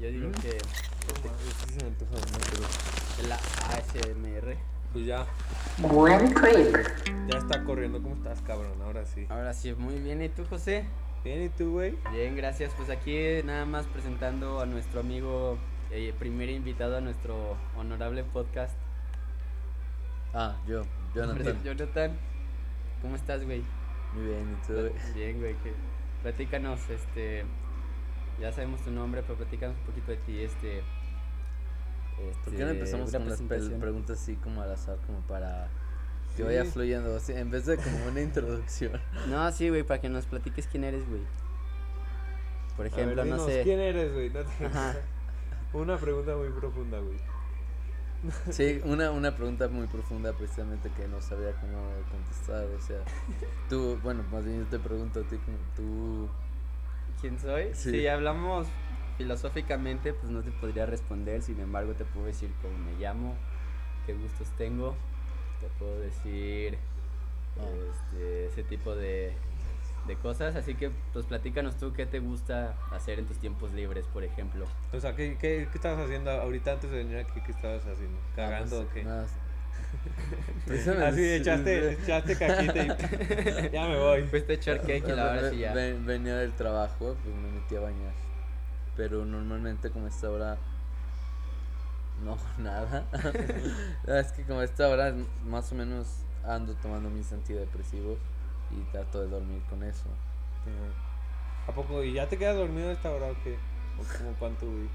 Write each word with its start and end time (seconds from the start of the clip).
Yo 0.00 0.08
digo 0.10 0.28
Mm. 0.28 0.32
que 0.32 0.48
No 1.08 1.30
mames, 1.30 1.54
sí 1.66 1.74
se 1.74 1.84
me 1.84 1.88
antoja 1.88 2.12
uno, 2.12 2.38
pero 3.18 3.28
la 3.28 3.36
ASMR. 3.76 4.56
pues 4.92 5.06
ya, 5.06 5.26
Buen 5.78 6.34
ya 7.28 7.38
está 7.38 7.62
corriendo. 7.64 8.02
¿Cómo 8.02 8.14
estás, 8.14 8.40
cabrón? 8.42 8.80
Ahora 8.82 9.04
sí. 9.06 9.26
Ahora 9.28 9.52
sí, 9.54 9.72
muy 9.74 9.98
bien. 9.98 10.22
¿Y 10.22 10.28
tú, 10.28 10.44
José? 10.48 10.84
Bien, 11.24 11.42
¿y 11.42 11.48
tú, 11.50 11.72
güey? 11.72 11.94
Bien, 12.12 12.36
gracias. 12.36 12.72
Pues 12.76 12.88
aquí 12.90 13.16
nada 13.44 13.64
más 13.66 13.86
presentando 13.86 14.60
a 14.60 14.66
nuestro 14.66 15.00
amigo, 15.00 15.58
eh, 15.90 16.14
primer 16.18 16.48
invitado 16.50 16.96
a 16.96 17.00
nuestro 17.00 17.56
honorable 17.76 18.22
podcast. 18.24 18.74
Ah, 20.34 20.56
yo, 20.66 20.84
Jonathan. 21.14 21.62
Jonathan, 21.64 22.12
¿cómo 23.02 23.16
estás, 23.16 23.44
güey? 23.44 23.62
Muy 24.14 24.26
bien, 24.26 24.56
¿y 24.62 24.66
tú? 24.66 24.72
güey? 24.74 24.92
Bien, 25.14 25.40
güey. 25.40 25.54
que- 25.56 25.74
Platícanos, 26.22 26.80
este. 26.90 27.44
Ya 28.40 28.52
sabemos 28.52 28.82
tu 28.82 28.90
nombre, 28.90 29.22
pero 29.22 29.36
platícanos 29.36 29.76
un 29.78 29.84
poquito 29.84 30.10
de 30.12 30.16
ti, 30.18 30.40
este. 30.40 30.82
¿Por 32.16 32.34
qué 32.44 32.50
este, 32.50 32.64
no 32.64 32.70
empezamos 32.70 33.08
una 33.10 33.18
con 33.18 33.28
las 33.28 33.40
preguntas 33.80 34.20
así 34.20 34.34
como 34.36 34.62
al 34.62 34.72
azar, 34.72 34.98
como 35.06 35.20
para 35.22 35.68
que 36.36 36.38
Sí. 36.38 36.42
vaya 36.42 36.64
fluyendo, 36.64 37.16
así, 37.16 37.32
en 37.32 37.50
vez 37.50 37.66
de 37.66 37.76
como 37.76 38.06
una 38.06 38.20
introducción? 38.20 39.00
No, 39.28 39.50
sí, 39.52 39.68
güey, 39.68 39.82
para 39.82 40.00
que 40.00 40.08
nos 40.08 40.26
platiques 40.26 40.66
quién 40.66 40.84
eres, 40.84 41.08
güey. 41.08 41.22
Por 42.76 42.86
A 42.86 42.90
ver, 42.90 43.00
ejemplo, 43.00 43.24
no 43.24 43.44
sé. 43.44 43.62
¿Quién 43.64 43.80
eres, 43.80 44.12
güey? 44.12 44.30
No 44.30 44.40
te- 44.44 44.66
Ajá. 44.66 44.96
Una 45.72 45.96
pregunta 45.98 46.34
muy 46.36 46.48
profunda, 46.50 46.98
güey. 46.98 47.16
Sí, 48.50 48.80
una, 48.84 49.12
una 49.12 49.36
pregunta 49.36 49.68
muy 49.68 49.86
profunda 49.86 50.32
precisamente 50.32 50.90
que 50.90 51.06
no 51.06 51.20
sabía 51.22 51.52
cómo 51.60 51.92
contestar, 52.10 52.64
o 52.66 52.80
sea, 52.80 52.98
tú, 53.68 53.96
bueno, 54.02 54.24
más 54.32 54.44
bien 54.44 54.64
yo 54.64 54.66
te 54.66 54.80
pregunto 54.80 55.20
a 55.20 55.22
ti, 55.22 55.36
como 55.38 55.56
tú, 55.76 56.28
¿Quién 57.20 57.38
soy? 57.38 57.70
Sí. 57.74 57.90
Si 57.90 58.06
hablamos 58.06 58.66
filosóficamente, 59.16 60.12
pues 60.12 60.30
no 60.30 60.42
te 60.42 60.50
podría 60.52 60.86
responder. 60.86 61.42
Sin 61.42 61.58
embargo, 61.60 61.92
te 61.94 62.04
puedo 62.04 62.26
decir 62.26 62.50
cómo 62.62 62.76
me 62.78 62.92
llamo, 62.98 63.34
qué 64.06 64.14
gustos 64.14 64.48
tengo. 64.56 64.94
Te 65.60 65.66
puedo 65.78 65.98
decir 66.00 66.78
Ah. 67.60 67.62
este, 67.90 68.46
ese 68.46 68.62
tipo 68.62 68.94
de, 68.94 69.32
de 70.06 70.16
cosas. 70.16 70.54
Así 70.54 70.74
que, 70.76 70.92
pues 71.12 71.26
platícanos 71.26 71.76
tú 71.76 71.92
qué 71.92 72.06
te 72.06 72.20
gusta 72.20 72.76
hacer 72.92 73.18
en 73.18 73.26
tus 73.26 73.38
tiempos 73.38 73.72
libres, 73.72 74.06
por 74.06 74.22
ejemplo. 74.22 74.64
O 74.92 75.00
sea, 75.00 75.16
¿qué, 75.16 75.36
qué, 75.40 75.66
qué 75.70 75.74
estabas 75.78 76.04
haciendo 76.04 76.30
ahorita 76.30 76.72
antes 76.74 76.88
de 76.92 76.98
venir 76.98 77.16
aquí? 77.18 77.40
¿Qué 77.44 77.50
estabas 77.50 77.84
haciendo? 77.84 78.16
ah, 78.18 78.36
¿Cagando 78.36 78.76
pues, 78.76 78.88
o 78.88 78.94
qué? 78.94 79.02
Así, 81.02 81.24
echaste, 81.34 81.92
echaste 81.92 82.36
caquita 82.36 82.82
y 82.84 83.70
ya 83.72 83.86
me 83.88 83.98
voy. 83.98 84.22
Fuiste 84.24 84.52
a 84.52 84.56
echar 84.56 84.80
cake 84.80 85.08
y 85.08 85.12
la 85.12 85.30
hora 85.30 85.50
sí 85.50 85.58
ya. 85.58 85.72
ve- 85.72 85.98
Venía 85.98 86.36
del 86.36 86.52
trabajo, 86.52 87.16
pues 87.22 87.34
me 87.34 87.50
metí 87.50 87.76
a 87.76 87.80
bañar. 87.80 88.12
Pero 88.96 89.24
normalmente 89.24 89.90
como 89.90 90.06
a 90.06 90.08
esta 90.08 90.30
hora 90.30 90.58
no 92.24 92.36
nada. 92.58 93.06
es 94.20 94.32
que 94.32 94.42
como 94.44 94.60
a 94.60 94.64
esta 94.64 94.88
hora 94.88 95.14
más 95.46 95.72
o 95.72 95.74
menos 95.74 96.06
ando 96.44 96.74
tomando 96.74 97.08
mis 97.10 97.32
antidepresivos 97.32 98.18
y 98.70 98.80
trato 98.92 99.20
de 99.22 99.28
dormir 99.28 99.62
con 99.70 99.82
eso. 99.82 100.04
¿A 101.66 101.72
poco? 101.72 102.02
¿Y 102.02 102.12
ya 102.14 102.28
te 102.28 102.36
quedas 102.36 102.56
dormido 102.56 102.90
a 102.90 102.92
esta 102.92 103.10
hora 103.10 103.26
o 103.28 103.36
qué? 103.42 103.56
¿O 103.98 104.18
como 104.18 104.32
cuánto, 104.38 104.66
güey? 104.66 104.88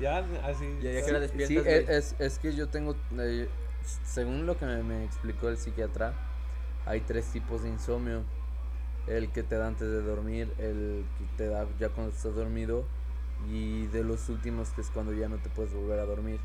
Ya, 0.00 0.18
así. 0.44 0.78
Ya, 0.80 0.92
ya 0.92 1.00
que 1.04 1.06
Sí, 1.06 1.10
despiertas, 1.20 1.66
es, 1.66 1.84
güey? 1.86 1.96
es, 1.98 2.14
es 2.18 2.38
que 2.38 2.54
yo 2.54 2.68
tengo, 2.68 2.96
eh, 3.18 3.48
según 4.04 4.46
lo 4.46 4.58
que 4.58 4.66
me, 4.66 4.82
me 4.82 5.04
explicó 5.04 5.48
el 5.48 5.56
psiquiatra, 5.56 6.14
hay 6.86 7.00
tres 7.00 7.26
tipos 7.26 7.62
de 7.62 7.68
insomnio. 7.70 8.22
El 9.06 9.30
que 9.32 9.42
te 9.42 9.56
da 9.56 9.66
antes 9.66 9.88
de 9.88 10.02
dormir, 10.02 10.52
el 10.58 11.04
que 11.18 11.24
te 11.36 11.48
da 11.48 11.66
ya 11.78 11.88
cuando 11.88 12.12
estás 12.12 12.34
dormido 12.34 12.84
y 13.50 13.86
de 13.86 14.04
los 14.04 14.28
últimos 14.28 14.70
que 14.70 14.82
es 14.82 14.90
cuando 14.90 15.12
ya 15.12 15.28
no 15.28 15.36
te 15.36 15.48
puedes 15.48 15.72
volver 15.72 15.98
a 15.98 16.04
dormir. 16.04 16.40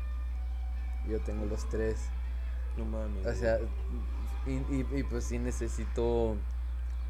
Yo 1.08 1.20
tengo 1.20 1.44
los 1.44 1.68
tres. 1.68 1.98
No 2.78 2.84
mames. 2.86 3.26
O 3.26 3.34
sea, 3.34 3.58
y, 4.46 4.52
y, 4.52 4.86
y 4.92 5.02
pues 5.02 5.24
sí 5.24 5.38
necesito 5.38 6.36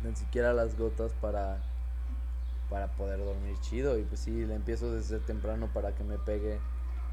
ni 0.03 0.15
siquiera 0.17 0.53
las 0.53 0.77
gotas 0.77 1.13
para 1.15 1.63
para 2.71 2.89
poder 2.89 3.19
dormir 3.19 3.57
chido 3.61 3.99
y 3.99 4.03
pues 4.03 4.21
sí 4.21 4.47
le 4.47 4.55
empiezo 4.55 4.91
desde 4.93 5.21
temprano 5.21 5.69
para 5.73 5.95
que 5.95 6.03
me 6.03 6.19
pegue 6.19 6.59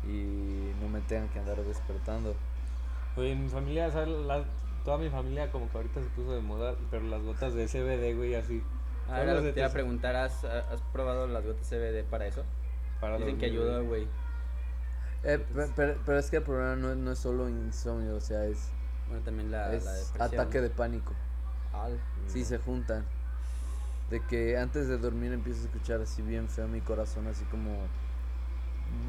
y 0.03 0.71
no 0.81 0.89
me 0.89 1.01
tengan 1.01 1.29
que 1.29 1.39
andar 1.39 1.61
despertando. 1.63 2.35
Oye, 3.15 3.31
en 3.31 3.43
mi 3.43 3.49
familia, 3.49 3.91
¿sabes? 3.91 4.09
La- 4.09 4.45
toda 4.83 4.97
mi 4.97 5.09
familia 5.09 5.51
como 5.51 5.69
que 5.69 5.77
ahorita 5.77 6.01
se 6.01 6.09
puso 6.09 6.33
de 6.33 6.41
moda, 6.41 6.75
pero 6.89 7.03
las 7.03 7.21
gotas 7.21 7.53
de 7.53 7.67
CBD, 7.67 8.13
güey, 8.15 8.35
así. 8.35 8.63
Ah, 9.09 9.21
era 9.21 9.33
lo 9.33 9.41
que 9.41 9.51
te 9.51 9.59
iba 9.59 9.67
a 9.67 9.73
preguntar, 9.73 10.15
¿has, 10.15 10.43
has 10.43 10.81
probado 10.93 11.27
las 11.27 11.45
gotas 11.45 11.67
CBD 11.67 12.03
para 12.03 12.27
eso? 12.27 12.43
Para 12.99 13.17
Dicen 13.17 13.37
que 13.37 13.45
ayuda, 13.47 13.79
güey. 13.81 14.05
güey. 14.05 14.07
Eh, 15.23 15.37
pe- 15.37 15.67
pero, 15.75 15.95
pero 16.05 16.17
es 16.19 16.29
que 16.29 16.37
el 16.37 16.43
problema 16.43 16.75
no, 16.75 16.91
es- 16.91 16.97
no 16.97 17.11
es 17.11 17.19
solo 17.19 17.47
insomnio, 17.49 18.15
o 18.15 18.19
sea, 18.19 18.45
es, 18.45 18.69
Bueno, 19.07 19.23
también 19.23 19.51
la, 19.51 19.73
es 19.75 19.85
la 19.85 19.91
depresión. 19.93 20.41
ataque 20.41 20.61
de 20.61 20.69
pánico. 20.69 21.13
Al. 21.73 21.99
Sí, 22.27 22.43
se 22.45 22.57
juntan. 22.57 23.05
De 24.09 24.19
que 24.27 24.57
antes 24.57 24.87
de 24.87 24.97
dormir 24.97 25.31
empiezo 25.31 25.61
a 25.61 25.65
escuchar 25.65 26.01
así 26.01 26.21
bien 26.21 26.49
feo 26.49 26.67
mi 26.67 26.81
corazón, 26.81 27.27
así 27.27 27.45
como 27.45 27.87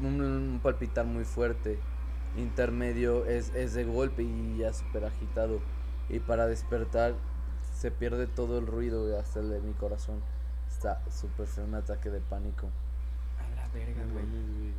un, 0.01 0.21
un 0.21 0.59
palpitar 0.61 1.05
muy 1.05 1.25
fuerte. 1.25 1.79
Intermedio 2.37 3.25
es, 3.25 3.53
es 3.55 3.73
de 3.73 3.83
golpe 3.83 4.23
y 4.23 4.57
ya 4.57 4.73
súper 4.73 5.05
agitado. 5.05 5.59
Y 6.09 6.19
para 6.19 6.47
despertar 6.47 7.15
se 7.73 7.91
pierde 7.91 8.27
todo 8.27 8.59
el 8.59 8.67
ruido, 8.67 9.19
hasta 9.19 9.39
el 9.39 9.49
de 9.49 9.61
mi 9.61 9.73
corazón. 9.73 10.21
Está 10.69 11.01
súper 11.11 11.47
feo 11.47 11.65
un 11.65 11.75
ataque 11.75 12.09
de 12.09 12.19
pánico. 12.19 12.69
A 13.39 13.55
la 13.55 13.67
verga, 13.69 14.03
güey. 14.11 14.73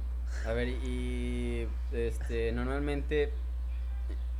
A 0.47 0.53
ver, 0.53 0.69
y 0.69 1.69
este, 1.93 2.53
normalmente 2.53 3.33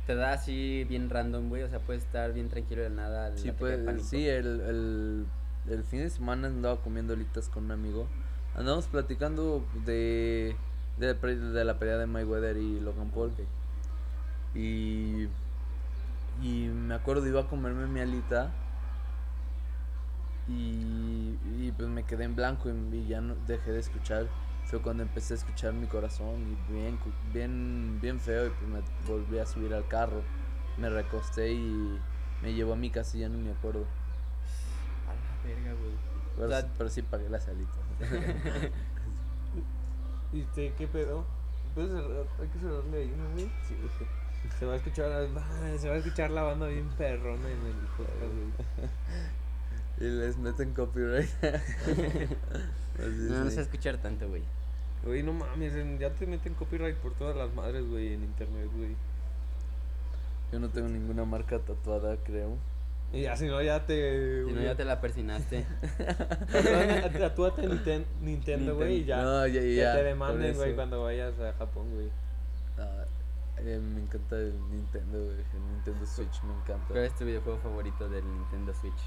te 0.05 0.15
da 0.15 0.33
así 0.33 0.83
bien 0.83 1.09
random, 1.09 1.49
güey. 1.49 1.63
O 1.63 1.69
sea, 1.69 1.79
puedes 1.79 2.03
estar 2.03 2.33
bien 2.33 2.49
tranquilo 2.49 2.83
de 2.83 2.89
nada. 2.89 3.27
el 3.29 3.37
Sí, 3.37 3.51
pues, 3.51 3.83
de 3.83 3.99
sí, 3.99 4.27
el, 4.27 4.61
el, 4.61 5.25
el 5.69 5.83
fin 5.83 5.99
de 6.01 6.09
semana 6.09 6.47
andaba 6.47 6.81
comiendo 6.81 7.13
alitas 7.13 7.49
con 7.49 7.65
un 7.65 7.71
amigo. 7.71 8.07
Andamos 8.55 8.87
platicando 8.87 9.65
de, 9.85 10.55
de, 10.97 11.13
la 11.13 11.19
pre- 11.19 11.35
de 11.37 11.65
la 11.65 11.77
pelea 11.79 11.97
de 11.97 12.05
Mayweather 12.05 12.57
y 12.57 12.79
Logan 12.79 13.09
Paul. 13.09 13.31
Y, 14.53 15.27
y 16.41 16.67
me 16.67 16.93
acuerdo, 16.95 17.25
iba 17.27 17.41
a 17.41 17.47
comerme 17.47 17.87
mi 17.87 17.99
alita. 17.99 18.51
Y, 20.47 21.37
y 21.59 21.73
pues 21.75 21.89
me 21.89 22.03
quedé 22.03 22.23
en 22.25 22.35
blanco 22.35 22.69
y, 22.69 22.95
y 22.95 23.07
ya 23.07 23.21
no 23.21 23.35
dejé 23.47 23.71
de 23.71 23.79
escuchar. 23.79 24.27
Fue 24.65 24.81
cuando 24.81 25.03
empecé 25.03 25.33
a 25.33 25.37
escuchar 25.37 25.73
mi 25.73 25.87
corazón 25.87 26.41
y 26.41 26.73
bien, 26.73 26.97
bien, 27.33 27.99
bien 28.01 28.19
feo. 28.19 28.47
Y 28.47 28.49
pues 28.49 28.69
me 28.69 28.81
volví 29.07 29.39
a 29.39 29.45
subir 29.45 29.73
al 29.73 29.87
carro. 29.87 30.21
Me 30.77 30.89
recosté 30.89 31.53
y 31.53 31.99
me 32.41 32.53
llevó 32.53 32.73
a 32.73 32.75
mi 32.75 32.89
casa 32.89 33.17
y 33.17 33.21
ya 33.21 33.29
no 33.29 33.37
me 33.37 33.51
acuerdo. 33.51 33.85
A 35.07 35.13
la 35.13 35.49
verga, 35.49 35.73
güey. 35.73 36.65
Pero 36.77 36.89
sí 36.89 37.01
pagué 37.01 37.29
las 37.29 37.47
alitas. 37.47 37.75
¿Y 40.35 40.41
usted 40.41 40.73
qué 40.73 40.85
pedo? 40.85 41.23
¿Puedes 41.73 41.91
cerrar? 41.91 42.25
Hay 42.41 42.47
que 42.49 42.59
cerrarle 42.59 42.97
ahí, 42.97 43.13
¿no, 43.17 43.31
güey? 43.31 43.45
Sí, 43.65 43.75
güey. 43.79 44.09
Se 44.59 44.65
va 44.65 44.73
a 44.73 44.75
escuchar, 44.75 45.09
ah, 45.09 45.77
se 45.79 45.87
va 45.87 45.95
a 45.95 45.97
escuchar 45.97 46.29
la 46.29 46.43
banda 46.43 46.67
bien 46.67 46.89
perrona 46.97 47.49
en 47.49 47.65
el 47.65 47.75
podcast, 47.95 48.33
güey. 49.97 50.09
y 50.11 50.19
les 50.19 50.37
meten 50.37 50.73
copyright. 50.73 51.29
Así 51.41 53.27
no, 53.29 53.45
no 53.45 53.49
sé 53.49 53.61
escuchar 53.61 53.97
tanto, 53.99 54.27
güey. 54.27 54.43
Güey, 55.05 55.23
no 55.23 55.31
mames, 55.31 55.73
ya 55.99 56.09
te 56.11 56.27
meten 56.27 56.53
copyright 56.55 56.97
por 56.97 57.13
todas 57.13 57.37
las 57.37 57.53
madres, 57.53 57.87
güey, 57.87 58.13
en 58.13 58.23
internet, 58.23 58.69
güey. 58.75 58.93
Yo 60.51 60.59
no 60.59 60.67
tengo 60.67 60.89
ninguna 60.89 61.23
marca 61.23 61.59
tatuada, 61.59 62.17
creo. 62.17 62.57
Y 63.13 63.21
ya, 63.21 63.37
si 63.37 63.47
no, 63.47 63.61
ya 63.61 63.85
te... 63.85 64.43
Si 64.45 64.51
no, 64.51 64.61
ya 64.61 64.75
te 64.75 64.83
la 64.83 64.99
persinaste. 64.99 65.65
Tatúate- 66.51 67.19
Tatúate 67.19 67.61
Ninten- 67.69 68.05
Nintendo, 68.19 68.75
güey, 68.75 68.97
y 69.01 69.05
ya. 69.05 69.21
No, 69.21 69.47
ya, 69.47 69.61
que 69.61 69.75
ya, 69.75 69.91
te 69.93 69.97
por 69.99 70.05
demanden, 70.05 70.55
güey, 70.55 70.75
cuando 70.75 71.03
vayas 71.03 71.39
a 71.39 71.53
Japón, 71.53 71.93
güey. 71.93 72.09
Ah, 72.77 73.05
eh, 73.59 73.79
me 73.79 74.01
encanta 74.01 74.35
el 74.37 74.53
Nintendo, 74.69 75.17
güey. 75.23 75.37
El 75.37 75.71
Nintendo 75.75 76.05
Switch 76.05 76.43
me 76.43 76.53
encanta. 76.53 76.87
¿Cuál 76.89 77.03
es 77.05 77.15
tu 77.15 77.23
videojuego 77.23 77.59
favorito 77.59 78.09
del 78.09 78.25
Nintendo 78.25 78.73
Switch? 78.73 79.01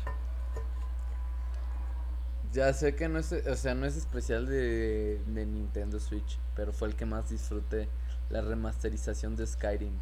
Ya 2.52 2.72
sé 2.72 2.94
que 2.94 3.08
no 3.10 3.18
es, 3.18 3.30
o 3.32 3.56
sea, 3.56 3.74
no 3.74 3.84
es 3.84 3.96
especial 3.96 4.46
de, 4.46 5.20
de 5.26 5.44
Nintendo 5.46 6.00
Switch, 6.00 6.38
pero 6.56 6.72
fue 6.72 6.88
el 6.88 6.96
que 6.96 7.04
más 7.04 7.28
disfruté. 7.28 7.88
La 8.30 8.40
remasterización 8.42 9.36
de 9.36 9.46
Skyrim. 9.46 9.92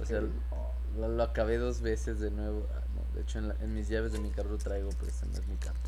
O 0.00 0.04
sea, 0.06 0.22
lo, 0.98 1.08
lo 1.08 1.22
acabé 1.22 1.56
dos 1.58 1.80
veces 1.82 2.20
de 2.20 2.30
nuevo. 2.30 2.66
De 3.20 3.24
hecho, 3.24 3.38
en, 3.38 3.48
la- 3.48 3.56
en 3.60 3.74
mis 3.74 3.86
llaves 3.90 4.12
de 4.14 4.18
mi 4.18 4.30
carro 4.30 4.56
traigo, 4.56 4.88
pero 4.98 5.10
ese 5.10 5.26
no 5.26 5.34
es 5.34 5.46
mi 5.46 5.56
carro. 5.56 5.78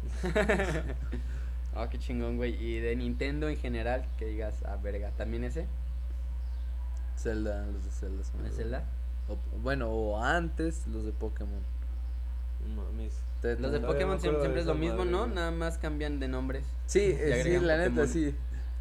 Ah, 1.74 1.88
qué 1.90 1.98
chingón, 1.98 2.36
güey. 2.36 2.62
Y 2.62 2.78
de 2.78 2.94
Nintendo 2.94 3.48
en 3.48 3.56
general, 3.56 4.04
que 4.18 4.26
digas, 4.26 4.56
ah, 4.66 4.76
verga. 4.82 5.12
¿También 5.16 5.42
ese? 5.44 5.66
Zelda, 7.16 7.64
los 7.72 7.84
de 7.86 7.90
Zelda. 7.90 8.22
son 8.24 8.42
¿De 8.44 8.50
Zelda? 8.50 8.84
o- 9.28 9.38
bueno, 9.62 9.88
o 9.88 10.22
antes 10.22 10.86
los 10.88 11.06
de 11.06 11.12
Pokémon. 11.12 11.62
No 12.68 12.82
mames. 12.82 13.14
Te- 13.40 13.58
Los 13.58 13.72
de 13.72 13.80
Pokémon 13.80 14.20
siempre, 14.20 14.60
es 14.60 14.66
lo 14.66 14.74
mismo, 14.74 14.98
madre, 14.98 15.10
¿no? 15.10 15.20
güey. 15.24 15.34
Nada 15.34 15.50
más 15.52 15.78
cambian 15.78 16.20
de 16.20 16.28
nombres. 16.28 16.66
Sí, 16.86 17.00
eh, 17.18 17.40
sí, 17.42 17.58
la 17.60 17.78
neta, 17.78 18.06
sí. 18.06 18.34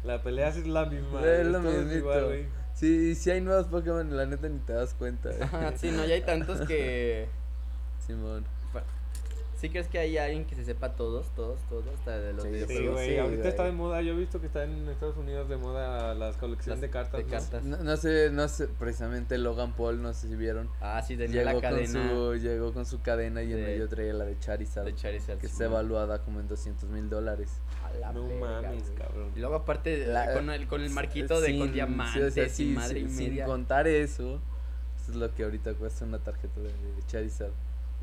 La 0.04 0.22
pelea 0.22 0.48
es 0.48 0.66
la 0.66 0.84
misma. 0.84 1.24
Es 1.26 1.46
lo 1.46 1.60
mismito. 1.60 2.30
Sí, 2.74 3.14
sí 3.14 3.30
hay 3.30 3.40
nuevos 3.40 3.68
Pokémon, 3.68 4.14
la 4.14 4.26
neta 4.26 4.46
ni 4.50 4.58
te 4.58 4.74
das 4.74 4.92
cuenta. 4.92 5.30
eh. 5.30 5.38
Sí, 5.76 5.90
no, 5.90 6.04
ya 6.04 6.14
hay 6.16 6.20
tantos 6.22 6.60
que. 6.68 7.28
Simón. 8.06 8.44
¿Sí 9.56 9.70
crees 9.70 9.86
que 9.86 10.00
hay 10.00 10.18
alguien 10.18 10.44
que 10.44 10.56
se 10.56 10.64
sepa 10.64 10.96
todos, 10.96 11.28
todos, 11.36 11.60
todos, 11.68 11.84
hasta 11.96 12.18
de 12.18 12.32
los 12.32 12.42
Sí, 12.42 12.50
Sí, 12.66 12.84
güey. 12.88 13.10
sí, 13.10 13.16
ahorita 13.16 13.36
güey. 13.42 13.48
está 13.48 13.62
de 13.62 13.70
moda. 13.70 14.02
Yo 14.02 14.12
he 14.12 14.16
visto 14.16 14.40
que 14.40 14.48
está 14.48 14.64
en 14.64 14.88
Estados 14.88 15.16
Unidos 15.16 15.48
de 15.48 15.56
moda 15.56 16.14
las 16.16 16.36
colecciones 16.36 16.66
Las 16.66 16.80
de 16.80 16.90
cartas. 16.90 17.18
de 17.20 17.24
¿no? 17.24 17.30
cartas. 17.30 17.62
No, 17.62 17.76
no 17.76 17.96
sé, 17.96 18.30
no 18.32 18.48
sé, 18.48 18.66
precisamente 18.66 19.38
Logan 19.38 19.72
Paul, 19.74 20.02
no 20.02 20.12
sé 20.14 20.26
si 20.26 20.34
vieron. 20.34 20.68
Ah, 20.80 21.00
sí, 21.06 21.16
tenía 21.16 21.44
Llegó 21.44 21.44
la 21.44 21.52
con, 21.52 21.60
cadena 21.60 22.10
su, 22.10 22.34
llegó 22.38 22.72
con 22.74 22.86
su 22.86 23.00
cadena 23.02 23.40
y 23.44 23.52
en 23.52 23.58
de- 23.58 23.62
medio 23.66 23.88
traía 23.88 24.12
la 24.14 24.24
de 24.24 24.36
Charizard, 24.40 24.84
de 24.84 24.96
Charizard. 24.96 25.38
que 25.38 25.46
sí, 25.46 25.52
está 25.52 25.64
¿no? 25.66 25.70
evaluada 25.70 26.18
como 26.22 26.40
en 26.40 26.48
200 26.48 26.90
mil 26.90 27.08
dólares. 27.08 27.60
A 27.84 27.92
la 28.00 28.12
No 28.12 28.26
verga, 28.26 28.62
mames, 28.62 28.82
güey. 28.82 28.94
cabrón. 28.96 29.30
Y 29.36 29.38
luego 29.38 29.54
aparte 29.54 30.06
La- 30.08 30.32
con, 30.34 30.50
el, 30.50 30.66
con 30.66 30.80
el 30.80 30.90
marquito 30.90 31.40
de 31.40 31.56
con 31.56 31.66
Sin- 31.68 31.72
diamantes 31.74 32.34
sí, 32.34 32.40
o 32.40 32.48
sea, 32.48 32.64
y 32.66 32.68
madre 32.74 32.98
y 32.98 33.08
sin- 33.08 33.28
media. 33.28 33.44
Sin 33.44 33.52
contar 33.52 33.86
eso, 33.86 34.40
eso 35.00 35.10
es 35.12 35.14
lo 35.16 35.32
que 35.32 35.44
ahorita 35.44 35.74
cuesta 35.74 36.04
una 36.04 36.18
tarjeta 36.18 36.58
de 36.60 36.72
Charizard. 37.06 37.52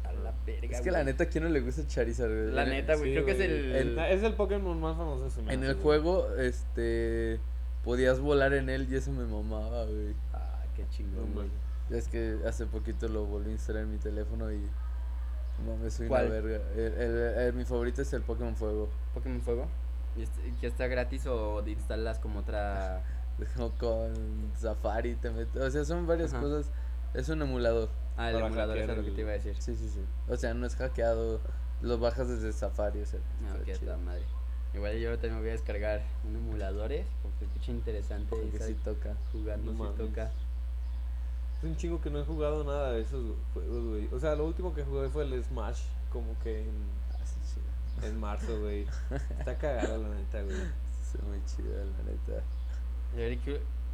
A 0.10 0.14
la 0.14 0.34
verga, 0.46 0.76
Es 0.76 0.82
que 0.82 0.92
la 0.92 1.04
neta, 1.04 1.24
¿a 1.26 1.28
quién 1.28 1.44
no 1.44 1.50
le 1.50 1.62
gusta 1.62 1.86
Charizard? 1.88 2.30
güey? 2.30 2.52
La 2.52 2.66
neta, 2.66 2.96
güey, 2.96 3.10
Sí, 3.10 3.14
creo 3.16 3.26
que 3.26 3.32
es 3.32 3.40
el... 3.40 3.76
el- 3.76 4.00
Es 4.00 4.24
el 4.24 4.34
Pokémon 4.34 4.80
más 4.80 4.98
famoso. 4.98 5.30
se 5.30 5.42
me 5.42 5.54
En 5.54 5.64
el 5.64 5.74
güey. 5.74 5.84
juego, 5.84 6.36
este, 6.36 7.40
podías 7.84 8.20
volar 8.20 8.54
en 8.54 8.70
él 8.70 8.88
y 8.92 8.96
eso 8.96 9.12
me 9.12 9.24
mamaba, 9.26 9.86
güey. 9.86 10.14
Ah, 10.34 10.64
qué 10.76 10.84
No 10.84 10.90
chingón, 10.90 11.34
güey. 11.34 11.48
mames. 11.48 12.04
Es 12.04 12.08
que 12.08 12.38
hace 12.48 12.66
poquito 12.66 13.08
lo 13.08 13.26
volví 13.26 13.50
a 13.50 13.54
instalar 13.54 13.84
en 13.84 13.92
mi 13.92 13.98
teléfono 13.98 14.52
y 14.52 14.62
mames, 15.66 15.94
soy 15.94 16.08
¿Cuál? 16.08 16.26
una 16.28 16.36
verga. 16.36 16.60
El, 16.76 16.94
el- 16.94 17.18
el- 17.40 17.54
mi 17.54 17.66
favorito 17.66 18.02
es 18.02 18.12
el 18.14 18.22
Pokémon 18.22 18.56
Fuego. 18.56 18.90
Pokémon 19.14 19.42
Fuego. 19.42 19.68
¿Y 20.18 20.24
este- 20.24 20.48
y 20.48 20.52
que 20.54 20.68
está 20.68 20.88
gratis 20.88 21.26
o 21.28 21.64
instalas 21.68 22.20
como 22.20 22.40
otra...? 22.40 23.02
Como 23.56 23.70
con 23.78 24.52
Safari 24.58 25.16
te 25.16 25.30
metes. 25.30 25.62
O 25.62 25.72
sea, 25.72 25.86
son 25.86 26.06
varias 26.06 26.34
Ajá. 26.34 26.42
cosas. 26.44 26.70
Es 27.14 27.30
un 27.30 27.42
emulador. 27.42 27.88
Ah, 28.20 28.30
el 28.30 28.36
Para 28.36 28.48
emulador, 28.48 28.78
eso 28.78 28.92
es 28.92 28.98
lo 28.98 29.04
que 29.06 29.12
te 29.12 29.22
iba 29.22 29.30
a 29.30 29.34
decir. 29.34 29.56
Sí, 29.60 29.76
sí, 29.76 29.88
sí. 29.90 30.02
O 30.28 30.36
sea, 30.36 30.54
no 30.54 30.66
es 30.66 30.76
hackeado. 30.76 31.40
Lo 31.82 31.98
bajas 31.98 32.28
desde 32.28 32.52
Safari, 32.52 33.02
o 33.02 33.06
sea. 33.06 33.20
Ah, 33.44 33.48
está 33.48 33.58
ok, 33.60 33.64
chido. 33.66 33.76
está 33.76 33.98
madre. 33.98 34.24
Igual 34.74 35.00
yo 35.00 35.12
también 35.14 35.36
me 35.36 35.40
voy 35.40 35.50
a 35.50 35.54
descargar 35.54 36.02
un 36.28 36.36
emuladores 36.36 37.08
porque 37.24 37.46
escucha 37.46 37.72
interesante 37.72 38.36
y 38.36 38.40
Porque 38.42 38.58
sabe 38.60 38.74
sí 38.74 38.80
toca. 38.84 39.16
jugar, 39.32 39.58
no 39.60 39.72
No 39.72 39.78
mames. 39.86 39.98
toca. 39.98 40.32
Es 41.58 41.64
un 41.64 41.76
chingo 41.78 42.00
que 42.02 42.10
no 42.10 42.20
he 42.20 42.26
jugado 42.26 42.64
nada 42.64 42.92
de 42.92 43.02
esos 43.02 43.24
juegos, 43.54 43.86
güey. 43.86 44.08
O 44.14 44.20
sea, 44.20 44.36
lo 44.36 44.46
último 44.46 44.74
que 44.76 44.84
jugué 44.84 45.10
fue 45.10 45.24
el 45.24 45.44
Smash, 45.44 45.82
como 46.12 46.38
que 46.44 46.62
en, 46.64 46.70
Ah, 47.12 47.26
sí, 47.26 47.36
chido. 47.56 48.08
en 48.08 48.20
marzo, 48.20 48.60
güey. 48.60 48.86
Está 49.40 49.58
cagado, 49.58 49.98
la 50.04 50.10
neta, 50.10 50.42
güey. 50.44 50.56
Está 50.58 51.26
muy 51.26 51.40
chido, 51.46 51.72
la 51.76 52.04
neta. 52.04 52.44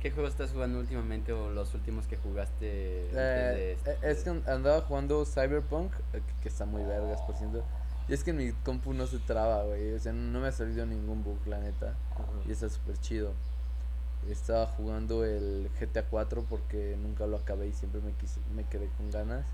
¿Qué, 0.06 0.12
juego 0.12 0.30
estás 0.30 0.52
jugando 0.52 0.78
últimamente 0.78 1.34
o 1.34 1.50
los 1.50 1.74
últimos 1.74 2.06
que 2.06 2.16
jugaste 2.18 3.08
antes 3.10 3.16
de 3.16 3.72
Eh, 3.72 3.74
este? 3.74 3.92
eh, 3.92 3.98
es 4.04 4.24
que 4.24 4.30
andaba 4.30 4.82
jugando 4.82 5.26
Cyberpunk, 5.26 5.92
eh, 6.14 6.22
que- 6.44 6.50
está 6.50 6.66
muy 6.66 6.84
vergas, 6.84 7.20
por 7.22 7.36
cierto. 7.36 7.64
Y 8.08 8.14
es 8.14 8.24
que 8.24 8.30
en 8.30 8.38
mi 8.38 8.52
compu 8.52 8.94
no 8.94 9.08
se 9.08 9.18
traba, 9.18 9.64
güey. 9.64 9.94
O 9.94 10.00
sea, 10.00 10.14
no 10.14 10.40
me 10.40 10.48
ha 10.48 10.52
salido 10.52 10.86
ningún 10.86 11.24
bug, 11.24 11.40
la 11.48 11.58
neta. 11.58 11.96
Y 12.48 12.52
está 12.52 12.70
súper 12.70 13.00
chido. 13.00 13.34
Estaba 14.30 14.68
jugando 14.68 15.26
el 15.26 15.72
GTA 15.80 16.04
4 16.04 16.46
porque 16.48 16.96
nunca 17.02 17.26
lo 17.26 17.38
acabé 17.38 17.70
y 17.70 17.74
siempre 17.74 18.00
me, 18.02 18.12
quise, 18.12 18.40
me 18.56 18.64
quedé 18.66 18.90
con 18.98 19.10
ganas. 19.10 19.48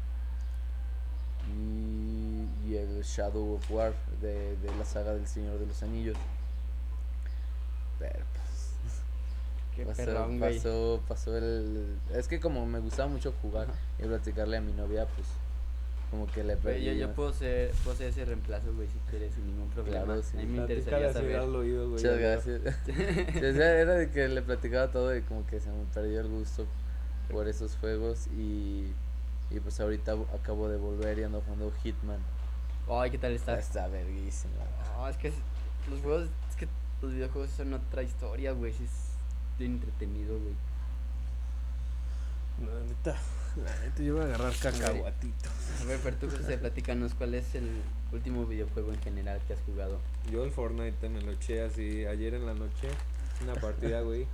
Y, 1.47 2.45
y 2.67 2.75
el 2.75 3.03
Shadow 3.03 3.55
of 3.55 3.71
War 3.71 3.93
de, 4.19 4.57
de 4.57 4.75
la 4.77 4.83
saga 4.83 5.13
del 5.13 5.27
Señor 5.27 5.59
de 5.59 5.65
los 5.65 5.81
Anillos. 5.81 6.17
Pero 7.99 8.25
pues. 8.33 8.50
Qué 9.75 9.85
pasó, 9.85 10.05
perrón, 10.05 10.39
güey. 10.39 10.57
pasó, 10.57 11.01
pasó 11.07 11.37
el. 11.37 11.97
Es 12.13 12.27
que 12.27 12.39
como 12.39 12.65
me 12.65 12.79
gustaba 12.79 13.07
mucho 13.07 13.33
jugar 13.41 13.67
Ajá. 13.69 13.79
y 13.99 14.03
platicarle 14.07 14.57
a 14.57 14.61
mi 14.61 14.73
novia, 14.73 15.05
pues. 15.15 15.27
Como 16.09 16.27
que 16.27 16.43
le 16.43 16.57
perdí. 16.57 16.83
yo, 16.83 16.91
yo 16.91 17.13
puedo 17.13 17.31
ser, 17.31 17.71
puedo 17.85 17.95
ser 17.95 18.07
ese 18.07 18.25
reemplazo, 18.25 18.73
güey, 18.73 18.85
si 18.89 18.97
quieres, 19.09 19.33
sin 19.33 19.47
ningún 19.47 19.69
problema. 19.69 20.03
Claro, 20.03 20.21
sí. 20.21 20.37
A 20.37 20.41
mí 20.41 20.45
me 20.47 20.57
interesaría 20.57 21.13
saber. 21.13 21.37
al 21.37 21.55
oído, 21.55 21.89
güey. 21.89 22.03
Muchas 22.03 22.19
gracias. 22.19 22.61
Sí, 22.85 23.45
o 23.45 23.53
sea, 23.53 23.79
era 23.79 23.93
de 23.93 24.09
que 24.09 24.27
le 24.27 24.41
platicaba 24.41 24.91
todo 24.91 25.15
y 25.15 25.21
como 25.21 25.47
que 25.47 25.61
se 25.61 25.69
me 25.69 25.85
perdió 25.93 26.19
el 26.19 26.27
gusto 26.27 26.65
por 27.31 27.47
esos 27.47 27.77
juegos 27.77 28.27
y, 28.27 28.91
y 29.49 29.59
pues 29.61 29.79
ahorita 29.79 30.17
acabo 30.35 30.67
de 30.67 30.77
volver 30.77 31.17
y 31.19 31.23
ando 31.23 31.39
jugando 31.41 31.71
Hitman. 31.81 32.19
Ay, 32.89 33.09
¿qué 33.09 33.17
tal 33.17 33.31
está? 33.31 33.57
Está 33.57 33.87
verguísima. 33.87 34.53
No, 34.97 35.07
es 35.07 35.15
que 35.15 35.31
los 35.89 36.01
juegos, 36.01 36.27
es 36.49 36.55
que 36.57 36.67
los 37.01 37.13
videojuegos 37.13 37.51
son 37.51 37.73
otra 37.73 38.03
historia, 38.03 38.51
güey, 38.51 38.73
es 38.73 39.10
entretenido, 39.65 40.37
güey. 40.39 40.53
La 42.61 42.79
neta, 42.85 43.17
la 43.57 43.85
neta, 43.85 44.03
yo 44.03 44.15
voy 44.15 44.23
a 44.23 44.25
agarrar 44.25 44.53
cacahuatito. 44.53 45.49
A 45.81 45.85
ver, 45.85 45.99
pero 46.03 46.15
tú, 46.17 46.29
José, 46.29 46.57
platícanos, 46.57 47.13
¿cuál 47.15 47.33
es 47.33 47.55
el 47.55 47.69
último 48.11 48.45
videojuego 48.45 48.93
en 48.93 49.01
general 49.01 49.39
que 49.47 49.53
has 49.53 49.61
jugado? 49.61 49.99
Yo 50.31 50.43
el 50.43 50.51
Fortnite 50.51 51.09
me 51.09 51.21
lo 51.21 51.31
eché 51.31 51.63
así 51.63 52.05
ayer 52.05 52.35
en 52.35 52.45
la 52.45 52.53
noche, 52.53 52.87
una 53.43 53.55
partida, 53.55 54.01
güey. 54.01 54.27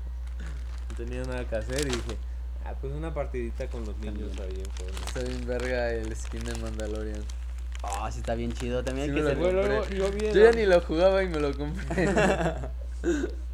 No 0.90 0.96
tenía 0.98 1.24
nada 1.24 1.48
que 1.48 1.56
hacer 1.56 1.82
y 1.82 1.92
dije, 1.92 2.18
ah, 2.66 2.74
pues 2.80 2.94
una 2.94 3.14
partidita 3.14 3.68
con 3.68 3.86
los 3.86 3.98
niños 4.00 4.32
ahí 4.40 4.60
en 4.60 4.72
Fortnite. 4.72 5.06
Está 5.08 5.22
bien 5.22 5.48
verga 5.48 5.94
el 5.94 6.16
skin 6.16 6.44
de 6.44 6.56
Mandalorian. 6.60 7.24
Ah, 7.84 8.12
sí 8.12 8.20
está 8.20 8.36
bien 8.36 8.52
chido, 8.52 8.84
también 8.84 9.08
Sí 9.08 9.12
hay 9.12 9.18
que 9.18 9.24
lo 9.24 9.30
ser... 9.30 9.38
Bueno, 9.38 9.80
compré. 9.80 9.98
yo 9.98 10.34
Yo 10.34 10.44
ya 10.44 10.52
ni 10.52 10.66
lo 10.66 10.82
jugaba 10.82 11.24
y 11.24 11.30
me 11.30 11.40
lo 11.40 11.56
compré. 11.56 12.10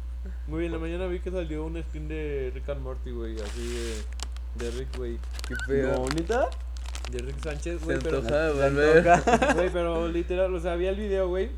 Muy 0.46 0.60
bien, 0.60 0.72
en 0.74 0.80
la 0.80 0.86
mañana 0.86 1.06
vi 1.06 1.20
que 1.20 1.30
salió 1.30 1.64
un 1.64 1.82
skin 1.82 2.08
de 2.08 2.50
Rick 2.54 2.68
and 2.68 2.80
Morty, 2.82 3.10
güey, 3.10 3.34
así 3.40 4.04
de, 4.56 4.64
de 4.64 4.70
Rick, 4.78 4.96
güey. 4.96 5.18
Qué 5.48 5.54
pedo. 5.66 6.06
¿neta? 6.14 6.48
De 7.10 7.18
Rick 7.18 7.38
Sánchez, 7.42 7.80
Se 7.80 7.84
güey, 7.84 7.98
pero... 8.02 8.18
antoja 8.18 8.50
volver. 8.52 9.04
Güey, 9.54 9.70
pero 9.70 10.08
literal, 10.08 10.54
o 10.54 10.60
sea, 10.60 10.74
vi 10.76 10.86
el 10.86 10.96
video, 10.96 11.28
güey. 11.28 11.50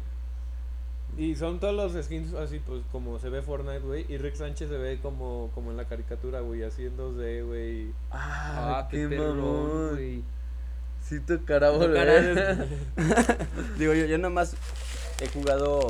Y 1.18 1.34
son 1.36 1.60
todos 1.60 1.74
los 1.74 2.04
skins 2.04 2.34
así, 2.34 2.58
pues 2.58 2.82
como 2.92 3.18
se 3.18 3.30
ve 3.30 3.40
Fortnite, 3.42 3.78
güey. 3.78 4.04
Y 4.08 4.18
Rick 4.18 4.34
Sánchez 4.34 4.68
se 4.68 4.76
ve 4.76 4.98
como, 5.00 5.50
como 5.54 5.70
en 5.70 5.76
la 5.76 5.84
caricatura, 5.86 6.40
güey, 6.40 6.62
así 6.64 6.84
en 6.84 6.96
2D, 6.98 7.46
güey. 7.46 7.90
Ah, 8.10 8.80
Ah, 8.80 8.88
qué, 8.90 9.08
qué 9.08 9.16
mamón. 9.18 9.90
güey. 9.92 10.22
Sí 11.02 11.20
tocará 11.20 11.70
Tocará 11.72 11.78
volver. 11.78 12.68
Digo, 13.78 13.94
yo, 13.94 14.04
yo 14.06 14.18
nomás 14.18 14.56
he 15.20 15.28
jugado 15.28 15.86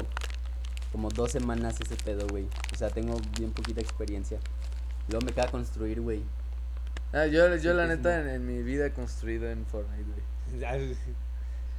como 0.97 1.11
dos 1.11 1.31
semanas 1.31 1.79
ese 1.81 1.95
pedo, 1.97 2.27
güey. 2.29 2.49
O 2.73 2.77
sea, 2.77 2.89
tengo 2.89 3.21
bien 3.39 3.53
poquita 3.53 3.81
experiencia. 3.83 4.39
Luego 5.09 5.27
me 5.27 5.33
queda 5.33 5.49
construir, 5.51 6.01
güey. 6.01 6.23
Ah, 7.13 7.27
yo, 7.27 7.55
yo 7.57 7.75
la 7.75 7.87
neta 7.87 8.19
en, 8.21 8.29
en 8.29 8.47
mi 8.47 8.63
vida 8.63 8.87
he 8.87 8.93
construido 8.93 9.49
en 9.51 9.67
Fortnite, 9.67 10.05
güey. 10.05 10.59
Ya, 10.61 10.73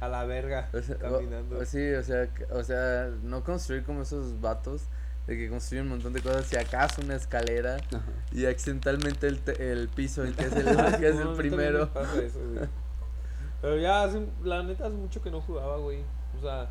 A 0.00 0.08
la 0.08 0.24
verga, 0.24 0.68
O 0.72 0.80
sea, 0.80 0.96
caminando. 0.96 1.58
o 1.58 1.64
sí, 1.64 1.92
o 1.94 2.02
sea, 2.04 2.28
o 2.52 2.62
sea, 2.62 3.10
no 3.22 3.42
construir 3.42 3.82
como 3.82 4.02
esos 4.02 4.40
vatos 4.40 4.82
de 5.26 5.36
que 5.36 5.50
construyen 5.50 5.86
un 5.86 5.90
montón 5.90 6.12
de 6.12 6.22
cosas, 6.22 6.46
si 6.46 6.56
acaso 6.56 7.02
una 7.02 7.16
escalera 7.16 7.76
Ajá. 7.92 8.02
y 8.32 8.46
accidentalmente 8.46 9.26
el, 9.26 9.40
te- 9.40 9.72
el 9.72 9.88
piso, 9.88 10.22
el 10.24 10.34
que 10.36 10.44
es 10.44 10.52
el, 10.52 10.64
que 11.00 11.08
es 11.08 11.16
No, 11.16 11.32
el 11.32 11.36
primero. 11.36 11.92
pasa 11.92 12.22
eso, 12.22 12.38
güey. 12.54 12.66
Pero 13.60 13.76
ya, 13.78 14.04
hace, 14.04 14.24
la 14.44 14.62
neta, 14.62 14.86
hace 14.86 14.94
mucho 14.94 15.20
que 15.20 15.30
no 15.32 15.40
jugaba, 15.40 15.76
güey. 15.78 16.02
O 16.38 16.40
sea, 16.40 16.70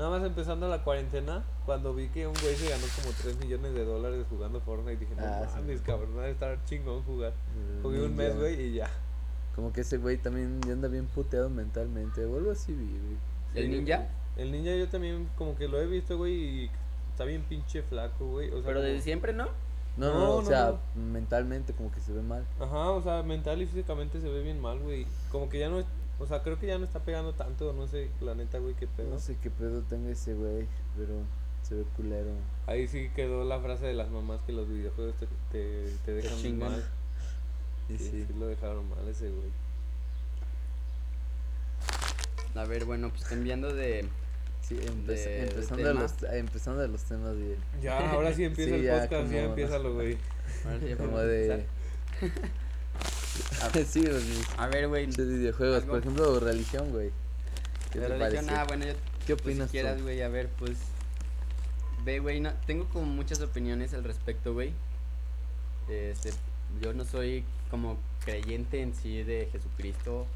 nada 0.00 0.18
más 0.18 0.26
empezando 0.26 0.66
la 0.68 0.82
cuarentena, 0.82 1.44
cuando 1.66 1.94
vi 1.94 2.08
que 2.08 2.26
un 2.26 2.34
güey 2.42 2.56
se 2.56 2.68
ganó 2.68 2.84
como 3.00 3.14
3 3.22 3.38
millones 3.38 3.74
de 3.74 3.84
dólares 3.84 4.26
jugando 4.28 4.60
Fortnite, 4.60 4.96
dije, 4.98 5.14
no 5.14 5.22
Ah, 5.24 5.46
sí. 5.48 5.56
mames, 5.60 5.80
cabrón, 5.82 6.16
va 6.16 6.22
a 6.22 6.28
estar 6.28 6.58
chingón 6.64 7.02
jugar. 7.04 7.32
Mm, 7.54 7.82
Jugué 7.82 8.02
un 8.04 8.16
mes, 8.16 8.36
güey, 8.36 8.60
y 8.60 8.72
ya. 8.74 8.90
Como 9.54 9.72
que 9.72 9.82
ese 9.82 9.98
güey 9.98 10.16
también 10.16 10.60
ya 10.62 10.72
anda 10.72 10.88
bien 10.88 11.06
puteado 11.06 11.50
mentalmente, 11.50 12.24
o 12.24 12.36
algo 12.36 12.50
así, 12.50 12.72
vi, 12.72 12.86
güey. 12.86 13.16
¿El 13.54 13.64
Sí, 13.64 13.68
ninja? 13.78 14.08
El 14.36 14.52
ninja 14.52 14.74
yo 14.74 14.88
también 14.88 15.28
como 15.36 15.54
que 15.56 15.68
lo 15.68 15.80
he 15.80 15.86
visto, 15.86 16.16
güey, 16.16 16.34
y 16.64 16.70
está 17.12 17.24
bien 17.24 17.42
pinche 17.42 17.82
flaco, 17.82 18.26
güey. 18.26 18.48
O 18.50 18.54
sea, 18.56 18.62
Pero 18.64 18.78
como- 18.80 18.86
desde 18.86 19.02
siempre, 19.02 19.32
¿no? 19.32 19.48
No, 19.96 20.06
no, 20.14 20.18
No, 20.20 20.30
o 20.36 20.40
no, 20.42 20.48
sea, 20.48 20.74
mentalmente 20.94 21.72
como 21.74 21.90
que 21.90 22.00
se 22.00 22.12
ve 22.12 22.22
mal. 22.22 22.46
Ajá, 22.58 22.90
o 22.92 23.02
sea, 23.02 23.22
mental 23.22 23.60
y 23.60 23.66
físicamente 23.66 24.20
se 24.20 24.28
ve 24.30 24.42
bien 24.42 24.60
mal, 24.60 24.78
güey. 24.78 25.04
Como 25.30 25.48
que 25.50 25.58
ya 25.58 25.68
no, 25.68 25.82
o 26.20 26.26
sea, 26.26 26.42
creo 26.42 26.58
que 26.60 26.66
ya 26.68 26.78
no 26.78 26.84
está 26.84 27.00
pegando 27.00 27.32
tanto, 27.32 27.72
no 27.72 27.86
sé, 27.88 28.10
la 28.20 28.34
neta, 28.34 28.58
güey, 28.58 28.74
qué 28.74 28.86
pedo. 28.86 29.08
No 29.10 29.18
sé 29.18 29.36
qué 29.42 29.50
pedo 29.50 29.80
tenga 29.82 30.10
ese 30.10 30.34
güey, 30.34 30.66
pero 30.96 31.14
se 31.62 31.74
ve 31.74 31.84
culero. 31.96 32.30
Ahí 32.66 32.86
sí 32.86 33.10
quedó 33.16 33.44
la 33.44 33.58
frase 33.60 33.86
de 33.86 33.94
las 33.94 34.10
mamás 34.10 34.40
que 34.46 34.52
los 34.52 34.68
videojuegos 34.68 35.14
te, 35.16 35.26
te, 35.50 35.90
te 36.04 36.12
dejan 36.12 36.58
mal. 36.58 36.84
Y 37.88 37.96
Sí, 37.98 38.04
sí. 38.10 38.24
sí 38.28 38.34
lo 38.38 38.46
dejaron 38.46 38.88
mal 38.88 39.06
ese 39.08 39.28
güey. 39.30 39.50
A 42.54 42.64
ver, 42.64 42.84
bueno, 42.84 43.10
pues 43.10 43.24
cambiando 43.24 43.72
de... 43.72 44.06
Sí, 44.62 44.76
empe- 44.76 45.06
de- 45.06 45.14
de 45.16 45.42
empezando, 45.48 45.84
tema. 45.88 46.00
los, 46.02 46.22
empezando 46.32 46.80
de 46.82 46.88
los 46.88 47.02
temas 47.02 47.36
bien. 47.36 47.56
Ya, 47.82 48.10
ahora 48.12 48.32
sí 48.32 48.44
empieza 48.44 48.70
Sí, 48.74 48.76
el 48.76 48.82
ya 48.84 49.00
podcast, 49.02 49.32
ya 49.32 49.42
empieza 49.44 49.78
lo 49.78 49.94
güey. 49.94 50.18
ahora 50.64 50.96
Como 50.96 51.18
de. 51.18 51.64
sí, 53.88 54.04
A 54.56 54.66
ver, 54.68 54.88
güey. 54.88 55.06
pinches 55.06 55.28
videojuegos. 55.28 55.82
algo- 55.82 55.92
Por 55.92 56.00
ejemplo, 56.00 56.40
religión, 56.40 56.90
güey. 56.90 57.10
¿Qué 57.92 58.00
religión, 58.00 58.46
ah, 58.50 58.64
bueno, 58.68 58.86
yo... 58.86 58.92
¿Qué 59.26 59.36
Pues, 59.36 59.40
opinas 59.54 59.68
si 59.68 59.72
quieras, 59.72 60.02
güey, 60.02 60.22
a 60.22 60.28
ver, 60.28 60.48
pues... 60.58 60.78
Ve, 62.04 62.18
güey, 62.20 62.40
no- 62.40 62.52
tengo 62.66 62.88
como 62.88 63.04
muchas 63.06 63.40
opiniones 63.40 63.92
al 63.94 64.04
respecto, 64.04 64.52
güey. 64.54 64.72
Este, 65.88 66.30
yo 66.80 66.92
no 66.94 67.04
soy 67.04 67.44
como 67.70 67.98
creyente 68.24 68.80
en 68.80 68.94
sí 68.94 69.22
de 69.22 69.48
Jesucristo 69.52 70.26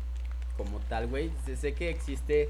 como 0.56 0.80
tal, 0.80 1.06
güey. 1.08 1.30
Sé- 1.61 1.75
que 1.75 1.90
existe 1.90 2.49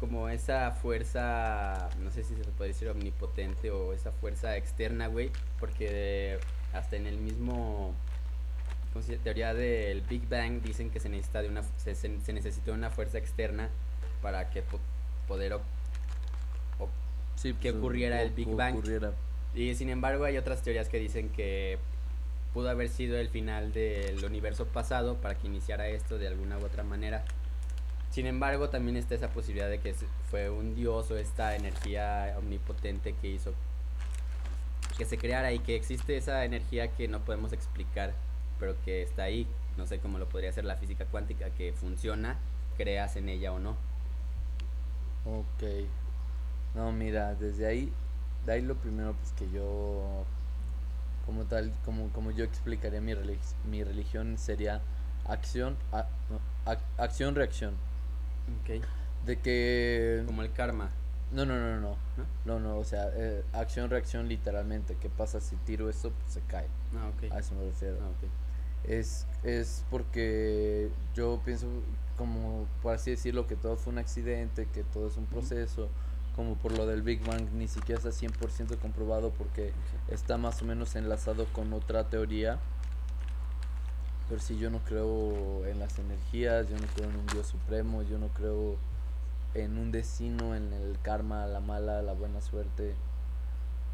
como 0.00 0.28
esa 0.28 0.70
fuerza, 0.72 1.88
no 2.00 2.10
sé 2.10 2.22
si 2.24 2.34
se 2.34 2.42
puede 2.56 2.68
decir 2.70 2.88
omnipotente 2.88 3.70
o 3.70 3.92
esa 3.92 4.12
fuerza 4.12 4.56
externa, 4.56 5.08
güey, 5.08 5.30
porque 5.60 6.38
hasta 6.72 6.96
en 6.96 7.06
el 7.06 7.18
mismo. 7.18 7.94
Teoría 9.00 9.54
del 9.54 10.00
Big 10.02 10.28
Bang 10.28 10.60
dicen 10.62 10.90
que 10.90 11.00
se 11.00 11.08
necesita 11.08 11.42
de 11.42 11.48
una 11.48 11.62
se, 11.76 11.94
se- 11.94 12.32
necesita 12.32 12.72
una 12.72 12.90
fuerza 12.90 13.18
externa 13.18 13.68
para 14.22 14.50
que 14.50 14.62
po- 14.62 14.80
poder 15.26 15.54
op- 15.54 15.62
op- 16.78 16.88
Sí, 17.36 17.54
que 17.54 17.70
pues, 17.72 17.76
ocurriera 17.82 18.22
el 18.22 18.32
o- 18.32 18.34
Big 18.34 18.48
o 18.48 18.56
Bang. 18.56 18.74
ocurriera. 18.76 19.12
Y 19.54 19.74
sin 19.74 19.88
embargo 19.90 20.24
hay 20.24 20.36
otras 20.36 20.62
teorías 20.62 20.88
que 20.88 20.98
dicen 20.98 21.28
que 21.30 21.78
pudo 22.54 22.70
haber 22.70 22.88
sido 22.88 23.18
el 23.18 23.28
final 23.28 23.72
del 23.72 24.24
universo 24.24 24.66
pasado 24.66 25.16
para 25.16 25.34
que 25.36 25.46
iniciara 25.46 25.88
esto 25.88 26.18
de 26.18 26.28
alguna 26.28 26.58
u 26.58 26.64
otra 26.64 26.82
manera. 26.82 27.24
Sin 28.10 28.26
embargo, 28.26 28.70
también 28.70 28.96
está 28.96 29.14
esa 29.14 29.28
posibilidad 29.28 29.68
de 29.68 29.80
que 29.80 29.94
fue 30.30 30.48
un 30.48 30.74
dios 30.74 31.10
o 31.10 31.16
esta 31.18 31.54
energía 31.56 32.34
omnipotente 32.38 33.14
que 33.20 33.28
hizo 33.28 33.52
que 34.96 35.04
se 35.04 35.18
creara 35.18 35.52
y 35.52 35.60
que 35.60 35.76
existe 35.76 36.16
esa 36.16 36.44
energía 36.44 36.88
que 36.88 37.06
no 37.06 37.20
podemos 37.20 37.52
explicar, 37.52 38.14
pero 38.58 38.76
que 38.84 39.02
está 39.02 39.24
ahí. 39.24 39.46
No 39.76 39.86
sé 39.86 39.98
cómo 40.00 40.18
lo 40.18 40.28
podría 40.28 40.50
hacer 40.50 40.64
la 40.64 40.76
física 40.76 41.04
cuántica, 41.06 41.50
que 41.50 41.72
funciona, 41.72 42.36
creas 42.76 43.16
en 43.16 43.28
ella 43.28 43.52
o 43.52 43.58
no. 43.58 43.76
Ok. 45.24 45.62
No, 46.74 46.92
mira, 46.92 47.34
desde 47.34 47.66
ahí, 47.66 47.92
de 48.46 48.52
ahí 48.52 48.62
lo 48.62 48.76
primero 48.76 49.14
pues 49.14 49.32
que 49.32 49.50
yo, 49.50 50.24
como 51.26 51.44
tal, 51.44 51.72
como, 51.84 52.08
como 52.10 52.30
yo 52.30 52.44
explicaría 52.44 53.00
mi, 53.00 53.12
relig- 53.12 53.54
mi 53.68 53.82
religión 53.84 54.38
sería 54.38 54.80
acción, 55.26 55.76
a- 55.92 56.06
no, 56.30 56.40
ac- 56.70 56.80
acción, 56.98 57.34
reacción. 57.34 57.74
Ok. 58.62 58.82
De 59.26 59.38
que... 59.40 60.22
Como 60.26 60.42
el 60.42 60.52
karma. 60.52 60.90
No, 61.32 61.44
no, 61.44 61.56
no, 61.58 61.80
no. 61.80 61.96
¿No? 62.16 62.24
No, 62.46 62.58
no, 62.60 62.76
o 62.78 62.84
sea, 62.84 63.10
eh, 63.14 63.44
acción, 63.52 63.90
reacción 63.90 64.28
literalmente. 64.28 64.96
¿Qué 65.00 65.10
pasa 65.10 65.40
si 65.40 65.56
tiro 65.56 65.90
esto? 65.90 66.10
Pues 66.10 66.32
se 66.32 66.40
cae. 66.42 66.66
Ah, 66.96 67.10
ok. 67.14 67.30
A 67.32 67.38
eso 67.40 67.54
me 67.54 67.64
refiero. 67.64 67.98
Ah, 68.00 68.08
ok. 68.08 68.30
Es, 68.84 69.26
es 69.42 69.84
porque 69.90 70.90
yo 71.14 71.40
pienso, 71.44 71.66
como 72.16 72.66
por 72.82 72.94
así 72.94 73.10
decirlo, 73.10 73.46
que 73.46 73.56
todo 73.56 73.76
fue 73.76 73.92
un 73.92 73.98
accidente, 73.98 74.66
que 74.66 74.84
todo 74.84 75.08
es 75.08 75.16
un 75.16 75.26
proceso, 75.26 75.88
como 76.34 76.54
por 76.54 76.72
lo 76.72 76.86
del 76.86 77.02
Big 77.02 77.24
Bang, 77.26 77.50
ni 77.52 77.68
siquiera 77.68 78.00
está 78.00 78.10
100% 78.10 78.78
comprobado 78.78 79.30
porque 79.30 79.72
está 80.08 80.38
más 80.38 80.62
o 80.62 80.64
menos 80.64 80.94
enlazado 80.94 81.46
con 81.52 81.72
otra 81.72 82.08
teoría. 82.08 82.58
Pero 84.28 84.40
sí, 84.40 84.58
yo 84.58 84.70
no 84.70 84.78
creo 84.84 85.66
en 85.66 85.78
las 85.78 85.98
energías, 85.98 86.68
yo 86.68 86.76
no 86.76 86.86
creo 86.94 87.10
en 87.10 87.16
un 87.16 87.26
Dios 87.26 87.46
supremo, 87.46 88.02
yo 88.02 88.18
no 88.18 88.28
creo 88.28 88.76
en 89.54 89.78
un 89.78 89.90
destino, 89.90 90.54
en 90.54 90.72
el 90.72 90.98
karma, 91.00 91.46
la 91.46 91.60
mala, 91.60 92.02
la 92.02 92.12
buena 92.12 92.40
suerte. 92.40 92.94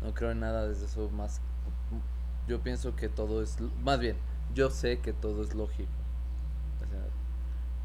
No 0.03 0.13
creo 0.13 0.33
en 0.33 0.41
nada 0.41 0.69
desde 0.69 0.87
eso 0.87 1.09
más. 1.11 1.41
Yo 2.47 2.61
pienso 2.63 2.95
que 2.95 3.09
todo 3.09 3.43
es. 3.43 3.57
Más 3.83 3.99
bien, 4.01 4.17
yo 4.53 4.71
sé 4.71 4.99
que 4.99 5.13
todo 5.13 5.43
es 5.43 5.55
lógico. 5.55 5.91
O 6.83 6.91
sea, 6.91 7.01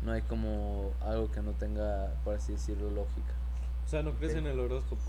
no 0.02 0.12
hay 0.12 0.22
como 0.24 0.94
algo 1.02 1.32
que 1.32 1.42
no 1.42 1.52
tenga, 1.54 2.14
por 2.24 2.36
así 2.36 2.54
decirlo, 2.54 2.90
lógica. 2.90 3.34
O 3.86 3.88
sea, 3.90 4.04
no 4.04 4.14
crees 4.14 4.36
en 4.36 4.48
el 4.48 4.60
horóscopo. 4.60 5.02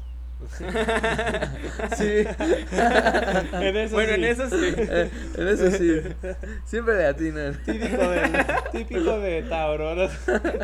Sí. 0.49 0.54
en 3.52 3.76
eso 3.76 3.95
Bueno, 3.95 4.14
en 4.14 4.25
eso 4.25 4.49
sí. 4.49 4.75
Eh, 4.76 5.11
en 5.37 5.49
eso 5.49 5.71
sí. 5.71 6.00
Siempre 6.64 6.97
le 6.97 7.07
atinan. 7.07 7.62
Típico, 7.64 8.09
del, 8.09 8.33
típico 8.73 9.19
de 9.21 9.42
Tauro. 9.42 9.95
¿no? 9.95 10.09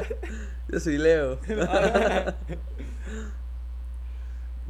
Yo 0.69 0.81
soy 0.81 0.99
Leo. 0.99 1.39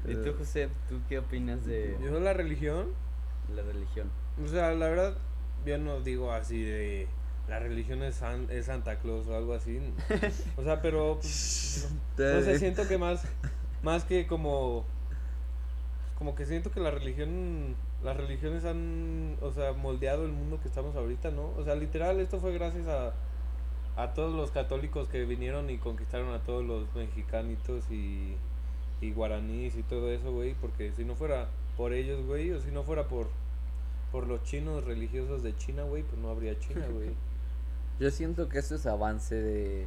¿Y 0.09 0.15
tú, 0.15 0.35
José, 0.39 0.69
tú 0.89 1.01
qué 1.09 1.19
opinas 1.19 1.65
de 1.67 1.97
Yo 2.01 2.21
la 2.21 2.33
religión, 2.33 2.87
la 3.55 3.63
religión? 3.63 4.09
o 4.45 4.49
sea, 4.49 4.73
la 4.73 4.89
verdad, 4.89 5.17
yo 5.67 5.79
no 5.79 6.01
digo 6.01 6.33
así 6.33 6.63
de 6.63 7.09
la 7.49 7.59
religión 7.59 8.03
es, 8.03 8.17
San- 8.17 8.49
es 8.51 8.67
Santa 8.67 8.99
Claus 8.99 9.27
o 9.29 9.37
algo 9.37 9.53
así. 9.55 9.79
O 10.57 10.63
sea, 10.65 10.81
pero 10.81 11.17
pues, 11.21 11.89
no, 12.19 12.25
no 12.25 12.41
sé, 12.43 12.59
siento 12.59 12.89
que 12.89 12.99
más, 12.99 13.23
más 13.83 14.05
que 14.05 14.27
como, 14.27 14.85
como 16.19 16.35
que 16.35 16.47
siento 16.47 16.71
que 16.71 16.81
la 16.81 16.91
religión, 16.91 17.77
las 18.03 18.17
religiones 18.17 18.65
han, 18.65 19.37
o 19.43 19.53
sea, 19.53 19.73
moldeado 19.75 20.25
el 20.25 20.33
mundo 20.33 20.59
que 20.61 20.69
estamos 20.69 20.97
ahorita, 20.97 21.31
¿no? 21.31 21.51
O 21.59 21.65
sea, 21.65 21.75
literal, 21.75 22.19
esto 22.21 22.41
fue 22.41 22.53
gracias 22.53 22.87
a, 22.89 23.13
a 23.97 24.13
todos 24.15 24.35
los 24.35 24.51
católicos 24.51 25.09
que 25.09 25.25
vinieron 25.25 25.71
y 25.71 25.79
conquistaron 25.79 26.33
a 26.35 26.41
todos 26.41 26.65
los 26.65 26.93
mexicanitos 26.95 27.91
y, 27.91 28.35
y 29.01 29.13
guaraníes 29.13 29.77
y 29.77 29.83
todo 29.83 30.11
eso, 30.11 30.33
güey, 30.33 30.55
porque 30.55 30.93
si 30.97 31.05
no 31.05 31.15
fuera 31.15 31.49
por 31.77 31.93
ellos, 31.93 32.25
güey, 32.27 32.51
o 32.53 32.61
si 32.61 32.71
no 32.71 32.83
fuera 32.83 33.07
por, 33.09 33.29
por 34.13 34.27
los 34.27 34.43
chinos 34.43 34.85
religiosos 34.85 35.43
de 35.43 35.57
China, 35.57 35.83
güey, 35.85 36.03
pues 36.03 36.21
no 36.21 36.31
habría 36.31 36.59
China, 36.59 36.87
güey. 36.93 37.15
Yo 37.99 38.11
siento 38.11 38.49
que 38.49 38.59
esto 38.59 38.75
es 38.75 38.87
avance 38.87 39.35
de 39.35 39.87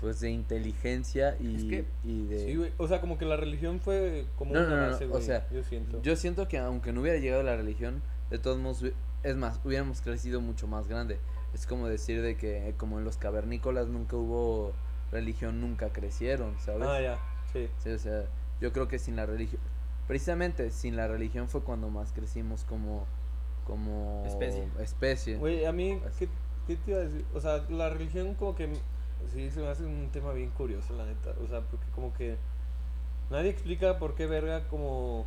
pues 0.00 0.20
de 0.20 0.30
inteligencia 0.30 1.36
y, 1.40 1.56
Es 1.56 1.64
que- 1.64 1.84
y 2.04 2.26
de 2.26 2.38
Sí, 2.38 2.54
güey, 2.54 2.72
o 2.78 2.86
sea, 2.86 3.00
como 3.00 3.18
que 3.18 3.24
la 3.24 3.36
religión 3.36 3.80
fue 3.80 4.26
como 4.36 4.54
No, 4.54 4.60
una 4.60 4.90
no, 4.90 5.00
no, 5.00 5.14
o 5.14 5.20
sea, 5.20 5.48
yo 5.50 5.64
siento. 5.64 6.00
Yo 6.02 6.14
siento 6.14 6.46
que 6.46 6.58
aunque 6.58 6.92
no 6.92 7.00
hubiera 7.00 7.18
llegado 7.18 7.42
la 7.42 7.56
religión, 7.56 8.00
de 8.30 8.38
todos 8.38 8.58
modos, 8.58 8.84
es 9.24 9.36
más, 9.36 9.60
hubiéramos 9.64 10.00
crecido 10.00 10.40
mucho 10.40 10.68
más 10.68 10.86
grande. 10.86 11.18
Es 11.52 11.66
como 11.66 11.88
decir 11.88 12.22
de 12.22 12.36
que 12.36 12.74
como 12.76 12.98
en 13.00 13.04
los 13.04 13.16
cavernícolas 13.16 13.88
nunca 13.88 14.16
hubo 14.16 14.72
religión, 15.10 15.60
nunca 15.60 15.88
crecieron, 15.92 16.56
¿sabes? 16.60 16.86
Ah, 16.86 17.00
ya, 17.00 17.18
sí. 17.52 17.68
Sí, 17.82 17.90
o 17.90 17.98
sea, 17.98 18.26
yo 18.60 18.72
creo 18.72 18.86
que 18.86 19.00
sin 19.00 19.16
la 19.16 19.26
religión, 19.26 19.60
precisamente 20.06 20.70
sin 20.70 20.94
la 20.94 21.08
religión 21.08 21.48
fue 21.48 21.62
cuando 21.62 21.90
más 21.90 22.12
crecimos 22.12 22.62
como 22.64 23.04
como 23.68 24.24
Especie. 24.26 24.64
especie. 24.80 25.36
Güey, 25.36 25.64
a 25.64 25.70
mí. 25.72 26.00
¿qué, 26.18 26.28
¿qué 26.66 26.74
te 26.76 26.90
iba 26.90 27.00
a 27.00 27.04
decir? 27.04 27.24
O 27.34 27.40
sea, 27.40 27.64
la 27.70 27.88
religión 27.90 28.34
como 28.34 28.56
que, 28.56 28.68
sí, 29.32 29.50
se 29.50 29.60
me 29.60 29.68
hace 29.68 29.84
un 29.84 30.08
tema 30.10 30.32
bien 30.32 30.50
curioso, 30.50 30.94
la 30.96 31.06
neta. 31.06 31.34
O 31.44 31.46
sea, 31.46 31.60
porque 31.60 31.86
como 31.94 32.12
que 32.14 32.36
nadie 33.30 33.50
explica 33.50 33.98
por 34.00 34.14
qué 34.16 34.26
verga 34.26 34.66
como... 34.68 35.26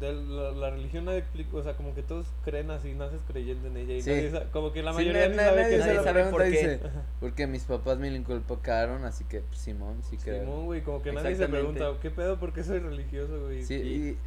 De 0.00 0.12
la, 0.12 0.52
la 0.52 0.70
religión 0.70 1.06
nadie 1.06 1.18
explica, 1.18 1.56
o 1.56 1.62
sea, 1.64 1.76
como 1.76 1.92
que 1.92 2.04
todos 2.04 2.28
creen 2.44 2.70
así, 2.70 2.94
naces 2.94 3.20
creyendo 3.26 3.66
en 3.66 3.78
ella 3.78 3.94
y 3.94 4.02
Sí. 4.02 4.10
nadie 4.10 4.30
sa- 4.30 4.44
como 4.52 4.70
que 4.72 4.80
la 4.84 4.92
mayoría 4.92 5.24
sabe 5.34 5.62
nadie 5.62 5.76
eso. 5.92 6.04
sabe 6.04 6.24
por 6.26 6.42
qué. 6.44 6.50
dice, 6.50 6.80
porque 7.18 7.48
mis 7.48 7.64
papás 7.64 7.98
me 7.98 8.08
lo 8.08 8.16
inculcaron, 8.16 9.04
así 9.04 9.24
que 9.24 9.40
pues, 9.40 9.58
Simón, 9.58 10.00
sí 10.08 10.16
creo. 10.16 10.42
Simón, 10.44 10.66
güey, 10.66 10.82
como 10.82 11.02
que 11.02 11.10
nadie 11.12 11.34
se 11.34 11.48
pregunta, 11.48 11.90
¿qué 12.00 12.12
pedo? 12.12 12.38
¿Por 12.38 12.52
qué 12.52 12.62
soy 12.62 12.78
religioso, 12.78 13.40
güey? 13.46 13.64
Sí, 13.64 13.74
Y- 13.74 14.08
y, 14.10 14.18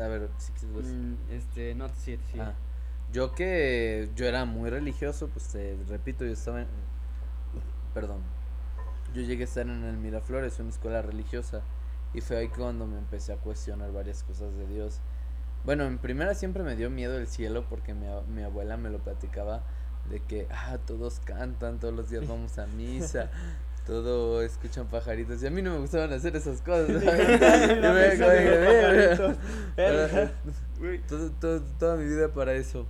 a 0.00 0.08
ver, 0.08 0.28
sí, 0.38 0.52
pues, 0.72 0.86
Mm, 0.86 1.14
este, 1.30 1.74
no, 1.74 1.88
sí, 1.88 2.18
sí. 2.32 2.40
Ah, 2.40 2.54
yo 3.12 3.34
que 3.34 4.10
yo 4.14 4.26
era 4.26 4.44
muy 4.44 4.70
religioso, 4.70 5.28
pues 5.28 5.48
te 5.48 5.76
repito, 5.88 6.24
yo 6.24 6.32
estaba 6.32 6.60
en... 6.62 6.68
Perdón. 7.94 8.20
Yo 9.14 9.22
llegué 9.22 9.42
a 9.42 9.46
estar 9.46 9.66
en 9.66 9.84
el 9.84 9.96
Miraflores, 9.96 10.58
una 10.60 10.68
escuela 10.68 11.00
religiosa, 11.00 11.62
y 12.12 12.20
fue 12.20 12.36
ahí 12.36 12.48
cuando 12.48 12.86
me 12.86 12.98
empecé 12.98 13.32
a 13.32 13.36
cuestionar 13.36 13.92
varias 13.92 14.22
cosas 14.22 14.54
de 14.56 14.66
Dios. 14.66 15.00
Bueno, 15.64 15.84
en 15.84 15.98
primera 15.98 16.34
siempre 16.34 16.62
me 16.62 16.76
dio 16.76 16.90
miedo 16.90 17.16
el 17.18 17.26
cielo 17.26 17.64
porque 17.68 17.94
mi, 17.94 18.06
mi 18.28 18.42
abuela 18.42 18.76
me 18.76 18.90
lo 18.90 18.98
platicaba 18.98 19.62
de 20.10 20.20
que, 20.20 20.46
ah, 20.50 20.78
todos 20.86 21.20
cantan, 21.20 21.78
todos 21.78 21.94
los 21.94 22.10
días 22.10 22.26
vamos 22.26 22.58
a 22.58 22.66
misa, 22.66 23.30
todo 23.88 24.42
escuchan 24.42 24.86
pajaritos, 24.86 25.42
y 25.42 25.46
a 25.46 25.50
mí 25.50 25.62
no 25.62 25.72
me 25.72 25.78
gustaban 25.78 26.12
hacer 26.12 26.36
esas 26.36 26.60
cosas. 26.60 26.88
toda 31.80 31.96
mi 31.96 32.04
vida 32.04 32.28
para 32.28 32.52
eso. 32.52 32.86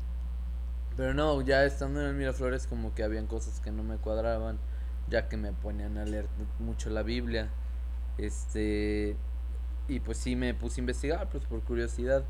Pero 0.96 1.14
no, 1.14 1.40
ya 1.42 1.64
estando 1.64 2.00
en 2.00 2.08
el 2.08 2.14
Miraflores 2.14 2.66
como 2.66 2.96
que 2.96 3.04
habían 3.04 3.28
cosas 3.28 3.60
que 3.60 3.70
no 3.70 3.84
me 3.84 3.98
cuadraban, 3.98 4.58
ya 5.08 5.28
que 5.28 5.36
me 5.36 5.52
ponían 5.52 5.96
a 5.98 6.04
leer 6.04 6.26
mucho 6.58 6.90
la 6.90 7.04
Biblia. 7.04 7.48
Este 8.18 9.16
y 9.86 10.00
pues 10.00 10.18
sí 10.18 10.34
me 10.34 10.52
puse 10.52 10.80
a 10.80 10.82
investigar 10.82 11.28
pues 11.30 11.44
por 11.44 11.60
curiosidad. 11.62 12.24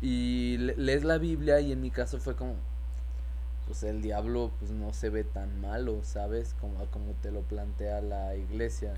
Y 0.00 0.58
le- 0.58 0.76
lees 0.76 1.02
la 1.02 1.18
Biblia 1.18 1.58
y 1.58 1.72
en 1.72 1.80
mi 1.80 1.90
caso 1.90 2.20
fue 2.20 2.36
como 2.36 2.54
pues 3.66 3.82
el 3.84 4.02
diablo 4.02 4.50
pues 4.58 4.70
no 4.70 4.92
se 4.92 5.10
ve 5.10 5.24
tan 5.24 5.60
malo, 5.60 6.00
¿sabes? 6.02 6.54
Como 6.60 6.84
como 6.86 7.12
te 7.22 7.30
lo 7.30 7.42
plantea 7.42 8.00
la 8.00 8.34
iglesia. 8.36 8.94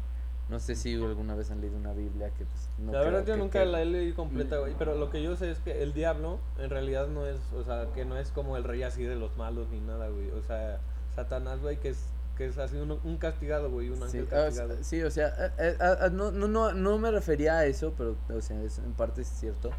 No 0.48 0.60
sé 0.60 0.74
si 0.74 0.94
alguna 0.94 1.34
vez 1.34 1.50
han 1.50 1.60
leído 1.62 1.76
una 1.76 1.94
Biblia 1.94 2.28
que 2.30 2.44
pues 2.44 2.68
no 2.78 2.92
la 2.92 3.00
verdad 3.00 3.24
yo 3.24 3.36
nunca 3.38 3.60
que- 3.60 3.66
la 3.66 3.80
he 3.80 3.86
leído 3.86 4.14
completa, 4.14 4.58
güey, 4.58 4.74
pero 4.78 4.94
lo 4.94 5.08
que 5.10 5.22
yo 5.22 5.36
sé 5.36 5.50
es 5.50 5.58
que 5.58 5.82
el 5.82 5.94
diablo 5.94 6.38
en 6.58 6.68
realidad 6.68 7.06
no 7.08 7.26
es, 7.26 7.38
o 7.54 7.64
sea, 7.64 7.86
que 7.94 8.04
no 8.04 8.18
es 8.18 8.28
como 8.30 8.56
el 8.58 8.64
rey 8.64 8.82
así 8.82 9.02
de 9.04 9.16
los 9.16 9.36
malos 9.38 9.68
ni 9.70 9.80
nada, 9.80 10.08
güey. 10.08 10.30
O 10.32 10.42
sea, 10.42 10.80
Satanás, 11.14 11.60
güey, 11.60 11.78
que 11.78 11.90
es 11.90 12.04
que 12.36 12.46
es 12.46 12.58
así 12.58 12.76
un, 12.76 12.90
un 12.90 13.16
castigado, 13.16 13.70
güey, 13.70 13.90
un 13.90 13.96
Sí, 13.98 14.02
ángel 14.18 14.28
ah, 14.32 14.44
castigado. 14.46 14.76
sí, 14.82 15.02
o 15.02 15.10
sea, 15.10 15.28
eh, 15.38 15.50
eh, 15.58 15.76
ah, 15.80 15.96
ah, 16.00 16.08
no, 16.10 16.32
no, 16.32 16.48
no, 16.48 16.72
no 16.74 16.98
me 16.98 17.10
refería 17.12 17.58
a 17.58 17.66
eso, 17.66 17.94
pero 17.96 18.16
o 18.28 18.40
sea, 18.40 18.60
es- 18.62 18.78
en 18.78 18.92
parte 18.92 19.22
es 19.22 19.28
cierto. 19.28 19.70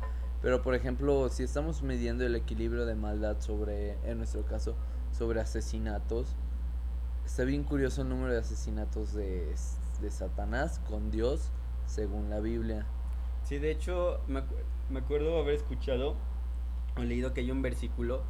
Pero 0.42 0.62
por 0.62 0.76
ejemplo, 0.76 1.30
si 1.30 1.44
estamos 1.44 1.82
midiendo 1.82 2.26
el 2.26 2.36
equilibrio 2.36 2.86
de 2.86 2.96
maldad 2.96 3.40
sobre, 3.40 3.98
en 4.10 4.18
nuestro 4.18 4.46
caso, 4.46 4.76
sobre 5.12 5.40
asesinatos, 5.40 6.36
está 7.26 7.44
bien 7.44 7.64
curioso 7.64 8.02
el 8.02 8.10
número 8.10 8.34
de 8.34 8.40
asesinatos 8.40 9.14
de, 9.14 9.56
de 10.02 10.12
Satanás 10.12 10.80
con 10.88 11.10
Dios 11.10 11.52
según 11.88 12.30
la 12.30 12.40
Biblia. 12.40 12.86
Sí, 13.44 13.58
de 13.58 13.72
hecho, 13.72 14.20
me, 14.28 14.44
me 14.90 15.00
acuerdo 15.00 15.38
haber 15.40 15.56
escuchado 15.56 16.16
o 16.98 17.02
leído 17.02 17.34
que 17.34 17.42
hay 17.42 17.52
un 17.52 17.62
versículo 17.62 18.24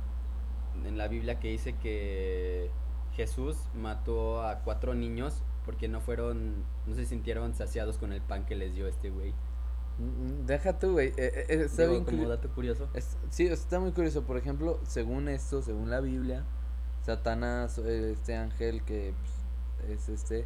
en 0.85 0.97
la 0.97 1.07
Biblia 1.07 1.39
que 1.39 1.49
dice 1.49 1.73
que 1.73 2.69
Jesús 3.13 3.57
mató 3.73 4.41
a 4.43 4.59
cuatro 4.59 4.93
niños 4.93 5.41
porque 5.65 5.87
no 5.87 6.01
fueron, 6.01 6.63
no 6.85 6.95
se 6.95 7.05
sintieron 7.05 7.55
saciados 7.55 7.97
con 7.97 8.11
el 8.13 8.21
pan 8.21 8.45
que 8.45 8.55
les 8.55 8.75
dio 8.75 8.87
este 8.87 9.09
güey. 9.09 9.33
Mm, 9.97 10.45
Deja 10.45 10.77
tú, 10.77 10.93
güey. 10.93 11.07
eh, 11.09 11.13
eh, 11.17 11.45
eh, 11.49 11.61
está 11.65 11.83
Digo, 11.83 11.93
bien 11.93 12.05
como 12.05 12.27
dato 12.29 12.49
curioso. 12.49 12.87
Es- 12.93 13.17
sí, 13.29 13.47
está 13.47 13.79
muy 13.79 13.91
curioso. 13.91 14.23
Por 14.23 14.37
ejemplo, 14.37 14.79
según 14.87 15.29
esto, 15.29 15.61
según 15.61 15.89
la 15.89 16.01
Biblia, 16.01 16.43
Satanás, 17.05 17.77
este 17.77 18.35
ángel 18.35 18.83
que 18.83 19.13
pues, 19.79 19.91
es 19.91 20.09
este, 20.09 20.45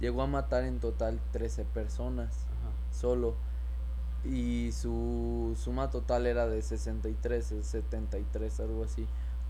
llegó 0.00 0.22
a 0.22 0.26
matar 0.26 0.64
en 0.64 0.80
total 0.80 1.20
13 1.32 1.64
personas 1.64 2.46
Ajá. 2.46 2.72
solo. 2.98 3.34
Y 4.24 4.72
su 4.72 5.56
suma 5.56 5.90
total 5.90 6.26
era 6.26 6.48
de 6.48 6.60
63, 6.60 7.52
eh, 7.52 7.62
73, 7.62 8.60
algo 8.60 8.82
así. 8.84 9.06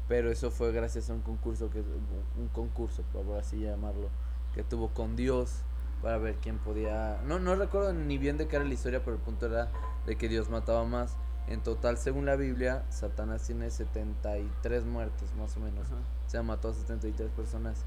Pero 0.08 0.30
eso 0.30 0.50
fue 0.50 0.72
gracias 0.72 1.10
a 1.10 1.14
un 1.14 1.20
concurso, 1.22 1.70
que 1.70 1.80
un 1.80 2.48
concurso, 2.52 3.02
por 3.12 3.38
así 3.38 3.60
llamarlo, 3.60 4.08
que 4.54 4.62
tuvo 4.62 4.88
con 4.88 5.16
Dios 5.16 5.62
para 6.02 6.18
ver 6.18 6.36
quién 6.36 6.58
podía... 6.58 7.20
No, 7.26 7.38
no 7.38 7.54
recuerdo 7.54 7.92
ni 7.92 8.18
bien 8.18 8.36
de 8.38 8.46
qué 8.46 8.56
era 8.56 8.64
la 8.64 8.74
historia, 8.74 9.00
pero 9.04 9.16
el 9.16 9.22
punto 9.22 9.46
era 9.46 9.70
de 10.06 10.16
que 10.16 10.28
Dios 10.28 10.48
mataba 10.48 10.84
más. 10.84 11.16
En 11.48 11.62
total, 11.62 11.96
según 11.96 12.26
la 12.26 12.36
Biblia, 12.36 12.84
Satanás 12.90 13.42
tiene 13.46 13.70
73 13.70 14.84
muertes, 14.84 15.34
más 15.34 15.56
o 15.56 15.60
menos. 15.60 15.88
O 15.88 16.30
sea, 16.30 16.42
mató 16.42 16.68
a 16.68 16.74
73 16.74 17.30
personas. 17.30 17.84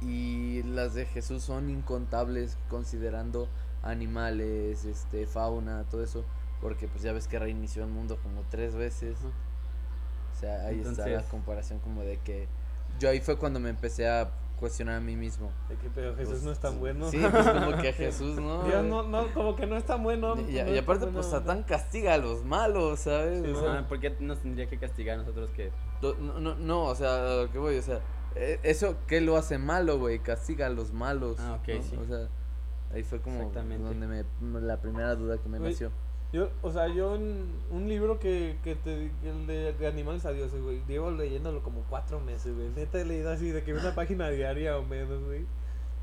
Y 0.00 0.62
las 0.64 0.94
de 0.94 1.06
Jesús 1.06 1.42
son 1.42 1.70
incontables 1.70 2.56
considerando 2.68 3.48
animales, 3.82 4.84
este, 4.84 5.26
fauna, 5.26 5.84
todo 5.90 6.04
eso. 6.04 6.24
Porque 6.60 6.88
pues 6.88 7.02
ya 7.02 7.12
ves 7.12 7.26
que 7.26 7.38
reinició 7.38 7.84
el 7.84 7.90
mundo 7.90 8.18
como 8.22 8.42
tres 8.50 8.74
veces. 8.74 9.16
O 10.36 10.40
sea, 10.40 10.66
ahí 10.66 10.80
está 10.80 11.06
la 11.08 11.22
comparación 11.22 11.78
como 11.80 12.02
de 12.02 12.18
que... 12.18 12.48
Yo 13.00 13.08
ahí 13.08 13.20
fue 13.20 13.38
cuando 13.38 13.60
me 13.60 13.70
empecé 13.70 14.08
a 14.08 14.30
cuestionar 14.58 14.96
a 14.96 15.00
mí 15.00 15.16
mismo. 15.16 15.50
De 15.68 15.76
que, 15.76 15.88
pero 15.90 16.14
Jesús 16.16 16.30
Pues, 16.32 16.42
no 16.44 16.52
es 16.52 16.58
tan 16.58 16.78
bueno. 16.78 17.10
Sí, 17.10 17.18
pues 17.30 17.48
como 17.48 17.76
que 17.78 17.92
Jesús, 17.94 18.36
¿no? 18.36 18.62
Dios 18.64 18.84
no, 18.84 19.02
no, 19.04 19.32
como 19.32 19.56
que 19.56 19.66
no 19.66 19.76
es 19.76 19.84
tan 19.84 20.02
bueno. 20.02 20.34
Y, 20.36 20.54
no 20.54 20.78
aparte, 20.78 21.04
bueno. 21.04 21.12
pues 21.12 21.26
Satán 21.26 21.62
castiga 21.62 22.14
a 22.14 22.18
los 22.18 22.44
malos, 22.44 23.00
¿sabes? 23.00 23.42
Sí, 23.44 23.52
¿No? 23.52 23.68
Ajá, 23.68 23.88
¿Por 23.88 24.00
qué 24.00 24.14
nos 24.20 24.40
tendría 24.40 24.68
que 24.68 24.78
castigar 24.78 25.16
a 25.16 25.22
nosotros 25.22 25.50
que 25.50 25.70
Do- 26.00 26.16
No, 26.16 26.40
no, 26.40 26.54
no, 26.56 26.84
o 26.84 26.94
sea, 26.94 27.16
a 27.16 27.36
lo 27.44 27.50
que 27.52 27.58
voy, 27.58 27.76
o 27.76 27.82
sea, 27.82 28.00
eh, 28.34 28.60
eso 28.62 28.96
que 29.06 29.20
lo 29.20 29.36
hace 29.36 29.58
malo, 29.58 29.98
güey, 29.98 30.18
castiga 30.20 30.66
a 30.66 30.70
los 30.70 30.92
malos. 30.92 31.38
Ah, 31.40 31.58
ok, 31.60 31.68
¿no? 31.68 31.82
sí. 31.82 31.96
O 31.96 32.04
sea, 32.06 32.28
ahí 32.92 33.02
fue 33.02 33.20
como 33.20 33.50
donde 33.50 34.06
me, 34.06 34.60
la 34.60 34.80
primera 34.80 35.14
duda 35.14 35.38
que 35.38 35.48
me 35.48 35.58
nació. 35.58 35.90
Yo, 36.32 36.50
o 36.60 36.70
sea, 36.70 36.88
yo 36.88 37.14
en 37.14 37.46
un 37.70 37.88
libro 37.88 38.18
que, 38.18 38.58
que 38.62 38.74
te 38.74 39.10
el 39.24 39.46
de, 39.46 39.72
de 39.72 39.86
animales 39.86 40.26
a 40.26 40.32
dioses, 40.32 40.62
güey, 40.62 40.82
llevo 40.86 41.10
leyéndolo 41.10 41.62
como 41.62 41.82
cuatro 41.88 42.20
meses, 42.20 42.54
güey. 42.54 42.68
Neta 42.76 43.00
he 43.00 43.04
leído 43.06 43.30
así 43.30 43.50
de 43.50 43.62
que 43.62 43.72
una 43.72 43.94
página 43.94 44.28
diaria 44.28 44.76
o 44.76 44.84
menos, 44.84 45.24
güey. 45.24 45.46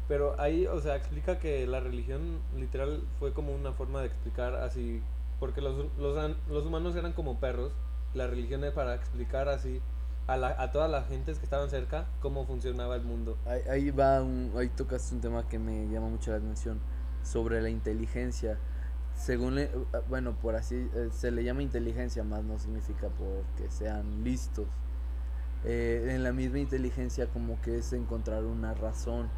Pero 0.08 0.40
ahí, 0.40 0.66
o 0.68 0.80
sea, 0.82 0.96
explica 0.96 1.40
que 1.40 1.66
la 1.68 1.80
religión 1.80 2.40
literal 2.58 3.04
fue 3.20 3.34
como 3.34 3.54
una 3.54 3.74
forma 3.74 4.02
de 4.02 4.08
explicar 4.08 4.56
así, 4.56 5.02
porque 5.40 5.62
los, 5.62 5.86
los, 5.98 6.36
los 6.50 6.66
humanos 6.66 6.96
eran 6.96 7.14
como 7.14 7.40
perros, 7.40 7.72
la 8.14 8.28
religión 8.28 8.64
es 8.64 8.72
para 8.72 8.96
explicar 8.96 9.50
así 9.50 9.82
a, 10.28 10.38
la, 10.38 10.56
a 10.60 10.72
todas 10.72 10.90
las 10.90 11.08
gentes 11.08 11.38
que 11.38 11.46
estaban 11.46 11.70
cerca 11.70 12.08
cómo 12.20 12.46
funcionaba 12.46 12.96
el 12.96 13.04
mundo. 13.04 13.38
Ahí, 13.46 13.62
ahí 13.70 13.92
va, 13.92 14.22
un, 14.22 14.52
ahí 14.56 14.70
tocaste 14.70 15.16
un 15.16 15.22
tema 15.22 15.48
que 15.48 15.60
me 15.60 15.88
llama 15.88 16.08
mucho 16.08 16.32
la 16.32 16.38
atención 16.38 16.80
sobre 17.24 17.62
la 17.62 17.70
inteligencia. 17.70 18.60
Según, 19.16 19.56
le- 19.56 19.64
eh, 19.64 19.72
bueno, 20.10 20.36
por 20.36 20.56
así, 20.56 20.90
eh, 20.94 21.10
se 21.12 21.32
le 21.32 21.44
llama 21.44 21.64
inteligencia, 21.64 22.24
más 22.24 22.44
no 22.44 22.60
significa 22.60 23.08
porque 23.10 23.70
sean 23.72 24.24
listos. 24.24 24.66
Eh, 25.64 26.10
en 26.12 26.24
la 26.24 26.32
misma 26.32 26.60
inteligencia 26.60 27.28
como 27.28 27.60
que 27.62 27.78
es 27.80 27.92
encontrar 27.94 28.44
una 28.44 28.74
razón. 28.74 29.30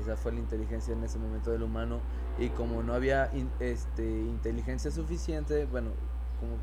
Esa 0.00 0.16
fue 0.16 0.32
la 0.32 0.38
inteligencia 0.40 0.94
en 0.94 1.04
ese 1.04 1.18
momento 1.18 1.50
del 1.50 1.62
humano. 1.62 2.00
Y 2.38 2.48
como 2.50 2.82
no 2.82 2.94
había 2.94 3.30
in- 3.34 3.50
este, 3.60 4.02
inteligencia 4.04 4.90
suficiente, 4.90 5.66
bueno, 5.66 5.90
como, 6.40 6.54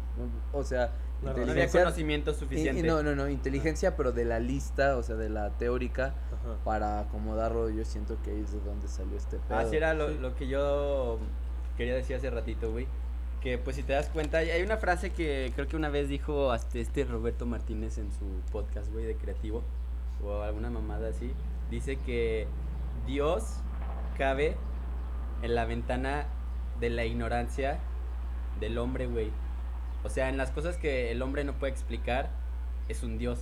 o 0.59 0.63
sea, 0.63 0.87
No, 0.87 0.91
no 0.91 1.23
no 1.25 1.29
había 1.31 1.43
inteligencia... 1.43 1.81
conocimiento 1.83 2.31
y- 2.31 2.33
y 2.33 2.37
suficiente? 2.37 2.83
no, 2.83 3.03
no, 3.03 3.15
no, 3.15 3.29
inteligencia, 3.29 3.95
pero 3.95 4.11
de 4.11 4.25
la 4.25 4.39
lista, 4.39 4.97
o 4.97 5.03
sea, 5.03 5.15
de 5.15 5.29
la 5.29 5.51
teórica, 5.51 6.07
Ajá. 6.33 6.57
para 6.65 6.99
acomodarlo, 7.01 7.69
yo 7.69 7.85
siento 7.85 8.17
que 8.23 8.31
ahí 8.31 8.41
es 8.41 8.51
de 8.53 8.59
donde 8.61 8.87
salió 8.87 9.15
este 9.17 9.37
pedo. 9.37 9.57
Así 9.59 9.75
era 9.75 9.93
lo, 9.93 10.09
Sí. 10.09 10.17
lo 10.19 10.35
que 10.35 10.47
yo 10.47 11.19
quería 11.81 11.95
decir 11.95 12.15
hace 12.15 12.29
ratito, 12.29 12.71
güey. 12.71 12.85
Que 13.41 13.57
pues 13.57 13.75
si 13.75 13.81
te 13.83 13.93
das 13.93 14.07
cuenta, 14.09 14.37
hay- 14.37 14.61
una 14.61 14.77
frase 14.77 15.09
que 15.11 15.51
creo 15.55 15.67
que 15.67 15.75
una 15.75 15.89
vez 15.89 16.07
dijo 16.09 16.53
este 16.53 17.03
Roberto 17.05 17.47
Martínez 17.47 17.97
en 17.97 18.11
su 18.11 18.25
podcast, 18.51 18.91
güey, 18.91 19.05
de 19.05 19.15
creativo. 19.15 19.63
O 20.23 20.41
alguna 20.43 20.69
mamada 20.69 21.09
así. 21.09 21.33
Dice 21.71 21.97
que 21.97 22.45
Dios 23.07 23.55
cabe 24.15 24.55
en 25.41 25.55
la 25.55 25.65
ventana 25.65 26.27
de 26.79 26.91
la 26.91 27.05
ignorancia 27.05 27.79
del 28.59 28.77
hombre, 28.77 29.07
güey. 29.07 29.31
O 30.03 30.09
sea, 30.09 30.29
en 30.29 30.37
las 30.37 30.51
cosas 30.51 30.77
que 30.77 31.11
el 31.11 31.21
hombre 31.23 31.43
no 31.43 31.53
puede 31.53 31.71
explicar, 31.71 32.29
es 32.89 33.01
un 33.01 33.17
Dios. 33.17 33.39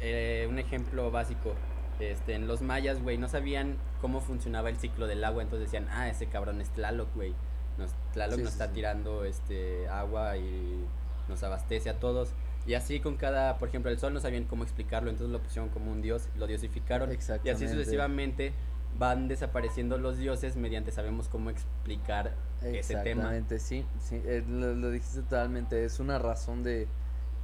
Eh, 0.00 0.46
un 0.48 0.60
ejemplo 0.60 1.10
básico. 1.10 1.54
Este, 2.00 2.34
en 2.34 2.46
los 2.46 2.62
mayas, 2.62 3.02
güey, 3.02 3.18
no 3.18 3.28
sabían 3.28 3.76
cómo 4.00 4.20
funcionaba 4.20 4.68
el 4.68 4.76
ciclo 4.76 5.06
del 5.06 5.24
agua, 5.24 5.42
entonces 5.42 5.70
decían, 5.70 5.88
ah, 5.90 6.08
ese 6.08 6.26
cabrón 6.26 6.60
es 6.60 6.70
Tlaloc, 6.70 7.14
güey. 7.14 7.34
Nos, 7.78 7.92
Tlaloc 8.12 8.36
Sí, 8.36 8.42
nos 8.42 8.52
sí, 8.52 8.54
está 8.54 8.68
sí. 8.68 8.74
tirando 8.74 9.24
este, 9.24 9.88
agua 9.88 10.36
y 10.36 10.84
nos 11.28 11.42
abastece 11.42 11.90
a 11.90 11.98
todos. 11.98 12.30
Y 12.66 12.74
así 12.74 13.00
con 13.00 13.16
cada, 13.16 13.58
por 13.58 13.68
ejemplo, 13.68 13.90
el 13.90 13.98
sol 13.98 14.12
no 14.12 14.20
sabían 14.20 14.44
cómo 14.44 14.64
explicarlo, 14.64 15.08
entonces 15.10 15.32
lo 15.32 15.40
pusieron 15.40 15.68
como 15.70 15.92
un 15.92 16.02
dios, 16.02 16.28
lo 16.36 16.46
diosificaron. 16.46 17.10
Y 17.44 17.48
así 17.48 17.68
sucesivamente 17.68 18.52
van 18.98 19.28
desapareciendo 19.28 19.98
los 19.98 20.18
dioses 20.18 20.56
mediante 20.56 20.90
sabemos 20.90 21.28
cómo 21.28 21.50
explicar 21.50 22.32
ese 22.62 22.94
tema. 22.94 23.34
Exactamente, 23.34 23.58
sí, 23.58 23.84
sí, 24.00 24.20
eh, 24.24 24.42
lo, 24.48 24.74
lo 24.74 24.90
dijiste 24.90 25.20
totalmente, 25.22 25.84
es 25.84 26.00
una 26.00 26.18
razón 26.18 26.62
de, 26.62 26.88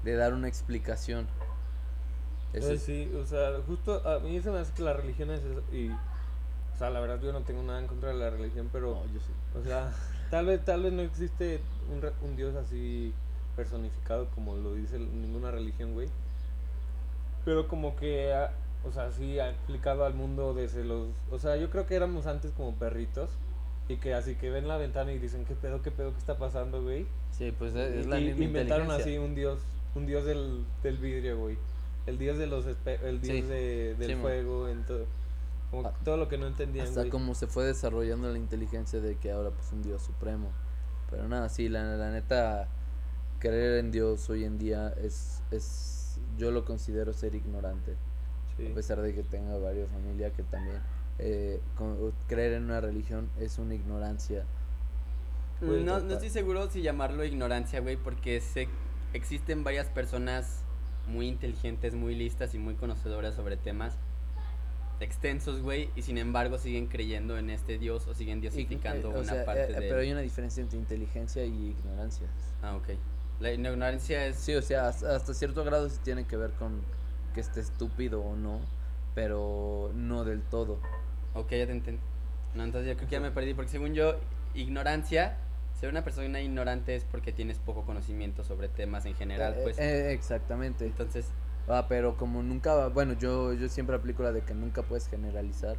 de 0.03 0.15
dar 0.15 0.33
una 0.35 0.49
explicación. 0.49 1.27
Sí, 2.79 3.11
o 3.21 3.25
sea, 3.27 3.53
justo 3.67 4.07
a 4.07 4.19
mí 4.21 4.41
se 4.41 4.51
me 4.51 4.59
hace 4.59 4.73
que 4.75 4.83
la 4.83 4.93
religión 4.93 5.31
es 5.31 5.41
eso. 5.41 5.63
Y, 5.73 5.89
o 5.91 6.79
sea, 6.79 6.91
la 6.91 7.01
verdad 7.01 7.21
yo 7.23 7.33
no 7.33 7.41
tengo 7.43 7.63
nada 7.63 7.81
en 7.81 7.87
contra 7.87 8.11
de 8.11 8.17
la 8.17 8.31
religión, 8.31 8.69
pero, 8.73 8.95
no, 8.95 9.05
yo 9.13 9.21
sí. 9.21 9.33
o 9.59 9.63
sea, 9.63 9.93
tal 10.31 10.47
vez, 10.47 10.65
tal 10.65 10.83
vez 10.83 10.93
no 10.93 11.03
existe 11.03 11.61
un, 11.91 12.29
un 12.29 12.37
Dios 12.37 12.55
así 12.57 13.13
personificado 13.57 14.27
como 14.35 14.57
lo 14.57 14.75
dice 14.75 14.99
ninguna 14.99 15.51
religión, 15.51 15.95
güey. 15.95 16.09
Pero 17.45 17.69
como 17.69 17.97
que, 17.97 18.33
ha- 18.33 18.53
o 18.85 18.93
sea, 18.93 19.11
sí 19.13 19.39
ha 19.39 19.51
explicado 19.51 20.05
al 20.05 20.15
mundo 20.15 20.55
desde 20.55 20.85
los... 20.85 21.09
O 21.31 21.39
sea, 21.39 21.57
yo 21.57 21.71
creo 21.71 21.87
que 21.87 21.95
éramos 21.95 22.27
antes 22.27 22.53
como 22.53 22.75
perritos. 22.75 23.31
Y 23.89 23.97
que 23.97 24.15
así 24.15 24.37
que 24.37 24.49
ven 24.49 24.69
la 24.69 24.77
ventana 24.77 25.13
y 25.13 25.19
dicen, 25.19 25.45
¿qué 25.45 25.55
pedo, 25.55 25.83
qué 25.83 25.91
pedo, 25.91 26.13
qué 26.13 26.19
está 26.19 26.39
pasando, 26.39 26.83
güey? 26.83 27.05
Sí, 27.33 27.53
pues 27.59 27.75
es, 27.75 27.95
es 27.97 28.07
la 28.07 28.21
Y- 28.21 28.27
misma 28.27 28.45
inventaron 28.45 28.91
así 28.93 29.19
un 29.19 29.35
dios, 29.35 29.59
un 29.97 30.07
dios 30.07 30.25
del, 30.25 30.65
del 30.83 30.99
vidrio, 30.99 31.37
güey. 31.39 31.59
El 32.07 32.19
dios 32.19 32.39
de 32.39 32.47
los 32.47 32.67
el 32.67 33.21
dios 33.21 33.37
Sí. 33.37 33.43
de, 33.43 33.95
del 33.95 34.09
Sí, 34.11 34.17
fuego, 34.17 34.69
en 34.69 34.85
todo. 34.85 35.07
Como 35.71 35.89
Ah, 35.89 35.93
todo 36.05 36.17
lo 36.17 36.29
que 36.29 36.37
no 36.37 36.47
entendían, 36.47 36.87
Hasta 36.87 37.01
güey. 37.01 37.11
como 37.11 37.35
se 37.35 37.47
fue 37.47 37.65
desarrollando 37.65 38.31
la 38.31 38.39
inteligencia 38.39 39.01
de 39.01 39.17
que 39.17 39.31
ahora 39.33 39.51
pues 39.51 39.73
un 39.73 39.83
Dios 39.83 40.03
supremo. 40.03 40.51
Pero 41.11 41.29
nada, 41.29 41.49
sí, 41.49 41.69
la, 41.69 41.97
la 41.97 42.11
neta, 42.11 42.69
creer 43.39 43.79
en 43.79 43.91
Dios 43.91 44.29
hoy 44.31 44.45
en 44.45 44.59
día 44.59 44.95
es, 45.03 45.43
es, 45.51 46.19
yo 46.37 46.51
lo 46.51 46.65
considero 46.65 47.13
ser 47.13 47.35
ignorante. 47.35 47.95
Sí. 48.57 48.67
A 48.71 48.75
pesar 48.75 49.01
de 49.01 49.15
que 49.15 49.23
tenga 49.23 49.57
varias 49.59 49.89
familias 49.91 50.33
que 50.33 50.43
también 50.43 50.79
eh, 51.19 51.61
con- 51.77 52.13
creer 52.27 52.55
en 52.55 52.65
una 52.65 52.81
religión 52.81 53.31
es 53.39 53.59
una 53.59 53.75
ignorancia. 53.75 54.45
Pues, 55.61 55.83
No, 55.85 56.01
no 56.01 56.13
estoy 56.15 56.31
seguro 56.31 56.69
si 56.71 56.83
llamarlo 56.83 57.25
ignorancia, 57.25 57.81
güey, 57.81 57.97
porque 57.97 58.41
sé 58.41 58.69
existen 59.13 59.63
varias 59.65 59.87
personas 59.87 60.63
muy 61.07 61.29
inteligentes, 61.29 61.95
muy 61.95 62.15
listas 62.15 62.55
y 62.55 62.59
muy 62.59 62.75
conocedoras 62.75 63.35
sobre 63.35 63.57
temas 63.57 63.95
extensos, 65.01 65.61
güey, 65.63 65.91
y 65.97 66.03
sin 66.03 66.17
embargo 66.17 66.59
siguen 66.59 66.87
creyendo 66.87 67.37
en 67.37 67.51
este 67.51 67.77
dios 67.77 68.07
o 68.07 68.15
siguen 68.15 68.41
diosificando 68.41 69.11
Eh, 69.11 69.15
o 69.17 69.21
una 69.21 69.33
sea, 69.33 69.45
parte 69.45 69.65
eh, 69.65 69.81
de... 69.81 69.89
Pero 69.89 70.01
hay 70.01 70.13
una 70.13 70.21
diferencia 70.21 70.63
entre 70.63 70.79
inteligencia 70.79 71.45
y 71.45 71.71
ignorancia. 71.71 72.29
Ah, 72.63 72.77
ok. 72.77 72.91
La 73.41 73.51
ignorancia 73.51 74.27
es... 74.27 74.37
Sí, 74.37 74.55
o 74.55 74.63
sea, 74.63 74.89
hasta, 74.89 75.35
cierto 75.35 75.65
grado 75.65 75.89
sí 75.91 75.99
tiene 76.05 76.25
que 76.25 76.37
ver 76.37 76.53
con 76.53 76.81
que 77.35 77.41
esté 77.41 77.61
estúpido 77.61 78.23
o 78.23 78.37
no. 78.37 78.61
pero 79.15 79.91
no 79.95 80.25
del 80.25 80.43
todo. 80.43 80.79
Ok, 81.35 81.51
ya 81.51 81.67
te 81.67 81.73
entiendo. 81.73 82.03
No, 82.55 82.65
entonces 82.65 82.89
yo 82.91 82.97
creo 82.97 83.09
que 83.09 83.15
ya 83.15 83.21
me 83.21 83.31
perdí, 83.31 83.55
porque 83.55 83.71
según 83.71 83.95
yo, 83.95 84.17
ignorancia, 84.55 85.37
ser 85.83 85.91
una 85.91 86.05
persona 86.05 86.41
ignorante 86.41 86.95
es 86.95 87.03
porque 87.05 87.33
tienes 87.33 87.59
poco 87.59 87.83
conocimiento 87.85 88.45
sobre 88.45 88.69
temas 88.69 89.05
en 89.05 89.17
general, 89.17 89.53
Eh, 89.59 89.61
pues. 89.65 89.79
eh, 89.81 90.13
exactamente. 90.13 90.87
Entonces, 90.87 91.27
Ah, 91.69 91.87
pero 91.89 92.17
como 92.17 92.43
nunca, 92.43 92.89
bueno, 92.89 93.13
yo, 93.15 93.53
yo 93.53 93.69
siempre 93.69 93.95
aplico 93.95 94.23
la 94.23 94.33
de 94.33 94.43
que 94.43 94.55
nunca 94.55 94.83
puedes 94.83 95.09
generalizar. 95.09 95.77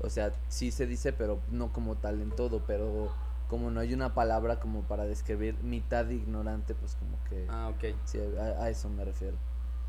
O 0.00 0.08
sea, 0.10 0.32
sí 0.48 0.70
se 0.70 0.86
dice, 0.86 1.12
pero 1.12 1.38
no 1.50 1.72
como 1.72 1.96
tal 1.96 2.20
en 2.22 2.30
todo, 2.30 2.62
pero 2.66 3.10
como 3.48 3.70
no 3.70 3.80
hay 3.80 3.92
una 3.94 4.14
palabra 4.14 4.58
como 4.60 4.82
para 4.82 5.04
describir 5.04 5.54
mitad 5.62 6.04
de 6.06 6.14
ignorante, 6.14 6.74
pues 6.74 6.96
como 6.96 7.16
que 7.28 7.46
ah, 7.48 7.70
ok. 7.74 7.94
sí, 8.04 8.18
a, 8.38 8.64
a 8.64 8.70
eso 8.70 8.88
me 8.88 9.04
refiero. 9.04 9.36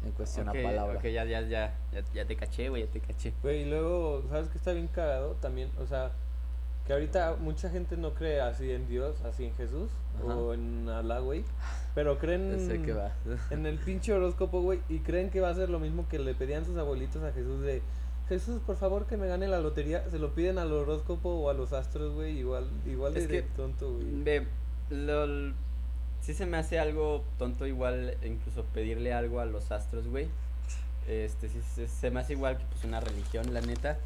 En 0.05 0.11
cuestión 0.11 0.49
Ok, 0.49 0.55
a 0.55 0.63
palabra. 0.63 0.99
ok, 0.99 1.03
ya, 1.05 1.23
ya, 1.23 1.41
ya, 1.41 1.73
ya, 1.93 2.03
ya 2.13 2.25
te 2.25 2.35
caché, 2.35 2.67
güey, 2.69 2.85
ya 2.85 2.91
te 2.91 2.99
caché. 2.99 3.33
Güey, 3.41 3.61
y 3.61 3.69
luego, 3.69 4.23
¿sabes 4.29 4.49
qué 4.49 4.57
está 4.57 4.73
bien 4.73 4.87
cagado 4.87 5.35
también? 5.35 5.71
O 5.79 5.85
sea, 5.85 6.11
que 6.85 6.93
ahorita 6.93 7.37
mucha 7.39 7.69
gente 7.69 7.95
no 7.97 8.13
cree 8.13 8.41
así 8.41 8.71
en 8.71 8.87
Dios, 8.87 9.21
así 9.21 9.45
en 9.45 9.55
Jesús 9.55 9.89
Ajá. 10.17 10.35
o 10.35 10.53
en 10.53 10.89
Alá, 10.89 11.19
güey. 11.19 11.43
Pero 11.95 12.17
creen 12.17 12.59
sé 12.59 12.81
que 12.81 12.93
va. 12.93 13.11
en 13.51 13.65
el 13.65 13.77
pinche 13.79 14.13
horóscopo, 14.13 14.61
güey, 14.61 14.81
y 14.89 14.99
creen 14.99 15.29
que 15.29 15.39
va 15.39 15.49
a 15.49 15.53
ser 15.53 15.69
lo 15.69 15.79
mismo 15.79 16.07
que 16.09 16.19
le 16.19 16.33
pedían 16.33 16.65
sus 16.65 16.77
abuelitos 16.77 17.23
a 17.23 17.31
Jesús 17.31 17.61
de 17.61 17.81
Jesús, 18.29 18.61
por 18.65 18.77
favor, 18.77 19.05
que 19.05 19.17
me 19.17 19.27
gane 19.27 19.47
la 19.47 19.59
lotería. 19.59 20.09
Se 20.09 20.17
lo 20.17 20.33
piden 20.33 20.57
al 20.57 20.71
horóscopo 20.71 21.29
o 21.29 21.49
a 21.49 21.53
los 21.53 21.73
astros, 21.73 22.13
güey, 22.13 22.37
igual 22.39 22.67
igual 22.85 23.13
de, 23.13 23.19
Es 23.21 23.27
que, 23.27 23.41
de 23.41 23.47
tonto, 23.55 23.93
güey. 23.93 24.23
Ve, 24.23 24.47
lo, 24.89 25.53
sí 26.21 26.33
se 26.33 26.45
me 26.45 26.57
hace 26.57 26.79
algo 26.79 27.23
tonto 27.37 27.67
igual 27.67 28.17
incluso 28.23 28.63
pedirle 28.73 29.13
algo 29.13 29.39
a 29.39 29.45
los 29.45 29.71
astros, 29.71 30.07
güey. 30.07 30.27
Este, 31.07 31.49
sí, 31.49 31.61
se, 31.75 31.87
se 31.87 32.11
me 32.11 32.21
hace 32.21 32.33
igual 32.33 32.57
que 32.57 32.63
pues 32.65 32.83
una 32.85 33.01
religión, 33.01 33.53
la 33.53 33.61
neta. 33.61 33.97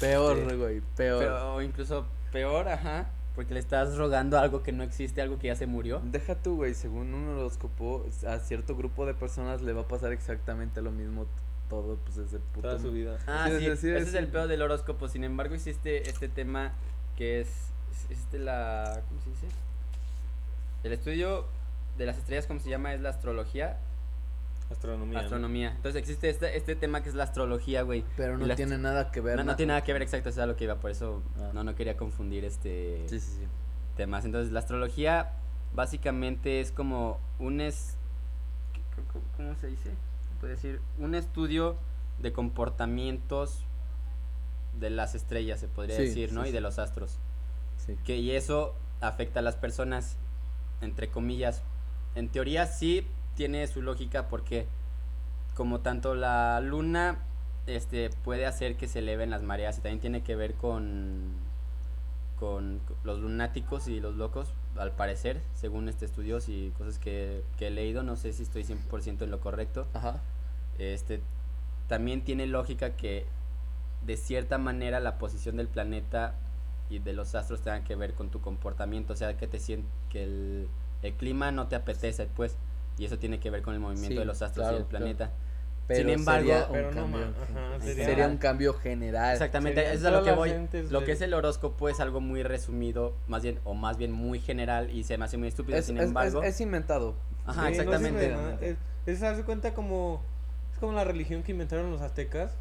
Peor, 0.00 0.38
Este, 0.38 0.56
güey, 0.56 0.80
peor. 0.96 1.18
Pero, 1.22 1.54
o 1.54 1.62
incluso 1.62 2.06
peor, 2.32 2.68
ajá, 2.68 3.06
porque 3.34 3.54
le 3.54 3.60
estás 3.60 3.96
rogando 3.96 4.38
algo 4.38 4.62
que 4.62 4.72
no 4.72 4.82
existe, 4.82 5.22
algo 5.22 5.38
que 5.38 5.46
ya 5.48 5.56
se 5.56 5.66
murió. 5.66 6.00
Deja 6.04 6.34
tú, 6.34 6.56
güey, 6.56 6.74
según 6.74 7.14
un 7.14 7.28
horóscopo, 7.28 8.04
a 8.26 8.38
cierto 8.38 8.76
grupo 8.76 9.06
de 9.06 9.14
personas 9.14 9.62
le 9.62 9.72
va 9.72 9.82
a 9.82 9.88
pasar 9.88 10.12
exactamente 10.12 10.82
lo 10.82 10.90
mismo 10.90 11.26
todo, 11.68 11.96
pues 12.04 12.16
ese 12.16 12.38
puto. 12.38 12.68
Toda 12.68 12.78
su 12.80 12.90
vida. 12.92 13.18
Ah, 13.26 13.46
Sí, 13.48 13.58
sí, 13.58 13.58
sí, 13.58 13.76
sí, 13.76 13.88
ese 13.90 13.98
es- 14.02 14.08
es 14.08 14.14
el 14.14 14.28
peor 14.28 14.48
del 14.48 14.62
horóscopo. 14.62 15.06
Sin 15.08 15.22
embargo, 15.24 15.54
existe 15.54 16.08
este 16.08 16.28
tema 16.28 16.72
que 17.16 17.40
es, 17.40 17.48
es 18.10 18.18
este 18.18 18.38
la, 18.38 19.02
¿cómo 19.08 19.20
se 19.22 19.30
dice? 19.30 19.46
El 20.84 20.92
estudio 20.92 21.44
de 21.98 22.06
las 22.06 22.16
estrellas, 22.18 22.46
¿cómo 22.46 22.60
se 22.60 22.70
llama? 22.70 22.94
Es 22.94 23.00
la 23.00 23.10
astrología, 23.10 23.78
Astronomía. 24.70 25.14
¿no? 25.18 25.24
astronomía. 25.24 25.70
Entonces 25.76 26.00
existe 26.00 26.28
este, 26.28 26.56
este 26.56 26.76
tema 26.76 27.02
que 27.02 27.08
es 27.08 27.14
la 27.14 27.24
astrología, 27.24 27.82
güey. 27.82 28.04
Pero 28.16 28.36
no 28.38 28.54
tiene 28.54 28.76
nada 28.78 29.10
que 29.10 29.20
ver. 29.20 29.36
No, 29.36 29.44
no 29.44 29.56
tiene 29.56 29.70
nada 29.70 29.82
que 29.84 29.92
ver 29.92 30.02
exacto, 30.02 30.28
eso 30.28 30.40
es 30.40 30.44
a 30.44 30.46
lo 30.46 30.56
que 30.56 30.64
iba, 30.64 30.76
por 30.76 30.90
eso 30.90 31.22
Ah. 31.38 31.50
no, 31.54 31.64
no 31.64 31.74
quería 31.74 31.96
confundir 31.96 32.44
este 32.44 33.04
Sí, 33.08 33.18
sí, 33.20 33.32
sí. 33.38 33.42
temas. 33.96 34.24
Entonces, 34.24 34.52
la 34.52 34.60
astrología 34.60 35.32
básicamente 35.74 36.60
es 36.60 36.70
como 36.72 37.18
un 37.38 37.60
es 37.60 37.96
¿cómo- 38.94 39.06
cómo- 39.12 39.24
¿cómo 39.36 39.54
se 39.54 39.68
dice? 39.68 39.90
Puede 40.40 40.54
decir 40.54 40.80
un 40.98 41.14
estudio 41.14 41.76
de 42.20 42.32
comportamientos 42.32 43.64
de 44.78 44.90
las 44.90 45.14
estrellas, 45.14 45.58
se 45.60 45.68
podría 45.68 45.96
Sí, 45.96 46.02
decir, 46.04 46.32
¿no? 46.32 46.42
sí, 46.44 46.50
Y 46.50 46.52
de 46.52 46.60
los 46.60 46.78
astros. 46.78 47.18
sí. 47.78 47.96
Que 48.04 48.16
y 48.16 48.32
eso 48.32 48.74
afecta 49.00 49.40
a 49.40 49.42
las 49.42 49.56
personas 49.56 50.16
entre 50.80 51.08
comillas. 51.08 51.62
En 52.14 52.28
teoría 52.28 52.66
sí 52.66 53.06
tiene 53.38 53.64
su 53.68 53.82
lógica 53.82 54.26
porque 54.26 54.66
como 55.54 55.78
tanto 55.78 56.16
la 56.16 56.60
luna 56.60 57.20
este 57.68 58.10
puede 58.24 58.46
hacer 58.46 58.76
que 58.76 58.88
se 58.88 58.98
eleven 58.98 59.30
las 59.30 59.42
mareas 59.42 59.78
y 59.78 59.80
también 59.80 60.00
tiene 60.00 60.22
que 60.24 60.34
ver 60.34 60.54
con 60.54 61.34
con 62.40 62.80
los 63.04 63.20
lunáticos 63.20 63.86
y 63.86 64.00
los 64.00 64.16
locos 64.16 64.52
al 64.76 64.90
parecer 64.90 65.40
según 65.54 65.88
este 65.88 66.04
estudios 66.04 66.48
y 66.48 66.72
cosas 66.76 66.98
que, 66.98 67.44
que 67.56 67.68
he 67.68 67.70
leído 67.70 68.02
no 68.02 68.16
sé 68.16 68.32
si 68.32 68.42
estoy 68.42 68.64
100% 68.64 69.22
en 69.22 69.30
lo 69.30 69.38
correcto 69.38 69.86
Ajá. 69.94 70.20
este 70.80 71.20
también 71.86 72.24
tiene 72.24 72.48
lógica 72.48 72.96
que 72.96 73.24
de 74.04 74.16
cierta 74.16 74.58
manera 74.58 74.98
la 74.98 75.16
posición 75.16 75.58
del 75.58 75.68
planeta 75.68 76.34
y 76.90 76.98
de 76.98 77.12
los 77.12 77.36
astros 77.36 77.60
tengan 77.60 77.84
que 77.84 77.94
ver 77.94 78.14
con 78.14 78.30
tu 78.30 78.40
comportamiento, 78.40 79.12
o 79.12 79.16
sea, 79.16 79.36
que 79.36 79.46
te 79.46 79.58
que 80.08 80.22
el, 80.24 80.68
el 81.02 81.12
clima 81.14 81.52
no 81.52 81.68
te 81.68 81.76
apetece, 81.76 82.26
pues, 82.26 82.56
y 82.98 83.04
eso 83.04 83.18
tiene 83.18 83.38
que 83.40 83.50
ver 83.50 83.62
con 83.62 83.74
el 83.74 83.80
movimiento 83.80 84.14
Sí, 84.14 84.18
de 84.18 84.24
los 84.24 84.42
astros 84.42 84.64
claro, 84.64 84.78
y 84.78 84.80
el 84.82 84.86
claro. 84.86 85.04
planeta. 85.04 85.30
Pero 85.86 86.00
Sin 86.00 86.18
embargo- 86.18 86.48
sería 86.48 86.66
un 86.66 86.72
Pero 86.72 86.90
no, 86.90 87.00
cambio. 87.00 87.20
ajá, 87.42 87.80
sería, 87.80 88.04
sería- 88.04 88.26
un 88.28 88.36
cambio 88.36 88.74
general. 88.74 89.32
Exactamente, 89.32 89.80
eso 89.84 89.92
es 89.94 90.04
a 90.04 90.10
lo 90.10 90.22
que 90.22 90.32
voy. 90.32 90.52
Lo 90.90 91.00
de- 91.00 91.06
que 91.06 91.12
es 91.12 91.20
el 91.22 91.32
horóscopo 91.32 91.88
es 91.88 91.98
algo 92.00 92.20
muy 92.20 92.42
resumido, 92.42 93.14
más 93.26 93.42
bien, 93.42 93.58
o 93.64 93.72
más 93.72 93.96
bien 93.96 94.12
muy 94.12 94.38
general, 94.40 94.90
y 94.90 95.04
se 95.04 95.16
me 95.16 95.24
hace 95.24 95.38
muy 95.38 95.48
estúpido, 95.48 95.78
Es, 95.78 95.86
sin 95.86 95.96
es- 95.96 96.02
es- 96.02 96.08
embargo. 96.08 96.42
es 96.42 96.60
inventado. 96.60 97.14
Ajá, 97.46 97.68
Sí, 97.68 97.76
no 97.76 97.82
exactamente. 97.84 98.28
nada. 98.28 98.58
Es, 98.60 98.76
es 99.06 99.20
darse 99.20 99.44
cuenta 99.44 99.72
como. 99.72 100.20
Es 100.74 100.78
como 100.78 100.92
la 100.92 101.04
religión 101.04 101.42
que 101.42 101.52
inventaron 101.52 101.90
los 101.90 102.02
aztecas. 102.02 102.52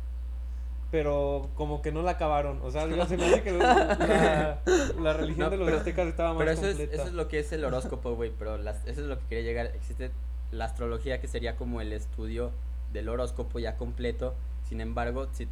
Pero 0.89 1.49
como 1.55 1.81
que 1.81 1.91
no 1.91 2.01
la 2.01 2.11
acabaron. 2.11 2.61
O 2.63 2.71
sea, 2.71 2.83
se 2.83 3.17
me 3.17 3.25
hace 3.25 3.41
que 3.43 3.51
la, 3.51 4.61
la 5.01 5.13
religión 5.17 5.47
No, 5.47 5.49
de 5.49 5.57
los 5.57 5.65
pero- 5.65 5.77
aztecas 5.79 6.07
estaba 6.07 6.29
más 6.29 6.37
Pero 6.39 6.51
eso 6.51 6.61
es, 6.65 6.77
completa. 6.77 6.95
eso 6.95 7.07
es 7.07 7.13
lo 7.13 7.27
que 7.27 7.39
es 7.39 7.51
el 7.51 7.65
horóscopo, 7.65 8.15
güey. 8.15 8.31
Pero 8.39 8.57
las- 8.57 8.87
eso 8.87 9.01
es 9.01 9.07
lo 9.07 9.19
que 9.19 9.25
quería 9.27 9.43
llegar. 9.43 9.65
Existe 9.75 10.11
la 10.51 10.65
astrología 10.65 11.19
que 11.19 11.27
sería 11.27 11.55
como 11.55 11.81
el 11.81 11.93
estudio 11.93 12.51
del 12.93 13.09
horóscopo 13.09 13.59
ya 13.59 13.75
completo. 13.77 14.35
Sin 14.63 14.81
embargo, 14.81 15.27
si, 15.31 15.47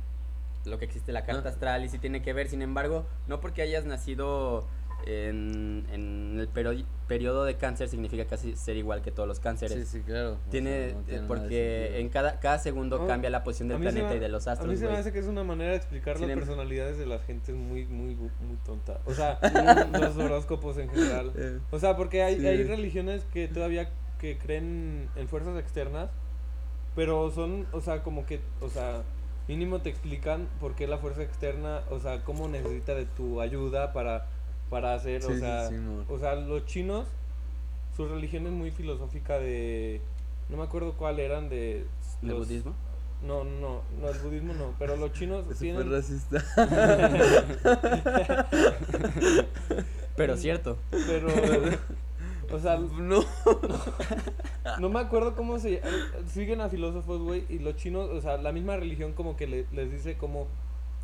lo 0.66 0.78
que 0.80 0.86
existe 0.86 1.12
la 1.12 1.24
carta 1.26 1.50
Ah. 1.50 1.52
astral 1.52 1.86
y 1.86 1.90
si 1.90 1.98
tiene 2.00 2.22
que 2.22 2.34
ver. 2.34 2.48
Sin 2.48 2.62
embargo, 2.62 3.06
no 3.28 3.40
porque 3.40 3.62
hayas 3.62 3.86
nacido 3.86 4.66
en, 5.06 5.86
en 5.92 6.40
el 6.40 6.48
pero- 6.48 6.72
periodo 7.08 7.44
de 7.46 7.56
cáncer 7.56 7.88
significa 7.90 8.26
casi 8.26 8.56
ser 8.56 8.76
igual 8.78 9.04
que 9.04 9.12
todos 9.12 9.28
los 9.28 9.40
cánceres. 9.40 9.88
Sí, 9.88 10.00
sí, 10.00 10.04
claro. 10.04 10.34
o 10.44 10.50
Tiene, 10.50 10.88
sea, 10.90 10.96
no 10.96 11.02
tiene 11.04 11.22
nada 11.22 11.22
de 11.22 11.28
porque 11.28 12.00
en 12.00 12.10
cada, 12.10 12.40
cada 12.40 12.58
segundo 12.58 13.06
cambia 13.06 13.30
la 13.30 13.44
posición 13.44 13.68
del 13.68 13.78
A 13.78 13.82
planeta 13.82 14.10
me- 14.10 14.16
y 14.16 14.20
de 14.20 14.30
los 14.30 14.48
A 14.48 14.54
astros, 14.54 14.72
mí 14.72 14.78
se 14.78 14.88
me 14.88 14.94
hace 14.98 15.12
que 15.14 15.20
es 15.20 15.28
una 15.28 15.44
manera 15.44 15.72
de 15.72 15.78
explicar 15.78 16.18
Sin 16.18 16.28
las 16.28 16.34
em- 16.34 16.40
personalidades 16.40 16.98
de 16.98 17.06
la 17.06 17.20
gente 17.20 17.54
muy, 17.54 17.86
muy, 17.86 18.16
muy 18.16 18.58
tonta. 18.66 19.02
O 19.06 19.14
sea, 19.14 19.38
los 19.94 20.18
horóscopos 20.18 20.78
en 20.80 20.90
general. 20.90 21.32
Eh, 21.36 21.60
O 21.70 21.78
sea, 21.78 21.96
porque 21.96 22.24
hay, 22.24 22.40
Sí. 22.40 22.48
hay 22.48 22.64
religiones 22.64 23.24
que 23.32 23.48
todavía 23.48 23.92
que 24.26 24.38
creen 24.40 25.08
en 25.16 25.28
fuerzas 25.28 25.58
externas, 25.60 26.10
pero 26.96 27.30
son, 27.32 27.68
o 27.74 27.82
sea, 27.82 28.02
como 28.02 28.26
que, 28.26 28.40
o 28.62 28.70
sea, 28.70 29.04
mínimo 29.48 29.82
te 29.82 29.90
explican 29.90 30.48
por 30.60 30.74
qué 30.76 30.88
la 30.88 30.98
fuerza 30.98 31.22
externa, 31.22 31.82
o 31.92 32.00
sea, 32.00 32.24
cómo 32.24 32.48
necesita 32.48 32.96
de 32.96 33.06
tu 33.06 33.42
ayuda 33.42 33.94
para, 33.94 34.28
para 34.70 34.96
hacer, 34.96 35.22
Sí, 35.22 35.32
o 35.34 35.38
sea, 35.38 35.70
sí, 35.70 35.76
o 36.10 36.18
sea, 36.20 36.36
los 36.36 36.66
chinos, 36.66 37.06
su 37.96 38.08
religión 38.08 38.48
es 38.48 38.52
muy 38.54 38.72
filosófica 38.72 39.38
de, 39.38 40.02
no 40.50 40.58
me 40.58 40.64
acuerdo 40.64 40.94
cuál 40.94 41.20
eran 41.20 41.50
de... 41.50 41.86
¿El 42.24 42.30
los- 42.30 42.48
budismo? 42.48 42.74
No, 43.22 43.44
no, 43.44 43.82
no, 44.02 44.10
el 44.10 44.20
budismo 44.20 44.54
no, 44.54 44.74
pero 44.78 44.98
los 44.98 45.12
chinos 45.14 45.46
Eso 45.50 45.56
fue 45.56 45.68
tienen... 45.68 45.92
racista. 45.92 46.44
Pero 50.16 50.38
cierto. 50.38 50.78
Pero, 50.92 51.28
o 52.52 52.60
sea, 52.60 52.78
no. 52.78 53.24
No 54.80 54.90
me 54.90 55.00
acuerdo 55.00 55.36
cómo 55.36 55.60
se 55.60 55.82
siguen 56.34 56.60
a 56.62 56.70
filósofos, 56.70 57.22
güey, 57.22 57.46
y 57.50 57.60
los 57.60 57.76
chinos, 57.76 58.10
o 58.10 58.20
sea, 58.22 58.38
la 58.38 58.52
misma 58.52 58.76
religión 58.78 59.14
como 59.14 59.38
que 59.38 59.48
le- 59.48 59.66
les 59.72 59.92
dice 59.92 60.18
cómo 60.18 60.48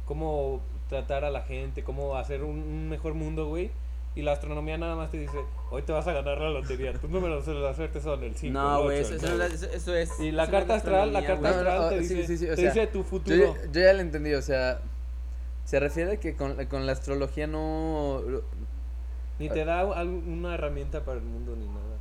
cómo 0.06 0.62
tratar 0.90 1.24
a 1.24 1.30
la 1.30 1.42
gente, 1.44 1.84
cómo 1.84 2.18
hacer 2.18 2.44
un, 2.44 2.58
un 2.60 2.90
mejor 2.90 3.14
mundo, 3.14 3.48
güey. 3.48 3.72
Y 4.14 4.24
la 4.24 4.34
astronomía 4.34 4.78
nada 4.78 4.96
más 4.98 5.10
te 5.10 5.18
dice, 5.20 5.38
hoy 5.70 5.84
te 5.84 5.94
vas 5.94 6.06
a 6.08 6.12
ganar 6.12 6.38
la 6.40 6.50
lotería. 6.50 6.92
Tus 6.94 7.10
números 7.10 7.46
de 7.46 7.54
la 7.54 7.74
suerte 7.74 8.02
son 8.02 8.22
el 8.24 8.36
5, 8.36 8.52
No, 8.60 8.84
güey, 8.84 9.00
eso, 9.00 9.14
8, 9.16 9.26
eso, 9.26 9.38
no 9.38 9.44
es- 9.46 9.54
eso- 9.54 9.70
eso 9.72 9.96
es. 9.96 10.20
Y 10.20 10.32
la 10.34 10.50
carta 10.50 10.74
astral, 10.76 11.14
la 11.14 11.26
carta 11.26 11.52
güey. 11.54 11.64
No, 11.64 11.64
no, 11.64 11.70
astral 11.84 11.90
te 12.00 12.04
sí, 12.04 12.14
dice, 12.16 12.28
sí, 12.28 12.38
sí, 12.40 12.46
o 12.48 12.56
te 12.56 12.62
sea, 12.62 12.74
dice 12.74 12.88
tu 12.88 12.98
Yo, 12.98 13.04
futuro. 13.06 13.38
ya- 13.56 13.72
yo 13.72 13.82
ya 13.82 13.94
lo 13.94 14.02
entendí, 14.02 14.34
o 14.34 14.42
sea, 14.42 14.82
se 15.64 15.80
refiere 15.80 16.18
que 16.20 16.36
con, 16.36 16.66
con 16.66 16.86
la 16.86 16.92
astrología 16.92 17.48
no... 17.48 18.22
Ni 19.42 19.50
te 19.50 19.66
da 19.66 19.84
una 19.86 20.54
herramienta 20.54 21.04
para 21.04 21.18
el 21.20 21.24
mundo 21.26 21.56
ni 21.56 21.68
nada. 21.68 21.98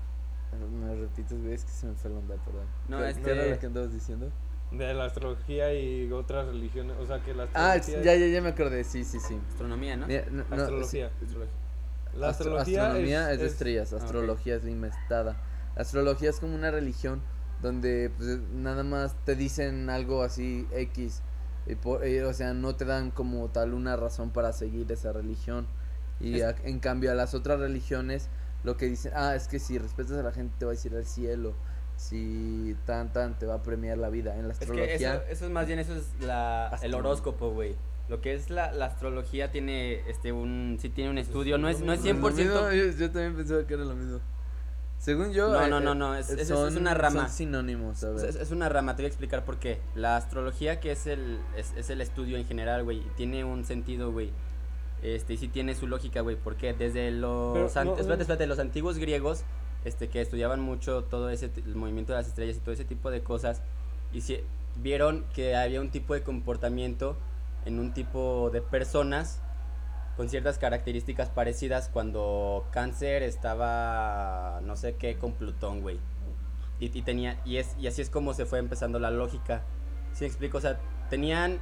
Me 0.69 0.95
repites, 0.95 1.41
güey, 1.41 1.55
es 1.55 1.65
que 1.65 1.71
se 1.71 1.87
me 1.87 1.95
fue 1.95 2.11
la 2.11 2.19
onda, 2.19 2.35
perdón. 2.45 2.67
No, 2.89 2.99
¿Qué, 2.99 3.09
este- 3.11 3.23
qué 3.23 3.31
era 3.31 3.47
lo 3.47 3.59
que 3.59 3.67
andabas 3.67 3.93
diciendo? 3.93 4.31
De 4.73 4.95
la 4.95 5.05
astrología 5.07 5.75
y 5.75 6.11
otras 6.13 6.47
religiones, 6.47 6.97
o 7.01 7.07
sea 7.07 7.21
que 7.23 7.35
la 7.35 7.45
Ah, 7.55 7.73
astrología 7.73 8.03
ya, 8.15 8.15
ya, 8.21 8.27
ya 8.33 8.41
me 8.43 8.49
acordé, 8.51 8.85
sí, 8.85 9.03
sí, 9.05 9.19
sí. 9.21 9.39
Astronomía, 9.49 9.97
¿no? 9.97 10.07
Mira, 10.07 10.25
no- 10.31 10.45
no, 10.49 10.57
astrología. 10.63 11.07
Astrología. 11.23 11.55
La 12.15 12.29
Astro- 12.29 12.29
astrología 12.59 12.83
astronomía 12.87 13.33
es, 13.33 13.39
de 13.41 13.47
es- 13.47 13.53
estrellas, 13.53 13.93
ah, 13.93 13.97
astrología 13.97 14.57
es 14.57 14.65
la 14.65 14.71
inventada. 14.71 15.37
Astrología 15.77 16.31
es 16.31 16.41
como 16.41 16.55
una 16.55 16.71
religión 16.71 17.21
donde 17.63 18.11
pues, 18.17 18.39
nada 18.53 18.83
más 18.83 19.15
te 19.25 19.35
dicen 19.37 19.89
algo 19.91 20.23
así 20.23 20.67
X, 20.73 21.23
y 21.67 21.75
por- 21.77 22.07
y, 22.07 22.19
o 22.21 22.33
sea, 22.33 22.53
no 22.55 22.75
te 22.75 22.85
dan 22.85 23.11
como 23.13 23.49
tal 23.49 23.75
una 23.75 23.97
razón 23.97 24.31
para 24.31 24.53
seguir 24.53 24.91
esa 24.91 25.13
religión. 25.13 25.67
Y 26.21 26.37
Es- 26.37 26.43
a- 26.45 26.55
en 26.65 26.79
cambio 26.81 27.11
a 27.11 27.15
las 27.15 27.35
otras 27.35 27.59
religiones 27.61 28.29
lo 28.65 28.77
que 28.77 28.87
dicen, 28.87 29.13
ah, 29.15 29.35
es 29.35 29.49
que 29.49 29.59
si 29.59 29.79
respetas 29.79 30.13
a 30.19 30.23
la 30.23 30.33
gente 30.33 30.55
te 30.59 30.65
va 30.67 30.73
a 30.73 30.75
ir 30.75 30.95
al 30.95 31.07
cielo. 31.07 31.55
si 31.97 32.75
tan 32.87 33.13
tan 33.13 33.39
te 33.39 33.45
va 33.45 33.57
a 33.57 33.63
premiar 33.63 33.99
la 33.99 34.09
vida. 34.09 34.35
En 34.35 34.47
la 34.49 34.53
Es 34.55 34.59
que 34.61 34.65
astrología, 34.65 35.15
eso, 35.17 35.23
eso 35.29 35.45
es 35.45 35.51
más 35.51 35.67
bien, 35.67 35.79
eso 35.81 35.95
es 35.95 36.07
la, 36.21 36.79
el 36.83 36.95
horóscopo, 36.95 37.51
güey. 37.51 37.77
Lo 38.09 38.23
que 38.23 38.33
es 38.33 38.49
la, 38.49 38.73
la 38.73 38.87
astrología 38.87 39.51
tiene, 39.53 40.01
este, 40.09 40.33
un, 40.33 40.79
sí 40.81 40.89
tiene 40.89 41.11
un 41.11 41.19
estudio, 41.19 41.59
no 41.59 41.69
es, 41.69 41.81
no 41.81 41.93
es 41.93 42.03
Lo 42.03 42.07
100%. 42.13 42.33
mismo, 42.33 42.71
yo, 42.73 42.85
yo 42.99 43.11
también 43.11 43.37
pensaba 43.37 43.67
que 43.67 43.75
era 43.75 43.85
lo 43.85 43.95
mismo. 43.95 44.19
Según 44.99 45.33
yo, 45.33 45.49
No, 45.51 45.63
eh, 45.65 45.69
no, 45.69 45.81
no, 45.81 45.93
eh, 45.93 45.95
no, 45.95 46.15
es- 46.15 46.31
es- 46.31 46.51
una 46.51 46.95
rama. 46.95 47.21
Son 47.29 47.31
sinónimos, 47.31 48.03
a 48.03 48.11
ver. 48.11 48.25
Es, 48.31 48.37
es 48.37 48.51
una 48.51 48.71
rama, 48.71 48.97
te 48.97 49.03
voy 49.03 49.07
a 49.07 49.09
explicar 49.09 49.45
por 49.45 49.59
qué. 49.59 49.79
La 49.95 50.17
astrología, 50.17 50.81
que 50.81 50.93
es 50.93 51.07
el, 51.07 51.39
es, 51.57 51.75
es 51.77 51.91
el 51.91 52.01
estudio 52.01 52.39
en 52.39 52.47
general, 52.47 52.83
güey, 52.85 53.03
tiene 53.19 53.45
un 53.45 53.67
sentido, 53.67 54.11
güey. 54.11 54.31
Este, 55.03 55.35
y 55.35 55.37
sí 55.39 55.49
tiene 55.49 55.75
su 55.75 55.87
lógica, 55.87 56.21
güey, 56.21 56.37
porque 56.37 56.75
desde 56.75 57.11
los... 57.11 57.53
Pero, 57.55 57.85
no, 57.85 57.97
espérate, 57.97 58.23
espérate, 58.23 58.47
los 58.47 58.59
antiguos 58.59 58.99
griegos, 58.99 59.45
este, 59.85 60.09
que 60.09 60.21
estudiaban 60.21 60.61
mucho 60.61 61.05
todo 61.05 61.31
ese, 61.31 61.51
el 61.57 61.75
movimiento 61.75 62.13
de 62.13 62.19
las 62.19 62.29
estrellas 62.29 62.57
y 62.57 62.61
todo 62.61 62.75
ese 62.75 62.85
tipo 62.85 63.11
de 63.11 63.23
cosas, 63.23 63.63
y 64.13 64.21
si- 64.21 64.41
vieron 64.77 65.25
que 65.35 65.57
había 65.57 65.81
un 65.81 65.91
tipo 65.91 66.13
de 66.15 66.23
comportamiento 66.23 67.17
en 67.65 67.79
un 67.79 67.93
tipo 67.95 68.51
de 68.53 68.61
personas 68.61 69.41
con 70.17 70.29
ciertas 70.29 70.59
características 70.59 71.31
parecidas 71.31 71.89
cuando 71.89 72.67
Cáncer 72.71 73.23
estaba, 73.23 74.61
no 74.65 74.77
sé 74.77 74.97
qué, 74.97 75.17
con 75.17 75.33
Plutón, 75.33 75.81
güey. 75.81 75.99
Y, 76.79 76.97
y 76.99 77.03
tenía, 77.03 77.41
y, 77.47 77.57
es, 77.57 77.75
y 77.79 77.87
así 77.87 78.03
es 78.03 78.11
como 78.11 78.35
se 78.35 78.45
fue 78.45 78.59
empezando 78.59 78.99
la 78.99 79.11
lógica. 79.11 79.63
¿Sí 80.13 80.25
me 80.25 80.27
explico? 80.29 80.59
O 80.59 80.61
sea, 80.61 80.79
tenían 81.09 81.59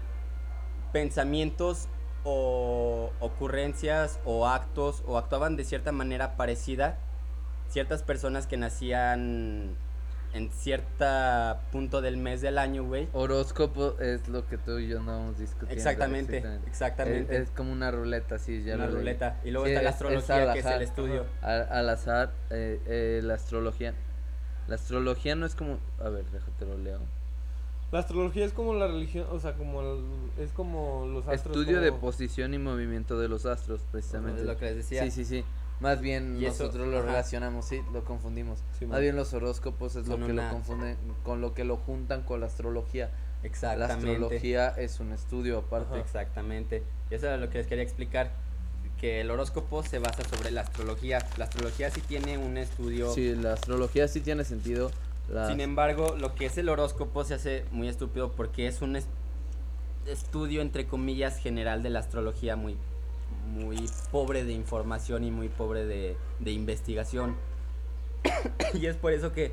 pensamientos 0.92 1.88
o 2.24 3.10
ocurrencias 3.20 4.18
o 4.24 4.46
actos 4.46 5.02
o 5.06 5.18
actuaban 5.18 5.56
de 5.56 5.64
cierta 5.64 5.92
manera 5.92 6.36
parecida 6.36 6.98
ciertas 7.68 8.02
personas 8.02 8.46
que 8.46 8.56
nacían 8.56 9.74
en 10.34 10.50
cierta 10.50 11.60
punto 11.72 12.00
del 12.02 12.16
mes 12.18 12.40
del 12.42 12.58
año, 12.58 12.84
güey. 12.84 13.08
Horóscopo 13.14 13.98
es 13.98 14.28
lo 14.28 14.46
que 14.46 14.58
tú 14.58 14.78
y 14.78 14.88
yo 14.88 15.00
andábamos 15.00 15.38
discutiendo. 15.38 15.74
Exactamente, 15.74 16.44
exactamente. 16.66 17.34
Es, 17.34 17.42
es 17.44 17.50
como 17.50 17.72
una 17.72 17.90
ruleta, 17.90 18.38
sí, 18.38 18.62
ya 18.62 18.74
una 18.74 18.86
lo 18.86 18.96
ruleta. 18.96 19.38
Y 19.44 19.50
luego 19.50 19.66
Sí, 19.66 19.72
está 19.72 19.82
la 19.82 19.88
es- 19.90 19.94
astrología, 19.94 20.52
que 20.52 20.58
es 20.58 20.66
el 20.66 20.82
estudio. 20.82 21.24
Al, 21.40 21.66
al 21.70 21.88
azar, 21.88 22.32
eh, 22.50 22.80
eh, 22.86 23.20
la 23.22 23.34
astrología. 23.34 23.94
La 24.66 24.74
astrología 24.74 25.34
no 25.34 25.46
es 25.46 25.54
como. 25.54 25.78
A 25.98 26.10
ver, 26.10 26.26
déjate 26.26 26.66
lo 26.66 26.76
leo. 26.76 27.00
La 27.90 28.00
astrología 28.00 28.44
es 28.44 28.52
como 28.52 28.74
la 28.74 28.86
religión, 28.86 29.26
o 29.30 29.40
sea, 29.40 29.54
como 29.54 29.80
el- 29.80 30.04
es 30.38 30.50
como 30.52 31.06
los 31.06 31.26
astros. 31.26 31.56
Estudio 31.56 31.80
de 31.80 31.90
posición 31.92 32.52
y 32.52 32.58
movimiento 32.58 33.18
de 33.18 33.28
los 33.28 33.46
astros, 33.46 33.80
precisamente. 33.90 34.42
Es 34.42 34.46
lo 34.46 34.56
que 34.58 34.66
les 34.66 34.76
decía. 34.76 35.04
Sí, 35.04 35.10
sí, 35.10 35.24
sí. 35.24 35.44
Más 35.80 36.00
bien 36.00 36.36
Y 36.40 36.44
eso- 36.46 36.64
nosotros 36.64 36.88
lo 36.88 36.98
ajá. 36.98 37.06
relacionamos, 37.06 37.64
sí, 37.64 37.80
lo 37.92 38.04
confundimos. 38.04 38.58
Sí, 38.78 38.84
Más 38.84 39.00
bien 39.00 39.16
los 39.16 39.32
horóscopos 39.32 39.96
es 39.96 40.06
lo 40.08 40.16
que 40.18 40.24
una- 40.24 40.46
lo 40.48 40.52
confunden, 40.52 40.96
con 41.24 41.40
lo 41.40 41.54
que 41.54 41.64
lo 41.64 41.76
juntan 41.76 42.22
con 42.24 42.40
la 42.40 42.46
astrología. 42.46 43.10
La 43.42 43.46
Exactamente. 43.48 43.94
astrología 44.10 44.68
es 44.70 44.98
un 45.00 45.12
estudio 45.12 45.58
aparte. 45.58 45.94
Ajá. 45.94 46.00
Exactamente. 46.00 46.82
Y 47.10 47.14
eso 47.14 47.26
era 47.26 47.36
lo 47.36 47.48
que 47.48 47.58
les 47.58 47.66
quería 47.68 47.84
explicar. 47.84 48.32
Que 49.00 49.20
el 49.20 49.30
horóscopo 49.30 49.84
se 49.84 50.00
basa 50.00 50.24
sobre 50.28 50.50
la 50.50 50.62
astrología. 50.62 51.24
La 51.38 51.44
astrología 51.44 51.88
sí 51.90 52.00
tiene 52.00 52.36
un 52.36 52.58
estudio. 52.58 53.12
Sí, 53.14 53.32
la 53.36 53.52
astrología 53.52 54.08
sí 54.08 54.20
tiene 54.20 54.42
sentido. 54.44 54.90
Sin 55.48 55.60
embargo, 55.60 56.16
lo 56.18 56.34
que 56.34 56.46
es 56.46 56.56
el 56.58 56.68
horóscopo 56.68 57.22
se 57.24 57.34
hace 57.34 57.64
muy 57.70 57.88
estúpido 57.88 58.32
porque 58.32 58.66
es 58.66 58.80
un 58.82 58.96
es- 58.96 59.08
estudio, 60.06 60.62
entre 60.62 60.86
comillas, 60.86 61.38
general 61.38 61.82
de 61.82 61.90
la 61.90 61.98
astrología 62.00 62.56
muy, 62.56 62.76
muy 63.52 63.88
pobre 64.10 64.44
de 64.44 64.52
información 64.52 65.24
y 65.24 65.30
muy 65.30 65.48
pobre 65.48 65.84
de, 65.84 66.16
de 66.38 66.50
investigación. 66.52 67.36
y 68.74 68.86
es 68.86 68.96
por 68.96 69.12
eso 69.12 69.32
que 69.32 69.52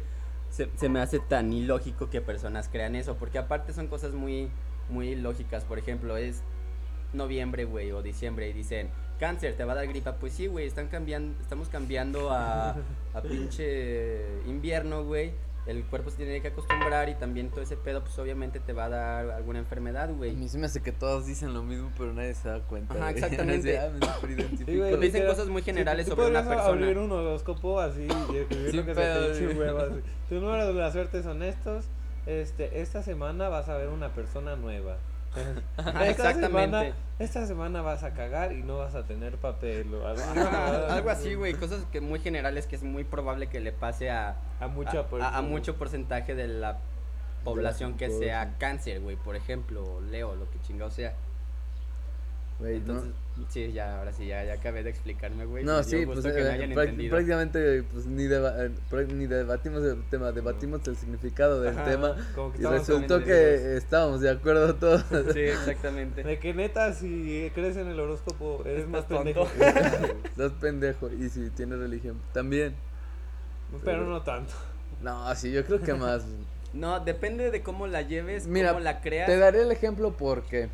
se, 0.49 0.69
se 0.77 0.88
me 0.88 1.01
hace 1.01 1.19
tan 1.19 1.51
ilógico 1.51 2.09
que 2.09 2.21
personas 2.21 2.69
crean 2.71 2.95
eso, 2.95 3.15
porque 3.15 3.38
aparte 3.38 3.73
son 3.73 3.88
cosas 3.88 4.13
muy, 4.13 4.49
muy 4.89 5.15
lógicas. 5.15 5.65
Por 5.65 5.77
ejemplo, 5.77 6.15
es 6.15 6.41
noviembre, 7.11 7.65
güey, 7.65 7.91
o 7.91 8.01
diciembre 8.01 8.49
y 8.49 8.53
dicen, 8.53 8.89
cáncer, 9.19 9.55
te 9.57 9.65
va 9.65 9.73
a 9.73 9.75
dar 9.75 9.88
gripa. 9.88 10.15
Pues 10.15 10.33
sí, 10.33 10.47
güey, 10.47 10.67
están 10.67 10.88
cambiando, 10.88 11.39
estamos 11.41 11.67
cambiando 11.67 12.29
a, 12.31 12.77
a 13.13 13.21
pinche 13.21 14.21
invierno, 14.45 15.03
güey. 15.03 15.33
El 15.65 15.84
cuerpo 15.86 16.12
se 16.12 16.17
tiene 16.17 16.41
que 16.41 16.49
acostumbrar 16.49 17.10
y 17.10 17.15
también 17.15 17.49
todo 17.49 17.62
ese 17.62 17.75
pedo, 17.75 18.01
pues 18.04 18.17
obviamente 18.19 18.60
te 18.60 18.71
va 18.71 18.86
a 18.86 18.89
dar 18.89 19.30
alguna 19.32 19.58
enfermedad, 19.60 20.10
A 20.10 20.13
güey. 20.13 20.36
mí 20.36 20.47
se 20.47 20.60
me 20.60 20.67
hace 20.67 20.82
que 20.84 20.91
todos 20.91 21.25
dicen 21.25 21.54
lo 21.56 21.63
mismo, 21.63 21.91
pero 21.97 22.13
nadie 22.13 22.36
se 22.36 22.47
da 22.49 22.60
cuenta. 22.60 22.93
Ajá, 22.93 23.12
güey. 23.12 23.15
exactamente. 23.23 23.78
Ah. 23.80 23.89
Sí, 24.65 24.78
güey, 24.78 24.97
Dicen 24.99 25.25
cosas 25.25 25.47
muy 25.47 25.62
sí, 25.63 25.65
generales 25.65 26.06
tú 26.06 26.12
sobre 26.15 26.30
una 26.30 26.43
persona. 26.47 26.67
abrir 26.69 26.97
un 26.99 27.12
horóscopo 27.12 27.80
así 27.80 28.08
y 28.32 28.36
escribir 28.38 28.67
Sin 28.69 28.75
lo 28.78 28.86
que 28.86 28.93
pedo, 28.93 29.34
se 29.34 29.39
te 29.39 29.45
güey. 29.45 29.58
huevo, 29.58 29.80
así. 29.80 30.01
Tus 30.30 30.41
números 30.41 30.67
de 30.67 30.73
la 30.73 30.91
suerte 30.91 31.23
son 31.23 31.41
estos. 31.41 31.86
Este, 32.28 32.82
esta 32.82 33.01
semana 33.04 33.49
vas 33.49 33.67
a 33.69 33.78
ver 33.78 33.89
una 33.89 34.10
persona 34.13 34.56
nueva. 34.56 34.97
Esta 35.78 36.10
exactamente. 36.10 36.45
Semana, 36.48 36.95
esta 37.19 37.45
semana 37.48 37.82
vas 37.82 38.04
a 38.04 38.13
cagar 38.13 38.52
y 38.52 38.63
no 38.63 38.78
vas 38.78 38.95
a 38.95 39.04
tener 39.04 39.38
papel 39.38 39.93
o 39.93 40.08
algo, 40.08 40.21
algo 40.89 41.10
así, 41.10 41.34
güey, 41.36 41.54
cosas 41.54 41.86
que 41.91 42.02
muy 42.02 42.19
generales 42.19 42.67
que 42.67 42.76
es 42.76 42.84
muy 42.84 43.04
probable 43.04 43.48
que 43.48 43.60
le 43.60 43.71
pase 43.71 44.10
a, 44.10 44.36
A 44.60 44.67
mucha 44.67 45.06
a, 45.21 45.38
a- 45.38 45.41
mucho 45.41 45.76
porcentaje 45.76 46.36
de 46.36 46.48
la 46.48 46.78
población 47.43 47.95
que 47.95 48.10
sea 48.10 48.56
cáncer, 48.58 49.02
güey, 49.02 49.15
por 49.17 49.36
ejemplo, 49.36 50.02
Leo, 50.02 50.36
lo 50.36 50.50
que 50.50 50.60
chingado 50.62 50.89
sea. 50.91 51.13
No- 52.58 52.68
Entonces, 52.68 53.12
sí, 53.50 53.74
ya, 53.74 54.00
ahora 54.00 54.13
sí, 54.13 54.28
ya, 54.28 54.44
ya 54.46 54.54
acabé 54.54 54.82
de 54.82 54.89
explicarme, 54.89 55.46
güey. 55.46 55.65
No, 55.65 55.84
sí, 55.84 56.06
pues 56.06 56.24
eh, 56.24 56.72
prácticamente 57.10 57.84
pues, 57.84 58.06
ni, 58.06 58.24
deba- 58.28 58.56
eh, 58.65 58.72
ni 59.13 59.28
debatimos 59.28 59.84
el 59.84 60.02
tema, 60.10 60.32
debatimos 60.32 60.88
el 60.88 60.96
significado 60.96 61.62
del 61.62 61.74
Ajá, 61.78 61.84
tema 61.84 62.15
como 62.34 62.54
que 62.54 62.62
y 62.62 62.65
resultó 62.65 63.22
que 63.24 63.76
estábamos 63.76 64.22
de 64.22 64.30
acuerdo 64.30 64.76
todos. 64.76 65.04
Sí, 65.34 65.39
exactamente. 65.41 66.24
De 66.24 66.39
que 66.39 66.54
neta, 66.54 66.94
si 66.94 67.52
crees 67.54 67.76
en 67.76 67.88
el 67.88 68.00
horóscopo, 68.00 68.63
eres 68.65 68.88
más 68.88 69.04
pendejo. 69.04 69.48
Estás 70.24 70.54
pendejo 70.54 71.10
y 71.12 71.28
si 71.30 71.50
tienes 71.50 71.80
religión 71.80 72.22
también. 72.32 72.74
Pero 73.84 74.06
no 74.06 74.22
tanto. 74.24 74.54
No, 75.02 75.36
sí, 75.36 75.52
yo 75.52 75.65
creo 75.65 75.82
que 75.82 75.94
más. 75.96 76.24
No, 76.74 77.00
depende 77.02 77.52
de 77.52 77.62
cómo 77.62 77.88
la 77.88 78.02
lleves, 78.02 78.48
Mira, 78.48 78.70
cómo 78.70 78.80
la 78.82 79.02
creas. 79.02 79.28
Te 79.28 79.38
daré 79.38 79.62
el 79.62 79.72
ejemplo 79.72 80.15
porque 80.15 80.70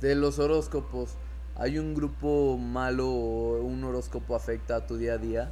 de 0.00 0.14
los 0.14 0.38
horóscopos 0.38 1.16
hay 1.56 1.78
un 1.78 1.94
grupo 1.94 2.56
malo 2.56 3.08
o 3.08 3.60
un 3.62 3.84
horóscopo 3.84 4.34
afecta 4.34 4.76
a 4.76 4.86
tu 4.86 4.96
día 4.96 5.14
a 5.14 5.18
día. 5.18 5.50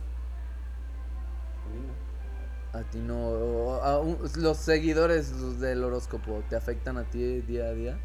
A 2.72 2.82
ti 2.82 2.98
no. 2.98 3.74
a 3.82 3.98
un- 3.98 4.18
los 4.36 4.56
seguidores 4.58 5.58
del 5.60 5.82
horóscopo 5.84 6.42
te 6.48 6.56
afectan 6.56 6.96
a 6.96 7.04
ti 7.04 7.40
día 7.42 7.66
a 7.66 7.72
día. 7.72 7.98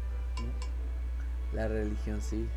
La 1.52 1.68
religión 1.68 2.20
sí. 2.20 2.48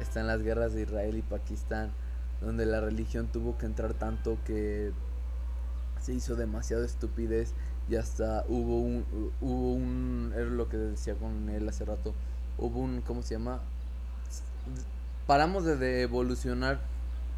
Están 0.00 0.26
las 0.26 0.42
guerras 0.42 0.72
de 0.72 0.82
Israel 0.82 1.16
y 1.16 1.22
Pakistán, 1.22 1.92
donde 2.40 2.64
la 2.66 2.80
religión 2.80 3.28
tuvo 3.28 3.58
que 3.58 3.66
entrar 3.66 3.94
tanto 3.94 4.38
que 4.44 4.92
se 6.00 6.12
hizo 6.14 6.34
demasiado 6.34 6.84
estupidez 6.84 7.54
y 7.88 7.96
hasta 7.96 8.44
hubo 8.48 8.80
un 8.80 9.04
hubo 9.40 9.72
un 9.74 10.32
era 10.34 10.46
lo 10.46 10.68
que 10.68 10.76
decía 10.76 11.14
con 11.14 11.48
él 11.48 11.68
hace 11.68 11.84
rato 11.84 12.14
hubo 12.58 12.80
un 12.80 13.00
cómo 13.02 13.22
se 13.22 13.34
llama 13.34 13.60
paramos 15.26 15.64
de, 15.64 16.02
evolucionar 16.02 16.80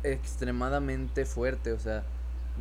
extremadamente 0.02 1.24
fuerte 1.24 1.72
o 1.72 1.78
sea 1.78 2.04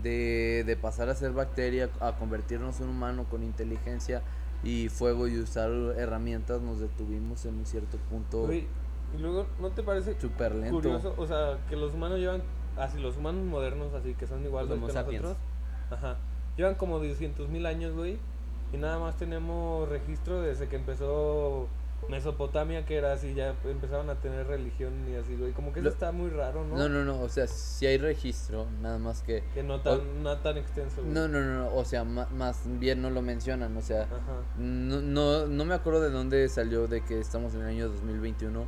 de, 0.02 0.64
de 0.66 0.76
pasar 0.76 1.10
a 1.10 1.16
ser 1.16 1.32
bacteria 1.34 1.90
a 2.00 2.14
convertirnos 2.14 2.80
en 2.80 2.90
humano 2.90 3.26
con 3.30 3.44
inteligencia 3.44 4.22
y 4.64 4.90
fuego 4.90 5.28
y 5.28 5.38
usar 5.38 5.70
herramientas 5.98 6.62
nos 6.62 6.80
detuvimos 6.80 7.46
en 7.46 7.56
un 7.56 7.66
cierto 7.66 7.98
punto 8.10 8.48
y 9.14 9.22
luego, 9.22 9.46
¿no 9.60 9.70
te 9.70 9.84
parece 9.84 10.20
súper 10.20 10.56
lento 10.56 10.76
curioso? 10.76 11.14
O 11.18 11.28
sea, 11.28 11.60
que 11.70 11.76
los 11.76 11.94
humanos 11.94 12.20
llevan, 12.20 12.42
así 12.78 13.00
los 13.00 13.18
humanos 13.18 13.46
modernos, 13.46 13.94
así 13.94 14.16
que 14.16 14.26
son 14.26 14.44
igual 14.44 14.68
Los 14.68 14.80
que 14.80 14.92
sapiens. 14.92 15.24
nosotros. 15.24 15.44
Ajá. 15.92 16.18
Llevan 16.58 16.76
como 16.76 17.00
200 17.00 17.48
mil 17.50 17.66
años, 17.66 17.94
güey. 17.94 18.18
Y 18.72 18.78
nada 18.78 18.98
más 18.98 19.16
tenemos 19.18 19.88
registro 19.88 20.42
desde 20.42 20.68
que 20.68 20.78
empezó 20.78 21.68
Mesopotamia, 22.10 22.86
que 22.86 22.98
era 22.98 23.14
así, 23.14 23.34
ya 23.34 23.56
empezaron 23.64 24.10
a 24.10 24.16
tener 24.16 24.48
religión 24.48 24.94
y 25.10 25.16
así, 25.16 25.36
güey. 25.36 25.52
Como 25.54 25.72
que 25.74 25.80
eso 25.80 25.90
Lo- 25.90 25.94
está 25.94 26.12
muy 26.12 26.30
raro, 26.30 26.64
¿no? 26.66 26.76
no 26.78 26.90
no 26.90 27.04
no 27.06 27.22
o 27.22 27.30
sea 27.30 27.48
si 27.48 27.86
hay 27.86 27.98
registro 27.98 28.66
nada 28.82 28.98
más 29.00 29.22
que 29.24 29.44
Que 29.54 29.64
no 29.64 29.82
tan, 29.82 30.24
no 30.24 30.38
tan 30.40 30.58
extenso, 30.58 31.02
güey. 31.02 31.14
no 31.14 31.28
no 31.28 31.42
no 31.42 31.60
no, 31.66 31.76
o 31.76 31.86
sea 31.86 32.04
ma- 32.04 32.28
más 32.36 32.62
bien 32.80 33.02
no 33.02 33.10
lo 33.10 33.22
mencionan 33.22 33.76
o 33.78 33.82
sea 33.82 34.04
Ajá. 34.04 34.42
No, 34.58 35.02
no, 35.02 35.48
no 35.48 35.66
me 35.66 35.74
acuerdo 35.74 36.02
de 36.02 36.10
dónde 36.10 36.48
salió 36.50 36.88
de 36.88 37.02
que 37.04 37.20
estamos 37.20 37.54
en 37.56 37.62
el 37.62 37.68
año 37.68 37.90
2021, 37.90 38.66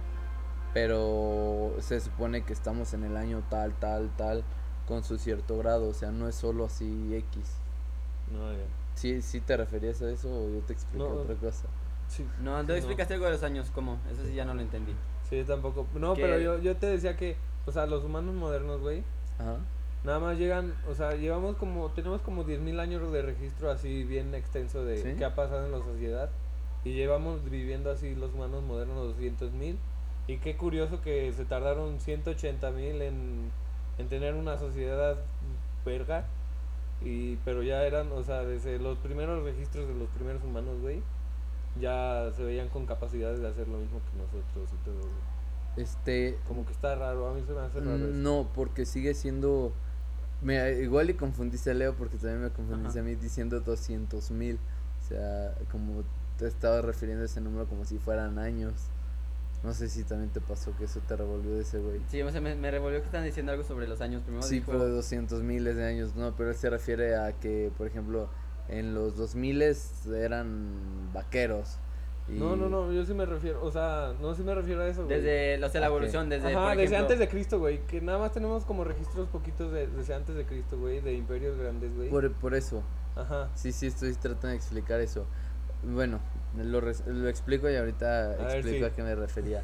pero 0.73 1.73
se 1.79 1.99
supone 2.01 2.43
que 2.43 2.53
estamos 2.53 2.93
en 2.93 3.03
el 3.05 3.15
año 3.17 3.43
tal, 3.49 3.73
tal, 3.79 4.09
tal, 4.17 4.43
con 4.87 5.03
su 5.03 5.17
cierto 5.17 5.57
grado, 5.57 5.87
o 5.89 5.93
sea, 5.93 6.11
no 6.11 6.27
es 6.27 6.35
solo 6.35 6.65
así 6.65 7.15
X. 7.15 7.43
No, 8.31 8.51
ya. 8.51 8.59
¿Sí, 8.95 9.21
sí 9.21 9.39
te 9.41 9.55
referías 9.57 10.01
a 10.01 10.09
eso 10.09 10.29
o 10.29 10.49
yo 10.49 10.59
te 10.65 10.73
explico 10.73 11.07
No. 11.09 11.15
otra 11.21 11.35
cosa? 11.35 11.67
Sí. 12.07 12.25
No, 12.41 12.61
no 12.63 12.73
explicaste 12.73 13.13
algo 13.15 13.25
de 13.25 13.31
los 13.31 13.43
años, 13.43 13.71
¿cómo? 13.73 13.97
Eso 14.11 14.23
sí 14.25 14.33
ya 14.35 14.45
no 14.45 14.53
lo 14.53 14.61
entendí. 14.61 14.93
Sí, 15.29 15.43
tampoco. 15.45 15.87
No, 15.95 16.13
Que- 16.13 16.21
pero 16.21 16.39
yo, 16.39 16.59
yo 16.59 16.75
te 16.77 16.85
decía 16.87 17.17
que, 17.17 17.35
o 17.65 17.71
sea, 17.71 17.85
los 17.87 18.03
humanos 18.03 18.35
modernos, 18.35 18.81
güey, 18.81 19.03
Ajá. 19.39 19.57
Nada 20.05 20.19
más 20.19 20.37
llegan, 20.37 20.75
o 20.87 20.93
sea, 20.93 21.15
llevamos 21.15 21.55
como, 21.57 21.89
tenemos 21.89 22.21
como 22.21 22.43
10.000 22.45 22.79
años 22.79 23.11
de 23.11 23.23
registro 23.23 23.71
así 23.71 24.03
bien 24.03 24.35
extenso 24.35 24.85
de 24.85 24.97
Sí. 25.01 25.15
qué 25.17 25.25
ha 25.25 25.33
pasado 25.33 25.65
en 25.65 25.71
la 25.71 25.79
sociedad. 25.79 26.29
Y 26.83 26.93
llevamos 26.93 27.43
viviendo 27.49 27.89
así 27.89 28.13
los 28.13 28.31
humanos 28.35 28.61
modernos 28.63 29.17
200.000. 29.17 29.77
Y 30.27 30.37
qué 30.37 30.55
curioso 30.57 31.01
que 31.01 31.33
se 31.33 31.43
tardaron 31.45 31.99
180.000 31.99 33.01
en, 33.01 33.49
en 33.97 34.07
tener 34.07 34.35
una 34.35 34.57
sociedad 34.59 35.17
verga. 35.83 36.25
Y, 37.03 37.37
pero 37.37 37.63
ya 37.63 37.83
eran, 37.83 38.11
o 38.11 38.21
sea, 38.21 38.43
desde 38.43 38.77
los 38.77 38.99
primeros 38.99 39.43
registros 39.43 39.87
de 39.87 39.95
los 39.95 40.07
primeros 40.09 40.43
humanos, 40.43 40.79
güey, 40.81 41.01
ya 41.79 42.31
se 42.35 42.43
veían 42.43 42.69
con 42.69 42.85
capacidades 42.85 43.39
de 43.41 43.47
hacer 43.47 43.67
lo 43.67 43.77
mismo 43.77 43.99
que 44.11 44.17
nosotros 44.17 44.69
y 44.73 44.85
todo, 44.85 44.99
güey. 44.99 45.35
Este, 45.77 46.37
Como 46.47 46.65
que 46.65 46.71
está 46.71 46.95
raro, 46.95 47.27
a 47.27 47.33
mí 47.33 47.43
se 47.45 47.51
me 47.53 47.59
hace 47.59 47.79
raro 47.81 47.95
eso. 47.97 48.07
no, 48.07 48.49
porque 48.53 48.85
sigue 48.85 49.13
siendo... 49.13 49.73
Mira, 50.41 50.69
igual 50.71 51.09
y 51.09 51.15
confundiste 51.15 51.71
a 51.71 51.73
Leo 51.73 51.95
porque 51.95 52.17
también 52.17 52.41
me 52.43 52.49
confundiste 52.49 52.99
Ajá. 52.99 53.07
a 53.07 53.09
mí 53.09 53.15
diciendo 53.15 53.59
200 53.59 54.31
mil. 54.31 54.59
O 55.03 55.07
sea, 55.07 55.53
como 55.71 56.03
te 56.37 56.47
estaba 56.47 56.81
refiriendo 56.81 57.23
a 57.23 57.25
ese 57.25 57.41
número 57.41 57.65
como 57.67 57.83
si 57.85 57.97
fueran 57.97 58.37
años. 58.39 58.73
No 59.63 59.73
sé 59.73 59.89
si 59.89 60.03
también 60.03 60.29
te 60.29 60.41
pasó 60.41 60.75
que 60.77 60.83
eso 60.85 60.99
te 61.07 61.15
revolvió 61.15 61.55
de 61.55 61.61
ese 61.61 61.79
güey. 61.79 61.99
Sí, 62.09 62.21
o 62.21 62.29
sea, 62.31 62.39
me, 62.41 62.53
me 62.55 62.69
revolvió 62.69 62.99
que 62.99 63.05
están 63.07 63.23
diciendo 63.23 63.51
algo 63.51 63.63
sobre 63.63 63.87
los 63.87 63.99
años. 64.01 64.21
Primero 64.23 64.43
Sí, 64.43 64.55
dijo- 64.55 64.71
pero 64.71 64.85
de 64.85 64.91
200 64.91 65.41
miles 65.41 65.75
de 65.75 65.85
años, 65.85 66.15
no, 66.15 66.35
pero 66.35 66.49
él 66.51 66.55
se 66.55 66.69
refiere 66.69 67.15
a 67.15 67.31
que, 67.33 67.71
por 67.77 67.87
ejemplo, 67.87 68.29
en 68.69 68.93
los 68.93 69.15
2000 69.17 69.61
eran 70.15 71.11
vaqueros. 71.13 71.77
y- 72.27 72.33
No, 72.39 72.55
no, 72.55 72.69
no, 72.69 72.91
yo 72.91 73.05
sí 73.05 73.13
me 73.13 73.25
refiero, 73.25 73.63
o 73.63 73.71
sea, 73.71 74.13
no, 74.19 74.33
sí 74.33 74.41
me 74.41 74.55
refiero 74.55 74.81
a 74.81 74.87
eso, 74.87 75.05
güey. 75.05 75.21
Desde, 75.21 75.63
o 75.63 75.69
sea, 75.69 75.81
la 75.81 75.87
evolución, 75.87 76.27
desde, 76.27 76.47
Ajá, 76.49 76.59
por 76.59 76.69
desde 76.69 76.83
ejemplo, 76.83 76.97
antes 77.01 77.19
de 77.19 77.27
Cristo, 77.29 77.59
güey, 77.59 77.85
que 77.85 78.01
nada 78.01 78.17
más 78.17 78.31
tenemos 78.31 78.65
como 78.65 78.83
registros 78.83 79.27
poquitos 79.29 79.71
de, 79.71 79.85
desde 79.87 80.15
antes 80.15 80.35
de 80.35 80.43
Cristo, 80.45 80.77
güey, 80.79 81.01
de 81.01 81.13
imperios 81.13 81.55
grandes, 81.57 81.95
güey. 81.95 82.09
Por, 82.09 82.31
por 82.33 82.55
eso, 82.55 82.81
Ajá. 83.15 83.49
sí, 83.53 83.71
sí, 83.71 83.85
estoy 83.87 84.13
tratando 84.13 84.47
de 84.47 84.55
explicar 84.55 84.99
eso. 85.01 85.25
Bueno, 85.83 86.19
lo, 86.57 86.81
res- 86.81 87.05
lo 87.05 87.29
explico 87.29 87.69
y 87.69 87.75
ahorita 87.75 88.25
A 88.25 88.27
ver, 88.29 88.55
explico 88.57 88.77
sí. 88.79 88.91
a 88.91 88.95
qué 88.95 89.03
me 89.03 89.13
refería. 89.13 89.61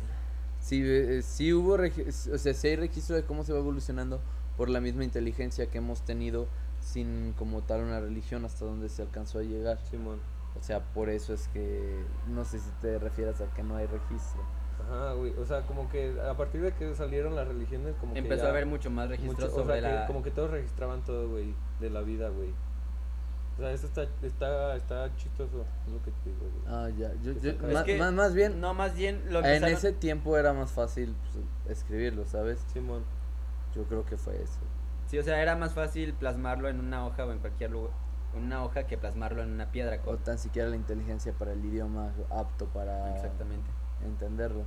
Sí, 0.60 0.84
eh, 0.86 1.22
sí 1.24 1.52
hubo, 1.54 1.74
o 1.74 2.38
sea, 2.38 2.54
sí 2.54 2.68
hay 2.68 2.76
registro 2.76 3.16
de 3.16 3.24
cómo 3.24 3.44
se 3.44 3.54
va 3.54 3.58
evolucionando 3.58 4.22
por 4.56 4.70
la 4.70 4.80
misma 4.82 5.04
inteligencia 5.04 5.66
que 5.66 5.80
hemos 5.80 6.04
tenido 6.04 6.46
sin 6.82 7.34
como 7.38 7.62
tal 7.62 7.82
una 7.82 8.00
religión 8.02 8.44
hasta 8.44 8.66
donde 8.66 8.90
se 8.90 9.02
alcanzó 9.02 9.40
a 9.40 9.44
llegar. 9.44 9.80
Simón. 9.90 10.20
O 10.60 10.62
sea, 10.62 10.82
por 10.94 11.10
eso 11.10 11.34
es 11.34 11.48
que 11.48 12.04
no 12.28 12.44
sé 12.44 12.60
si 12.60 12.70
te 12.82 13.00
refieres 13.00 13.40
a 13.40 13.46
que 13.54 13.64
no 13.64 13.78
hay 13.78 13.86
registro. 13.88 14.42
Ajá, 14.84 15.14
güey, 15.14 15.34
o 15.38 15.46
sea, 15.46 15.62
como 15.62 15.88
que 15.90 16.20
a 16.20 16.36
partir 16.36 16.62
de 16.62 16.74
que 16.74 16.94
salieron 16.96 17.36
las 17.36 17.48
religiones, 17.48 17.96
como 18.02 18.14
que 18.14 18.20
empezó 18.20 18.48
a 18.48 18.50
haber 18.50 18.66
mucho 18.66 18.90
más 18.90 19.08
mucho- 19.08 19.22
registros 19.22 19.50
o 19.52 19.56
sea, 19.56 19.64
sobre 19.64 19.76
que 19.82 19.82
la... 19.88 20.08
como 20.08 20.24
que 20.24 20.32
todos 20.32 20.50
registraban 20.52 21.04
todo, 21.06 21.30
güey, 21.30 21.54
de 21.80 21.90
la 21.90 22.02
vida, 22.02 22.30
güey. 22.30 22.50
O 23.58 23.62
sea, 23.62 23.72
eso 23.72 23.86
está, 23.86 24.04
está, 24.24 24.76
está 24.76 25.16
chistoso, 25.18 25.66
es 25.86 25.94
lo 25.94 26.02
que 26.02 26.12
te 26.12 26.30
digo, 26.32 26.40
güey. 26.40 26.64
Ah, 26.68 26.90
ya. 26.98 27.14
Yo, 27.22 27.40
que- 27.86 27.98
más, 28.00 28.12
más 28.14 28.34
bien, 28.34 28.60
No, 28.60 28.74
más 28.74 28.96
bien 28.96 29.22
lo 29.32 29.40
en 29.40 29.46
empezaron... 29.46 29.76
ese 29.76 29.94
tiempo 29.94 30.36
era 30.38 30.52
más 30.52 30.72
fácil 30.72 31.16
pues, 31.32 31.78
escribirlo, 31.78 32.26
¿sabes? 32.26 32.60
Simón. 32.74 33.04
Yo 33.76 33.84
creo 33.84 34.04
que 34.06 34.18
fue 34.18 34.36
eso. 34.42 34.60
Sí, 35.12 35.20
o 35.20 35.24
sea, 35.24 35.42
era 35.42 35.58
más 35.58 35.74
fácil 35.74 36.14
plasmarlo 36.14 36.70
en 36.70 36.80
una 36.80 37.06
hoja 37.06 37.26
o 37.26 37.34
en 37.34 37.40
cualquier 37.40 37.72
lugar, 37.72 37.92
en 38.34 38.44
una 38.44 38.64
hoja 38.64 38.88
que 38.88 38.98
plasmarlo 38.98 39.44
en 39.44 39.52
una 39.52 39.70
piedra. 39.70 40.00
O 40.06 40.16
tan 40.16 40.40
siquiera 40.40 40.70
la 40.70 40.78
inteligencia 40.78 41.34
para 41.34 41.52
el 41.52 41.66
idioma 41.66 42.14
apto 42.30 42.68
para 42.68 43.14
Exactamente. 43.14 43.70
entenderlo. 44.06 44.64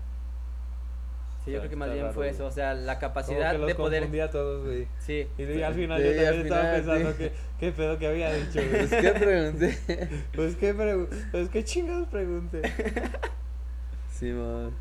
Sí, 1.47 1.51
yo 1.53 1.61
creo 1.61 1.71
que 1.71 1.77
más 1.77 1.91
bien 1.91 2.03
raro, 2.03 2.15
fue 2.15 2.29
eso, 2.29 2.45
o 2.45 2.51
sea, 2.51 2.75
la 2.75 2.97
Como 2.97 3.01
capacidad 3.01 3.53
que 3.53 3.59
los 3.59 3.67
de 3.69 3.75
poder... 3.75 4.21
a 4.21 4.31
todos, 4.31 4.67
güey. 4.67 4.87
Sí, 4.99 5.27
Y 5.39 5.63
al 5.63 5.73
final 5.73 6.03
Sí, 6.03 6.09
yo 6.09 6.15
también 6.15 6.41
estaba 6.47 6.73
pensando 6.73 7.13
sí. 7.13 7.17
que 7.19 7.33
qué 7.59 7.73
pedo 7.73 7.99
que 7.99 8.07
había 8.07 8.33
dicho, 8.35 8.61
güey. 8.61 8.87
Pues, 8.87 8.91
¿qué 8.91 9.11
pregunté? 9.13 9.79
Pues 10.35 10.57
qué 10.57 10.75
pregu- 10.77 11.09
pues 11.31 11.49
qué 11.49 11.65
chingados 11.65 12.09
pregunté. 12.09 12.61
sí, 14.13 14.31
man. 14.31 14.73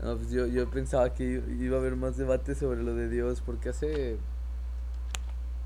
No, 0.00 0.16
pues 0.16 0.30
yo, 0.30 0.46
yo 0.46 0.70
pensaba 0.70 1.12
que 1.12 1.42
iba 1.58 1.76
a 1.76 1.80
haber 1.80 1.96
más 1.96 2.16
debate 2.16 2.54
sobre 2.54 2.84
lo 2.84 2.94
de 2.94 3.08
Dios, 3.08 3.40
porque 3.40 3.70
hace 3.70 4.18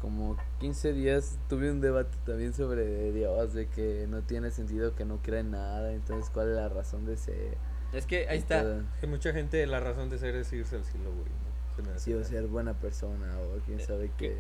como 0.00 0.36
15 0.60 0.92
días 0.92 1.38
tuve 1.48 1.70
un 1.70 1.80
debate 1.80 2.16
también 2.24 2.52
sobre 2.54 3.12
Dios, 3.12 3.52
de 3.54 3.68
que 3.68 4.06
no 4.08 4.22
tiene 4.22 4.50
sentido 4.50 4.94
que 4.94 5.04
no 5.04 5.18
crea 5.22 5.40
en 5.40 5.50
nada, 5.52 5.92
entonces 5.92 6.30
cuál 6.30 6.48
es 6.50 6.56
la 6.56 6.68
razón 6.68 7.04
de 7.06 7.16
ser. 7.16 7.56
es 7.92 8.06
que 8.06 8.26
ahí 8.28 8.38
está. 8.38 8.62
todo. 8.62 8.82
Que 9.00 9.06
mucha 9.06 9.32
gente 9.32 9.66
la 9.66 9.80
razón 9.80 10.08
de 10.10 10.18
ser 10.18 10.34
es 10.36 10.52
irse 10.52 10.76
al 10.76 10.84
cielo, 10.84 11.10
güey. 11.12 11.26
¿no? 11.26 11.76
Se 11.76 11.82
me 11.82 11.88
hace 11.90 12.04
Sí, 12.04 12.14
o 12.14 12.24
ser 12.24 12.46
buena 12.46 12.74
persona, 12.74 13.36
o 13.38 13.58
quién 13.66 13.80
sabe 13.80 14.10
qué. 14.16 14.38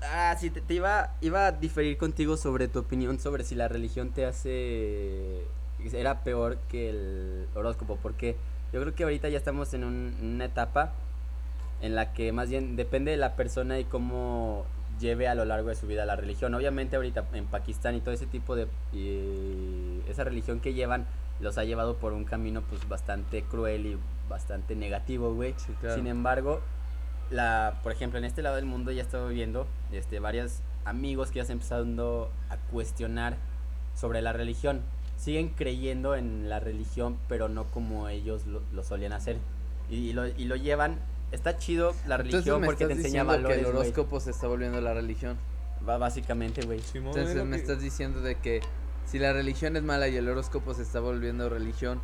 Ah, 0.00 0.36
sí, 0.38 0.50
te, 0.50 0.60
te 0.60 0.74
iba, 0.74 1.16
iba 1.20 1.46
a 1.48 1.52
diferir 1.52 1.98
contigo 1.98 2.36
sobre 2.36 2.68
tu 2.68 2.78
opinión 2.78 3.18
sobre 3.18 3.42
si 3.44 3.54
la 3.54 3.66
religión 3.68 4.10
te 4.12 4.26
hace... 4.26 5.44
Era 5.92 6.22
peor 6.24 6.58
que 6.68 6.90
el 6.90 7.46
horóscopo, 7.54 7.96
porque 8.02 8.36
yo 8.72 8.80
creo 8.80 8.94
que 8.94 9.04
ahorita 9.04 9.28
ya 9.28 9.38
estamos 9.38 9.72
en 9.74 9.84
un- 9.84 10.16
en 10.20 10.26
una 10.34 10.44
etapa 10.44 10.92
en 11.80 11.94
la 11.94 12.12
que 12.12 12.32
más 12.32 12.50
bien 12.50 12.76
depende 12.76 13.10
de 13.10 13.16
la 13.16 13.36
persona 13.36 13.78
y 13.78 13.84
cómo 13.84 14.64
lleve 14.98 15.28
a 15.28 15.34
lo 15.34 15.44
largo 15.44 15.68
de 15.68 15.74
su 15.76 15.86
vida 15.86 16.04
la 16.04 16.16
religión. 16.16 16.54
Obviamente 16.54 16.96
ahorita 16.96 17.24
en 17.32 17.46
Pakistán 17.46 17.94
y 17.94 18.00
todo 18.00 18.12
ese 18.14 18.26
tipo 18.26 18.56
de... 18.56 18.66
esa 20.08 20.24
religión 20.24 20.60
que 20.60 20.74
llevan 20.74 21.06
los 21.40 21.56
ha 21.56 21.64
llevado 21.64 21.96
por 21.96 22.12
un 22.12 22.24
camino 22.24 22.62
pues 22.62 22.88
bastante 22.88 23.44
cruel 23.44 23.86
y 23.86 23.98
bastante 24.28 24.74
negativo, 24.74 25.34
güey. 25.34 25.54
Sí, 25.56 25.72
claro. 25.80 25.94
Sin 25.94 26.06
embargo, 26.08 26.60
la, 27.30 27.78
por 27.82 27.92
ejemplo, 27.92 28.18
en 28.18 28.24
este 28.24 28.42
lado 28.42 28.56
del 28.56 28.66
mundo 28.66 28.90
ya 28.90 29.02
estaba 29.02 29.28
viendo 29.28 29.66
este, 29.92 30.18
varios 30.18 30.60
amigos 30.84 31.30
que 31.30 31.38
ya 31.38 31.44
se 31.44 31.52
empezando 31.52 32.30
a 32.50 32.56
cuestionar 32.72 33.36
sobre 33.94 34.20
la 34.20 34.32
religión. 34.32 34.82
Siguen 35.16 35.48
creyendo 35.50 36.14
en 36.14 36.48
la 36.48 36.60
religión, 36.60 37.18
pero 37.28 37.48
no 37.48 37.64
como 37.64 38.08
ellos 38.08 38.46
lo, 38.46 38.62
lo 38.72 38.82
solían 38.82 39.12
hacer. 39.12 39.36
Y, 39.90 39.96
y 39.96 40.12
lo, 40.12 40.26
y 40.26 40.44
lo 40.44 40.56
llevan. 40.56 40.98
Está 41.32 41.56
chido 41.58 41.94
la 42.06 42.16
religión 42.16 42.62
porque 42.64 42.86
te 42.86 42.92
enseña 42.94 43.22
valores. 43.24 43.56
que 43.58 43.60
el 43.62 43.66
horóscopo 43.74 44.20
se 44.20 44.30
está 44.30 44.46
volviendo 44.46 44.80
la 44.80 44.94
religión. 44.94 45.36
Va 45.86 45.98
básicamente, 45.98 46.62
güey. 46.64 46.80
Entonces 46.94 47.44
me 47.44 47.56
que- 47.56 47.62
estás 47.62 47.80
diciendo 47.80 48.20
de 48.20 48.36
que 48.36 48.60
si 49.04 49.18
la 49.18 49.32
religión 49.32 49.76
es 49.76 49.82
mala 49.82 50.08
y 50.08 50.16
el 50.16 50.28
horóscopo 50.28 50.74
se 50.74 50.82
está 50.82 51.00
volviendo 51.00 51.48
religión, 51.48 52.00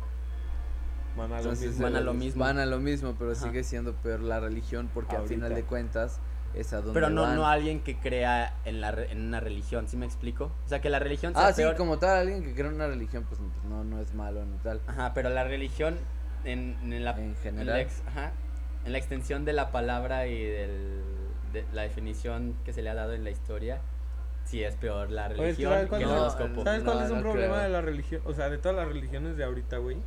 Van 1.17 1.31
a 1.31 1.35
lo 1.35 1.41
entonces 1.43 1.69
mismo. 1.69 1.83
Van 1.83 1.95
a 1.95 2.01
lo 2.01 2.13
mismo. 2.13 2.43
Van 2.43 2.59
a 2.59 2.65
lo 2.65 2.79
mismo, 2.79 3.15
pero 3.17 3.31
Ajá. 3.31 3.41
sigue 3.41 3.63
siendo 3.63 3.93
peor 3.93 4.19
la 4.21 4.39
religión 4.39 4.89
porque 4.93 5.15
al 5.15 5.27
final 5.27 5.53
de 5.55 5.63
cuentas 5.63 6.19
es 6.53 6.71
a 6.73 6.77
donde 6.77 6.93
Pero 6.93 7.09
no, 7.09 7.21
van. 7.23 7.35
no 7.35 7.47
alguien 7.47 7.81
que 7.81 7.97
crea 7.97 8.53
en, 8.65 8.79
la, 8.81 8.91
re- 8.91 9.11
en 9.11 9.21
una 9.25 9.39
religión, 9.39 9.87
¿sí 9.87 9.97
me 9.97 10.05
explico? 10.05 10.51
O 10.65 10.69
sea, 10.69 10.81
que 10.81 10.89
la 10.89 10.99
religión 10.99 11.33
sea 11.33 11.47
Ah, 11.47 11.53
sí, 11.53 11.63
como 11.77 11.99
tal, 11.99 12.17
alguien 12.19 12.43
que 12.43 12.53
cree 12.53 12.67
en 12.67 12.75
una 12.75 12.87
religión, 12.87 13.25
pues 13.27 13.39
no, 13.67 13.83
no 13.83 13.99
es 14.01 14.13
malo 14.13 14.45
ni 14.45 14.57
tal. 14.57 14.81
Ajá, 14.87 15.13
pero 15.13 15.29
la 15.29 15.43
religión 15.45 15.97
en, 16.43 16.77
en 16.93 17.03
la, 17.05 17.11
En 17.17 17.31
la 17.33 17.37
general. 17.41 17.79
ex- 17.79 18.01
ajá, 18.07 18.31
en 18.85 18.91
la 18.91 18.97
extensión 18.97 19.45
de 19.45 19.53
la 19.53 19.71
palabra 19.71 20.27
y 20.27 20.43
del, 20.45 21.01
de 21.53 21.65
la 21.73 21.81
definición 21.83 22.55
que 22.63 22.71
se 22.73 22.81
le 22.81 22.89
ha 22.89 22.95
dado 22.95 23.13
en 23.13 23.23
la 23.23 23.31
historia, 23.31 23.81
sí 24.45 24.63
es 24.63 24.75
peor 24.75 25.09
la 25.09 25.25
Oye, 25.27 25.35
religión 25.37 25.71
¿sabes 25.73 25.87
cuál 25.89 25.99
que 26.01 26.05
el 26.05 26.11
es- 26.13 26.17
horóscopo. 26.19 26.63
¿Sabes 26.63 26.83
cuál 26.83 26.97
No, 26.99 27.05
es 27.05 27.11
un 27.11 27.17
no 27.17 27.23
problema 27.23 27.53
creo. 27.55 27.63
de 27.63 27.69
la 27.69 27.81
religión? 27.81 28.21
O 28.25 28.33
sea, 28.33 28.49
de 28.49 28.57
todas 28.57 28.77
las 28.77 28.87
religiones 28.87 29.37
de 29.37 29.43
ahorita, 29.43 29.77
güey. 29.77 29.97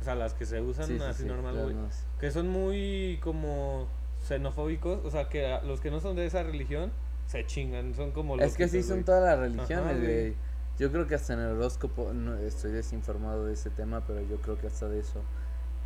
O 0.00 0.04
sea, 0.04 0.14
las 0.14 0.34
que 0.34 0.44
se 0.46 0.60
usan 0.60 0.86
Sí, 0.86 0.98
sí, 0.98 1.04
así 1.04 1.22
sí, 1.22 1.28
normal, 1.28 1.54
güey. 1.62 1.76
Que 2.20 2.30
son 2.30 2.48
muy 2.48 3.18
como 3.22 3.86
xenofóbicos. 4.26 5.04
O 5.04 5.10
sea, 5.10 5.28
que 5.28 5.58
los 5.64 5.80
que 5.80 5.90
no 5.90 6.00
son 6.00 6.16
de 6.16 6.26
esa 6.26 6.42
religión 6.42 6.92
se 7.26 7.46
chingan. 7.46 7.94
Son 7.94 8.10
como 8.12 8.36
Es 8.38 8.56
que 8.56 8.68
sí 8.68 8.82
son 8.82 8.96
güey. 8.96 9.04
todas 9.04 9.22
las 9.24 9.38
religiones, 9.38 10.00
güey. 10.00 10.34
Yo 10.78 10.90
creo 10.90 11.06
que 11.06 11.14
hasta 11.14 11.34
en 11.34 11.40
el 11.40 11.52
horóscopo, 11.52 12.12
no 12.12 12.36
estoy 12.36 12.72
desinformado 12.72 13.46
de 13.46 13.52
ese 13.54 13.70
tema, 13.70 14.02
pero 14.06 14.20
yo 14.22 14.38
creo 14.38 14.58
que 14.58 14.66
hasta 14.66 14.88
de 14.88 14.98
eso 14.98 15.20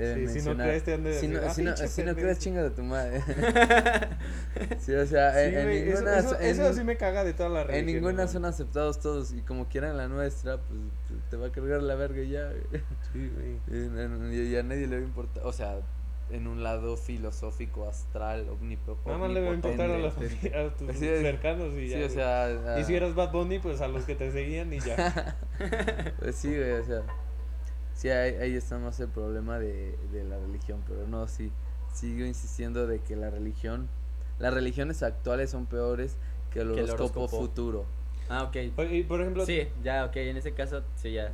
deben 0.05 0.29
Sí, 0.29 0.41
si 0.41 0.49
no 0.49 0.55
crees, 0.57 0.83
te 0.85 0.95
han 0.95 1.03
de 1.05 1.15
si 1.19 1.29
no, 1.29 1.41
"Ah, 1.45 1.51
si 1.51 1.63
no, 1.63 1.77
si 1.77 1.83
no 1.83 2.07
pendejo". 2.07 2.21
crees, 2.21 2.39
chinga 2.39 2.63
de 2.63 2.71
tu 2.71 2.83
madre. 2.83 3.23
sí, 4.79 4.95
o 4.95 5.07
sea, 5.07 5.33
Sí, 5.35 5.41
en, 5.41 5.55
en 5.59 5.65
güey, 5.65 5.79
eso- 5.79 5.95
ninguna, 6.01 6.19
eso, 6.19 6.41
en 6.41 6.47
eso 6.47 6.73
sí 6.75 6.85
me 6.85 6.97
caga 6.97 7.25
de 7.25 7.33
todas 7.33 7.53
las 7.53 7.63
en 7.63 7.69
religiones. 7.69 7.95
ninguna 7.95 8.23
güey. 8.25 8.33
son 8.33 8.45
aceptados 8.45 9.01
todos 9.01 9.33
y 9.33 9.43
como 9.43 9.67
quieran 9.69 9.97
la 9.97 10.09
nuestra, 10.09 10.59
pues 10.59 10.79
te 11.31 11.37
va 11.37 11.49
a 11.49 11.53
cargar 11.53 11.83
la 11.83 11.95
verga 11.95 12.23
y 12.23 12.31
ya. 12.31 12.51
Sí, 13.13 13.31
güey. 13.35 13.59
Y, 13.69 13.87
en- 13.87 14.33
y 14.53 14.57
a 14.57 14.63
nadie 14.63 14.87
le 14.87 14.97
va 14.97 15.03
a 15.03 15.05
importar, 15.07 15.45
o 15.47 15.53
sea, 15.53 15.79
en 16.31 16.47
un 16.47 16.63
lado 16.63 16.97
filosófico, 16.99 17.89
astral, 17.89 18.47
omnipo- 18.51 18.99
Nada 19.07 19.17
más 19.19 19.31
le 19.31 19.41
va 19.41 19.51
a 19.51 19.55
importar 19.55 19.91
a, 19.91 19.97
los, 19.99 20.15
omnipotente. 20.17 20.59
a 20.59 20.75
tus 20.75 20.91
es. 20.91 20.99
cercanos 21.23 21.73
y 21.75 21.89
ya. 21.89 21.97
Sí, 21.99 22.03
o 22.05 22.09
sea, 22.11 22.79
Y 22.79 22.85
si 22.85 22.93
ah, 22.95 22.97
eras 22.99 23.15
Bad 23.15 23.33
Bunny, 23.33 23.59
pues 23.61 23.81
a 23.81 23.89
los 23.89 24.05
que 24.05 24.15
te 24.15 24.31
seguían 24.31 24.73
y 24.73 24.79
ya. 24.81 25.37
Pues 26.21 26.37
sí, 26.37 26.49
güey, 26.55 26.73
o 26.73 26.85
sea. 26.85 27.03
Sí, 27.99 28.09
ahí, 28.11 28.37
ahí 28.37 28.55
está 28.55 28.79
más 28.79 29.01
el 29.01 29.09
problema 29.09 29.59
de, 29.59 29.99
de 30.13 30.23
la 30.23 30.39
religión, 30.39 30.85
pero 30.87 31.05
no, 31.09 31.27
sí. 31.27 31.51
Sigo 31.93 32.25
insistiendo 32.25 32.87
de 32.87 33.01
que 33.01 33.17
la 33.17 33.29
religión. 33.29 33.89
Las 34.39 34.55
religiones 34.55 35.03
actuales 35.03 35.51
son 35.51 35.67
peores 35.67 36.17
que 36.53 36.61
el 36.61 36.73
Que 36.75 36.83
el 36.83 36.91
horóscopo 36.91 37.27
futuro. 37.27 37.87
Ah, 38.29 38.45
ok. 38.45 38.57
Y 38.93 39.03
por 39.03 39.21
ejemplo, 39.21 39.45
Sí, 39.45 39.67
ya, 39.83 40.05
ok, 40.05 40.15
en 40.17 40.37
ese 40.37 40.53
caso, 40.53 40.85
sí, 40.95 41.11
ya. 41.13 41.33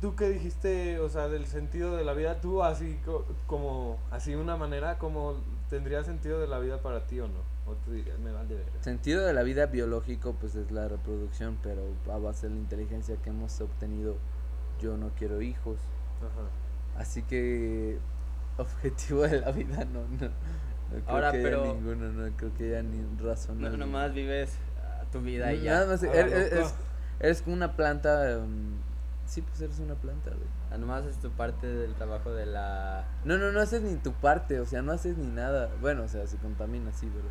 tú 0.00 0.14
que 0.14 0.28
dijiste, 0.28 1.00
o 1.00 1.08
sea, 1.08 1.26
del 1.26 1.46
sentido 1.46 1.96
de 1.96 2.04
la 2.04 2.12
vida, 2.14 2.40
tú 2.40 2.62
así 2.62 3.00
co- 3.04 3.26
como, 3.48 3.98
así 4.12 4.36
una 4.36 4.56
manera, 4.56 4.96
como 4.96 5.34
¿tendría 5.70 6.04
sentido 6.04 6.40
de 6.40 6.46
la 6.46 6.60
vida 6.60 6.78
para 6.82 7.04
ti 7.08 7.18
o 7.18 7.26
no? 7.26 7.40
¿O 7.66 7.74
tú 7.84 7.90
dirías, 7.92 8.16
me 8.20 8.30
vale 8.30 8.54
ver? 8.54 8.64
Sentido 8.80 9.26
de 9.26 9.32
la 9.32 9.42
vida 9.42 9.66
biológico, 9.66 10.34
pues 10.38 10.54
es 10.54 10.70
la 10.70 10.86
reproducción, 10.86 11.58
pero 11.64 11.82
a 12.12 12.18
base 12.18 12.48
de 12.48 12.54
la 12.54 12.60
inteligencia 12.60 13.16
que 13.16 13.30
hemos 13.30 13.60
obtenido, 13.60 14.16
yo 14.80 14.96
no 14.96 15.10
quiero 15.18 15.40
hijos. 15.42 15.78
Ajá. 16.18 17.00
Así 17.00 17.22
que, 17.22 17.98
objetivo 18.58 19.22
de 19.22 19.40
la 19.40 19.50
vida, 19.52 19.84
no, 19.84 20.00
no. 20.00 20.08
no 20.28 20.30
creo 20.90 21.02
Ahora, 21.06 21.30
que 21.32 21.38
haya 21.38 21.48
pero- 21.48 21.74
ninguno, 21.74 22.08
no 22.12 22.36
creo 22.36 22.54
que 22.54 22.64
haya 22.70 22.82
ni 22.82 22.98
No, 22.98 23.24
razonable. 23.24 23.78
nomás 23.78 24.12
vives 24.12 24.52
ah, 24.82 25.04
tu 25.12 25.20
vida 25.20 25.52
y 25.52 25.62
ya. 25.62 25.72
Nada 25.74 25.86
más, 25.86 26.02
A 26.02 26.06
er- 26.06 26.32
er- 26.52 26.66
eres 27.20 27.42
como 27.42 27.54
una 27.56 27.76
planta. 27.76 28.30
em, 28.32 28.74
sí, 29.26 29.42
pues 29.42 29.60
eres 29.60 29.78
una 29.78 29.94
planta, 29.94 30.30
güey. 30.30 30.48
Ah, 30.72 30.78
Nomás 30.78 31.04
es 31.06 31.16
tu 31.18 31.30
parte 31.30 31.66
del 31.66 31.94
trabajo 31.94 32.32
de 32.32 32.46
la... 32.46 33.04
No, 33.24 33.38
no, 33.38 33.50
no 33.52 33.60
haces 33.60 33.82
ni 33.82 33.94
tu 33.96 34.12
parte, 34.12 34.60
o 34.60 34.66
sea, 34.66 34.82
no 34.82 34.92
haces 34.92 35.16
ni 35.18 35.26
nada. 35.26 35.68
Bueno, 35.80 36.04
o 36.04 36.08
sea, 36.08 36.26
se 36.26 36.36
contamina, 36.36 36.92
sí, 36.92 37.10
pero. 37.12 37.28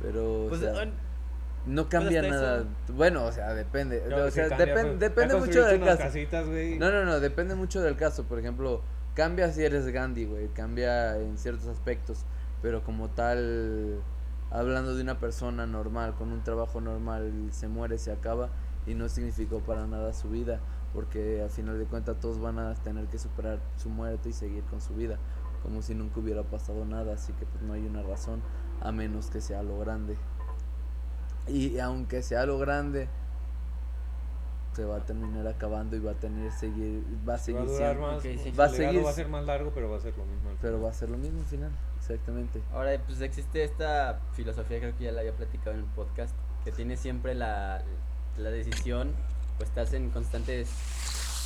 Pero, 0.00 0.44
o 0.44 0.48
Pues, 0.48 0.60
sea, 0.60 0.74
ah, 0.80 0.86
no 1.68 1.88
cambia 1.88 2.22
nada. 2.22 2.58
eso- 2.60 2.94
Bueno, 2.94 3.24
o 3.24 3.32
sea, 3.32 3.54
depende. 3.54 4.02
O 4.12 4.30
sea, 4.30 4.48
cambia, 4.48 4.74
pues. 4.74 4.98
depende 4.98 5.34
Ya 5.34 5.40
mucho 5.40 5.64
del 5.64 5.80
caso. 5.84 6.02
casitas. 6.02 6.46
No, 6.46 6.90
no, 6.90 7.04
no, 7.04 7.20
depende 7.20 7.54
mucho 7.54 7.80
del 7.80 7.96
caso. 7.96 8.24
Por 8.24 8.38
ejemplo, 8.38 8.82
cambia 9.14 9.52
si 9.52 9.64
eres 9.64 9.86
Gandhi, 9.86 10.24
güey. 10.24 10.48
Cambia 10.48 11.16
en 11.18 11.38
ciertos 11.38 11.66
aspectos. 11.68 12.24
Pero 12.62 12.82
como 12.82 13.08
tal, 13.10 14.00
hablando 14.50 14.94
de 14.96 15.02
una 15.02 15.18
persona 15.20 15.66
normal, 15.66 16.14
con 16.16 16.32
un 16.32 16.42
trabajo 16.42 16.80
normal, 16.80 17.32
se 17.52 17.68
muere, 17.68 17.98
se 17.98 18.10
acaba. 18.12 18.48
Y 18.86 18.94
no 18.94 19.08
significó 19.08 19.60
para 19.60 19.86
nada 19.86 20.12
su 20.12 20.28
vida. 20.30 20.60
Porque 20.94 21.42
al 21.42 21.50
final 21.50 21.78
de 21.78 21.84
cuentas 21.84 22.18
todos 22.18 22.40
van 22.40 22.58
a 22.58 22.74
tener 22.74 23.06
que 23.08 23.18
superar 23.18 23.60
su 23.76 23.90
muerte 23.90 24.30
y 24.30 24.32
seguir 24.32 24.64
con 24.64 24.80
su 24.80 24.94
vida. 24.94 25.18
Como 25.62 25.82
si 25.82 25.94
nunca 25.94 26.20
hubiera 26.20 26.42
pasado 26.44 26.84
nada. 26.86 27.14
Así 27.14 27.32
que 27.34 27.44
pues 27.44 27.62
no 27.62 27.74
hay 27.74 27.86
una 27.86 28.02
razón. 28.02 28.40
A 28.80 28.90
menos 28.92 29.28
que 29.28 29.40
sea 29.40 29.62
lo 29.62 29.78
grande. 29.80 30.16
Y 31.48 31.78
aunque 31.78 32.22
sea 32.22 32.44
lo 32.46 32.58
grande, 32.58 33.08
se 34.74 34.84
va 34.84 34.96
a 34.96 35.00
terminar 35.00 35.46
acabando 35.48 35.96
y 35.96 35.98
va 36.00 36.12
a 36.12 36.14
tener 36.14 36.52
seguir, 36.52 37.02
va 37.28 37.34
a 37.34 37.34
Va 37.34 37.34
a 37.34 37.38
seguir 37.38 37.62
durar 37.62 37.96
siendo, 37.96 38.12
más. 38.12 38.22
Sí. 38.22 38.50
Va 38.58 38.64
a 38.64 38.68
seguir- 38.68 39.04
va 39.04 39.10
a 39.10 39.12
ser 39.12 39.28
más 39.28 39.44
largo, 39.44 39.72
pero 39.74 39.90
va 39.90 39.96
a 39.96 40.00
ser 40.00 40.16
lo 40.16 40.24
mismo. 40.24 40.50
al 40.50 40.56
pero 40.60 40.74
final. 40.74 40.84
va 40.86 40.90
a 40.90 40.94
ser 40.94 41.10
lo 41.10 41.18
mismo 41.18 41.40
al 41.40 41.46
final, 41.46 41.70
exactamente. 41.98 42.62
Ahora, 42.72 42.96
pues 43.06 43.20
existe 43.20 43.64
esta 43.64 44.20
filosofía, 44.34 44.78
creo 44.78 44.96
que 44.96 45.04
ya 45.04 45.12
la 45.12 45.20
había 45.20 45.32
platicado 45.34 45.72
en 45.72 45.78
el 45.78 45.86
podcast, 45.86 46.34
que 46.64 46.70
tienes 46.72 47.00
siempre 47.00 47.34
la, 47.34 47.82
la 48.36 48.50
decisión, 48.50 49.12
o 49.58 49.64
estás 49.64 49.92
en 49.94 50.10
constante 50.10 50.52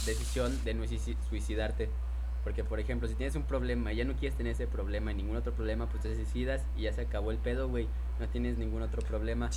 decisión 0.05 0.63
de 0.65 0.75
no 0.75 0.85
suici- 0.85 1.17
suicidarte. 1.31 1.89
Porque, 2.45 2.65
por 2.65 2.81
ejemplo, 2.81 3.07
si 3.07 3.15
tienes 3.15 3.37
un 3.37 3.45
problema 3.45 3.93
y 3.93 3.97
ya 3.97 4.05
no 4.05 4.15
quieres 4.15 4.37
tener 4.37 4.53
ese 4.53 4.67
problema 4.67 5.13
y 5.13 5.15
ningún 5.15 5.37
otro 5.37 5.53
problema, 5.53 5.87
pues 5.87 6.03
te 6.03 6.15
suicidas 6.17 6.63
y 6.77 6.83
ya 6.83 6.93
se 6.93 7.03
acabó 7.03 7.31
el 7.31 7.39
pedo, 7.39 7.69
güey. 7.69 7.87
No 8.19 8.29
tienes 8.29 8.59
ningún 8.59 8.83
otro 8.83 9.01
problema. 9.03 9.49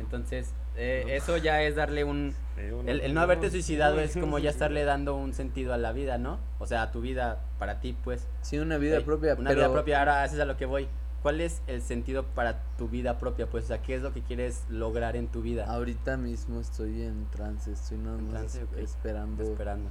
Entonces, 0.00 0.52
eh, 0.76 1.04
No. 1.06 1.12
eso 1.12 1.36
ya 1.36 1.62
es 1.62 1.76
darle 1.76 2.04
un... 2.04 2.34
El, 2.56 3.00
el 3.00 3.14
no 3.14 3.20
haberte 3.20 3.50
suicidado 3.50 4.00
es 4.00 4.16
como 4.16 4.38
ya 4.38 4.50
estarle 4.56 4.84
dando 4.84 5.14
un 5.14 5.34
sentido 5.34 5.72
a 5.72 5.76
la 5.76 5.92
vida, 5.92 6.18
¿no? 6.18 6.38
O 6.58 6.66
sea, 6.66 6.82
a 6.82 6.92
tu 6.92 7.00
vida, 7.00 7.40
para 7.58 7.80
ti, 7.80 7.96
pues. 8.04 8.26
Sí, 8.42 8.58
una 8.58 8.76
vida 8.78 9.00
propia, 9.02 9.34
Una 9.34 9.50
pero 9.50 9.60
vida 9.60 9.72
propia, 9.72 9.98
ahora 10.00 10.24
eso 10.24 10.34
es 10.34 10.40
a 10.40 10.44
lo 10.44 10.56
que 10.56 10.66
voy. 10.66 10.88
¿Cuál 11.22 11.40
es 11.40 11.62
el 11.66 11.82
sentido 11.82 12.24
para 12.24 12.62
tu 12.76 12.88
vida 12.88 13.18
propia? 13.18 13.46
Pues, 13.48 13.64
o 13.64 13.66
sea, 13.68 13.82
¿qué 13.82 13.96
es 13.96 14.02
lo 14.02 14.12
que 14.12 14.22
quieres 14.22 14.64
lograr 14.68 15.16
en 15.16 15.26
tu 15.28 15.42
vida? 15.42 15.64
ahorita 15.66 16.16
mismo 16.16 16.60
estoy 16.60 17.02
en 17.02 17.26
trance, 17.30 17.72
estoy 17.72 17.98
nada 17.98 18.18
más 18.18 18.30
trance, 18.52 18.64
esperando, 18.78 19.42
Esperando. 19.42 19.90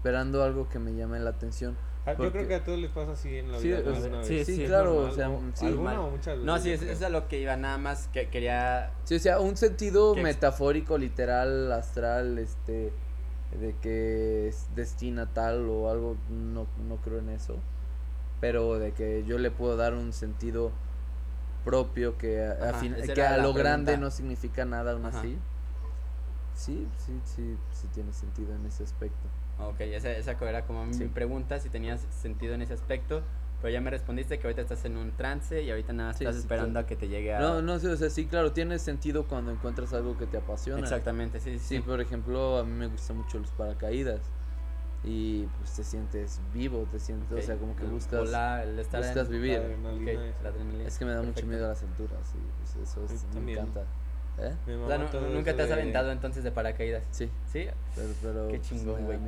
Esperando 0.00 0.42
algo 0.42 0.66
que 0.70 0.78
me 0.78 0.94
llame 0.94 1.20
la 1.20 1.28
atención. 1.28 1.76
Ah, 2.06 2.12
Yo 2.12 2.16
porque- 2.16 2.30
creo 2.38 2.48
que 2.48 2.54
a 2.54 2.64
todos 2.64 2.78
les 2.78 2.90
pasa 2.90 3.12
así 3.12 3.36
en 3.36 3.52
la 3.52 3.58
Sí, 3.58 3.68
vida. 3.68 3.80
o 3.84 3.90
una 4.06 4.24
sí, 4.24 4.34
vez. 4.36 4.46
sí, 4.46 4.62
Es 4.62 4.68
claro, 4.70 4.94
normal, 4.94 5.10
o 5.10 5.14
sea, 5.14 5.28
¿no? 5.28 5.40
sí. 5.52 5.66
Alguna 5.66 5.90
Mal. 5.90 5.98
o 5.98 6.10
muchas 6.10 6.26
veces. 6.26 6.44
No, 6.46 6.58
sí, 6.58 6.70
es, 6.70 6.82
es 6.82 7.02
a 7.02 7.10
lo 7.10 7.28
que 7.28 7.38
iba, 7.40 7.54
nada 7.58 7.76
más 7.76 8.08
que 8.08 8.30
quería... 8.30 8.92
Sí, 9.04 9.16
o 9.16 9.18
sea, 9.18 9.40
un 9.40 9.58
sentido 9.58 10.14
Que 10.14 10.22
metafórico, 10.22 10.96
literal, 10.96 11.70
astral, 11.70 12.38
este, 12.38 12.94
de 13.60 13.74
que 13.82 14.48
es 14.48 14.68
destina 14.74 15.26
tal 15.26 15.68
o 15.68 15.90
algo, 15.90 16.16
no, 16.30 16.66
no 16.88 16.96
creo 17.04 17.18
en 17.18 17.28
eso. 17.28 17.56
Pero 18.40 18.78
de 18.78 18.92
que 18.92 19.22
yo 19.26 19.36
le 19.36 19.50
puedo 19.50 19.76
dar 19.76 19.92
un 19.92 20.14
sentido 20.14 20.72
propio 21.66 22.16
que 22.16 22.42
a, 22.42 22.52
a 22.52 22.68
Ajá, 22.70 22.78
fin- 22.78 22.94
esa 22.96 23.12
que 23.12 23.22
a 23.22 23.36
lo 23.36 23.52
grande 23.52 23.92
pregunta. 23.92 24.06
no 24.06 24.10
significa 24.10 24.64
nada 24.64 24.92
aún 24.92 25.04
Ajá. 25.04 25.18
así. 25.18 25.36
Sí, 26.54 26.88
sí, 26.96 27.20
sí, 27.26 27.58
sí 27.72 27.86
tiene 27.92 28.14
sentido 28.14 28.54
en 28.54 28.64
ese 28.64 28.84
aspecto. 28.84 29.28
Ok, 29.68 29.80
esa, 29.80 30.10
esa 30.12 30.32
era 30.32 30.64
como 30.66 30.86
mi 30.86 30.94
Sí. 30.94 31.04
pregunta, 31.06 31.58
si 31.60 31.68
tenías 31.68 32.00
sentido 32.10 32.54
en 32.54 32.62
ese 32.62 32.72
aspecto. 32.74 33.22
Pero 33.60 33.74
ya 33.74 33.80
me 33.82 33.90
respondiste 33.90 34.38
que 34.38 34.46
ahorita 34.46 34.62
estás 34.62 34.86
en 34.86 34.96
un 34.96 35.12
trance 35.12 35.62
y 35.62 35.70
ahorita 35.70 35.92
nada 35.92 36.14
Sí, 36.14 36.24
estás 36.24 36.36
sí, 36.36 36.40
esperando 36.40 36.78
a 36.78 36.86
que 36.86 36.96
te 36.96 37.08
llegue 37.08 37.34
a... 37.34 37.40
No, 37.40 37.60
no 37.60 37.78
sé, 37.78 37.88
o 37.88 37.96
sea, 37.96 38.08
sí, 38.08 38.24
claro, 38.24 38.52
tiene 38.52 38.78
sentido 38.78 39.26
cuando 39.28 39.50
encuentras 39.52 39.92
algo 39.92 40.16
que 40.16 40.26
te 40.26 40.38
apasiona. 40.38 40.80
Exactamente, 40.80 41.40
sí, 41.40 41.58
sí. 41.58 41.76
Sí, 41.76 41.80
por 41.80 42.00
ejemplo, 42.00 42.56
a 42.56 42.64
mí 42.64 42.72
me 42.72 42.86
gustan 42.86 43.18
mucho 43.18 43.38
los 43.38 43.50
paracaídas. 43.50 44.22
Y 45.04 45.44
pues 45.58 45.74
te 45.74 45.84
sientes 45.84 46.40
vivo, 46.54 46.86
te 46.90 46.98
sientes, 46.98 47.32
o 47.32 47.42
sea, 47.42 47.56
como 47.56 47.76
que 47.76 47.84
buscas... 47.84 48.18
volar, 48.20 48.66
el 48.66 48.78
estar 48.78 49.02
buscas 49.02 49.26
en- 49.26 49.32
vivir. 49.32 49.52
La 49.58 49.64
adrenalina 49.68 50.32
la. 50.42 50.88
Es 50.88 50.98
que 50.98 51.04
me 51.04 51.12
da 51.12 51.22
mucho 51.22 51.46
miedo 51.46 51.66
a 51.66 51.68
las 51.68 51.82
alturas, 51.82 52.18
sí, 52.32 52.38
pues 52.58 52.88
eso 52.88 53.04
es, 53.04 53.24
me 53.34 53.52
encanta. 53.52 53.84
¿Eh? 54.42 54.54
O 54.84 54.86
sea, 54.88 54.98
nunca 54.98 55.54
te 55.54 55.62
has 55.62 55.68
de- 55.68 55.74
aventado 55.74 56.10
entonces 56.12 56.42
de 56.44 56.50
paracaídas. 56.50 57.04
Sí, 57.10 57.30
¿Sí? 57.46 57.66
pero, 57.94 58.08
pero 58.22 58.48
Qué 58.48 58.56
pues, 58.58 58.68
chingón, 58.68 59.04
güey. 59.04 59.18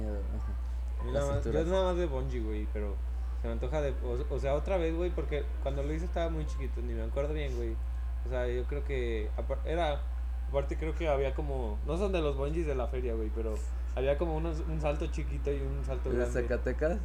yo 1.12 1.32
alturas. 1.32 1.66
nada 1.66 1.84
más 1.84 1.96
de 1.96 2.06
bungee, 2.06 2.40
güey, 2.40 2.66
pero 2.72 2.94
se 3.40 3.46
me 3.48 3.52
antoja 3.54 3.80
de... 3.80 3.90
O, 4.04 4.34
o 4.34 4.38
sea, 4.38 4.54
otra 4.54 4.76
vez, 4.76 4.94
güey, 4.94 5.10
porque 5.10 5.44
cuando 5.62 5.82
lo 5.82 5.92
hice 5.92 6.04
estaba 6.04 6.30
muy 6.30 6.46
chiquito, 6.46 6.80
ni 6.80 6.94
me 6.94 7.02
acuerdo 7.02 7.34
bien, 7.34 7.54
güey. 7.56 7.74
O 8.26 8.28
sea, 8.28 8.46
yo 8.48 8.64
creo 8.64 8.84
que... 8.84 9.28
apar- 9.36 9.58
Era... 9.64 10.00
Aparte 10.48 10.76
creo 10.76 10.94
que 10.94 11.08
había 11.08 11.34
como... 11.34 11.78
No 11.86 11.96
son 11.96 12.12
de 12.12 12.20
los 12.20 12.36
bungees 12.36 12.66
de 12.66 12.74
la 12.74 12.86
feria, 12.86 13.14
güey, 13.14 13.30
pero... 13.34 13.54
Había 13.96 14.16
como 14.16 14.36
unos, 14.36 14.60
un 14.68 14.80
salto 14.80 15.06
chiquito 15.08 15.50
y 15.52 15.60
un 15.60 15.84
salto 15.84 16.10
¿De 16.10 16.16
grande. 16.18 16.42
Zacatecas? 16.42 16.98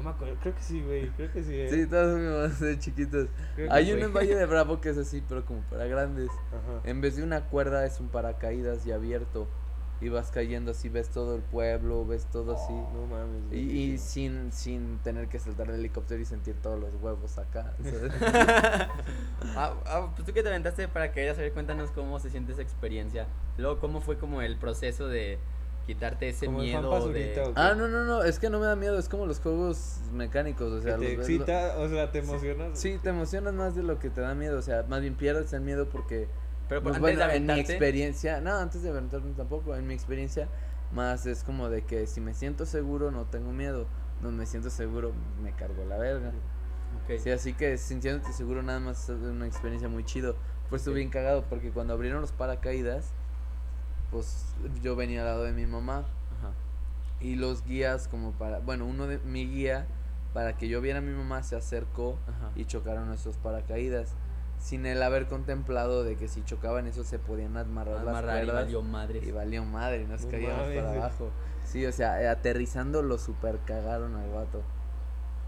No 0.00 0.04
me 0.10 0.16
acuerdo, 0.16 0.36
creo 0.40 0.54
que 0.54 0.62
sí, 0.62 0.80
güey, 0.82 1.08
creo 1.10 1.30
que 1.30 1.42
sí. 1.44 1.54
eh. 1.54 1.68
Sí, 1.70 1.86
todos 1.86 2.18
fuimos 2.18 2.58
de 2.60 2.78
chiquitos. 2.78 3.28
Creo 3.54 3.68
que 3.68 3.74
Hay 3.74 3.92
uno 3.92 4.06
en 4.06 4.14
Valle 4.14 4.34
de 4.34 4.46
Bravo 4.46 4.80
que 4.80 4.88
es 4.88 4.96
así, 4.98 5.22
pero 5.28 5.44
como 5.44 5.60
para 5.62 5.84
grandes. 5.86 6.30
Ajá. 6.48 6.80
En 6.88 7.00
vez 7.02 7.16
de 7.16 7.22
una 7.22 7.42
cuerda 7.42 7.84
es 7.84 8.00
un 8.00 8.08
paracaídas 8.08 8.86
y 8.86 8.92
abierto. 8.92 9.46
Y 10.02 10.08
vas 10.08 10.30
cayendo 10.30 10.70
así, 10.70 10.88
ves 10.88 11.10
todo 11.10 11.36
el 11.36 11.42
pueblo, 11.42 12.06
ves 12.06 12.24
todo 12.32 12.54
así. 12.54 12.72
No 12.72 13.06
mames. 13.06 13.42
Y, 13.52 13.64
güey, 13.66 13.78
y 13.92 13.98
sí. 13.98 14.22
sin, 14.24 14.50
sin 14.50 14.98
tener 15.00 15.28
que 15.28 15.38
saltar 15.38 15.66
del 15.66 15.80
helicóptero 15.80 16.18
y 16.22 16.24
sentir 16.24 16.54
todos 16.62 16.80
los 16.80 16.94
huevos 17.02 17.36
acá. 17.36 17.74
Ah, 19.56 19.74
ah, 19.86 20.12
pues 20.14 20.26
tú 20.26 20.32
que 20.32 20.42
te 20.42 20.48
aventaste 20.48 20.82
de 20.82 20.88
paracaídas, 20.88 21.36
a 21.38 21.42
ver, 21.42 21.52
cuéntanos 21.52 21.90
cómo 21.90 22.18
se 22.18 22.30
siente 22.30 22.52
esa 22.52 22.62
experiencia. 22.62 23.26
Luego, 23.58 23.78
cómo 23.80 24.00
fue 24.00 24.16
como 24.16 24.40
el 24.42 24.56
proceso 24.56 25.08
de 25.08 25.38
quitarte 25.86 26.28
ese 26.28 26.46
Como 26.46 26.58
miedo 26.60 26.92
ah, 27.56 27.74
no, 27.76 27.88
no, 27.88 28.04
no, 28.04 28.22
es 28.22 28.38
que 28.38 28.48
no 28.50 28.60
me 28.60 28.66
da 28.66 28.76
miedo, 28.76 28.98
es 28.98 29.08
como 29.08 29.26
los 29.26 29.40
juegos 29.40 29.98
mecánicos, 30.12 30.70
o 30.72 30.80
sea, 30.80 30.96
que 30.96 31.06
te 31.06 31.16
los- 31.16 31.28
excita, 31.28 31.74
o 31.78 31.88
sea, 31.88 32.10
te 32.12 32.18
emocionas. 32.20 32.78
Sí, 32.78 32.98
te 33.02 33.08
emocionas 33.10 33.54
más 33.54 33.74
de 33.74 33.82
lo 33.82 33.98
que 33.98 34.10
te 34.10 34.20
da 34.20 34.34
miedo, 34.34 34.58
o 34.58 34.62
sea, 34.62 34.84
más 34.88 35.00
bien 35.00 35.14
pierdes 35.14 35.52
el 35.52 35.62
miedo 35.62 35.88
porque 35.88 36.28
Pero 36.68 36.82
por- 36.82 36.92
Pues 36.92 36.96
antes 37.02 37.18
bueno, 37.18 37.18
de 37.18 37.36
en 37.36 37.46
mi 37.46 37.52
aventarte, 37.52 37.72
experiencia, 37.72 38.40
no, 38.40 38.56
antes 38.56 38.82
de 38.84 38.90
aventarme 38.90 39.32
tampoco, 39.32 39.74
en 39.74 39.86
mi 39.88 39.94
experiencia, 39.94 40.48
más 40.92 41.26
es 41.26 41.42
como 41.42 41.68
de 41.68 41.82
que 41.82 42.06
si 42.06 42.20
me 42.20 42.32
siento 42.32 42.64
seguro 42.64 43.10
no 43.10 43.24
tengo 43.24 43.50
miedo, 43.52 43.86
no 44.22 44.30
me 44.30 44.46
siento 44.46 44.70
seguro 44.70 45.12
me 45.42 45.50
cargo 45.52 45.84
la 45.84 45.96
verga. 45.98 46.28
ok. 47.04 47.18
Sí, 47.18 47.30
así 47.30 47.54
que 47.54 47.76
sintiéndote 47.76 48.32
seguro 48.32 48.62
nada 48.62 48.78
más 48.78 49.08
es 49.08 49.20
una 49.20 49.46
experiencia 49.48 49.88
muy 49.88 50.04
chido. 50.04 50.36
Pues 50.68 50.82
estuve 50.82 50.92
Ok. 50.94 50.96
bien 50.98 51.10
cagado 51.10 51.42
porque 51.50 51.72
cuando 51.72 51.92
abrieron 51.94 52.20
los 52.20 52.30
paracaídas, 52.30 53.12
pues 54.10 54.54
yo 54.82 54.96
venía 54.96 55.20
al 55.20 55.26
lado 55.26 55.44
de 55.44 55.52
mi 55.52 55.66
mamá 55.66 55.98
Ajá. 56.38 56.52
y 57.20 57.36
los 57.36 57.64
guías 57.64 58.08
como 58.08 58.32
para, 58.32 58.58
bueno, 58.60 58.86
uno 58.86 59.06
de 59.06 59.18
mi 59.18 59.46
guía 59.46 59.86
para 60.34 60.56
que 60.56 60.68
yo 60.68 60.80
viera 60.80 60.98
a 60.98 61.02
mi 61.02 61.12
mamá 61.12 61.42
se 61.42 61.56
acercó 61.56 62.18
Ajá. 62.28 62.50
y 62.56 62.64
chocaron 62.64 63.06
nuestros 63.08 63.36
paracaídas. 63.36 64.14
Sin 64.58 64.84
el 64.84 65.02
haber 65.02 65.26
contemplado 65.26 66.04
de 66.04 66.16
que 66.16 66.28
si 66.28 66.44
chocaban 66.44 66.86
eso 66.86 67.02
se 67.02 67.18
podían 67.18 67.56
amarrar, 67.56 68.00
Amarrar 68.00 68.24
las 68.24 68.42
y 68.42 68.46
cuerdas 68.46 68.64
valió 68.64 68.82
madre. 68.82 69.20
y 69.22 69.30
valió 69.30 69.64
madre, 69.64 70.04
nos 70.06 70.24
No 70.26 70.30
caíamos 70.30 70.68
para 70.68 70.92
abajo. 70.92 71.30
Sí, 71.64 71.86
o 71.86 71.92
sea, 71.92 72.30
aterrizando 72.30 73.00
lo 73.02 73.16
super 73.16 73.58
cagaron 73.64 74.14
al 74.16 74.30
vato. 74.30 74.62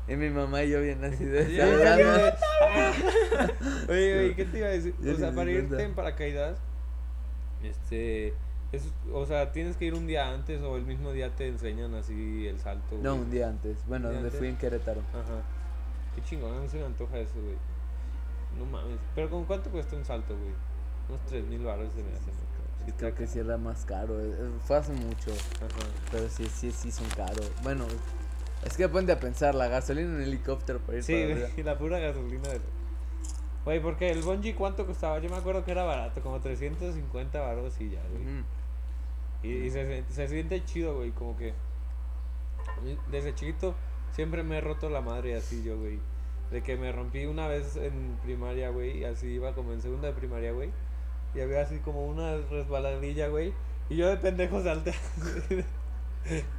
Y 0.09 0.17
mi 0.17 0.31
mamá 0.31 0.63
y 0.65 0.71
yo 0.71 0.81
bien 0.81 1.05
así 1.05 1.25
de. 1.27 1.43
Oye, 3.89 4.19
oye, 4.19 4.35
¿qué 4.35 4.45
te 4.47 4.59
iba 4.59 4.67
a 4.69 4.71
decir? 4.71 4.95
O 4.99 5.17
sea, 5.17 5.33
para 5.33 5.51
irte 5.51 5.83
en 5.83 5.95
paracaídas, 5.95 6.59
este, 7.63 8.33
es, 8.73 8.85
o 9.13 9.27
sea, 9.27 9.53
tienes 9.53 9.77
que 9.77 9.85
ir 9.85 9.95
un 9.95 10.07
día 10.07 10.31
antes 10.33 10.61
o 10.63 10.77
el 10.77 10.85
mismo 10.85 11.13
día 11.13 11.31
te 11.35 11.47
enseñan 11.49 11.95
así 11.95 12.47
el 12.47 12.59
salto. 12.59 12.97
No, 13.03 13.15
un 13.17 13.31
día 13.31 13.49
antes. 13.49 13.77
Bueno, 13.87 14.09
¿Un 14.09 14.15
día 14.15 14.23
donde 14.23 14.39
fui 14.39 14.49
en 14.49 14.57
Querétaro. 14.57 15.01
Ajá. 15.13 15.43
Qué 16.15 16.23
chingón, 16.23 16.57
a 16.57 16.61
mí 16.61 16.69
se 16.69 16.79
me 16.79 16.87
antoja 16.87 17.19
eso, 17.19 17.35
güey. 17.35 17.57
No 18.59 18.67
mames. 18.67 18.99
Pero 19.15 19.31
¿con 19.31 19.45
cuánto 19.45 19.71
cuesta 19.71 19.97
un 19.97 20.05
salto, 20.05 20.35
güey? 20.37 20.53
Unos 21.09 21.21
3 21.27 21.45
mil 21.47 21.65
baros 21.65 21.93
se 21.93 22.03
me 22.03 22.11
hacen. 22.13 22.33
Sí, 22.85 22.93
Creo 22.99 23.15
que 23.15 23.27
sí 23.27 23.39
era 23.39 23.57
más 23.59 23.85
caro. 23.85 24.21
eh, 24.21 24.35
eh, 24.39 24.51
Fue 24.67 24.77
hace 24.77 24.93
mucho. 24.93 25.31
Ajá. 25.31 25.89
Pero 26.11 26.29
sí, 26.29 26.47
sí, 26.47 26.71
sí 26.73 26.91
son 26.91 27.07
caros. 27.11 27.51
Bueno, 27.63 27.85
es 28.65 28.77
que 28.77 28.89
ponte 28.89 29.13
a 29.13 29.21
pensar, 29.21 29.55
la 29.55 29.69
gasolina 29.69 30.17
en 30.17 30.23
helicóptero 30.23 30.81
para 30.81 30.99
ir 30.99 31.05
Sí, 31.05 31.13
para 31.13 31.25
güey, 31.35 31.45
arriba. 31.45 31.63
la 31.73 31.79
pura 31.79 31.99
gasolina. 31.99 32.49
de- 32.49 32.61
Güey, 33.65 33.81
porque 33.81 34.11
el 34.11 34.23
bungee, 34.23 34.55
¿cuánto 34.57 34.85
costaba? 34.87 35.21
Yo 35.21 35.31
me 35.31 35.37
acuerdo 35.37 35.65
que 35.65 35.71
era 35.71 35.85
barato, 35.85 36.21
como 36.21 36.41
350 36.41 37.41
baros 37.41 37.81
y 37.81 37.91
ya, 37.91 38.03
güey. 38.11 38.43
Y, 39.43 39.49
y 39.49 39.71
se, 39.71 40.05
se 40.09 40.29
siente 40.29 40.65
chido, 40.65 40.97
güey, 40.97 41.11
como 41.11 41.37
que... 41.37 41.55
Desde 43.11 43.35
chiquito 43.35 43.75
siempre 44.13 44.43
me 44.43 44.59
he 44.59 44.61
roto 44.61 44.89
la 44.89 45.01
madre 45.01 45.37
así 45.37 45.63
yo, 45.63 45.79
güey. 45.79 45.99
De 46.51 46.63
que 46.63 46.77
me 46.77 46.93
rompí 46.93 47.25
una 47.25 47.49
vez 47.49 47.77
en 47.77 48.17
primaria, 48.23 48.71
güey, 48.71 48.99
y 48.99 49.05
así 49.05 49.27
iba 49.27 49.55
como 49.55 49.73
en 49.73 49.81
segunda 49.81 50.09
de 50.09 50.15
primaria, 50.15 50.53
güey. 50.53 50.71
Y 51.35 51.41
había 51.41 51.63
así 51.63 51.79
como 51.79 52.07
una 52.07 52.37
resbaladilla, 52.51 53.29
güey. 53.29 53.55
Y 53.89 53.97
yo 53.97 54.09
de 54.09 54.17
pendejo 54.17 54.63
salté. 54.63 54.95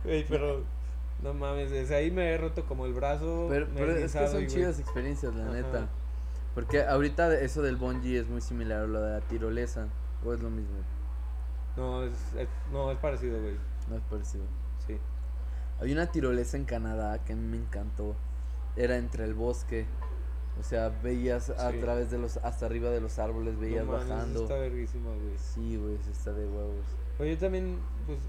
Güey, 0.03 0.25
pero... 0.27 0.63
No 1.21 1.34
mames, 1.34 1.71
desde 1.71 1.95
ahí 1.95 2.11
me 2.11 2.34
he 2.34 2.38
roto 2.38 2.65
como 2.65 2.86
el 2.86 2.91
brazo. 2.91 3.47
Pero, 3.49 3.65
me 3.67 3.71
he 3.71 3.75
pero 3.75 3.91
es 3.95 4.11
que 4.11 4.27
son 4.27 4.43
y, 4.43 4.47
chidas 4.47 4.77
experiencias, 4.77 5.34
la 5.34 5.45
Ajá. 5.45 5.53
neta. 5.53 5.89
Porque 6.53 6.84
ahorita 6.84 7.34
eso 7.39 7.61
del 7.61 7.77
bungee 7.77 8.19
es 8.19 8.27
muy 8.27 8.41
similar 8.41 8.81
a 8.81 8.88
lo 8.88 9.01
de 9.01 9.19
la 9.19 9.21
tirolesa. 9.21 9.88
O 10.25 10.34
es 10.34 10.41
lo 10.41 10.49
mismo, 10.49 10.75
No, 11.78 12.03
es, 12.03 12.13
es- 12.38 12.47
no, 12.71 12.91
es 12.91 12.97
parecido, 12.99 13.39
güey. 13.41 13.55
no 13.89 13.95
es 13.97 14.01
parecido. 14.03 14.43
Sí. 14.88 14.97
Había 15.80 15.95
una 15.95 16.07
tirolesa 16.11 16.55
en 16.57 16.65
Canadá 16.65 17.24
que 17.24 17.34
a 17.34 17.36
mí 17.36 17.45
me 17.45 17.57
encantó. 17.57 18.15
Era 18.76 18.97
entre 18.97 19.26
el 19.26 19.34
bosque. 19.34 19.86
O 20.59 20.63
sea, 20.63 20.89
veías 21.01 21.49
a 21.49 21.71
Sí. 21.71 21.80
través 21.80 22.11
de 22.11 22.19
los, 22.19 22.38
hasta 22.38 22.67
arriba 22.67 22.89
de 22.91 23.01
los 23.01 23.17
árboles, 23.17 23.57
veías 23.59 23.86
no 23.86 23.93
bajando. 23.93 24.43
Está 24.43 24.55
verguísima, 24.55 25.09
güey. 25.09 25.36
Sí, 25.38 25.78
güey, 25.78 25.95
eso 25.95 26.11
está 26.11 26.32
de 26.32 26.45
huevos. 26.45 26.86
Oye, 27.19 27.32
yo 27.34 27.39
también, 27.39 27.80
pues, 28.05 28.19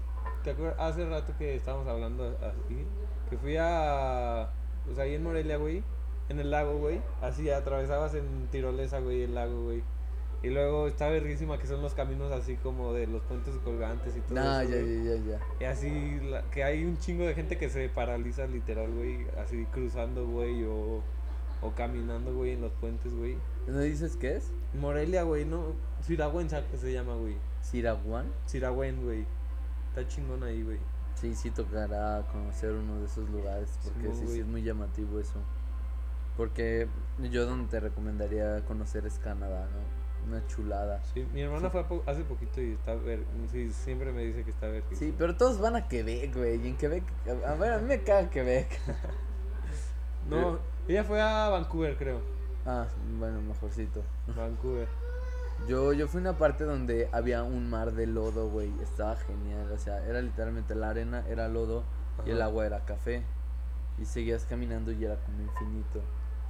¿te 0.43 0.51
acuerdas? 0.51 0.75
Hace 0.79 1.07
rato 1.07 1.33
que 1.37 1.55
estábamos 1.55 1.87
hablando 1.87 2.35
así, 2.41 2.83
que 3.29 3.37
fui 3.37 3.57
a, 3.59 4.49
pues 4.85 4.97
ahí 4.97 5.13
en 5.13 5.23
Morelia, 5.23 5.57
güey, 5.57 5.83
en 6.29 6.39
el 6.39 6.49
lago, 6.49 6.77
güey, 6.79 6.99
así 7.21 7.49
atravesabas 7.51 8.15
en 8.15 8.47
tirolesa, 8.47 8.99
güey, 9.01 9.21
el 9.23 9.35
lago, 9.35 9.63
güey. 9.65 9.83
Y 10.43 10.49
luego 10.49 10.87
está 10.87 11.09
verguísima 11.09 11.57
que 11.57 11.65
son 11.65 11.81
los 11.81 11.93
caminos 11.93 12.31
así 12.31 12.55
como 12.57 12.93
de 12.93 13.07
los 13.07 13.21
puentes 13.23 13.55
colgantes 13.63 14.15
y 14.15 14.19
todo 14.21 14.35
Nah, 14.35 14.61
eso, 14.61 14.71
ya, 14.73 14.81
ya, 14.81 15.15
ya, 15.15 15.25
ya. 15.31 15.39
Y 15.59 15.63
así, 15.63 16.19
la- 16.29 16.43
que 16.51 16.63
hay 16.63 16.85
un 16.85 16.97
chingo 16.97 17.25
de 17.25 17.33
gente 17.33 17.57
que 17.57 17.69
se 17.69 17.89
paraliza 17.89 18.45
literal, 18.45 18.91
güey, 18.91 19.25
así 19.43 19.65
cruzando, 19.71 20.27
güey, 20.27 20.63
o, 20.65 21.01
o 21.61 21.71
caminando, 21.75 22.33
güey, 22.35 22.51
en 22.51 22.61
los 22.61 22.71
puentes, 22.73 23.15
güey. 23.15 23.37
¿No 23.67 23.79
dices 23.79 24.15
qué 24.17 24.35
es? 24.35 24.51
Morelia, 24.75 25.23
güey, 25.23 25.45
no, 25.45 25.73
Siragüen 26.01 26.47
que 26.47 26.77
se 26.77 26.93
llama, 26.93 27.15
güey. 27.15 27.35
¿Siraguán? 27.61 28.27
Siragüen, 28.45 29.03
güey. 29.03 29.25
Está 29.89 30.07
chingón 30.07 30.43
ahí, 30.43 30.61
güey. 30.61 30.77
Sí, 31.15 31.33
sí 31.33 31.49
tocará 31.49 32.23
conocer 32.31 32.73
uno 32.73 32.99
de 32.99 33.05
esos 33.05 33.27
lugares. 33.29 33.79
Porque 33.83 34.11
sí, 34.13 34.19
sí 34.19 34.25
güey. 34.25 34.39
es 34.41 34.45
muy 34.45 34.61
llamativo 34.61 35.19
eso. 35.19 35.39
Porque 36.37 36.87
yo 37.31 37.45
donde 37.45 37.67
te 37.69 37.79
recomendaría 37.79 38.63
conocer 38.65 39.05
es 39.07 39.17
Canadá, 39.17 39.67
¿no? 39.71 40.04
Una 40.27 40.45
chulada. 40.47 41.03
Sí, 41.13 41.25
mi 41.33 41.41
hermana 41.41 41.69
fue 41.69 41.81
a 41.81 41.87
po- 41.87 42.03
hace 42.07 42.23
poquito 42.23 42.59
y 42.61 42.71
está 42.73 42.95
ver, 42.95 43.23
sí, 43.51 43.71
siempre 43.71 44.11
me 44.11 44.23
dice 44.23 44.43
que 44.43 44.49
está 44.51 44.67
ver. 44.67 44.83
Sí, 44.93 45.13
pero 45.17 45.35
todos 45.37 45.59
van 45.59 45.75
a 45.75 45.87
Quebec, 45.87 46.35
güey. 46.35 46.59
Y 46.65 46.69
en 46.69 46.77
Quebec, 46.77 47.03
a 47.47 47.53
ver, 47.55 47.73
a 47.73 47.77
mí 47.77 47.85
me 47.87 48.01
caga 48.03 48.29
Quebec. 48.29 48.67
No, 50.29 50.57
ella 50.87 51.03
fue 51.03 51.21
a 51.21 51.49
Vancouver, 51.49 51.95
creo. 51.97 52.19
Ah, 52.65 52.87
bueno, 53.19 53.41
mejorcito. 53.41 54.01
Vancouver. 54.35 54.87
Yo, 55.69 55.93
yo 55.93 56.07
fui 56.09 56.17
a 56.17 56.21
una 56.21 56.37
parte 56.37 56.65
donde 56.65 57.07
había 57.13 57.43
un 57.43 57.69
mar 57.69 57.93
de 57.93 58.07
lodo, 58.07 58.49
güey. 58.49 58.73
Estaba 58.81 59.15
genial. 59.15 59.71
O 59.71 59.77
sea, 59.77 60.05
era 60.05 60.21
literalmente 60.21 60.75
la 60.75 60.89
arena, 60.89 61.23
era 61.29 61.47
lodo 61.47 61.83
y 62.25 62.31
el 62.31 62.41
agua 62.41 62.65
era 62.65 62.83
café. 62.83 63.23
Y 63.97 64.03
seguías 64.05 64.45
caminando 64.45 64.91
y 64.91 65.05
era 65.05 65.15
como 65.15 65.41
infinito. 65.41 66.01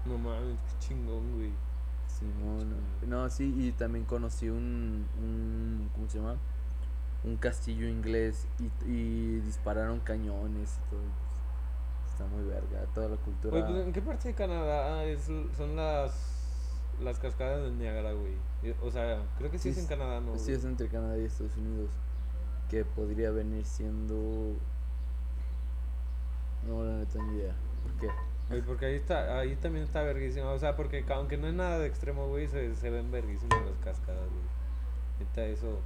No 0.06 0.18
mames, 0.18 0.58
qué 0.72 0.88
chingón, 0.88 1.36
güey. 1.36 1.52
Simón. 2.34 2.76
No, 3.08 3.30
sí, 3.30 3.54
y 3.58 3.72
también 3.72 4.06
conocí 4.06 4.50
un, 4.50 5.06
un 5.22 5.90
¿cómo 5.94 6.10
se 6.10 6.18
llama? 6.20 6.36
Un 7.24 7.38
castillo 7.38 7.88
inglés 7.88 8.48
y, 8.60 8.92
y 8.92 9.40
dispararon 9.42 10.00
cañones 10.00 10.78
y 10.78 10.90
todo. 10.90 11.02
Está 12.12 12.26
muy 12.28 12.46
verga, 12.46 12.86
toda 12.94 13.10
la 13.10 13.18
cultura. 13.18 13.52
Güey, 13.60 13.72
pues, 13.74 13.86
¿en 13.88 13.94
qué 13.94 14.02
parte 14.02 14.28
de 14.30 14.34
Canadá 14.36 15.04
es, 15.04 15.24
son 15.24 15.76
las 15.76 16.32
las 17.02 17.20
cascadas 17.20 17.62
del 17.62 17.78
Niágara, 17.78 18.14
güey? 18.14 18.34
Eh, 18.64 18.76
O 18.82 18.90
sea, 18.90 19.22
creo 19.38 19.52
que 19.52 19.60
sí, 19.60 19.70
es 19.70 19.78
en 19.78 19.88
Canadá, 19.88 20.22
¿no? 20.22 20.38
Sí, 20.38 20.46
güey? 20.46 20.58
es 20.58 20.66
entre 20.66 20.88
Canadá 20.88 21.18
y 21.18 21.26
Estados 21.26 21.58
Unidos. 21.58 21.90
Que 22.70 22.86
podría 22.86 23.32
venir 23.32 23.66
siendo. 23.66 24.54
No, 26.68 26.84
la 26.84 26.98
neta, 27.00 27.22
ni 27.22 27.38
idea. 27.38 27.54
¿Por 27.84 27.92
qué? 28.00 28.08
Güey, 28.50 28.62
porque 28.62 28.86
ahí 28.86 28.96
está, 28.96 29.40
ahí 29.40 29.56
también 29.56 29.86
está 29.86 30.04
verguísima. 30.04 30.52
O 30.52 30.60
sea, 30.60 30.76
porque 30.76 31.04
aunque 31.10 31.38
no 31.38 31.48
es 31.48 31.54
nada 31.54 31.80
de 31.80 31.88
extremo, 31.88 32.28
güey, 32.28 32.48
se, 32.48 32.76
se 32.76 32.90
ven 32.90 33.12
verguísimas 33.12 33.60
las 33.66 33.78
cascadas, 33.84 34.30
güey. 34.30 34.44
Neta, 35.20 35.46
eso. 35.46 35.80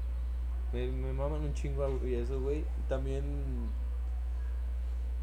Me, 0.73 0.87
me 0.91 1.13
maman 1.13 1.41
un 1.41 1.53
chingo 1.53 1.99
y 2.05 2.15
eso, 2.15 2.39
güey. 2.41 2.59
Y 2.59 2.89
también. 2.89 3.23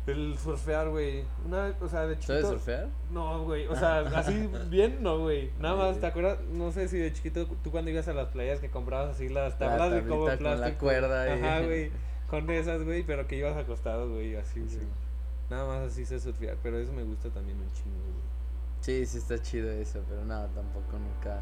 El 0.06 0.38
surfear, 0.38 0.88
güey. 0.88 1.24
Una, 1.44 1.74
o 1.80 1.88
sea, 1.88 2.06
de 2.06 2.14
chiquito. 2.14 2.34
¿Sabes 2.34 2.46
surfear? 2.48 2.88
No, 3.10 3.42
güey. 3.44 3.66
O 3.66 3.74
sea, 3.76 3.98
así 4.00 4.48
bien, 4.70 5.02
no, 5.02 5.18
güey. 5.18 5.50
Nada 5.58 5.74
más, 5.76 5.94
sí. 5.96 6.00
¿te 6.00 6.06
acuerdas? 6.06 6.38
No 6.52 6.70
sé 6.70 6.86
si 6.88 6.96
de 6.96 7.12
chiquito 7.12 7.46
tú 7.64 7.70
cuando 7.72 7.90
ibas 7.90 8.06
a 8.06 8.12
las 8.12 8.28
playas 8.28 8.60
que 8.60 8.70
comprabas 8.70 9.16
así 9.16 9.28
las 9.28 9.58
tablas 9.58 9.90
de 9.90 10.02
como 10.04 10.26
tablita 10.26 10.36
con 10.36 10.44
la 10.44 10.56
plástico. 10.58 10.78
cuerda 10.84 11.36
y- 11.36 11.42
Ajá, 11.42 11.60
güey. 11.66 11.90
Con 12.30 12.48
esas, 12.50 12.82
güey, 12.84 13.02
pero 13.04 13.26
que 13.26 13.36
ibas 13.36 13.56
acostado, 13.56 14.08
güey, 14.10 14.36
así, 14.36 14.64
Sí. 14.68 14.78
Nada 15.50 15.66
más 15.66 15.92
así 15.92 16.04
sé 16.04 16.18
surfear, 16.18 16.56
pero 16.62 16.78
eso 16.78 16.92
me 16.92 17.04
gusta 17.04 17.30
también 17.30 17.58
un 17.60 17.70
chingo, 17.72 17.96
güey. 18.02 18.26
Sí, 18.80 19.06
sí 19.06 19.18
está 19.18 19.40
chido 19.40 19.70
eso, 19.70 20.02
pero 20.08 20.24
no, 20.24 20.46
tampoco 20.48 20.98
nunca. 20.98 21.40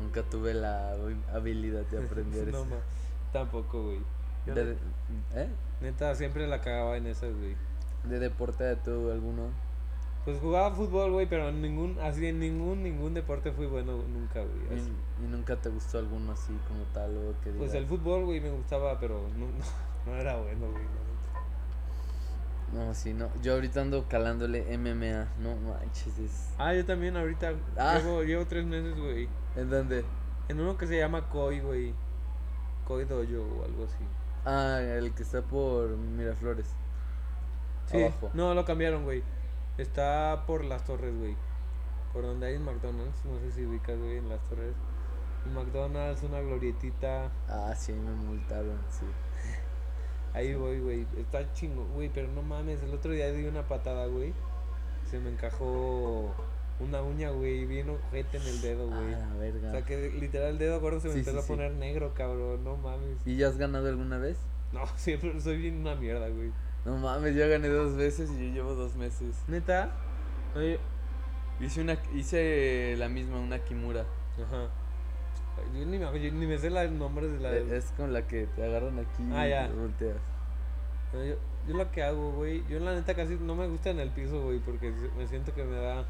Nunca 0.00 0.22
tuve 0.22 0.54
la 0.54 0.94
habi- 0.96 1.22
habilidad 1.32 1.82
de 1.86 1.98
aprender 2.04 2.48
no, 2.48 2.58
eso. 2.58 2.64
ma, 2.66 2.76
tampoco, 3.32 3.82
güey. 3.84 4.00
De, 4.46 4.76
¿Eh? 5.34 5.48
Neta, 5.80 6.14
siempre 6.14 6.46
la 6.46 6.60
cagaba 6.60 6.96
en 6.96 7.06
esas, 7.06 7.34
güey. 7.36 7.56
¿De 8.04 8.18
deporte 8.18 8.64
de 8.64 8.76
tú 8.76 9.10
alguno? 9.10 9.48
Pues 10.24 10.38
jugaba 10.40 10.74
fútbol, 10.74 11.12
güey, 11.12 11.26
pero 11.28 11.48
en 11.50 11.60
ningún, 11.60 11.98
así 12.00 12.26
en 12.26 12.38
ningún, 12.40 12.82
ningún 12.82 13.12
deporte 13.14 13.52
fui 13.52 13.66
bueno 13.66 13.98
nunca, 14.08 14.40
güey. 14.40 14.78
¿Y, 14.80 15.24
y 15.24 15.28
nunca 15.28 15.56
te 15.56 15.68
gustó 15.68 15.98
alguno 15.98 16.32
así 16.32 16.52
como 16.66 16.82
tal 16.94 17.10
o 17.16 17.32
que 17.42 17.50
Pues 17.50 17.72
digas? 17.72 17.74
el 17.74 17.86
fútbol, 17.86 18.24
güey, 18.24 18.40
me 18.40 18.50
gustaba, 18.50 18.98
pero 18.98 19.28
no, 19.36 19.46
no, 20.06 20.12
no 20.12 20.18
era 20.20 20.36
bueno, 20.36 20.70
güey. 20.70 20.82
No, 22.74 22.92
sí, 22.94 23.14
no. 23.14 23.30
Yo 23.42 23.54
ahorita 23.54 23.80
ando 23.82 24.06
calándole 24.08 24.76
MMA. 24.76 25.28
No 25.38 25.54
manches, 25.56 26.18
es... 26.18 26.48
Ah, 26.58 26.74
yo 26.74 26.84
también 26.84 27.16
ahorita 27.16 27.52
Ah. 27.78 27.98
llevo, 27.98 28.22
llevo 28.24 28.46
tres 28.46 28.64
meses, 28.66 28.98
güey. 28.98 29.28
¿En 29.56 29.70
dónde? 29.70 30.04
En 30.48 30.60
uno 30.60 30.76
que 30.76 30.86
se 30.86 30.98
llama 30.98 31.28
Koi, 31.28 31.60
güey. 31.60 31.94
Koi 32.86 33.04
Dojo 33.04 33.60
o 33.60 33.64
algo 33.64 33.84
así. 33.84 34.04
Ah, 34.44 34.80
el 34.80 35.14
que 35.14 35.22
está 35.22 35.40
por 35.42 35.88
Miraflores. 35.96 36.66
Sí, 37.86 38.02
Abajo. 38.02 38.30
no, 38.34 38.54
lo 38.54 38.64
cambiaron, 38.64 39.04
güey. 39.04 39.22
Está 39.78 40.44
por 40.46 40.64
las 40.64 40.84
torres, 40.84 41.16
güey. 41.16 41.36
Por 42.12 42.22
donde 42.22 42.46
hay 42.46 42.56
un 42.56 42.64
McDonald's. 42.64 43.24
No 43.24 43.38
sé 43.40 43.52
si 43.52 43.64
ubicas, 43.64 43.96
güey, 43.98 44.18
en 44.18 44.28
las 44.28 44.40
torres. 44.48 44.74
Un 45.46 45.54
McDonald's, 45.54 46.22
una 46.22 46.40
glorietita. 46.40 47.30
Ah, 47.48 47.74
sí, 47.76 47.92
me 47.92 48.10
multaron, 48.12 48.78
sí. 48.90 49.04
Ahí 50.34 50.54
voy, 50.54 50.80
güey. 50.80 51.06
Está 51.16 51.50
chingo, 51.54 51.84
güey. 51.94 52.10
Pero 52.12 52.28
no 52.28 52.42
mames, 52.42 52.82
el 52.82 52.92
otro 52.92 53.12
día 53.12 53.30
di 53.32 53.44
una 53.46 53.62
patada, 53.66 54.06
güey. 54.06 54.32
Se 55.10 55.18
me 55.20 55.30
encajó 55.30 56.34
una 56.80 57.02
uña, 57.02 57.30
güey. 57.30 57.64
Bien 57.66 57.88
ojete 57.90 58.36
en 58.38 58.42
el 58.42 58.60
dedo, 58.60 58.90
Ah, 58.92 58.96
güey. 59.00 59.10
la 59.12 59.34
verga. 59.38 59.68
O 59.68 59.72
sea 59.72 59.82
que 59.84 60.10
literal 60.10 60.50
el 60.50 60.58
dedo 60.58 60.80
gordo 60.80 61.00
se 61.00 61.08
me 61.08 61.14
Sí, 61.14 61.18
empezó 61.20 61.36
sí, 61.36 61.38
a 61.38 61.42
sí. 61.42 61.48
poner 61.52 61.72
negro, 61.74 62.12
cabrón. 62.14 62.64
No 62.64 62.76
mames. 62.76 63.18
¿Y 63.24 63.36
ya 63.36 63.48
has 63.48 63.56
ganado 63.58 63.88
alguna 63.88 64.18
vez? 64.18 64.36
No, 64.72 64.84
siempre 64.96 65.40
soy 65.40 65.58
bien 65.58 65.76
una 65.80 65.94
mierda, 65.94 66.28
güey. 66.28 66.50
No 66.84 66.96
mames, 66.98 67.34
yo 67.36 67.48
gané 67.48 67.68
dos 67.68 67.94
veces 67.96 68.28
y 68.32 68.48
yo 68.48 68.54
llevo 68.54 68.74
dos 68.74 68.94
meses. 68.96 69.36
Neta. 69.48 69.92
Oye, 70.56 70.78
Hice 71.60 71.80
una, 71.80 71.96
hice 72.12 72.96
la 72.98 73.08
misma, 73.08 73.38
una 73.38 73.60
Kimura. 73.60 74.04
ajá. 74.44 74.68
Yo 75.72 75.84
ni 75.86 75.98
me, 75.98 76.20
yo 76.22 76.32
ni 76.32 76.46
me 76.46 76.58
sé 76.58 76.70
los 76.70 76.90
nombres 76.90 77.32
de 77.32 77.38
la. 77.40 77.52
Es 77.76 77.92
con 77.96 78.12
la 78.12 78.26
que 78.26 78.46
te 78.56 78.64
agarran 78.64 78.98
aquí 78.98 79.22
Ah, 79.32 79.46
y 79.46 79.50
ya. 79.50 79.68
te 79.68 79.74
volteas. 79.74 80.16
No, 81.12 81.24
Yo, 81.24 81.34
yo 81.68 81.76
lo 81.76 81.90
que 81.90 82.02
hago, 82.02 82.32
güey. 82.32 82.64
Yo 82.68 82.78
la 82.80 82.92
neta 82.94 83.14
casi 83.14 83.36
no 83.36 83.54
me 83.54 83.68
gusta 83.68 83.90
en 83.90 84.00
el 84.00 84.10
piso, 84.10 84.42
güey. 84.42 84.58
Porque 84.58 84.92
me 85.16 85.26
siento 85.26 85.54
que 85.54 85.64
me 85.64 85.76
da. 85.76 86.04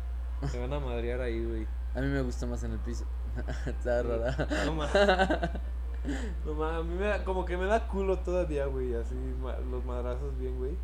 Me 0.53 0.59
van 0.61 0.73
a 0.73 0.81
madrear 0.81 1.21
ahí, 1.21 1.45
güey. 1.45 1.67
A 1.95 2.01
mí 2.01 2.09
me 2.09 2.23
gusta 2.23 2.47
más 2.47 2.63
en 2.65 2.73
el 2.73 2.79
piso. 2.79 3.05
Está 3.67 4.03
rara. 4.03 4.37
No 4.67 4.75
mames. 4.75 4.93
No 6.45 6.55
mames, 6.55 6.81
a 6.81 6.83
mí 6.83 6.95
me 6.99 7.07
da, 7.07 7.25
como 7.25 7.45
que 7.45 7.57
me 7.57 7.65
da 7.67 7.87
culo 7.89 8.19
todavía, 8.19 8.67
güey. 8.67 8.95
Así, 8.95 9.15
ma- 9.41 9.59
los 9.71 9.85
madrazos 9.85 10.37
bien, 10.39 10.57
güey. 10.59 10.77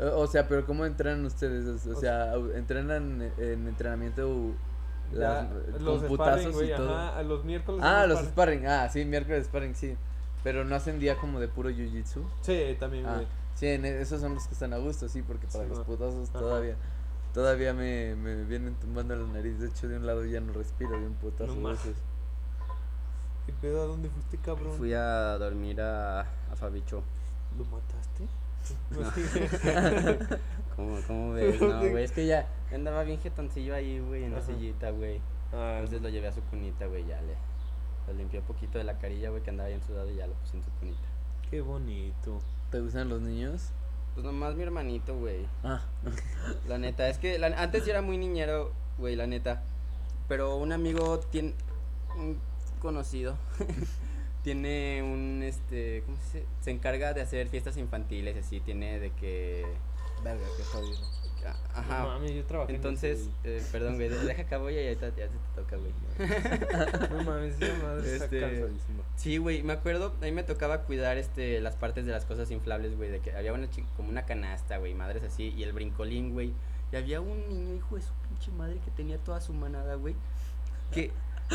O 0.00 0.20
o 0.22 0.26
sea, 0.26 0.46
pero 0.48 0.64
¿cómo 0.64 0.84
entrenan 0.86 1.24
ustedes? 1.24 1.86
O 1.86 1.90
O 1.92 1.94
sea, 1.96 2.34
¿entrenan 2.54 3.20
en 3.38 3.66
entrenamiento 3.68 4.52
Ya, 5.12 5.18
las- 5.18 5.80
los 5.82 5.96
sparring, 6.00 6.08
putazos 6.08 6.52
güey, 6.54 6.72
y 6.72 6.76
todo? 6.76 6.96
ajá. 6.96 7.22
Los 7.22 7.44
miércoles. 7.44 7.80
Ah, 7.84 8.06
los 8.06 8.18
sparring. 8.20 8.60
sparring. 8.60 8.66
Ah, 8.66 8.88
sí, 8.90 9.04
miércoles 9.04 9.46
sparring, 9.46 9.74
sí. 9.74 9.96
Pero 10.44 10.64
no 10.64 10.74
hacen 10.76 10.98
día 11.00 11.16
como 11.16 11.40
de 11.40 11.48
puro 11.48 11.70
jiu-jitsu. 11.70 12.22
Sí, 12.42 12.76
también, 12.78 13.06
Ah, 13.06 13.22
sí, 13.54 13.66
en 13.66 13.84
e- 13.84 14.00
esos 14.00 14.20
son 14.20 14.34
los 14.34 14.46
que 14.46 14.54
están 14.54 14.72
a 14.72 14.78
gusto, 14.78 15.08
sí, 15.08 15.22
porque 15.22 15.46
para 15.48 15.64
Sí, 15.64 15.70
los 15.70 15.78
no. 15.78 15.84
putazos 15.84 16.28
Ajá. 16.30 16.38
todavía 16.38 16.76
Todavía 17.34 17.74
me, 17.74 18.16
me 18.16 18.42
vienen 18.44 18.74
tumbando 18.76 19.14
la 19.14 19.26
nariz. 19.28 19.58
De 19.60 19.68
hecho, 19.68 19.86
de 19.86 19.96
un 19.96 20.06
lado 20.06 20.24
ya 20.24 20.40
no 20.40 20.52
respiro 20.54 20.92
de 20.98 21.06
un 21.06 21.12
putazo. 21.14 21.54
No 21.54 21.68
veces. 21.68 21.94
¿Qué 23.46 23.52
pedo? 23.60 23.82
¿A 23.82 23.86
dónde 23.86 24.08
fuiste, 24.08 24.38
cabrón? 24.38 24.72
Fui 24.72 24.92
a 24.94 25.36
dormir 25.38 25.80
a, 25.80 26.20
a 26.22 26.56
Fabicho. 26.56 27.02
¿Lo 27.56 27.64
mataste? 27.66 28.26
¿Cómo, 30.78 30.96
cómo 31.06 31.32
ves? 31.34 31.60
No, 31.60 31.80
güey, 31.90 32.04
es 32.04 32.12
que 32.12 32.24
ya 32.26 32.48
andaba 32.72 33.02
bien 33.04 33.20
jetoncillo 33.20 33.74
ahí, 33.74 33.98
güey, 34.00 34.24
en 34.24 34.32
la 34.32 34.38
Ajá. 34.38 34.46
sillita, 34.46 34.90
güey. 34.90 35.20
Ah, 35.52 35.74
Entonces 35.80 36.00
lo 36.00 36.08
llevé 36.08 36.28
a 36.28 36.32
su 36.32 36.40
cunita, 36.42 36.86
güey, 36.86 37.04
ya 37.06 37.20
le, 37.20 37.34
le 38.06 38.14
limpió 38.18 38.40
un 38.40 38.46
poquito 38.46 38.78
de 38.78 38.84
la 38.84 38.96
carilla, 38.98 39.28
güey, 39.30 39.42
que 39.42 39.50
andaba 39.50 39.68
bien 39.68 39.82
sudado 39.82 40.10
y 40.10 40.14
ya 40.16 40.26
lo 40.26 40.32
puse 40.34 40.56
en 40.56 40.62
su 40.64 40.70
cunita. 40.78 41.08
qué 41.50 41.60
bonito. 41.60 42.38
¿Te 42.70 42.80
gustan 42.80 43.08
los 43.10 43.20
niños? 43.20 43.70
Pues 44.14 44.24
nomás 44.24 44.54
mi 44.56 44.62
hermanito, 44.62 45.16
güey. 45.18 45.46
Ah, 45.64 45.82
La 46.66 46.78
neta, 46.78 47.08
es 47.08 47.18
que 47.18 47.38
la- 47.38 47.46
antes 47.60 47.84
sí 47.84 47.90
era 47.90 48.02
muy 48.02 48.16
niñero, 48.18 48.72
güey, 48.98 49.16
la 49.16 49.26
neta. 49.26 49.62
Pero 50.28 50.56
un 50.56 50.72
amigo 50.72 51.18
tiene. 51.20 51.54
Un 52.18 52.36
conocido. 52.80 53.36
tiene 54.42 55.02
un. 55.02 55.42
Este. 55.42 56.02
¿Cómo 56.04 56.16
se 56.18 56.22
dice? 56.40 56.46
Se 56.60 56.70
encarga 56.70 57.12
de 57.14 57.22
hacer 57.22 57.48
fiestas 57.48 57.76
infantiles, 57.76 58.36
así. 58.36 58.60
Tiene 58.60 58.98
de 58.98 59.10
que. 59.12 59.64
Verga, 60.22 60.44
qué 60.56 60.62
jodido. 60.64 60.98
a- 61.46 61.78
Ajá. 61.78 62.02
No 62.02 62.08
mames, 62.08 62.32
yo 62.34 62.44
trabajé 62.44 62.72
en 62.72 62.76
Entonces, 62.76 63.20
eso, 63.20 63.30
eh, 63.44 63.62
perdón, 63.72 63.94
güey, 63.94 64.08
de- 64.08 64.18
deja 64.24 64.42
acabo 64.42 64.68
y 64.70 64.76
ahorita 64.78 65.08
ya 65.10 65.28
se 65.28 65.34
te 65.34 65.38
toca, 65.62 65.76
güey. 65.76 65.92
No 67.10 67.22
mames, 67.24 67.60
esa 67.60 67.82
madre 67.84 68.12
está 68.12 68.24
Este, 68.24 68.40
cansadísima. 68.40 69.02
Sí, 69.16 69.36
güey, 69.38 69.62
me 69.62 69.72
acuerdo, 69.72 70.12
a 70.20 70.24
mí 70.24 70.32
me 70.32 70.42
tocaba 70.42 70.82
cuidar 70.82 71.16
este 71.16 71.60
las 71.60 71.76
partes 71.76 72.04
de 72.06 72.12
las 72.12 72.24
cosas 72.26 72.50
inflables, 72.50 72.96
güey, 72.96 73.10
de 73.10 73.20
que 73.20 73.32
había 73.34 73.52
una 73.52 73.70
chi- 73.70 73.84
como 73.96 74.08
una 74.10 74.26
canasta, 74.26 74.78
güey, 74.78 74.94
madres 74.94 75.22
así, 75.22 75.54
y 75.56 75.62
el 75.62 75.72
brincolín, 75.72 76.32
güey. 76.32 76.52
Y 76.92 76.96
había 76.96 77.20
un 77.20 77.48
niño, 77.48 77.74
hijo 77.74 77.96
de 77.96 78.02
su 78.02 78.12
pinche 78.28 78.50
madre, 78.52 78.78
que 78.84 78.90
tenía 78.90 79.18
toda 79.18 79.40
su 79.40 79.52
manada, 79.54 79.94
güey, 79.94 80.14
que 80.92 81.12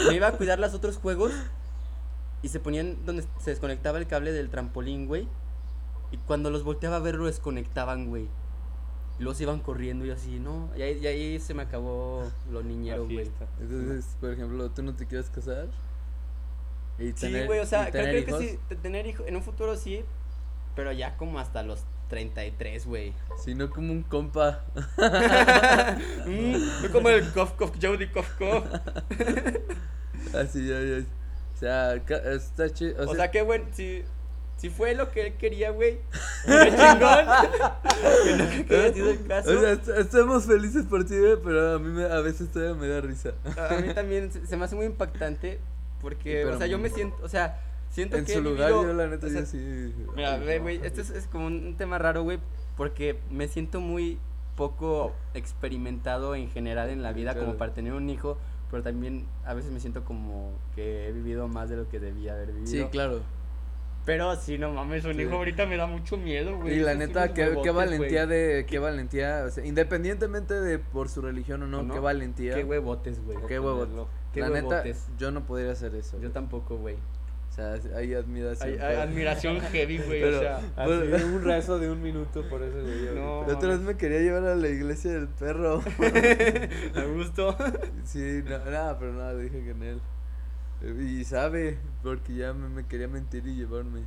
me 0.07 0.15
iba 0.15 0.27
a 0.27 0.31
cuidar 0.31 0.59
los 0.59 0.73
otros 0.73 0.97
juegos 0.97 1.33
y 2.41 2.47
se 2.49 2.59
ponían 2.59 3.05
donde 3.05 3.23
se 3.41 3.49
desconectaba 3.51 3.97
el 3.99 4.07
cable 4.07 4.31
del 4.31 4.49
trampolín, 4.49 5.07
güey. 5.07 5.27
Y 6.11 6.17
cuando 6.17 6.49
los 6.51 6.63
volteaba 6.63 6.95
a 6.95 6.99
ver, 6.99 7.15
lo 7.15 7.25
desconectaban, 7.25 8.07
güey. 8.07 8.27
Y 9.19 9.23
luego 9.23 9.35
se 9.35 9.43
iban 9.43 9.59
corriendo 9.59 10.05
y 10.05 10.11
así, 10.11 10.39
¿no? 10.39 10.69
Y 10.75 10.81
ahí, 10.81 10.99
y 11.01 11.07
ahí 11.07 11.39
se 11.39 11.53
me 11.53 11.63
acabó 11.63 12.29
lo 12.51 12.63
niñero, 12.63 13.05
güey. 13.05 13.29
Entonces, 13.61 14.15
por 14.19 14.31
ejemplo, 14.31 14.69
¿tú 14.71 14.81
no 14.83 14.95
te 14.95 15.05
quieres 15.05 15.29
casar? 15.29 15.67
Y 16.99 17.07
Sí, 17.07 17.13
tener- 17.13 17.45
güey, 17.47 17.59
o 17.59 17.65
sea, 17.65 17.89
creo, 17.91 18.25
que 18.25 18.33
sí, 18.39 18.59
te- 18.69 18.75
tener 18.75 19.05
hijos, 19.07 19.27
en 19.27 19.35
un 19.35 19.43
futuro 19.43 19.75
sí, 19.75 20.03
pero 20.75 20.91
ya 20.91 21.15
como 21.17 21.39
hasta 21.39 21.61
los 21.63 21.83
33, 22.09 22.85
güey. 22.85 23.13
Si 23.43 23.55
no 23.55 23.69
como 23.69 23.91
un 23.93 24.03
compa. 24.03 24.63
mm, 26.25 26.85
como 26.91 27.09
el 27.09 27.31
cof, 27.33 27.53
cof, 27.53 27.71
Jody, 27.81 28.07
cof, 28.09 28.29
cof. 28.37 28.65
Así, 30.35 30.67
ya, 30.67 30.79
ya. 30.81 31.05
O 31.55 31.57
sea, 31.57 32.03
ca- 32.05 32.31
está 32.33 32.69
chido. 32.71 33.09
O 33.09 33.15
sea, 33.15 33.29
qué 33.31 33.41
bueno, 33.43 33.65
si, 33.71 34.03
si 34.57 34.69
fue 34.69 34.95
lo 34.95 35.11
que 35.11 35.27
él 35.27 35.33
quería, 35.35 35.71
güey. 35.71 35.99
Qué 36.45 36.69
chingón. 36.69 37.25
que 38.51 38.65
que 38.65 38.75
haya 38.75 38.93
sido 38.93 39.09
el 39.11 39.27
caso. 39.27 39.49
O 39.51 39.59
sea, 39.59 39.71
est- 39.73 39.89
estamos 39.89 40.45
felices 40.45 40.85
por 40.85 41.03
ti, 41.05 41.17
güey, 41.19 41.37
pero 41.43 41.75
a 41.75 41.79
mí 41.79 41.89
me- 41.89 42.05
a 42.05 42.19
veces 42.21 42.49
todavía 42.51 42.75
me 42.75 42.87
da 42.87 43.01
risa. 43.01 43.33
a 43.57 43.75
mí 43.81 43.93
también 43.95 44.31
se, 44.31 44.45
se 44.47 44.57
me 44.57 44.65
hace 44.65 44.75
muy 44.75 44.85
impactante 44.85 45.59
porque, 46.01 46.45
o 46.45 46.57
sea, 46.57 46.67
yo 46.67 46.77
me 46.79 46.89
siento, 46.89 47.17
o 47.23 47.29
sea, 47.29 47.61
siento 47.89 48.17
En 48.17 48.25
que 48.25 48.33
su 48.33 48.39
he 48.39 48.41
lugar, 48.41 48.71
vivido- 48.71 48.87
yo 48.87 48.93
la 48.93 49.07
neta, 49.07 49.27
o 49.27 49.29
sea, 49.29 49.41
yo 49.41 49.45
sí. 49.45 49.93
Mira, 50.15 50.37
ve, 50.37 50.57
no. 50.57 50.63
güey, 50.63 50.79
esto 50.83 51.01
es, 51.01 51.09
es 51.09 51.27
como 51.27 51.47
un 51.47 51.75
tema 51.77 51.97
raro, 51.97 52.23
güey, 52.23 52.39
porque 52.77 53.19
me 53.31 53.47
siento 53.47 53.79
muy 53.81 54.17
poco 54.55 55.13
experimentado 55.33 56.35
en 56.35 56.49
general 56.49 56.89
en 56.89 57.01
la 57.03 57.11
vida 57.13 57.35
como 57.35 57.55
para 57.55 57.73
tener 57.73 57.93
un 57.93 58.09
hijo, 58.09 58.37
pero 58.69 58.83
también 58.83 59.25
a 59.45 59.53
veces 59.53 59.71
me 59.71 59.79
siento 59.79 60.03
como 60.03 60.51
que 60.75 61.07
he 61.07 61.11
vivido 61.11 61.47
más 61.47 61.69
de 61.69 61.77
lo 61.77 61.87
que 61.89 61.99
debía 61.99 62.33
haber 62.33 62.51
vivido. 62.51 62.67
Sí, 62.71 62.83
claro. 62.91 63.21
Pero 64.05 64.35
sí, 64.35 64.57
no 64.57 64.71
mames, 64.73 65.05
un 65.05 65.13
Sí. 65.15 65.21
hijo 65.21 65.35
ahorita 65.35 65.65
me 65.65 65.77
da 65.77 65.87
mucho 65.87 66.17
miedo, 66.17 66.57
güey. 66.57 66.75
Y 66.75 66.79
la 66.81 66.93
neta, 66.95 67.25
hijos 67.25 67.35
qué, 67.35 67.41
qué 67.43 67.49
huevotes, 67.49 67.73
valentía 67.75 68.25
güey. 68.25 68.37
de, 68.37 68.65
qué 68.65 68.79
valentía, 68.79 69.43
o 69.47 69.49
sea, 69.49 69.65
independientemente 69.65 70.53
de 70.59 70.77
por 70.79 71.07
su 71.09 71.21
religión 71.21 71.63
o 71.63 71.67
no, 71.67 71.93
qué 71.93 71.99
valentía. 71.99 72.55
Qué 72.55 72.63
huevotes, 72.65 73.23
güey. 73.23 73.37
Qué 73.47 73.59
huevos. 73.59 73.83
Tenerlo. 73.87 74.07
Qué 74.33 74.41
la 74.41 74.49
neta, 74.49 74.67
huevotes. 74.67 75.07
yo 75.17 75.31
no 75.31 75.45
podría 75.45 75.71
hacer 75.71 75.95
eso. 75.95 76.13
Yo 76.17 76.21
güey. 76.23 76.31
tampoco, 76.33 76.77
güey. 76.77 76.95
O 76.95 77.55
sea, 77.55 77.75
hay 77.95 78.15
admiración. 78.15 78.67
Hay, 78.67 78.75
por- 78.77 78.85
hay 78.87 78.95
admiración 78.97 79.61
heavy, 79.71 79.97
güey, 79.99 80.21
Pero- 80.21 80.37
o 80.37 80.41
sea. 80.41 80.57
Así, 80.75 80.91
un 81.23 81.43
rezo 81.43 81.77
de 81.79 81.91
un 81.91 82.01
minuto 82.01 82.43
por 82.49 82.63
ese 82.63 82.81
güey. 82.81 83.15
No. 83.15 83.45
La 83.47 83.53
otra 83.55 83.69
vez 83.69 83.79
me 83.81 83.95
quería 83.95 84.19
llevar 84.19 84.43
a 84.45 84.55
la 84.55 84.67
iglesia 84.67 85.11
del 85.11 85.27
perro. 85.29 85.81
A 86.95 87.03
gusto. 87.15 87.55
Sí, 88.03 88.41
no, 88.43 88.57
no, 88.57 88.97
pero 88.99 89.13
no, 89.13 89.33
le 89.33 89.43
dije 89.43 89.63
que 89.63 89.69
en 89.69 89.83
él. 89.83 90.01
Y 90.83 91.23
sabe, 91.23 91.79
porque 92.01 92.35
ya 92.35 92.53
me, 92.53 92.67
me 92.67 92.85
quería 92.85 93.07
mentir 93.07 93.47
y 93.47 93.55
llevarme. 93.55 94.01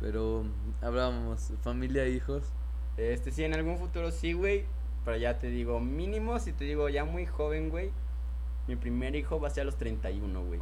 Pero 0.00 0.44
hablábamos, 0.80 1.52
familia, 1.62 2.06
hijos. 2.08 2.42
Este, 2.96 3.30
sí, 3.30 3.44
en 3.44 3.54
algún 3.54 3.78
futuro 3.78 4.10
sí, 4.10 4.32
güey. 4.32 4.64
Pero 5.04 5.16
ya 5.16 5.38
te 5.38 5.48
digo, 5.48 5.80
mínimo, 5.80 6.38
si 6.38 6.52
te 6.52 6.64
digo 6.64 6.88
ya 6.88 7.04
muy 7.04 7.26
joven, 7.26 7.70
güey. 7.70 7.90
Mi 8.68 8.76
primer 8.76 9.16
hijo 9.16 9.40
va 9.40 9.48
a 9.48 9.50
ser 9.50 9.62
a 9.62 9.64
los 9.64 9.76
31, 9.76 10.44
güey. 10.44 10.60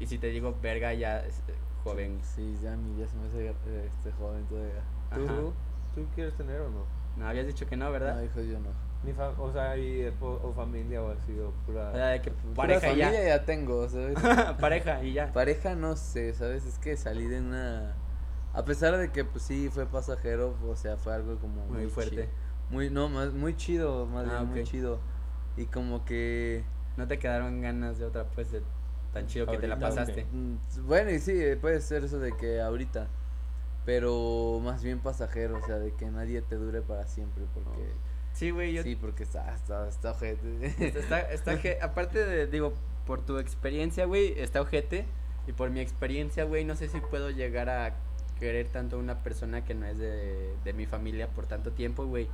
Y 0.00 0.06
si 0.06 0.18
te 0.18 0.28
digo 0.28 0.56
verga, 0.62 0.94
ya 0.94 1.20
es, 1.20 1.40
eh, 1.48 1.54
joven. 1.84 2.20
Sí, 2.22 2.56
ya, 2.62 2.76
mi, 2.76 2.98
ya 3.00 3.08
se 3.08 3.16
me 3.16 3.26
hace 3.26 3.48
este 3.86 4.12
joven 4.12 4.44
todavía. 4.46 4.82
¿Tú. 5.14 5.52
¿Tú 5.94 6.06
quieres 6.14 6.34
tener 6.34 6.60
o 6.60 6.70
no? 6.70 6.84
No, 7.16 7.26
habías 7.26 7.46
dicho 7.46 7.66
que 7.66 7.76
no, 7.76 7.90
¿verdad? 7.90 8.16
No, 8.16 8.24
hijos, 8.24 8.46
yo 8.46 8.60
no. 8.60 8.70
Ni 9.04 9.12
fa- 9.12 9.34
o 9.38 9.52
sea, 9.52 9.76
y, 9.76 10.12
o 10.20 10.52
familia 10.54 11.02
o 11.02 11.10
así, 11.10 11.38
o 11.38 11.52
pura... 11.66 11.90
O 11.90 11.94
sea, 11.94 12.06
de 12.08 12.20
que 12.22 12.32
pareja 12.54 12.88
familia 12.88 13.12
ya. 13.12 13.38
ya 13.38 13.44
tengo, 13.44 13.88
¿sabes? 13.88 14.18
pareja 14.60 15.02
y 15.04 15.12
ya. 15.12 15.32
Pareja 15.32 15.74
no 15.76 15.96
sé, 15.96 16.34
¿sabes? 16.34 16.64
Es 16.64 16.78
que 16.78 16.96
salí 16.96 17.26
de 17.26 17.40
una... 17.40 17.94
A 18.52 18.64
pesar 18.64 18.96
de 18.96 19.10
que 19.12 19.24
pues 19.24 19.44
sí 19.44 19.68
fue 19.72 19.86
pasajero, 19.86 20.54
o 20.66 20.74
sea, 20.74 20.96
fue 20.96 21.14
algo 21.14 21.36
como 21.36 21.66
Muy 21.66 21.86
fuerte. 21.86 22.28
Muy, 22.70 22.90
no, 22.90 23.08
más, 23.08 23.32
muy 23.32 23.56
chido, 23.56 24.06
más 24.06 24.26
Ah, 24.26 24.38
bien 24.38 24.48
muy 24.50 24.60
ok. 24.62 24.66
chido. 24.66 24.98
Y 25.56 25.66
como 25.66 26.04
que... 26.04 26.64
No 26.96 27.06
te 27.06 27.18
quedaron 27.18 27.60
ganas 27.60 27.98
de 27.98 28.04
otra, 28.04 28.24
pues, 28.24 28.50
de 28.50 28.62
tan 29.12 29.26
chido 29.26 29.46
que 29.46 29.58
te 29.58 29.68
la 29.68 29.78
pasaste. 29.78 30.26
mm, 30.32 30.86
Bueno, 30.86 31.10
y 31.10 31.20
sí, 31.20 31.32
eh, 31.34 31.56
puede 31.56 31.80
ser 31.80 32.04
eso 32.04 32.18
de 32.18 32.36
que 32.36 32.60
ahorita. 32.60 33.06
Pero 33.86 34.60
más 34.62 34.82
bien 34.82 34.98
pasajero, 34.98 35.56
o 35.56 35.62
sea, 35.62 35.76
de 35.78 35.92
que 35.94 36.06
nadie 36.10 36.42
te 36.42 36.56
dure 36.56 36.82
para 36.82 37.06
siempre, 37.06 37.44
porque... 37.54 37.92
Sí, 38.32 38.50
güey, 38.50 38.72
yo 38.72 38.82
Sí, 38.82 38.94
porque 38.96 39.22
está, 39.24 39.54
está, 39.54 39.88
está 39.88 40.12
ojete. 40.12 40.66
Está, 40.98 41.20
está, 41.20 41.52
oje- 41.54 41.78
aparte 41.82 42.24
de, 42.24 42.46
digo, 42.46 42.72
por 43.06 43.20
tu 43.24 43.38
experiencia, 43.38 44.04
güey, 44.06 44.38
está 44.38 44.60
ojete. 44.60 45.06
Y 45.46 45.52
por 45.52 45.70
mi 45.70 45.80
experiencia, 45.80 46.44
güey, 46.44 46.64
no 46.64 46.76
sé 46.76 46.88
si 46.88 47.00
puedo 47.00 47.30
llegar 47.30 47.68
a 47.70 47.94
querer 48.38 48.68
tanto 48.68 48.96
a 48.96 48.98
una 49.00 49.22
persona 49.22 49.64
que 49.64 49.74
no 49.74 49.86
es 49.86 49.98
de, 49.98 50.54
de 50.62 50.72
mi 50.72 50.86
familia 50.86 51.28
por 51.28 51.46
tanto 51.46 51.72
tiempo, 51.72 52.04
güey. 52.06 52.28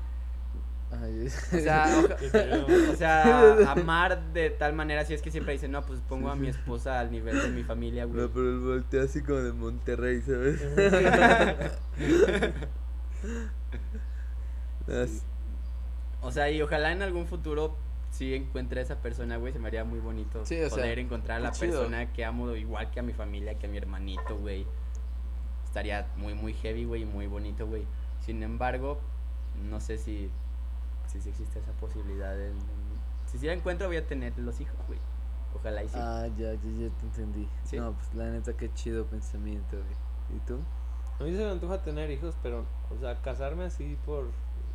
Ay, 0.90 1.26
O 1.26 1.30
sea, 1.60 1.86
feo. 2.30 2.66
o 2.92 2.96
sea, 2.96 3.70
amar 3.72 4.32
de 4.32 4.50
tal 4.50 4.74
manera, 4.74 5.04
si 5.04 5.14
es 5.14 5.22
que 5.22 5.30
siempre 5.30 5.54
dicen, 5.54 5.70
no, 5.72 5.82
pues 5.82 6.00
pongo 6.00 6.28
a 6.28 6.36
mi 6.36 6.48
esposa 6.48 7.00
al 7.00 7.10
nivel 7.10 7.40
de 7.40 7.48
mi 7.48 7.62
familia, 7.62 8.04
güey. 8.04 8.20
No, 8.20 8.28
pero 8.30 8.50
el 8.50 8.58
volteo 8.58 9.02
así 9.04 9.22
como 9.22 9.38
de 9.40 9.52
Monterrey, 9.52 10.20
¿sabes? 10.22 10.60
As- 14.88 15.24
O 16.24 16.32
sea, 16.32 16.50
y 16.50 16.60
ojalá 16.62 16.90
en 16.92 17.02
algún 17.02 17.26
futuro 17.26 17.76
sí 18.10 18.34
encuentre 18.34 18.80
a 18.80 18.82
esa 18.82 18.96
persona, 19.00 19.36
güey, 19.36 19.52
se 19.52 19.58
me 19.58 19.68
haría 19.68 19.84
muy 19.84 19.98
bonito 20.00 20.44
Sí, 20.46 20.60
o 20.60 20.68
sea, 20.68 20.78
poder 20.78 20.98
encontrar 20.98 21.38
a 21.38 21.40
la 21.40 21.52
chido. 21.52 21.72
persona 21.72 22.12
que 22.12 22.24
amo 22.24 22.50
igual 22.54 22.90
que 22.90 23.00
a 23.00 23.02
mi 23.02 23.12
familia, 23.12 23.58
que 23.58 23.66
a 23.66 23.68
mi 23.68 23.76
hermanito, 23.76 24.36
güey. 24.38 24.66
Estaría 25.64 26.06
muy, 26.16 26.34
muy 26.34 26.54
heavy, 26.54 26.84
güey, 26.84 27.02
y 27.02 27.04
muy 27.04 27.26
bonito, 27.26 27.66
güey. 27.66 27.84
Sin 28.20 28.42
embargo, 28.42 29.00
no 29.68 29.80
sé 29.80 29.98
si, 29.98 30.30
si, 31.06 31.18
existe 31.18 31.58
esa 31.58 31.72
posibilidad. 31.72 32.38
en- 32.40 32.52
en- 32.52 32.94
si 33.26 33.38
sí 33.38 33.46
la 33.46 33.52
encuentro, 33.52 33.88
voy 33.88 33.96
a 33.96 34.06
tener 34.06 34.38
los 34.38 34.60
hijos, 34.60 34.76
güey. 34.86 34.98
Ojalá 35.56 35.82
y 35.84 35.88
sí. 35.88 35.94
Ah, 35.98 36.26
ya, 36.38 36.52
ya, 36.54 36.58
ya 36.62 36.88
te 36.90 37.06
entendí. 37.06 37.48
¿Sí? 37.64 37.76
No, 37.76 37.92
pues 37.92 38.14
la 38.14 38.30
neta, 38.30 38.52
qué 38.56 38.72
chido 38.74 39.06
pensamiento, 39.06 39.76
güey. 39.76 40.36
¿Y 40.36 40.40
tú? 40.46 40.60
A 41.20 41.24
mí 41.24 41.32
se 41.32 41.44
me 41.44 41.50
antoja 41.50 41.82
tener 41.82 42.10
hijos, 42.10 42.34
pero, 42.42 42.64
o 42.90 42.98
sea, 43.00 43.20
casarme 43.20 43.64
así 43.64 43.96
por 44.06 44.28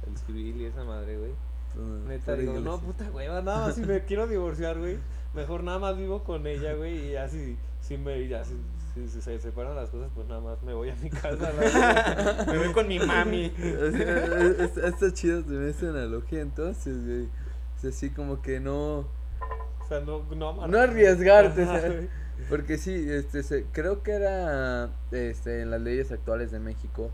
el 0.07 0.17
civil 0.17 0.61
y 0.61 0.65
esa 0.65 0.83
madre, 0.83 1.17
güey. 1.17 1.31
No, 1.75 2.07
Neta, 2.07 2.35
digo, 2.35 2.53
iglesia. 2.53 2.71
no, 2.71 2.79
puta 2.79 3.09
hueva, 3.11 3.41
nada 3.41 3.67
más 3.67 3.75
si 3.75 3.81
me 3.81 4.03
quiero 4.05 4.27
divorciar, 4.27 4.77
güey. 4.79 4.97
Mejor 5.35 5.63
nada 5.63 5.77
más 5.79 5.95
vivo 5.97 6.23
con 6.23 6.47
ella, 6.47 6.73
güey, 6.73 7.09
y 7.09 7.11
ya 7.11 7.29
si, 7.29 7.57
si 7.81 7.97
me, 7.97 8.27
ya 8.27 8.43
si, 8.43 8.55
si- 8.95 9.07
si 9.07 9.21
se 9.21 9.39
separan 9.39 9.75
las 9.75 9.89
cosas, 9.91 10.09
pues 10.15 10.27
nada 10.27 10.41
más 10.41 10.61
me 10.63 10.73
voy 10.73 10.89
a 10.89 10.95
mi 10.95 11.09
casa. 11.11 11.51
la 11.53 12.45
me 12.51 12.57
voy 12.57 12.73
con 12.73 12.87
mi 12.87 12.97
mami. 12.99 13.53
O 13.59 13.91
sea, 13.91 14.25
es- 14.25 14.59
es- 14.59 14.77
está 14.77 15.13
chido 15.13 15.43
tener 15.43 15.69
esta 15.69 15.89
analogía 15.89 16.41
entonces, 16.41 17.05
güey. 17.05 17.29
Sea, 17.77 17.91
así 17.91 18.09
como 18.09 18.41
que 18.41 18.59
no... 18.59 18.99
o 18.99 19.87
sea, 19.87 19.99
no, 20.01 20.23
no 20.67 20.79
arriesgarte, 20.79 21.63
Ajá, 21.63 21.79
¿sabes? 21.81 21.95
güey. 21.95 22.09
Porque 22.49 22.77
sí, 22.79 23.05
este, 23.09 23.43
se- 23.43 23.65
creo 23.71 24.01
que 24.01 24.11
era 24.13 24.89
este, 25.11 25.61
en 25.61 25.69
las 25.69 25.81
leyes 25.81 26.11
actuales 26.11 26.51
de 26.51 26.59
México, 26.59 27.11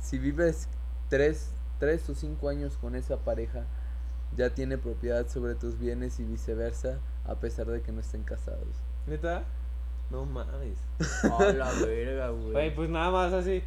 si 0.00 0.18
vives 0.18 0.68
tres, 1.08 1.52
tres 1.82 2.08
o 2.08 2.14
cinco 2.14 2.48
años 2.48 2.76
con 2.80 2.94
esa 2.94 3.16
pareja, 3.16 3.64
ya 4.36 4.50
tiene 4.50 4.78
propiedad 4.78 5.26
sobre 5.26 5.56
tus 5.56 5.80
bienes 5.80 6.20
y 6.20 6.24
viceversa, 6.24 7.00
a 7.24 7.34
pesar 7.34 7.66
de 7.66 7.82
que 7.82 7.90
no 7.90 8.00
estén 8.00 8.22
casados. 8.22 8.68
¿Neta? 9.08 9.42
No 10.08 10.24
mames. 10.24 10.78
A 11.24 11.42
la 11.52 11.72
verga, 11.72 12.28
Güey, 12.28 12.52
güey. 12.52 12.74
pues 12.76 12.88
nada 12.88 13.10
más 13.10 13.32
así, 13.32 13.64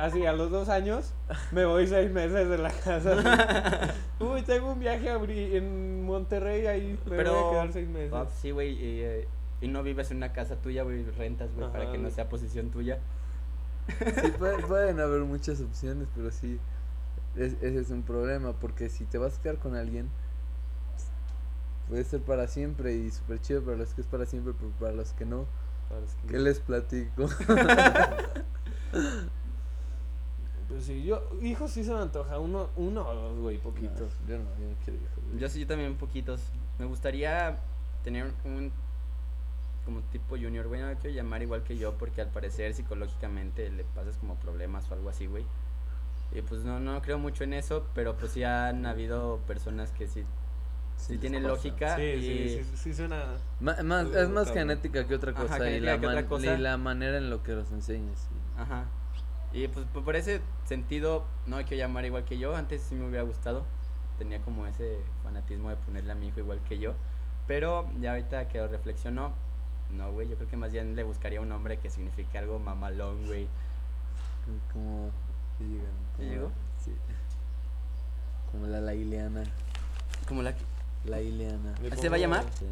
así 0.00 0.24
a 0.24 0.32
los 0.32 0.50
dos 0.50 0.70
años 0.70 1.12
me 1.52 1.66
voy 1.66 1.86
seis 1.86 2.10
meses 2.10 2.48
de 2.48 2.56
la 2.56 2.70
casa. 2.70 3.92
Uy, 4.20 4.40
tengo 4.40 4.72
un 4.72 4.80
viaje 4.80 5.10
en 5.58 6.02
Monterrey, 6.06 6.66
ahí 6.66 6.98
me 7.04 7.16
Pero. 7.18 7.34
voy 7.34 7.44
a 7.48 7.50
quedar 7.50 7.72
seis 7.74 7.88
meses. 7.88 8.12
Ah, 8.14 8.26
sí, 8.40 8.52
güey. 8.52 8.70
Y, 8.72 9.00
eh, 9.02 9.28
y 9.60 9.68
no 9.68 9.82
vives 9.82 10.10
en 10.12 10.16
una 10.16 10.32
casa 10.32 10.56
tuya, 10.56 10.82
güey. 10.82 11.04
Rentas, 11.10 11.50
güey, 11.54 11.70
para 11.70 11.92
que 11.92 11.98
no 11.98 12.08
sea 12.08 12.26
posición 12.30 12.70
tuya. 12.70 13.00
Sí, 13.98 14.30
puede- 14.38 14.62
pueden 14.62 14.98
haber 15.00 15.20
muchas 15.22 15.60
opciones, 15.60 16.08
pero 16.16 16.30
sí, 16.30 16.58
es- 17.36 17.54
ese 17.62 17.78
es 17.80 17.90
un 17.90 18.02
problema, 18.02 18.52
porque 18.54 18.88
si 18.88 19.04
te 19.04 19.18
vas 19.18 19.38
a 19.38 19.42
quedar 19.42 19.58
con 19.58 19.74
alguien, 19.76 20.08
puede 21.88 22.04
ser 22.04 22.20
para 22.22 22.46
siempre 22.48 22.94
y 22.94 23.10
súper 23.10 23.40
chido 23.40 23.62
para 23.62 23.76
los 23.76 23.94
que 23.94 24.00
es 24.00 24.06
para 24.06 24.26
siempre, 24.26 24.52
pero 24.58 24.70
para 24.72 24.92
los 24.92 25.12
que 25.12 25.24
no, 25.24 25.46
Para 25.88 26.00
los 26.02 26.14
que- 26.14 26.26
¿qué 26.28 26.38
les 26.38 26.60
platico? 26.60 27.26
Pues 30.68 30.84
sí, 30.84 31.02
yo, 31.02 31.20
hijos 31.42 31.72
sí 31.72 31.82
se 31.82 31.92
me 31.92 31.98
antoja, 32.00 32.38
uno, 32.38 32.70
uno 32.76 33.08
o 33.08 33.12
dos, 33.14 33.38
güey, 33.40 33.58
poquitos. 33.58 34.12
No, 34.22 34.28
yo 34.28 34.38
no, 34.38 34.44
yo 34.58 34.68
no 34.68 34.76
quiero 34.84 35.00
hijos. 35.00 35.24
güey. 35.26 35.38
Yo 35.40 35.48
sí, 35.48 35.60
yo 35.60 35.66
también 35.66 35.96
poquitos. 35.96 36.40
Me 36.78 36.84
gustaría 36.84 37.58
tener 38.04 38.32
un 38.44 38.70
como 39.84 40.00
tipo 40.12 40.36
junior, 40.36 40.68
güey, 40.68 40.80
no 40.80 40.90
lo 40.90 40.96
quiero 40.98 41.16
llamar 41.16 41.42
igual 41.42 41.64
que 41.64 41.76
yo 41.76 41.94
porque 41.98 42.20
al 42.20 42.28
parecer 42.28 42.72
psicológicamente 42.74 43.68
le 43.70 43.82
pasas 43.82 44.16
como 44.18 44.36
problemas 44.36 44.88
o 44.90 44.94
algo 44.94 45.08
así, 45.08 45.26
güey. 45.26 45.44
Y 46.32 46.42
pues 46.42 46.62
no, 46.64 46.78
no 46.78 47.00
creo 47.02 47.18
mucho 47.18 47.44
en 47.44 47.54
eso, 47.54 47.86
pero 47.94 48.16
pues 48.16 48.32
sí 48.32 48.44
han 48.44 48.86
habido 48.86 49.38
personas 49.46 49.90
que 49.90 50.06
sí, 50.06 50.24
sí, 50.96 51.18
pasa. 51.18 51.40
lógica 51.40 51.96
Sí, 51.96 52.02
y 52.02 52.22
sí, 52.22 52.64
sí, 52.64 52.76
sí 52.76 52.94
suena... 52.94 53.24
Ma- 53.58 53.76
más, 53.82 54.06
es 54.06 54.28
más 54.28 54.46
cabrón. 54.46 54.68
genética 54.68 55.06
que 55.08 55.14
otra 55.16 55.32
Ajá, 55.32 55.42
cosa, 55.42 55.68
y, 55.70 55.74
genética 55.80 55.92
la 55.92 56.00
que 56.00 56.06
otra 56.06 56.26
cosa. 56.26 56.54
y 56.54 56.58
la 56.58 56.76
manera 56.76 57.18
en 57.18 57.30
lo 57.30 57.42
que 57.42 57.52
los 57.52 57.72
enseñas. 57.72 58.28
Ajá. 58.56 58.84
Y 59.52 59.66
pues 59.68 59.84
po- 59.86 60.02
por 60.02 60.14
ese 60.14 60.40
sentido, 60.66 61.24
no 61.46 61.56
hay 61.56 61.64
que 61.64 61.76
llamar 61.76 62.04
igual 62.04 62.24
que 62.24 62.38
yo. 62.38 62.54
Antes 62.54 62.82
sí 62.82 62.94
me 62.94 63.06
hubiera 63.08 63.24
gustado. 63.24 63.64
Tenía 64.18 64.40
como 64.42 64.66
ese 64.66 64.98
fanatismo 65.24 65.70
de 65.70 65.76
ponerle 65.76 66.12
a 66.12 66.14
mi 66.14 66.28
hijo 66.28 66.38
igual 66.38 66.60
que 66.68 66.78
yo. 66.78 66.94
Pero 67.48 67.90
ya 68.00 68.10
ahorita 68.12 68.46
que 68.46 68.58
lo 68.58 68.68
reflexiono, 68.68 69.32
no, 69.90 70.12
güey. 70.12 70.28
Yo 70.28 70.36
creo 70.36 70.48
que 70.48 70.56
más 70.56 70.70
bien 70.70 70.94
le 70.94 71.02
buscaría 71.02 71.40
un 71.40 71.48
nombre 71.48 71.78
que 71.78 71.90
signifique 71.90 72.38
algo 72.38 72.60
mamalón, 72.60 73.26
güey. 73.26 73.48
Como. 74.72 75.10
¿Qué 75.60 75.64
llegan? 75.66 75.92
¿Qué 76.16 76.22
Como- 76.24 76.30
llegó? 76.30 76.50
Sí. 76.84 76.92
Como 78.50 78.66
la 78.66 78.80
la 78.80 78.94
Ileana. 78.94 79.44
Como 80.26 80.42
la. 80.42 80.54
La 81.04 81.20
Ileana. 81.20 81.74
Le 81.82 81.96
¿Se 81.96 82.08
va 82.08 82.16
a 82.16 82.18
llamar? 82.18 82.44
Sí. 82.58 82.66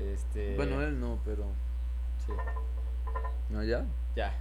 Este. 0.00 0.56
Bueno, 0.56 0.80
él 0.82 1.00
no, 1.00 1.18
pero. 1.24 1.44
Sí. 2.26 2.32
¿No 3.50 3.62
ya? 3.64 3.84
Ya. 4.16 4.32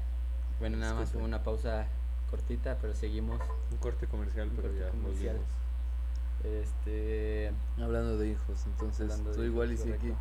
Bueno, 0.60 0.78
nada 0.78 0.94
más 0.94 1.14
una 1.16 1.42
pausa 1.44 1.88
cortita, 2.30 2.78
pero 2.82 2.94
seguimos. 2.94 3.40
Un 3.72 3.78
corte 3.78 4.08
comercial, 4.08 4.50
Un 4.50 4.56
pero 4.56 4.68
corte 4.70 4.84
ya 4.86 4.90
comercial. 4.92 5.38
volvimos. 5.38 6.66
Este. 6.68 7.52
Hablando 7.82 8.18
de 8.18 8.30
hijos, 8.30 8.66
entonces 8.66 9.16
tú 9.18 9.32
hijos, 9.32 9.46
igual 9.46 9.72
y 9.72 9.78
sí 9.78 9.84
correcto. 9.84 10.08
aquí. 10.08 10.16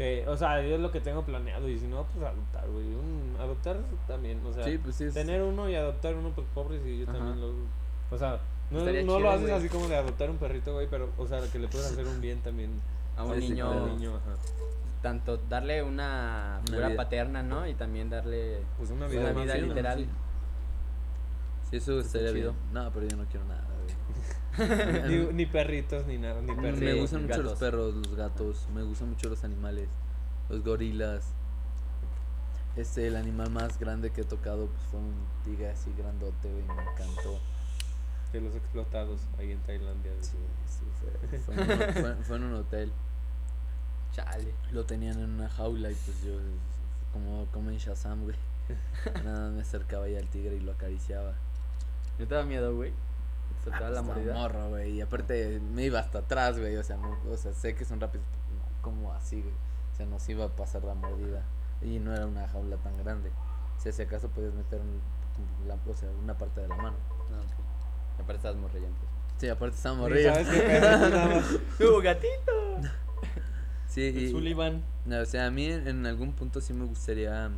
Sí, 0.00 0.20
o 0.26 0.34
sea, 0.34 0.62
yo 0.62 0.76
es 0.76 0.80
lo 0.80 0.90
que 0.90 1.00
tengo 1.00 1.22
planeado 1.24 1.68
y 1.68 1.78
si 1.78 1.86
no, 1.86 2.04
pues 2.04 2.24
adoptar, 2.24 2.66
güey. 2.70 2.86
Un, 2.86 3.36
adoptar 3.38 3.76
también, 4.08 4.40
o 4.46 4.50
sea, 4.50 4.64
Sí, 4.64 4.78
pues 4.78 4.96
sí. 4.96 5.04
Es, 5.04 5.12
tener 5.12 5.42
uno 5.42 5.68
y 5.68 5.74
adoptar 5.74 6.14
uno, 6.14 6.30
pues 6.30 6.46
pobres 6.54 6.80
y 6.86 7.00
yo 7.00 7.04
Ajá. 7.04 7.18
también 7.18 7.38
lo... 7.38 7.52
O 8.10 8.18
sea, 8.18 8.40
no, 8.70 8.80
no 8.82 9.20
lo 9.20 9.30
haces 9.30 9.42
güey. 9.42 9.52
así 9.52 9.68
como 9.68 9.88
de 9.88 9.96
adoptar 9.96 10.30
un 10.30 10.38
perrito, 10.38 10.72
güey, 10.72 10.86
pero, 10.88 11.10
o 11.18 11.26
sea, 11.26 11.40
que 11.52 11.58
le 11.58 11.68
puedes 11.68 11.86
hacer 11.92 12.06
un 12.06 12.18
bien 12.18 12.40
también 12.40 12.70
A 13.14 13.24
un 13.24 13.38
niño. 13.38 13.68
ajá. 13.68 14.36
Tanto 15.02 15.36
darle 15.48 15.82
una 15.82 16.60
figura 16.64 16.96
paterna, 16.96 17.42
¿no? 17.42 17.66
Y 17.66 17.74
también 17.74 18.08
darle. 18.08 18.62
Pues 18.78 18.90
una 18.90 19.06
vida, 19.06 19.32
literal. 19.56 19.98
Sí, 19.98 20.08
Sí, 21.70 21.76
eso 21.76 22.00
estaría 22.00 22.32
chido. 22.32 22.52
bien. 22.52 22.72
No, 22.72 22.90
pero 22.90 23.06
yo 23.06 23.16
no 23.16 23.24
quiero 23.26 23.44
nada. 23.46 23.62
Ni, 25.08 25.16
ni 25.32 25.46
perritos, 25.46 26.06
ni 26.06 26.18
nada, 26.18 26.40
ni 26.42 26.54
perritos. 26.54 26.80
me 26.80 26.94
gustan 26.94 27.22
mucho 27.26 27.42
los 27.42 27.58
perros, 27.58 27.94
los 27.94 28.14
gatos, 28.16 28.66
me 28.74 28.82
gustan 28.82 29.10
mucho 29.10 29.28
los 29.28 29.44
animales, 29.44 29.88
los 30.48 30.62
gorilas. 30.64 31.24
Este, 32.76 33.06
el 33.08 33.16
animal 33.16 33.50
más 33.50 33.78
grande 33.78 34.10
que 34.10 34.20
he 34.22 34.24
tocado 34.24 34.66
pues, 34.66 34.82
fue 34.90 35.00
un 35.00 35.14
tigre 35.44 35.70
así 35.70 35.92
grandote, 35.96 36.50
güey, 36.50 36.64
me 36.64 36.82
encantó. 36.82 37.38
De 38.32 38.40
los 38.40 38.54
explotados 38.54 39.20
ahí 39.38 39.50
en 39.52 39.58
Tailandia. 39.60 40.12
Sí, 40.20 40.36
sí, 40.66 40.84
fue, 41.00 41.38
fue 41.40 41.54
en 41.54 41.60
un, 41.60 41.94
fue- 41.94 42.14
fue 42.24 42.36
en 42.36 42.44
un 42.44 42.54
hotel. 42.54 42.92
Chale. 44.12 44.52
Lo 44.72 44.84
tenían 44.84 45.18
en 45.18 45.30
una 45.30 45.48
jaula 45.48 45.90
y 45.90 45.94
pues 45.94 46.22
yo, 46.22 46.32
como, 47.12 47.46
como 47.52 47.70
en 47.70 47.78
Shazam, 47.78 48.22
güey. 48.24 48.36
Nada 49.24 49.46
más 49.46 49.52
me 49.52 49.62
acercaba 49.62 50.04
ahí 50.04 50.14
al 50.16 50.28
tigre 50.28 50.54
y 50.56 50.60
lo 50.60 50.72
acariciaba. 50.72 51.34
¿No 52.18 52.26
te 52.26 52.34
da 52.34 52.44
miedo, 52.44 52.74
güey? 52.76 52.92
¿Te 53.64 53.70
soltaba 53.70 53.86
Ah, 53.86 53.90
la 53.90 54.02
mordida? 54.02 54.24
estaba 54.32 54.40
morro, 54.48 54.68
güey. 54.70 54.90
Y 54.92 55.00
aparte 55.00 55.60
me 55.72 55.84
iba 55.84 55.98
hasta 56.00 56.18
atrás, 56.20 56.58
güey. 56.58 56.76
O 56.76 56.82
sea, 56.82 56.96
no, 56.96 57.16
o 57.30 57.36
sea, 57.36 57.52
sé 57.52 57.74
que 57.74 57.84
son 57.84 58.00
rápidos, 58.00 58.26
pero 58.30 58.58
no 58.58 58.82
como 58.82 59.12
así, 59.12 59.40
güey. 59.42 59.54
O 59.92 59.96
sea, 59.96 60.06
nos 60.06 60.28
iba 60.28 60.44
a 60.46 60.48
pasar 60.48 60.82
la 60.84 60.94
mordida. 60.94 61.42
Y 61.82 61.98
no 61.98 62.14
era 62.14 62.26
una 62.26 62.46
jaula 62.48 62.76
tan 62.76 62.96
grande. 62.98 63.30
O 63.78 63.80
sea, 63.80 63.92
si 63.92 64.02
acaso 64.02 64.28
podías 64.28 64.52
meter 64.54 64.80
un- 64.80 65.00
la- 65.66 65.76
o 65.86 65.96
sea, 65.96 66.10
una 66.22 66.36
parte 66.36 66.60
de 66.60 66.68
la 66.68 66.76
mano. 66.76 66.96
No, 67.30 67.36
ok. 67.38 68.20
Aparte 68.20 68.36
estás 68.36 68.56
morrillante. 68.56 69.00
Sí, 69.38 69.48
aparte. 69.48 69.76
Nada 69.84 71.26
más. 71.28 71.44
¡Tu 71.78 72.02
gatito! 72.02 72.52
Sí, 73.86 74.02
y, 74.02 74.30
Sullivan. 74.30 74.82
no, 75.04 75.18
o 75.20 75.24
sea, 75.24 75.46
a 75.46 75.50
mí 75.50 75.66
en, 75.66 75.88
en 75.88 76.06
algún 76.06 76.32
punto 76.32 76.60
sí 76.60 76.72
me 76.72 76.84
gustaría 76.84 77.50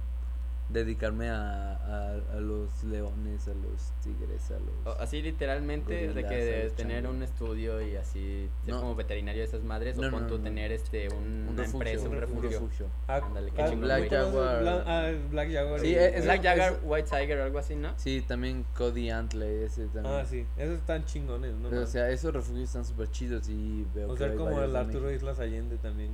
dedicarme 0.73 1.29
a, 1.29 1.73
a, 1.77 2.13
a 2.37 2.41
los 2.41 2.83
leones, 2.85 3.47
a 3.49 3.55
los 3.55 3.93
tigres, 4.03 4.51
a 4.51 4.55
los... 4.59 4.71
O- 4.87 5.01
Así 5.01 5.21
literalmente, 5.23 5.93
de 5.95 6.07
Gorilas, 6.09 6.31
que 6.31 6.37
de 6.45 6.71
tener 6.71 7.03
changos. 7.03 7.17
un 7.17 7.23
estudio 7.23 7.83
y 7.83 7.97
así, 7.97 8.49
ser 8.65 8.75
No. 8.75 8.81
como 8.81 8.95
veterinario 8.95 9.43
de 9.43 9.49
esas 9.49 9.63
madres, 9.63 9.97
No, 9.97 10.09
o 10.09 10.11
con 10.11 10.27
no, 10.29 10.41
tener 10.41 10.73
este, 10.73 11.09
un, 11.09 11.17
un 11.23 11.49
una 11.49 11.63
refugio, 11.63 11.89
empresa, 11.91 12.09
un 12.09 12.43
refugio. 12.43 12.87
Ah, 13.07 13.17
Ándale, 13.25 13.51
qué 13.51 13.63
ah, 13.63 13.67
chingón, 13.67 13.81
Black. 13.85 14.11
Jaguar. 14.11 14.61
Bla- 14.63 14.85
ah, 14.87 15.13
Black 15.31 15.53
Jaguar. 15.53 15.81
Sí, 15.81 15.87
y- 15.89 15.95
es- 15.95 16.15
es- 16.15 16.25
Black 16.25 16.43
Jagger, 16.43 16.73
es- 16.73 16.79
White 16.85 17.09
Tiger 17.11 17.39
o 17.39 17.45
algo 17.45 17.59
así, 17.59 17.75
¿no? 17.77 17.93
Sí, 17.99 18.23
también 18.27 18.65
Cody 18.77 19.11
Antley, 19.11 19.65
ese 19.65 19.87
también. 19.89 20.07
Ah, 20.15 20.25
sí, 20.25 20.47
esos 20.57 20.79
están 20.79 21.05
chingones, 21.05 21.55
¿no? 21.55 21.69
Pero, 21.69 21.83
o 21.83 21.87
sea, 21.87 22.09
esos 22.11 22.33
refugios 22.33 22.69
están 22.69 22.85
súper 22.85 23.11
chidos 23.11 23.49
y 23.49 23.87
veo 23.95 24.11
O 24.11 24.15
que 24.15 24.27
sea, 24.29 24.35
como 24.37 24.61
el 24.63 24.73
de 24.73 24.79
Arturo. 24.79 25.11
Islas 25.13 25.39
Allende 25.39 25.77
también. 25.79 26.13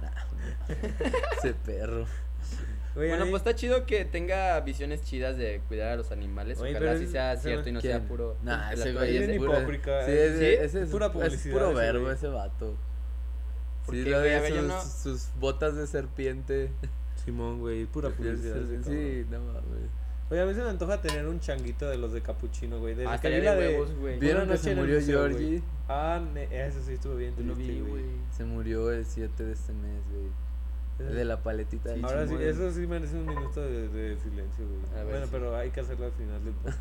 Ese 1.38 1.54
perro. 1.54 2.06
A 2.92 2.94
bueno, 2.98 3.24
mí- 3.24 3.30
pues 3.30 3.40
está 3.40 3.54
chido 3.54 3.86
que 3.86 4.04
tenga 4.04 4.58
visiones 4.60 5.02
chidas 5.04 5.36
de 5.36 5.60
cuidar 5.68 5.90
a 5.92 5.96
los 5.96 6.10
animales. 6.10 6.58
Oye, 6.60 6.70
Ojalá 6.72 6.86
pero 6.86 6.98
sí 6.98 7.04
es- 7.04 7.10
sea 7.12 7.36
se 7.36 7.42
cierto 7.48 7.68
y 7.68 7.72
no 7.72 7.80
¿Quién? 7.80 7.98
sea 8.00 8.08
puro. 8.08 8.36
Nah, 8.42 8.72
ese 8.72 8.92
güey 8.92 9.16
es 9.16 9.28
es 9.28 9.38
pura- 9.38 9.64
Sí, 10.04 10.10
¿eh? 10.10 10.26
ese, 10.26 10.38
¿Sí? 10.38 10.44
ese 10.64 10.82
es, 10.82 10.88
Pura 10.90 11.06
es 11.06 11.12
publicidad 11.12 11.52
puro 11.54 11.70
ese 11.70 11.78
verbo 11.80 12.10
ese 12.10 12.26
vato. 12.28 12.76
¿Por 13.86 13.94
Sí, 13.94 14.04
lo 14.04 14.20
de 14.20 14.48
sus, 14.48 14.62
no- 14.64 14.82
sus 14.82 15.28
botas 15.38 15.74
de 15.76 15.86
serpiente. 15.86 16.70
Simón, 17.24 17.60
güey, 17.60 17.86
pura 17.86 18.10
publicidad. 18.10 18.56
Sí, 18.84 19.26
no 19.30 19.40
mames. 19.40 19.62
Oye, 20.30 20.40
a 20.40 20.46
mí 20.46 20.54
se 20.54 20.62
me 20.62 20.68
antoja 20.70 21.00
tener 21.00 21.26
un 21.26 21.40
changuito 21.40 21.88
de 21.88 21.96
los 21.98 22.12
de 22.12 22.20
capuchino, 22.22 22.78
güey. 22.78 22.94
Ah, 22.94 22.96
que 23.20 23.28
vi 23.30 23.36
estaría 23.36 23.40
la 23.40 23.54
de 23.56 23.62
de. 23.66 23.68
huevos, 23.74 23.94
güey. 23.96 24.18
¿Vieron 24.20 24.48
que 24.48 24.56
se 24.58 24.74
murió 24.76 24.94
museo. 25.00 25.28
Georgie? 25.28 25.62
Ah, 25.88 26.20
ne- 26.34 26.66
eso 26.66 26.78
sí 26.86 26.92
estuvo 26.92 27.16
bien 27.16 27.34
triste, 27.34 27.54
vi, 27.54 27.80
güey. 27.80 28.04
Se 28.36 28.44
murió 28.44 28.92
el 28.92 29.04
7 29.04 29.44
de 29.44 29.52
este 29.52 29.72
mes, 29.72 30.00
güey. 30.10 30.28
De 31.02 31.24
la 31.24 31.42
paletita. 31.42 31.94
Sí, 31.94 32.00
Ahora 32.02 32.26
sí, 32.26 32.34
eso 32.40 32.70
sí 32.72 32.86
merece 32.86 33.16
un 33.16 33.26
minuto 33.26 33.60
de, 33.60 33.88
de 33.88 34.16
silencio, 34.18 34.64
güey. 34.68 34.92
A 34.92 35.04
ver, 35.04 35.06
Bueno, 35.06 35.24
sí. 35.26 35.30
pero 35.32 35.56
hay 35.56 35.70
que 35.70 35.80
hacerlo 35.80 36.06
al 36.06 36.12
final 36.12 36.44
del 36.44 36.54
podcast. 36.54 36.78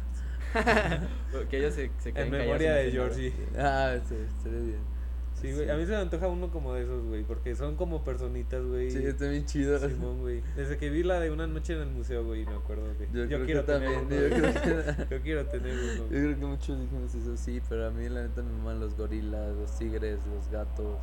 que 1.50 1.58
ellos 1.60 1.74
se, 1.76 1.92
se 2.00 2.10
En 2.10 2.32
memoria 2.32 2.74
de. 2.74 2.92
Georgie. 2.92 3.34
Ah, 3.58 3.96
sí, 4.08 4.16
estaría 4.38 4.60
bien. 4.60 5.00
Sí, 5.40 5.54
güey. 5.54 5.70
A 5.70 5.76
mí 5.78 5.86
se 5.86 5.92
me 5.92 5.98
antoja 5.98 6.28
uno 6.28 6.52
como 6.52 6.74
de 6.74 6.84
esos, 6.84 7.02
güey. 7.06 7.24
Porque 7.24 7.56
son 7.56 7.76
como 7.78 8.04
personitas, 8.04 8.62
güey. 8.66 8.92
Sí, 8.92 8.98
está 9.06 9.30
bien 9.30 9.46
chido. 9.46 9.80
Simón, 9.80 10.20
güey. 10.20 10.42
Desde 10.58 10.78
que 10.78 10.90
vi 10.90 11.02
la 11.04 11.20
de 11.22 11.32
una 11.32 11.48
noche 11.48 11.74
en 11.76 11.80
el 11.82 11.88
museo, 11.90 12.26
güey, 12.26 12.46
me 12.46 12.56
acuerdo 12.56 12.84
que 12.98 13.06
Yo, 13.14 13.26
creo 13.28 13.46
quiero 13.46 13.66
que 13.66 13.72
tener 13.74 13.90
también. 13.94 14.06
uno. 14.06 14.16
Yo 14.16 14.30
güey. 14.30 14.54
creo 14.54 14.84
que, 15.08 15.16
Yo 15.16 15.22
quiero 15.22 15.46
tener 15.46 15.72
uno. 15.74 15.94
yo 15.94 16.08
güey. 16.08 16.10
creo 16.24 16.40
que 16.40 16.46
muchos 16.46 16.80
dijimos 16.82 17.16
eso, 17.16 17.38
sí, 17.38 17.62
pero 17.70 17.88
a 17.88 17.92
mí 17.92 18.10
la 18.10 18.24
neta 18.24 18.42
me 18.44 18.52
maman 18.52 18.80
los 18.82 18.96
gorilas, 18.98 19.56
los 19.56 19.78
tigres, 19.78 20.20
los 20.36 20.50
gatos, 20.52 20.98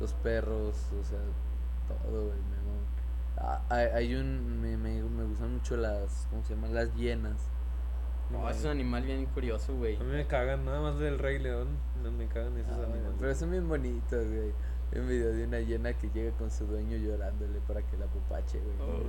los 0.00 0.14
perros, 0.14 0.74
o 0.98 1.04
sea, 1.04 1.18
todo, 1.88 2.26
güey. 2.26 2.38
Ah, 3.38 3.60
hay, 3.70 3.86
hay 3.86 4.14
un, 4.14 4.60
me, 4.60 4.76
me, 4.76 5.02
me 5.02 5.24
gustan 5.24 5.52
mucho 5.54 5.76
las, 5.76 6.26
¿cómo 6.30 6.44
se 6.44 6.54
llaman? 6.54 6.74
Las 6.74 6.94
hienas. 6.94 7.48
No, 8.30 8.48
es 8.48 8.62
un 8.64 8.70
animal 8.70 9.02
bien 9.04 9.26
curioso, 9.26 9.74
güey. 9.74 9.96
A 9.96 10.00
mí 10.00 10.12
me 10.12 10.26
cagan, 10.26 10.64
nada 10.64 10.80
más 10.80 10.98
del 10.98 11.18
Rey 11.18 11.38
León. 11.38 11.68
No 12.02 12.10
me 12.12 12.26
cagan 12.28 12.56
esos 12.56 12.72
Ah, 12.72 12.82
animales. 12.84 13.16
pero 13.20 13.34
son 13.34 13.50
bien 13.50 13.68
bonitas, 13.68 14.26
güey. 14.26 14.52
un 14.94 15.08
video 15.08 15.32
de 15.32 15.44
una 15.44 15.58
hiena 15.60 15.92
que 15.94 16.08
llega 16.10 16.32
con 16.36 16.50
su 16.50 16.66
dueño 16.66 16.96
llorándole 16.98 17.60
para 17.66 17.82
que 17.82 17.96
la 17.96 18.04
apapache, 18.04 18.58
güey. 18.60 18.76
Oh. 18.80 19.02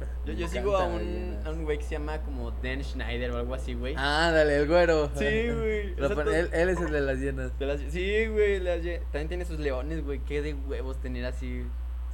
Yo, 0.26 0.32
yo 0.32 0.48
sigo 0.48 0.76
a 0.76 0.86
un, 0.86 1.38
a 1.44 1.50
un 1.50 1.64
güey 1.64 1.76
que 1.78 1.84
se 1.84 1.90
llama 1.92 2.22
como 2.22 2.50
Dan 2.62 2.82
Schneider 2.82 3.32
o 3.32 3.38
algo 3.38 3.54
así, 3.54 3.74
güey. 3.74 3.94
Ah, 3.98 4.30
dale, 4.32 4.56
el 4.56 4.66
güero. 4.68 5.10
Sí, 5.14 5.24
güey. 5.50 5.94
Él, 6.34 6.48
él 6.52 6.68
es 6.70 6.80
el 6.80 6.90
de 6.92 7.00
las 7.02 7.18
hienas. 7.18 7.58
de 7.58 7.66
las- 7.66 7.80
sí, 7.80 8.26
güey. 8.28 8.60
las 8.60 8.80
También 9.10 9.28
tiene 9.28 9.44
sus 9.44 9.58
leones, 9.58 10.02
güey. 10.04 10.20
Qué 10.20 10.40
de 10.42 10.54
huevos 10.54 10.98
tener 11.00 11.24
así. 11.26 11.66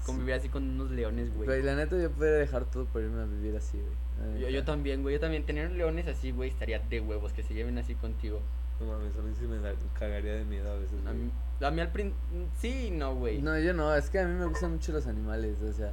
Convivir 0.07 0.34
así 0.34 0.48
con 0.48 0.62
unos 0.68 0.90
leones, 0.90 1.32
Güey, 1.34 1.46
güey. 1.46 1.62
la 1.62 1.74
neta 1.76 1.98
yo 2.00 2.11
podría 2.11 2.34
dejar 2.34 2.64
todo 2.70 2.86
por 2.86 3.02
irme 3.02 3.22
a 3.22 3.26
vivir 3.26 3.57
así, 3.57 3.78
güey. 3.78 4.40
Yo, 4.40 4.48
yo 4.48 4.64
también, 4.64 5.02
güey. 5.02 5.14
Yo 5.16 5.20
también. 5.20 5.44
Tener 5.44 5.70
leones 5.72 6.07
así, 6.09 6.30
güey, 6.30 6.48
estaría 6.50 6.78
de 6.78 7.00
huevos. 7.00 7.32
Que 7.32 7.42
se 7.42 7.52
lleven 7.54 7.76
así 7.78 7.94
contigo. 7.94 8.40
No 8.80 8.86
mames, 8.86 9.16
a 9.16 9.20
mí 9.22 9.32
sí 9.38 9.46
me 9.46 9.59
da- 9.59 9.74
cagaría 9.98 10.34
de 10.34 10.44
miedo 10.44 10.70
a 10.70 10.76
veces. 10.76 10.98
A 11.07 11.12
mí, 11.12 11.30
a 11.61 11.70
mí 11.70 11.80
al 11.80 11.92
prin... 11.92 12.12
Sí, 12.59 12.88
y 12.88 12.90
no, 12.90 13.14
güey. 13.14 13.40
No, 13.40 13.59
yo 13.59 13.72
no, 13.72 13.94
es 13.94 14.11
que 14.11 14.18
a 14.20 14.26
mí 14.28 14.34
me 14.38 14.44
gustan 14.46 14.72
mucho 14.72 14.92
los 14.92 15.07
animales, 15.07 15.62
o 15.62 15.72
sea, 15.72 15.92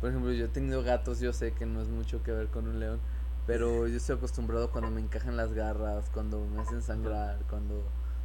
por 0.00 0.10
ejemplo, 0.10 0.30
yo 0.32 0.44
he 0.44 0.48
tenido 0.48 0.82
gatos, 0.84 1.18
yo 1.18 1.32
sé 1.32 1.50
que 1.52 1.66
no 1.66 1.82
es 1.82 1.88
mucho 1.88 2.22
que 2.22 2.30
ver 2.30 2.46
con 2.46 2.68
un 2.68 2.78
león, 2.78 3.00
pero 3.48 3.86
yo 3.88 3.96
estoy 3.96 4.14
acostumbrado 4.16 4.70
cuando 4.70 4.90
me 4.92 5.00
encajan 5.00 5.36
las 5.36 5.52
garras, 5.54 6.08
cuando 6.14 6.46
me 6.46 6.60
hacen 6.62 6.82
sangrar, 6.82 7.40
cuando, 7.50 7.82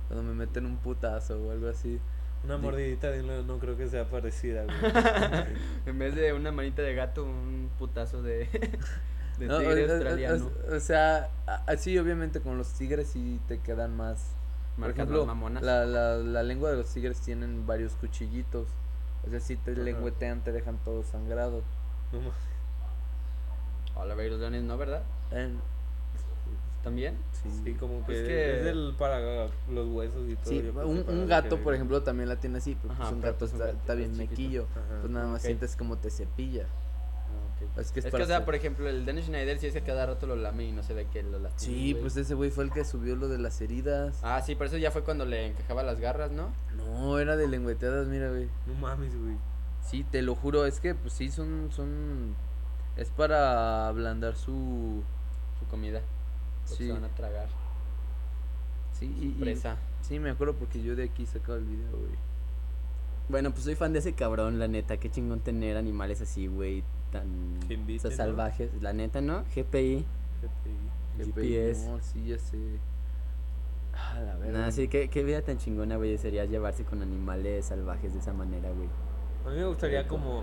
cuando 0.08 0.24
me 0.24 0.36
meten 0.36 0.68
un 0.68 0.78
putazo 0.78 1.42
o 1.44 1.50
algo 1.52 1.68
así. 1.68 2.00
Una 2.46 2.56
Di- 2.58 2.62
mordidita 2.62 3.10
de 3.12 3.24
no 3.44 3.58
creo 3.60 3.76
que 3.78 3.88
sea 3.88 4.06
parecida, 4.10 4.64
güey. 4.64 4.76
En 5.86 6.00
vez 6.00 6.16
de 6.16 6.34
una 6.34 6.52
manita 6.52 6.82
de 6.82 6.94
gato, 6.96 7.24
un 7.26 7.70
putazo 7.78 8.22
de, 8.22 8.48
de 9.40 9.48
No, 9.48 9.60
tigre 9.60 9.84
o- 9.84 9.88
o- 9.88 9.90
o- 9.90 9.94
australiano. 9.94 10.52
O, 10.76 10.80
sea, 10.80 11.30
así 11.68 11.98
obviamente 11.98 12.40
con 12.42 12.58
los 12.58 12.70
tigres 12.74 13.08
sí 13.10 13.40
te 13.48 13.60
quedan 13.60 13.96
más. 13.98 14.32
Marcas 14.78 14.98
ejemplo, 14.98 15.26
mamonas. 15.26 15.64
la, 15.64 15.86
la, 15.86 16.18
la 16.18 16.44
lengua 16.44 16.70
de 16.70 16.78
los 16.78 16.94
tigres 16.94 17.20
tienen 17.22 17.66
varios 17.66 17.94
cuchillitos. 17.94 18.68
O 19.26 19.30
sea, 19.30 19.40
si 19.40 19.56
te 19.56 19.72
Ajá. 19.72 19.82
lengüetean 19.82 20.44
te 20.44 20.52
dejan 20.52 20.78
todo 20.84 21.04
sangrado. 21.04 21.64
No 22.12 22.20
mames. 22.20 22.34
A 23.96 24.06
la 24.06 24.14
ver, 24.16 24.30
los 24.32 24.40
leones 24.42 24.64
no, 24.64 24.78
¿verdad? 24.78 25.04
Eh, 25.32 25.50
¿También? 26.86 27.18
sí. 27.32 27.50
Sí, 27.64 27.74
como 27.74 28.06
que, 28.06 28.14
Es 28.22 28.28
que- 28.28 28.58
es 28.60 28.64
del 28.64 28.94
para 28.98 29.48
los 29.70 29.88
huesos 29.90 30.30
y 30.30 30.36
todo. 30.36 30.46
Sí, 30.50 30.60
un, 30.60 30.98
un 31.00 31.04
que- 31.04 31.26
gato, 31.26 31.58
por 31.58 31.74
ejemplo, 31.76 32.02
también 32.04 32.30
la 32.30 32.38
tiene 32.38 32.60
así, 32.60 32.78
pero 32.82 32.94
Ajá, 32.94 33.02
pues 33.04 33.12
un 33.14 33.22
pero 33.22 33.34
gato 33.34 33.40
pues 33.40 33.52
un 33.52 33.58
está, 33.58 33.66
gato 33.68 33.78
está 33.80 33.94
bien 33.96 34.12
es 34.12 34.18
chiquito. 34.20 34.32
mequillo. 34.42 34.68
Ajá. 34.72 35.00
Pues 35.02 35.12
nada 35.12 35.28
más 35.28 35.42
sientes 35.42 35.76
como 35.76 35.98
te 35.98 36.10
cepilla. 36.12 36.68
Es 37.78 37.92
que 37.92 38.00
es 38.00 38.06
Es 38.06 38.06
que, 38.06 38.12
para 38.12 38.24
o 38.24 38.28
sea, 38.28 38.46
por 38.46 38.54
ejemplo, 38.54 38.88
el 38.88 39.06
Dennis 39.06 39.26
Schneider 39.26 39.58
sí 39.58 39.66
es 39.68 39.74
que 39.74 39.82
cada 39.82 40.06
rato 40.06 40.28
lo 40.28 40.36
lame 40.36 40.66
y 40.66 40.72
no 40.72 40.84
se 40.84 40.94
ve 40.94 41.08
que 41.12 41.24
lo 41.24 41.40
lastima. 41.40 41.74
Sí, 41.76 41.98
pues 42.00 42.16
ese 42.18 42.36
güey 42.36 42.52
fue 42.52 42.64
el 42.66 42.72
que 42.72 42.86
subió 42.86 43.16
lo 43.16 43.28
de 43.28 43.40
las 43.40 43.60
heridas. 43.62 44.20
Ah, 44.24 44.42
sí, 44.44 44.54
pero 44.56 44.68
eso 44.68 44.78
ya 44.78 44.92
fue 44.92 45.04
cuando 45.04 45.26
le 45.26 45.48
encajaba 45.48 45.82
las 45.82 46.00
garras, 46.00 46.32
¿no? 46.32 46.50
No, 46.78 47.18
era 47.18 47.36
de 47.36 47.48
lengüeteadas, 47.48 48.08
mira, 48.08 48.30
güey. 48.30 48.48
No 48.68 48.76
mames, 48.76 49.20
güey. 49.20 49.36
Sí, 49.82 50.04
te 50.04 50.22
lo 50.22 50.36
juro, 50.36 50.66
es 50.68 50.80
que 50.80 50.94
pues 50.94 51.14
sí 51.14 51.30
son 51.32 51.70
son 51.72 52.36
es 52.96 53.10
para 53.10 53.88
ablandar 53.88 54.36
su 54.36 55.02
Su 55.60 55.66
comida. 55.68 56.02
Lo 56.66 56.70
que 56.72 56.76
Sí. 56.78 56.88
se 56.88 56.94
van 56.94 57.04
a 57.04 57.10
tragar. 57.10 57.48
sí 58.94 59.14
y, 59.20 59.26
y- 59.28 59.32
Presa. 59.42 59.78
sí, 60.02 60.20
me 60.20 60.30
acuerdo 60.30 60.54
porque 60.56 60.82
yo 60.82 60.96
de 60.96 61.04
aquí 61.04 61.26
sacaba 61.26 61.58
el 61.58 61.66
video, 61.66 61.92
güey. 61.92 62.16
Bueno, 63.28 63.52
pues 63.52 63.64
soy 63.64 63.76
fan 63.76 63.92
de 63.92 64.00
ese 64.00 64.14
cabrón, 64.14 64.60
la 64.60 64.68
neta. 64.68 64.98
Qué 64.98 65.10
chingón 65.10 65.40
tener 65.42 65.78
animales 65.78 66.22
así, 66.22 66.48
güey. 66.48 66.84
Tan 67.12 67.60
Que 67.68 67.74
invite, 67.74 68.08
o 68.08 68.12
sea, 68.12 68.26
¿no? 68.26 68.32
salvajes. 68.32 68.70
La 68.82 68.94
neta, 68.94 69.20
¿no? 69.22 69.44
GPI. 69.56 70.06
GPI. 71.18 71.26
GPS. 71.26 71.90
No, 71.90 72.00
sí, 72.02 72.26
ya 72.28 72.38
sé. 72.38 72.58
Ah, 73.94 74.20
la 74.26 74.36
verdad. 74.36 74.54
Nada, 74.54 74.72
sí, 74.72 74.88
qué, 74.88 75.10
qué 75.10 75.24
vida 75.24 75.42
tan 75.42 75.58
chingona, 75.58 75.96
güey. 75.98 76.18
Sería 76.18 76.46
llevarse 76.46 76.84
con 76.84 77.02
animales 77.02 77.66
salvajes 77.66 78.14
de 78.14 78.20
esa 78.20 78.34
manera, 78.34 78.70
güey. 78.72 78.90
A 79.46 79.50
mí 79.50 79.56
me 79.58 79.66
gustaría 79.66 80.08
como, 80.08 80.40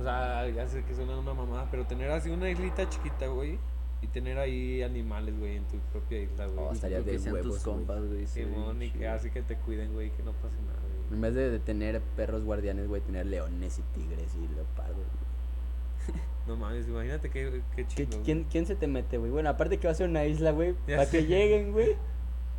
o 0.00 0.02
sea, 0.02 0.48
ya 0.48 0.66
sé 0.68 0.82
que 0.84 0.94
suena 0.94 1.18
una 1.18 1.34
mamada, 1.34 1.68
pero 1.70 1.86
tener 1.86 2.10
así 2.10 2.30
una 2.30 2.48
islita 2.48 2.88
chiquita, 2.88 3.26
güey, 3.26 3.58
y 4.04 4.06
tener 4.08 4.38
ahí 4.38 4.82
animales, 4.82 5.38
güey, 5.38 5.56
en 5.56 5.64
tu 5.64 5.78
propia 5.92 6.20
isla, 6.20 6.46
güey. 6.46 6.58
Oh, 6.66 6.72
estaría 6.72 7.02
que 7.02 7.12
de 7.12 7.18
sean 7.18 7.34
tus 7.34 7.42
huevos, 7.44 7.64
güey. 7.64 7.76
compas, 7.76 8.04
güey. 8.06 8.26
sí, 8.26 8.44
Simón, 8.44 8.82
y 8.82 8.90
que 8.90 9.08
así 9.08 9.30
que 9.30 9.42
te 9.42 9.56
cuiden, 9.56 9.92
güey, 9.92 10.10
que 10.12 10.22
no 10.22 10.32
pase 10.32 10.56
nada, 10.62 10.78
güey. 10.80 11.14
En 11.14 11.20
vez 11.20 11.34
de, 11.34 11.50
de 11.50 11.58
tener 11.58 12.00
perros 12.16 12.44
guardianes, 12.44 12.86
güey, 12.88 13.00
tener 13.02 13.26
leones 13.26 13.78
y 13.78 13.82
tigres 13.98 14.34
y 14.34 14.54
leopardos. 14.54 14.96
güey. 14.96 16.22
No 16.46 16.56
mames, 16.56 16.86
imagínate 16.86 17.30
qué, 17.30 17.62
qué 17.74 17.86
¿Qué- 17.86 18.06
chido. 18.06 18.22
quién, 18.22 18.44
¿Quién 18.44 18.66
se 18.66 18.76
te 18.76 18.86
mete, 18.86 19.16
güey? 19.16 19.30
Bueno, 19.30 19.48
aparte 19.48 19.78
que 19.78 19.86
va 19.88 19.92
a 19.92 19.94
ser 19.94 20.10
una 20.10 20.26
isla, 20.26 20.50
güey. 20.50 20.74
Para 20.86 21.08
que 21.08 21.24
lleguen, 21.24 21.72
güey. 21.72 21.96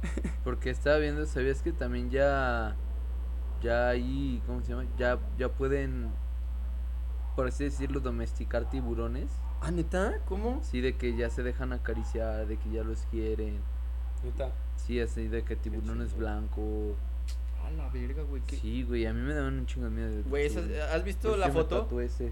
Porque 0.43 0.71
estaba 0.71 0.97
viendo, 0.97 1.23
¿sabías 1.27 1.61
que 1.61 1.71
también 1.71 2.09
ya 2.09 2.75
ya 3.61 3.89
ahí, 3.89 4.41
¿cómo 4.47 4.61
se 4.61 4.69
llama? 4.69 4.85
Ya 4.97 5.19
ya 5.37 5.49
pueden 5.49 6.09
por 7.35 7.47
así 7.47 7.65
decirlo 7.65 7.99
domesticar 7.99 8.69
tiburones? 8.69 9.29
Ah, 9.65 9.71
neta, 9.71 10.19
¿cómo? 10.27 10.59
Sí, 10.63 10.81
de 10.81 10.95
que 10.95 11.15
ya 11.15 11.29
se 11.29 11.41
dejan 11.43 11.73
acariciar, 11.73 12.45
de 12.47 12.57
que 12.57 12.69
ya 12.71 12.83
los 12.83 12.99
quieren. 13.11 13.59
Neta. 14.23 14.51
Sí, 14.77 14.99
así 14.99 15.27
de 15.27 15.43
que 15.43 15.55
tiburones 15.55 16.09
chido. 16.09 16.19
blancos. 16.19 16.95
A 17.65 17.71
la 17.71 17.89
verga, 17.89 18.21
güey. 18.23 18.41
qué- 18.45 18.57
Sí, 18.57 18.83
güey, 18.83 19.05
a 19.07 19.13
mí 19.13 19.21
me 19.21 19.33
daban 19.33 19.57
un 19.59 19.65
chingo 19.65 19.85
de 19.89 19.91
miedo. 19.91 20.23
Güey, 20.29 20.49
tiburones. 20.49 20.79
¿has 20.81 21.03
visto 21.03 21.29
Por 21.29 21.39
la 21.39 21.49
foto? 21.51 22.01
ese. 22.01 22.25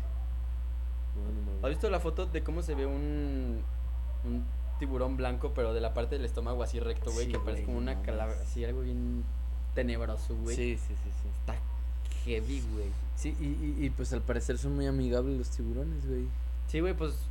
No, 1.16 1.24
no 1.24 1.42
mames. 1.48 1.64
¿Has 1.64 1.70
visto 1.70 1.90
la 1.90 2.00
foto 2.00 2.26
de 2.28 2.44
cómo 2.44 2.62
se 2.62 2.76
ve 2.76 2.86
un, 2.86 3.62
un 4.26 4.46
tiburón 4.80 5.18
blanco, 5.18 5.54
pero 5.56 5.74
de 5.74 5.82
la 5.82 5.94
parte 5.94 6.16
del 6.18 6.26
estómago 6.26 6.62
así 6.62 6.80
recto, 6.80 7.12
güey? 7.12 7.26
Sí, 7.28 7.32
que 7.32 7.40
parece 7.40 7.64
como 7.64 7.78
una 7.80 8.02
calavera, 8.04 8.40
así 8.42 8.64
algo 8.66 8.82
bien 8.82 9.24
tenebroso, 9.74 10.36
güey. 10.36 10.56
Sí, 10.56 10.78
sí, 10.78 10.94
sí, 11.04 11.10
sí. 11.22 11.28
Está 11.40 11.56
heavy, 12.26 12.62
güey. 12.74 12.90
Sí, 13.16 13.36
y, 13.40 13.46
y, 13.46 13.86
y 13.86 13.90
pues 13.90 14.12
al 14.14 14.22
parecer 14.22 14.58
son 14.58 14.76
muy 14.76 14.86
amigables 14.88 15.38
los 15.38 15.50
tiburones, 15.50 16.08
güey. 16.08 16.28
Sí, 16.68 16.80
güey, 16.80 16.94
pues. 16.94 17.30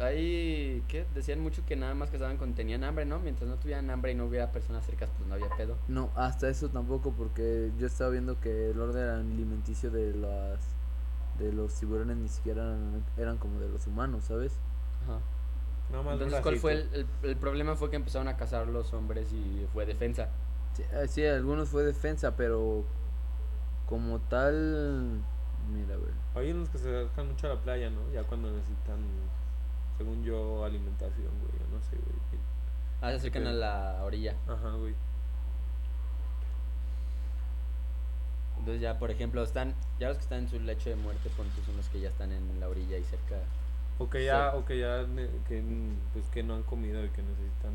Ahí, 0.00 0.82
¿qué? 0.88 1.06
Decían 1.14 1.40
mucho 1.40 1.64
que 1.64 1.76
nada 1.76 1.94
más 1.94 2.10
cazaban 2.10 2.36
cuando 2.36 2.56
tenían 2.56 2.82
hambre, 2.82 3.04
¿no? 3.04 3.20
Mientras 3.20 3.48
no 3.48 3.56
tuvieran 3.56 3.88
hambre 3.90 4.10
y 4.10 4.14
no 4.16 4.26
hubiera 4.26 4.50
personas 4.50 4.84
cercas, 4.84 5.08
pues 5.16 5.28
no 5.28 5.34
había 5.34 5.48
pedo. 5.56 5.76
No, 5.86 6.10
hasta 6.16 6.48
eso 6.48 6.68
tampoco, 6.68 7.12
porque 7.12 7.70
yo 7.78 7.86
estaba 7.86 8.10
viendo 8.10 8.40
que 8.40 8.70
el 8.70 8.80
orden 8.80 9.08
alimenticio 9.08 9.90
de 9.90 10.14
las 10.14 10.58
de 11.38 11.52
los 11.52 11.74
tiburones 11.74 12.16
ni 12.16 12.28
siquiera 12.28 12.62
eran, 12.62 13.04
eran 13.16 13.38
como 13.38 13.58
de 13.60 13.68
los 13.68 13.86
humanos, 13.86 14.24
¿sabes? 14.24 14.52
Ajá. 15.04 15.18
Nada 15.90 16.02
más 16.02 16.14
Entonces, 16.14 16.40
¿cuál 16.40 16.56
fue 16.58 16.72
el, 16.72 16.88
el, 16.94 17.06
el 17.22 17.36
problema? 17.36 17.76
Fue 17.76 17.90
que 17.90 17.96
empezaron 17.96 18.28
a 18.28 18.36
cazar 18.36 18.66
los 18.68 18.92
hombres 18.94 19.32
y 19.32 19.66
fue 19.72 19.84
defensa. 19.86 20.28
Sí, 20.74 20.82
eh, 20.92 21.06
sí, 21.08 21.24
algunos 21.24 21.68
fue 21.68 21.84
defensa, 21.84 22.36
pero 22.36 22.84
como 23.86 24.18
tal, 24.20 25.22
mira, 25.72 25.96
güey. 25.96 26.12
Hay 26.34 26.52
unos 26.52 26.68
que 26.68 26.78
se 26.78 26.88
acercan 26.88 27.28
mucho 27.28 27.46
a 27.46 27.54
la 27.54 27.60
playa, 27.60 27.90
¿no? 27.90 28.10
Ya 28.12 28.22
cuando 28.24 28.50
necesitan, 28.50 28.98
según 29.98 30.24
yo, 30.24 30.64
alimentación, 30.64 31.30
güey. 31.40 31.52
Yo 31.58 31.76
no 31.76 31.82
sé, 31.82 31.96
güey. 31.96 32.42
Ah, 33.00 33.10
se 33.10 33.16
acercan 33.16 33.46
a 33.46 33.52
la 33.52 34.02
orilla. 34.04 34.34
Ajá, 34.48 34.70
güey. 34.72 34.94
Entonces 38.58 38.80
ya, 38.80 38.98
por 38.98 39.10
ejemplo, 39.10 39.42
están, 39.42 39.74
ya 40.00 40.08
los 40.08 40.16
que 40.16 40.22
están 40.22 40.38
en 40.40 40.48
su 40.48 40.58
lecho 40.58 40.88
de 40.88 40.96
muerte, 40.96 41.28
punto, 41.30 41.62
son 41.66 41.76
los 41.76 41.88
que 41.90 42.00
ya 42.00 42.08
están 42.08 42.32
en 42.32 42.60
la 42.60 42.68
orilla 42.68 42.96
y 42.96 43.04
cerca. 43.04 43.36
O 43.98 44.08
que 44.08 44.24
ya, 44.24 44.54
o 44.54 44.64
que 44.64 44.78
ya, 44.78 45.04
que, 45.46 45.62
pues 46.12 46.24
que 46.30 46.42
no 46.42 46.54
han 46.54 46.62
comido 46.62 47.04
y 47.04 47.08
que 47.10 47.22
necesitan 47.22 47.74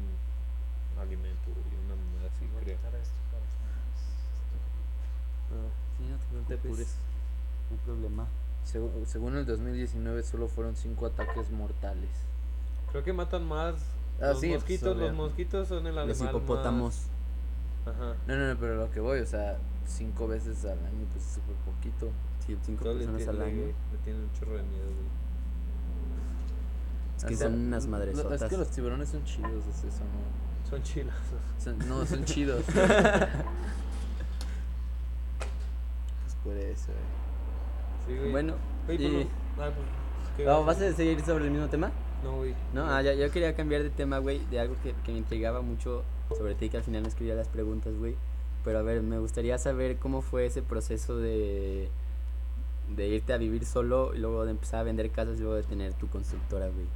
alimento, 0.99 1.45
güey. 1.45 1.85
Una 1.85 1.95
mamada 1.95 2.27
así, 2.35 2.45
creo. 2.63 2.77
Sí, 5.97 6.05
no 6.33 6.41
te 6.47 6.57
preocupes. 6.57 6.97
Hay 7.71 7.77
problema. 7.85 8.27
Según 9.05 9.35
el 9.37 9.45
2019 9.45 10.23
solo 10.23 10.47
fueron 10.47 10.75
cinco 10.75 11.05
ataques 11.07 11.49
mortales. 11.51 12.09
Creo 12.91 13.03
que 13.03 13.13
matan 13.13 13.47
más. 13.47 13.75
Ah, 14.21 14.29
los 14.29 14.39
sí, 14.41 14.47
pues, 14.49 14.59
mosquitos, 14.61 14.97
los 14.97 15.09
obvio. 15.09 15.13
mosquitos 15.13 15.67
son 15.67 15.79
el 15.87 15.97
animal 15.97 16.07
Los 16.07 16.21
hipopótamos. 16.21 16.95
más- 17.85 17.95
Ajá. 17.95 18.13
No, 18.27 18.35
no, 18.35 18.53
no, 18.53 18.59
pero 18.59 18.75
lo 18.75 18.91
que 18.91 18.99
voy, 18.99 19.19
o 19.21 19.25
sea, 19.25 19.57
cinco 19.87 20.27
veces 20.27 20.63
al 20.65 20.77
año, 20.79 21.05
pues 21.13 21.25
es 21.25 21.33
súper 21.35 21.55
poquito. 21.57 22.09
Sí, 22.45 22.57
cinco 22.63 22.83
Todos 22.83 22.97
le 22.97 23.05
personas 23.07 23.27
al 23.29 23.41
año. 23.41 23.61
Le, 23.67 23.73
tienen 24.03 24.21
un 24.23 24.31
chorro 24.33 24.57
de 24.57 24.63
miedo, 24.63 24.83
güey. 24.85 25.07
Es 27.17 27.23
que 27.25 27.33
O 27.33 27.37
sea, 27.37 27.47
son 27.49 27.59
unas 27.59 27.71
lo- 27.71 27.77
Es 27.77 27.87
madresotas. 27.87 28.49
que 28.49 28.57
los 28.57 28.69
tiburones 28.69 29.09
son 29.09 29.23
chidos, 29.23 29.65
es 29.67 29.83
eso, 29.85 30.03
¿no? 30.03 30.69
Son 30.69 30.83
chilos. 30.83 31.13
Son- 31.63 31.79
no, 31.89 32.05
son 32.05 32.23
chidos. 32.25 32.63
pues 36.23 36.35
por 36.43 36.55
eso, 36.57 36.91
eh. 36.91 37.28
Sí, 38.09 38.17
güey. 38.17 38.31
Bueno, 38.31 38.55
Oye, 38.87 39.05
y- 39.05 39.23
no- 39.57 39.63
ah, 39.63 39.71
pues, 39.75 39.87
¿qué 40.35 40.45
¿No, 40.45 40.65
vas 40.65 40.79
¿vas 40.79 40.81
a 40.81 40.93
seguir 40.93 41.21
sobre 41.21 41.45
el 41.45 41.51
mismo 41.51 41.67
tema? 41.67 41.91
No, 42.23 42.37
güey. 42.37 42.55
No, 42.73 42.85
ah, 42.89 43.01
ya, 43.03 43.13
yo 43.13 43.29
quería 43.31 43.55
cambiar 43.55 43.83
de 43.83 43.91
tema, 43.91 44.17
güey, 44.17 44.43
de 44.47 44.59
algo 44.59 44.75
que, 44.81 44.93
que 45.05 45.11
me 45.11 45.19
intrigaba 45.19 45.61
mucho 45.61 46.03
sobre 46.35 46.55
ti, 46.55 46.69
que 46.69 46.77
al 46.77 46.83
final 46.83 47.03
no 47.03 47.07
escribía 47.07 47.35
las 47.35 47.47
preguntas, 47.47 47.93
güey. 47.95 48.15
Pero 48.63 48.79
a 48.79 48.81
ver, 48.81 49.01
me 49.01 49.19
gustaría 49.19 49.57
saber 49.57 49.97
cómo 49.97 50.21
fue 50.21 50.47
ese 50.47 50.61
proceso 50.61 51.17
de, 51.17 51.89
de 52.95 53.07
irte 53.07 53.31
a 53.31 53.37
vivir 53.37 53.65
solo 53.65 54.13
y 54.15 54.17
luego 54.17 54.43
de 54.43 54.51
empezar 54.51 54.79
a 54.81 54.83
vender 54.83 55.11
casas 55.11 55.37
y 55.37 55.41
luego 55.41 55.55
de 55.55 55.63
tener 55.63 55.93
tu 55.93 56.07
constructora, 56.07 56.67
güey. 56.67 56.87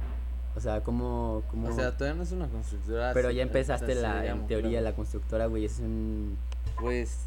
O 0.56 0.60
sea, 0.60 0.82
cómo... 0.82 1.42
cómo... 1.50 1.68
O 1.68 1.72
sea, 1.72 1.96
todavía 1.96 2.16
no 2.16 2.22
es 2.24 2.32
una 2.32 2.48
constructora. 2.48 3.12
pero 3.14 3.28
así, 3.28 3.36
ya 3.38 3.42
empezaste 3.42 3.94
la, 3.94 4.26
en 4.26 4.46
teoría 4.46 4.70
claro. 4.70 4.84
la 4.84 4.94
constructora, 4.94 5.46
güey, 5.46 5.64
es 5.64 5.78
un... 5.78 6.36
Pues. 6.80 7.26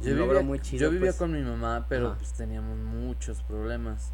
Yo 0.00 0.12
un 0.12 0.28
vivía, 0.28 0.42
muy 0.42 0.60
chido. 0.60 0.82
yo 0.82 0.90
vivía 0.90 1.06
pues. 1.10 1.16
con 1.16 1.32
mi 1.32 1.40
mamá, 1.42 1.86
pero 1.88 2.08
Ajá. 2.08 2.18
pues 2.18 2.32
teníamos 2.32 2.78
muchos 2.78 3.42
problemas. 3.42 4.12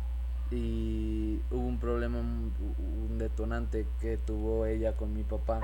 Y 0.51 1.41
hubo 1.51 1.67
un 1.67 1.79
problema, 1.79 2.19
un 2.19 3.17
detonante 3.19 3.87
que 4.01 4.19
tuvo 4.19 4.67
ella 4.67 4.95
con 4.97 5.13
mi 5.15 5.25
papá. 5.25 5.61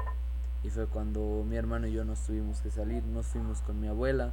Y 0.65 0.71
fue 0.71 0.87
cuando 0.87 1.45
mi 1.47 1.57
hermano 1.57 1.87
y 1.87 1.93
yo 1.93 2.05
nos 2.05 2.21
tuvimos 2.21 2.61
que 2.63 2.71
salir. 2.71 3.05
Nos 3.05 3.27
fuimos 3.27 3.61
con 3.61 3.81
mi 3.81 3.87
abuela. 3.87 4.33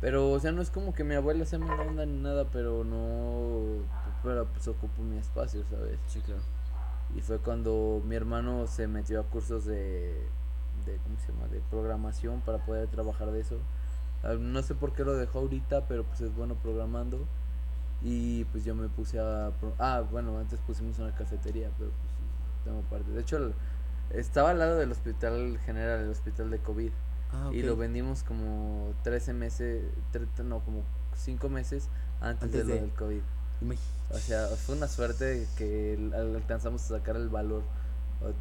Pero, 0.00 0.30
o 0.30 0.40
sea, 0.40 0.52
no 0.52 0.62
es 0.62 0.70
como 0.70 0.92
que 0.92 1.04
mi 1.04 1.14
abuela 1.14 1.44
sea 1.44 1.58
mala 1.58 1.82
onda 1.82 2.04
ni 2.06 2.18
nada, 2.18 2.46
pero 2.52 2.84
no. 2.84 3.82
Pero 4.22 4.46
pues 4.46 4.68
ocupo 4.68 5.02
mi 5.02 5.16
espacio, 5.16 5.64
¿sabes? 5.70 5.98
Sí, 6.08 6.20
claro. 6.20 6.42
Y 7.16 7.20
fue 7.20 7.38
cuando 7.38 8.02
mi 8.04 8.14
hermano 8.14 8.66
se 8.66 8.86
metió 8.88 9.20
a 9.20 9.24
cursos 9.24 9.64
de, 9.64 10.26
de 10.86 10.96
¿cómo 11.04 11.18
se 11.18 11.32
llama? 11.32 11.46
De 11.48 11.60
programación 11.70 12.40
para 12.40 12.58
poder 12.58 12.88
trabajar 12.88 13.30
de 13.30 13.40
eso. 13.40 13.58
Ah, 14.22 14.34
No 14.38 14.62
sé 14.62 14.74
por 14.74 14.92
qué 14.92 15.04
lo 15.04 15.14
dejó 15.14 15.40
ahorita, 15.40 15.86
pero 15.88 16.04
pues 16.04 16.20
es 16.20 16.34
bueno 16.34 16.54
programando. 16.56 17.24
Y 18.02 18.44
pues 18.46 18.64
yo 18.64 18.74
me 18.74 18.88
puse 18.88 19.20
a... 19.20 19.52
Ah, 19.78 20.02
bueno, 20.10 20.38
antes 20.38 20.58
pusimos 20.60 20.98
una 20.98 21.14
cafetería, 21.14 21.70
pero 21.78 21.90
pues 21.90 22.64
tengo 22.64 22.80
parte. 22.82 23.10
De 23.12 23.20
hecho, 23.20 23.52
estaba 24.10 24.50
al 24.50 24.58
lado 24.58 24.76
del 24.76 24.90
hospital 24.90 25.58
general, 25.64 26.00
el 26.00 26.10
hospital 26.10 26.50
de 26.50 26.58
COVID. 26.58 26.90
Ah, 27.32 27.50
Y 27.52 27.62
lo 27.62 27.76
vendimos 27.76 28.24
como 28.24 28.92
13 29.04 29.32
meses, 29.34 29.84
tre- 30.12 30.26
no, 30.44 30.60
como 30.60 30.82
5 31.16 31.48
meses 31.48 31.88
antes, 32.20 32.42
Antes 32.44 32.66
de 32.66 32.74
lo 32.74 32.74
de- 32.74 32.80
del 32.86 32.90
COVID. 32.94 33.20
O 34.10 34.18
sea, 34.18 34.48
fue 34.48 34.74
una 34.76 34.88
suerte 34.88 35.46
que 35.56 36.10
alcanzamos 36.14 36.82
a 36.90 36.98
sacar 36.98 37.14
el 37.16 37.28
valor 37.28 37.62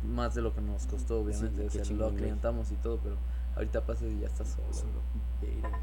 más 0.03 0.33
de 0.35 0.41
lo 0.41 0.53
que 0.55 0.61
nos 0.61 0.85
costó, 0.87 1.21
obviamente. 1.21 1.67
o 1.67 1.69
sea, 1.69 1.85
lo 1.95 2.05
güey. 2.05 2.15
aclientamos 2.15 2.71
y 2.71 2.75
todo, 2.75 2.97
pero 3.03 3.15
ahorita 3.55 3.85
pasa 3.85 4.05
y 4.05 4.19
ya 4.19 4.27
está 4.27 4.45
solo. 4.45 4.67
Verga. 5.41 5.79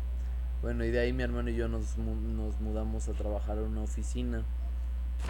Bueno, 0.63 0.85
y 0.85 0.91
de 0.91 1.01
ahí 1.01 1.13
mi 1.13 1.23
hermano 1.23 1.51
y 1.51 1.57
yo 1.57 1.69
nos, 1.69 1.97
nos 1.99 2.61
mudamos 2.61 3.09
a 3.09 3.13
trabajar 3.13 3.59
a 3.59 3.63
una 3.63 3.83
oficina 3.83 4.45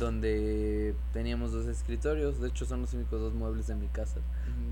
donde 0.01 0.95
teníamos 1.13 1.53
dos 1.53 1.67
escritorios. 1.67 2.41
De 2.41 2.49
hecho, 2.49 2.65
son 2.65 2.83
los 2.83 2.95
únicos 2.95 3.21
dos 3.21 3.35
muebles 3.35 3.67
de 3.67 3.75
mi 3.75 3.89
casa. 3.89 4.21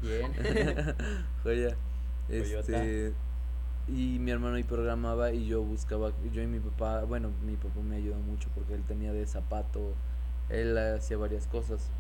Bien. 0.01 0.33
Joya. 1.43 1.77
Este, 2.29 3.13
y 3.89 4.19
mi 4.19 4.31
hermano 4.31 4.57
ahí 4.57 4.65
programaba 4.65 5.33
y 5.33 5.47
yo 5.47 5.63
buscaba, 5.63 6.11
yo 6.33 6.43
y 6.43 6.47
mi 6.47 6.59
papá, 6.59 7.05
bueno, 7.05 7.31
mi 7.45 7.55
papá 7.57 7.81
me 7.81 7.97
ayudó 7.97 8.19
mucho 8.19 8.49
porque 8.55 8.75
él 8.75 8.83
tenía 8.83 9.13
de 9.13 9.27
zapato, 9.27 9.95
él 10.49 10.77
hacía 10.77 11.17
varias 11.17 11.47
cosas. 11.47 11.91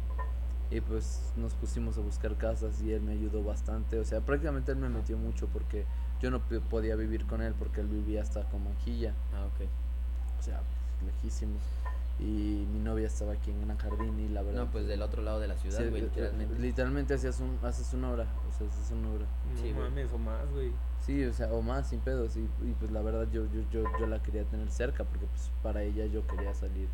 Y 0.70 0.80
pues 0.80 1.32
nos 1.36 1.54
pusimos 1.54 1.96
a 1.96 2.00
buscar 2.00 2.36
casas 2.36 2.80
y 2.82 2.92
él 2.92 3.02
me 3.02 3.12
ayudó 3.12 3.42
bastante. 3.44 3.98
O 3.98 4.04
sea, 4.04 4.20
prácticamente 4.20 4.72
él 4.72 4.78
me 4.78 4.88
metió 4.88 5.16
mucho 5.16 5.46
porque 5.52 5.84
yo 6.20 6.30
no 6.30 6.40
podía 6.40 6.96
vivir 6.96 7.26
con 7.26 7.42
él 7.42 7.54
porque 7.58 7.80
él 7.80 7.86
vivía 7.86 8.22
hasta 8.22 8.42
con 8.48 8.64
Manjilla, 8.64 9.14
ah, 9.34 9.46
ok. 9.46 9.68
o 10.38 10.42
sea, 10.42 10.60
pues, 11.00 11.14
lejísimos. 11.14 11.62
Y 12.18 12.66
mi 12.72 12.78
novia 12.80 13.06
estaba 13.06 13.34
aquí 13.34 13.50
en 13.50 13.60
Gran 13.66 13.76
Jardín 13.76 14.18
y 14.18 14.28
la 14.30 14.42
verdad. 14.42 14.64
No, 14.64 14.70
pues 14.70 14.86
del 14.86 15.02
otro 15.02 15.22
lado 15.22 15.38
de 15.38 15.48
la 15.48 15.56
ciudad, 15.56 15.78
güey, 15.90 16.00
eh, 16.00 16.04
literalmente. 16.04 16.58
Literalmente 16.58 17.14
hacías 17.14 17.40
un, 17.40 17.58
haces 17.62 17.92
una 17.92 18.10
hora, 18.10 18.26
o 18.48 18.58
sea, 18.58 18.66
haces 18.66 18.90
una 18.90 19.10
hora. 19.10 19.26
No 19.54 19.60
Sí, 19.60 19.72
mames, 19.74 20.10
o 20.12 20.18
más, 20.18 20.50
güey. 20.50 20.72
Sí, 21.04 21.24
o 21.24 21.32
sea, 21.34 21.52
o 21.52 21.60
más, 21.60 21.90
sin 21.90 22.00
pedos. 22.00 22.36
Y, 22.36 22.40
y 22.40 22.74
pues 22.80 22.90
la 22.90 23.02
verdad 23.02 23.28
yo, 23.30 23.44
yo, 23.52 23.60
yo, 23.70 23.84
yo 24.00 24.06
la 24.06 24.22
quería 24.22 24.44
tener 24.44 24.70
cerca 24.70 25.04
porque 25.04 25.26
pues 25.26 25.50
para 25.62 25.82
ella 25.82 26.06
yo 26.06 26.26
quería 26.26 26.54
salir 26.54 26.88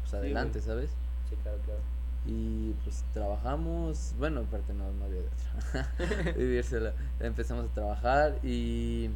pues 0.00 0.14
adelante, 0.14 0.62
¿sabes? 0.62 0.90
Sí, 1.28 1.36
claro, 1.42 1.58
claro. 1.66 1.80
Y 2.26 2.72
pues 2.84 3.04
trabajamos, 3.12 4.14
bueno, 4.18 4.40
aparte 4.40 4.72
no, 4.72 4.90
no 4.92 5.04
había 5.04 5.20
de 5.20 5.28
otra. 5.28 6.32
Vivírsela. 6.36 6.94
Empezamos 7.20 7.66
a 7.66 7.74
trabajar 7.74 8.38
y... 8.42 9.10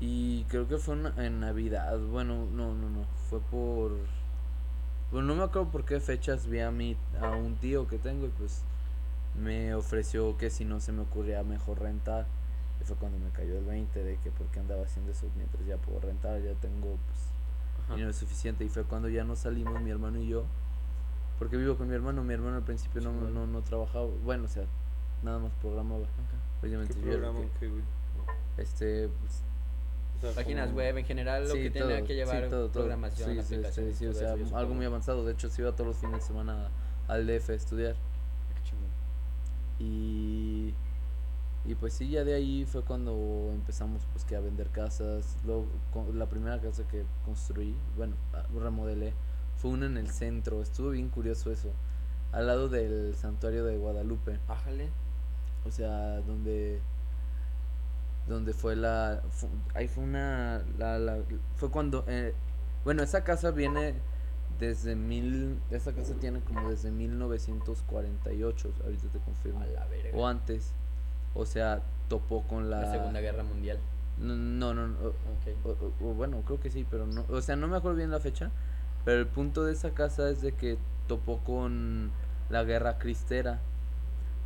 Y 0.00 0.44
creo 0.44 0.66
que 0.66 0.78
fue 0.78 0.94
una- 0.96 1.14
en 1.24 1.38
Navidad, 1.40 1.96
bueno, 1.98 2.46
no, 2.52 2.74
no, 2.74 2.90
no, 2.90 3.04
fue 3.30 3.38
por... 3.40 3.92
Bueno, 5.12 5.28
no 5.28 5.34
me 5.36 5.42
acuerdo 5.44 5.70
por 5.70 5.84
qué 5.84 6.00
fechas 6.00 6.46
vi 6.48 6.58
a 6.60 6.70
mi, 6.72 6.96
a 7.20 7.30
un 7.36 7.54
tío 7.56 7.86
que 7.86 7.98
tengo 7.98 8.26
y 8.26 8.30
pues 8.30 8.62
me 9.40 9.74
ofreció 9.74 10.36
que 10.38 10.50
si 10.50 10.64
no 10.64 10.80
se 10.80 10.90
me 10.90 11.02
ocurría 11.02 11.44
mejor 11.44 11.80
rentar. 11.80 12.26
Y 12.80 12.84
fue 12.84 12.96
cuando 12.96 13.18
me 13.18 13.30
cayó 13.30 13.58
el 13.58 13.64
20 13.64 14.02
de 14.02 14.16
que 14.18 14.30
por 14.32 14.46
qué 14.48 14.58
andaba 14.58 14.82
haciendo 14.82 15.12
eso 15.12 15.26
mientras 15.36 15.64
ya 15.66 15.76
puedo 15.76 16.00
rentar, 16.00 16.40
ya 16.42 16.54
tengo 16.54 16.96
pues 17.06 17.20
dinero 17.94 18.12
suficiente. 18.12 18.64
Y 18.64 18.70
fue 18.70 18.84
cuando 18.84 19.08
ya 19.08 19.22
nos 19.22 19.40
salimos 19.40 19.80
mi 19.82 19.90
hermano 19.90 20.18
y 20.18 20.26
yo. 20.28 20.44
Porque 21.42 21.56
vivo 21.56 21.76
con 21.76 21.88
mi 21.88 21.94
hermano, 21.96 22.22
mi 22.22 22.34
hermano 22.34 22.58
al 22.58 22.62
principio 22.62 23.00
no, 23.00 23.10
no, 23.12 23.48
no 23.48 23.62
trabajaba, 23.62 24.06
bueno, 24.22 24.44
o 24.44 24.48
sea, 24.48 24.62
nada 25.24 25.40
más 25.40 25.50
programaba. 25.60 26.02
Ok. 26.02 26.62
Obviamente 26.62 26.94
¿Qué 26.94 27.00
yo 27.00 27.06
programa? 27.10 27.40
que- 27.58 28.62
este, 28.62 29.08
pues, 29.08 30.34
Páginas 30.36 30.66
como- 30.66 30.78
web 30.78 30.98
en 30.98 31.04
general, 31.04 31.48
lo 31.48 31.52
sí, 31.54 31.62
que 31.64 31.70
tenía 31.72 31.96
todo, 31.96 32.06
que 32.06 32.12
sí, 32.12 32.14
llevar 32.14 32.48
todo, 32.48 32.68
todo. 32.68 32.70
programación, 32.84 33.28
Sí, 33.30 33.34
sí, 33.40 33.42
sí, 33.48 33.54
aplicaciones, 33.54 33.96
sí, 33.98 34.06
o 34.06 34.12
sea, 34.14 34.32
algo 34.34 34.44
supongo. 34.46 34.74
muy 34.74 34.86
avanzado. 34.86 35.24
De 35.26 35.32
hecho, 35.32 35.48
se 35.50 35.62
iba 35.62 35.72
todos 35.72 35.88
los 35.88 35.96
fines 35.96 36.14
de 36.20 36.20
semana 36.20 36.68
al 37.08 37.26
DF 37.26 37.50
a 37.50 37.54
estudiar. 37.56 37.96
Qué 38.54 38.62
chingón. 38.70 38.86
Y, 39.80 40.74
y 41.64 41.74
pues 41.74 41.92
sí, 41.94 42.08
ya 42.08 42.22
de 42.22 42.34
ahí 42.34 42.64
fue 42.66 42.82
cuando 42.84 43.50
empezamos 43.52 44.06
pues 44.12 44.24
que 44.24 44.36
a 44.36 44.40
vender 44.40 44.68
casas. 44.68 45.36
Luego, 45.44 45.66
con- 45.92 46.16
la 46.16 46.26
primera 46.28 46.60
casa 46.60 46.86
que 46.86 47.02
construí, 47.24 47.74
bueno, 47.96 48.14
ah, 48.32 48.44
remodelé, 48.54 49.14
fue 49.62 49.70
una 49.70 49.86
en 49.86 49.96
el 49.96 50.08
centro. 50.10 50.60
Estuvo 50.60 50.90
bien 50.90 51.08
curioso 51.08 51.52
eso. 51.52 51.70
Al 52.32 52.48
lado 52.48 52.68
del 52.68 53.14
santuario 53.14 53.64
de 53.64 53.76
Guadalupe. 53.78 54.40
Ájale. 54.48 54.90
O 55.64 55.70
sea, 55.70 56.20
donde 56.22 56.80
donde 58.28 58.52
fue 58.52 58.76
la 58.76 59.22
fu- 59.30 59.48
ahí 59.74 59.86
fue 59.88 60.04
una 60.04 60.62
la, 60.78 60.98
la- 60.98 61.18
fue 61.56 61.70
cuando 61.70 62.04
eh, 62.06 62.34
bueno 62.84 63.02
esa 63.02 63.24
casa 63.24 63.50
viene 63.50 63.94
desde 64.60 64.94
mil 64.94 65.58
esa 65.70 65.92
casa 65.92 66.14
tiene 66.20 66.38
como 66.40 66.70
desde 66.70 66.92
1948 66.92 68.72
ahorita 68.84 69.08
te 69.08 69.18
confirmo 69.18 69.60
A 69.60 69.66
la 69.66 69.86
verga. 69.86 70.16
o 70.16 70.26
antes 70.26 70.72
o 71.34 71.44
sea 71.46 71.82
topó 72.08 72.42
con 72.44 72.70
la, 72.70 72.82
La 72.82 72.92
Segunda 72.92 73.20
Guerra 73.20 73.42
Mundial. 73.42 73.78
no 74.18 74.36
no, 74.36 74.72
no, 74.74 74.98
o- 75.00 75.08
Ok. 75.08 75.66
o- 76.00 76.04
o- 76.10 76.14
bueno, 76.14 76.42
creo 76.46 76.60
que 76.60 76.70
sí, 76.70 76.86
pero 76.88 77.06
no, 77.06 77.24
o 77.28 77.40
sea, 77.40 77.56
no 77.56 77.66
me 77.68 77.76
acuerdo 77.76 77.96
bien 77.96 78.10
la 78.10 78.20
fecha, 78.20 78.50
pero 79.04 79.20
el 79.20 79.26
punto 79.26 79.64
de 79.64 79.72
esa 79.72 79.92
casa 79.92 80.28
es 80.30 80.42
de 80.42 80.52
que 80.52 80.78
topó 81.08 81.38
con 81.38 82.10
la 82.50 82.64
guerra 82.64 82.98
cristera. 82.98 83.60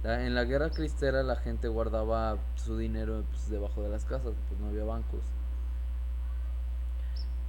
En 0.04 0.34
la 0.34 0.44
guerra 0.44 0.70
cristera 0.70 1.22
la 1.22 1.36
gente 1.36 1.68
guardaba 1.68 2.38
su 2.54 2.78
dinero 2.78 3.24
pues, 3.30 3.50
debajo 3.50 3.82
de 3.82 3.88
las 3.88 4.04
casas, 4.04 4.34
pues 4.48 4.60
no 4.60 4.68
había 4.68 4.84
bancos. 4.84 5.22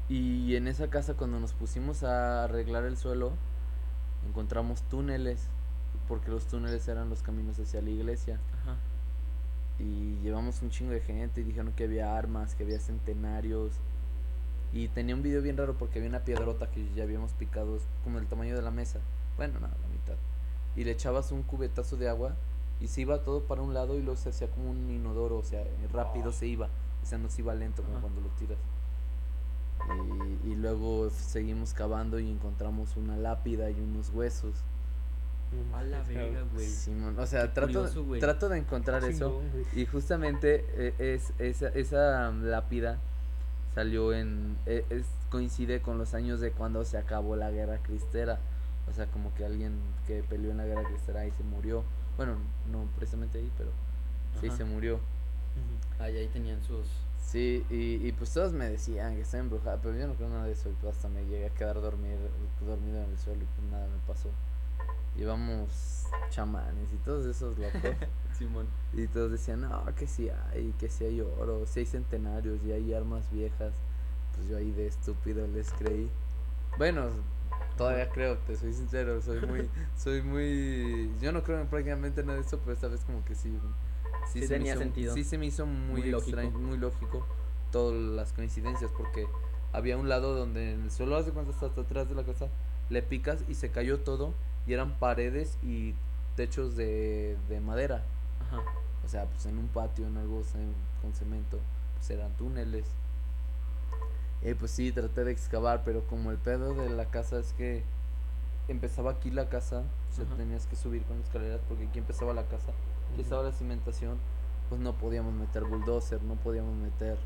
Y 0.10 0.56
en 0.56 0.68
esa 0.68 0.90
casa 0.90 1.14
cuando 1.16 1.40
nos 1.40 1.54
pusimos 1.54 2.04
a 2.04 2.46
arreglar 2.46 2.86
el 2.86 2.98
suelo, 2.98 3.34
encontramos 4.26 4.82
túneles, 4.84 5.48
porque 6.08 6.32
los 6.32 6.48
túneles 6.48 6.88
eran 6.88 7.10
los 7.10 7.22
caminos 7.22 7.60
hacia 7.60 7.82
la 7.82 7.90
iglesia 7.90 8.40
Ajá. 8.62 8.78
y 9.80 10.18
llevamos 10.24 10.62
un 10.62 10.70
chingo 10.70 10.94
de 10.94 11.02
gente 11.02 11.42
y 11.42 11.44
dijeron 11.44 11.74
que 11.74 11.84
había 11.84 12.18
armas, 12.18 12.56
que 12.56 12.64
había 12.64 12.80
centenarios. 12.80 13.74
Y 14.74 14.90
tenía 14.90 15.16
un 15.16 15.22
video 15.22 15.42
bien 15.42 15.58
raro 15.58 15.78
porque 15.78 16.00
había 16.00 16.10
una 16.10 16.24
piedrota 16.24 16.70
que 16.70 16.88
ya 16.94 17.04
habíamos 17.04 17.32
picado 17.34 17.80
como 18.04 18.20
el 18.20 18.28
tamaño 18.28 18.56
de 18.56 18.62
la 18.62 18.72
mesa. 18.72 19.00
Bueno, 19.38 19.60
nada, 19.60 19.76
la 19.82 19.88
mitad. 19.88 20.16
Y 20.76 20.84
le 20.84 20.92
echabas 20.92 21.32
un 21.32 21.44
cubetazo 21.44 21.96
de 21.98 22.10
agua 22.10 22.36
y 22.80 22.88
se 22.88 23.02
iba 23.02 23.24
todo 23.24 23.44
para 23.44 23.62
un 23.62 23.74
lado 23.74 23.98
y 23.98 24.02
luego 24.02 24.18
se 24.18 24.30
hacía 24.30 24.50
como 24.50 24.70
un 24.70 24.90
inodoro, 24.92 25.38
o 25.38 25.44
sea, 25.44 25.64
rápido 25.92 26.32
se 26.32 26.48
iba. 26.48 26.70
O 27.02 27.06
sea, 27.06 27.18
no 27.18 27.30
se 27.30 27.42
iba 27.42 27.56
lento 27.56 27.84
como 27.84 28.00
cuando 28.02 28.22
lo 28.22 28.28
tiras. 28.30 28.58
Y, 30.44 30.50
y 30.50 30.56
luego 30.56 31.10
seguimos 31.10 31.74
cavando 31.74 32.20
y 32.20 32.30
encontramos 32.30 32.98
una 32.98 33.16
lápida 33.16 33.70
y 33.70 33.80
unos 33.80 34.10
huesos. 34.10 34.64
No 35.52 35.78
A 35.78 35.84
la 35.84 36.02
verga, 36.04 36.44
güey. 36.54 36.68
Simón, 36.68 37.18
o 37.18 37.26
sea, 37.26 37.54
trato, 37.54 37.86
curioso, 37.86 38.20
trato 38.20 38.50
de 38.50 38.58
encontrar 38.58 39.04
eso. 39.06 39.42
Chingón. 39.42 39.66
Y 39.74 39.86
justamente 39.86 40.66
eh, 40.76 40.94
es, 41.00 41.34
esa, 41.40 41.70
esa 41.70 42.30
um, 42.30 42.44
lápida 42.44 43.00
salió 43.78 44.12
en. 44.12 44.58
eh, 44.66 44.84
es, 44.90 45.06
coincide 45.30 45.82
con 45.82 46.00
los 46.00 46.16
años 46.16 46.40
de 46.40 46.52
cuando 46.52 46.84
se 46.84 46.98
acabó 46.98 47.36
la 47.36 47.52
guerra 47.52 47.78
cristera. 47.78 48.40
O 48.90 48.94
sea, 48.94 49.06
como 49.06 49.32
que 49.36 49.46
alguien 49.46 49.78
que 50.08 50.24
peleó 50.24 50.50
en 50.50 50.58
la 50.58 50.66
guerra 50.66 50.84
cristera 50.84 51.28
y 51.28 51.32
se 51.32 51.44
murió. 51.44 51.84
Bueno, 52.16 52.38
no 52.72 52.88
precisamente 52.96 53.38
ahí, 53.38 53.52
pero 53.56 53.70
sí 54.42 54.50
se 54.50 54.66
murió. 54.66 55.00
Ah, 56.00 56.06
ahí 56.06 56.28
tenían 56.34 56.64
sus. 56.64 56.88
Sí, 57.24 57.64
y, 57.70 58.08
y 58.08 58.12
pues 58.14 58.34
todos 58.34 58.52
me 58.52 58.68
decían 58.68 59.16
que 59.16 59.22
estaba 59.22 59.44
embrujada, 59.44 59.78
pero 59.80 59.96
yo 59.96 60.08
no 60.08 60.16
creo 60.16 60.30
nada 60.30 60.46
de 60.46 60.54
eso. 60.54 60.70
Y 60.70 60.74
pues 60.82 60.96
hasta 60.96 61.08
me 61.10 61.24
llegué 61.26 61.46
a 61.46 61.50
quedar 61.50 61.80
dormir, 61.80 62.18
dormido 62.66 63.04
en 63.04 63.12
el 63.12 63.18
suelo 63.20 63.44
y 63.44 63.46
pues 63.46 63.70
nada 63.70 63.86
me 63.86 64.08
pasó. 64.08 64.30
Llevamos 65.18 66.06
chamanes 66.30 66.94
y 66.94 66.98
todos 66.98 67.26
esos 67.26 67.58
locos. 67.58 67.82
Simón. 68.38 68.68
Y 68.94 69.08
todos 69.08 69.32
decían, 69.32 69.62
no, 69.62 69.84
que 69.96 70.06
sí 70.08 70.30
hay, 70.54 70.74
que 70.80 70.90
sí 70.90 71.06
hay 71.06 71.22
oro, 71.22 71.66
sí 71.66 71.80
hay 71.82 71.86
centenarios 71.86 72.60
y 72.66 72.72
hay 72.72 72.94
armas 72.94 73.30
viejas. 73.32 73.74
Pues 74.36 74.48
yo 74.48 74.58
ahí 74.58 74.72
de 74.72 74.86
estúpido 74.88 75.48
les 75.48 75.72
creí. 75.72 76.10
Bueno, 76.78 77.08
todavía 77.76 78.10
creo, 78.10 78.38
te 78.40 78.56
soy 78.56 78.74
sincero, 78.74 79.20
soy 79.22 79.42
muy, 79.42 79.68
soy 79.98 80.22
muy, 80.22 81.12
yo 81.20 81.32
no 81.32 81.44
creo 81.44 81.60
en 81.62 81.68
prácticamente 81.68 82.22
nada 82.24 82.38
de 82.40 82.46
eso, 82.46 82.60
pero 82.60 82.74
esta 82.74 82.88
vez 82.88 83.02
como 83.02 83.26
que 83.26 83.34
sí, 83.34 83.58
Sí 84.32 84.42
se 84.42 84.48
tenía 84.48 84.74
hizo- 84.74 84.80
sentido. 84.84 85.14
Sí 85.16 85.24
se 85.24 85.38
me 85.40 85.48
hizo 85.48 85.66
muy, 85.66 86.02
Muy 86.02 86.10
lógico. 86.12 86.42
muy 86.52 86.78
lógico 86.78 87.26
todas 87.72 87.96
las 88.00 88.34
coincidencias 88.34 88.92
porque 88.96 89.28
había 89.74 89.98
un 89.98 90.08
lado 90.10 90.36
donde 90.36 90.74
en 90.74 90.84
el 90.84 90.92
suelo 90.92 91.16
hace 91.18 91.32
cuenta 91.32 91.52
hasta 91.52 91.82
atrás 91.82 92.08
de 92.08 92.16
la 92.16 92.24
casa 92.24 92.48
le 92.90 93.02
picas 93.02 93.44
y 93.50 93.56
se 93.56 93.72
cayó 93.72 94.00
todo 94.00 94.34
y 94.68 94.74
eran 94.74 94.94
paredes 95.00 95.58
y 95.64 95.96
techos 96.36 96.76
de, 96.76 97.38
de 97.50 97.60
madera. 97.62 98.04
Ajá. 98.42 98.62
O 99.06 99.10
sea, 99.10 99.26
pues 99.26 99.46
en 99.46 99.58
un 99.58 99.68
patio, 99.68 100.06
en 100.06 100.18
algo 100.18 100.42
con 101.02 101.14
cemento, 101.14 101.60
pues 101.96 102.10
eran 102.10 102.32
túneles. 102.34 102.86
Y 104.44 104.54
pues 104.54 104.72
sí, 104.72 104.92
traté 104.92 105.24
de 105.24 105.32
excavar, 105.32 105.84
pero 105.84 106.06
como 106.08 106.32
el 106.32 106.38
pedo 106.38 106.74
de 106.74 106.90
la 106.90 107.06
casa 107.06 107.40
es 107.40 107.54
que 107.54 107.84
empezaba 108.68 109.12
aquí 109.12 109.32
la 109.32 109.50
casa, 109.50 109.84
o 110.12 110.14
sea, 110.14 110.26
tenías 110.36 110.68
que 110.68 110.76
subir 110.76 111.04
con 111.04 111.20
escaleras 111.22 111.62
porque 111.68 111.88
aquí 111.88 112.00
empezaba 112.00 112.34
la 112.34 112.44
casa, 112.44 112.72
aquí 113.12 113.22
estaba 113.22 113.44
la 113.44 113.54
cimentación, 113.54 114.18
pues 114.70 114.82
no 114.82 114.94
podíamos 114.94 115.34
meter 115.34 115.64
bulldozer, 115.64 116.22
no 116.24 116.36
podíamos 116.36 116.76
meter 116.76 117.18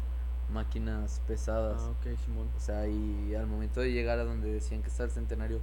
máquinas 0.54 1.22
pesadas. 1.28 1.82
Ah, 1.82 1.90
ok, 1.90 2.18
Simón. 2.24 2.48
O 2.56 2.60
sea, 2.60 2.88
y 2.88 3.34
al 3.36 3.48
momento 3.48 3.82
de 3.82 3.92
llegar 3.92 4.20
a 4.20 4.24
donde 4.24 4.52
decían 4.52 4.82
que 4.82 4.90
está 4.90 5.04
el 5.04 5.12
centenario, 5.12 5.60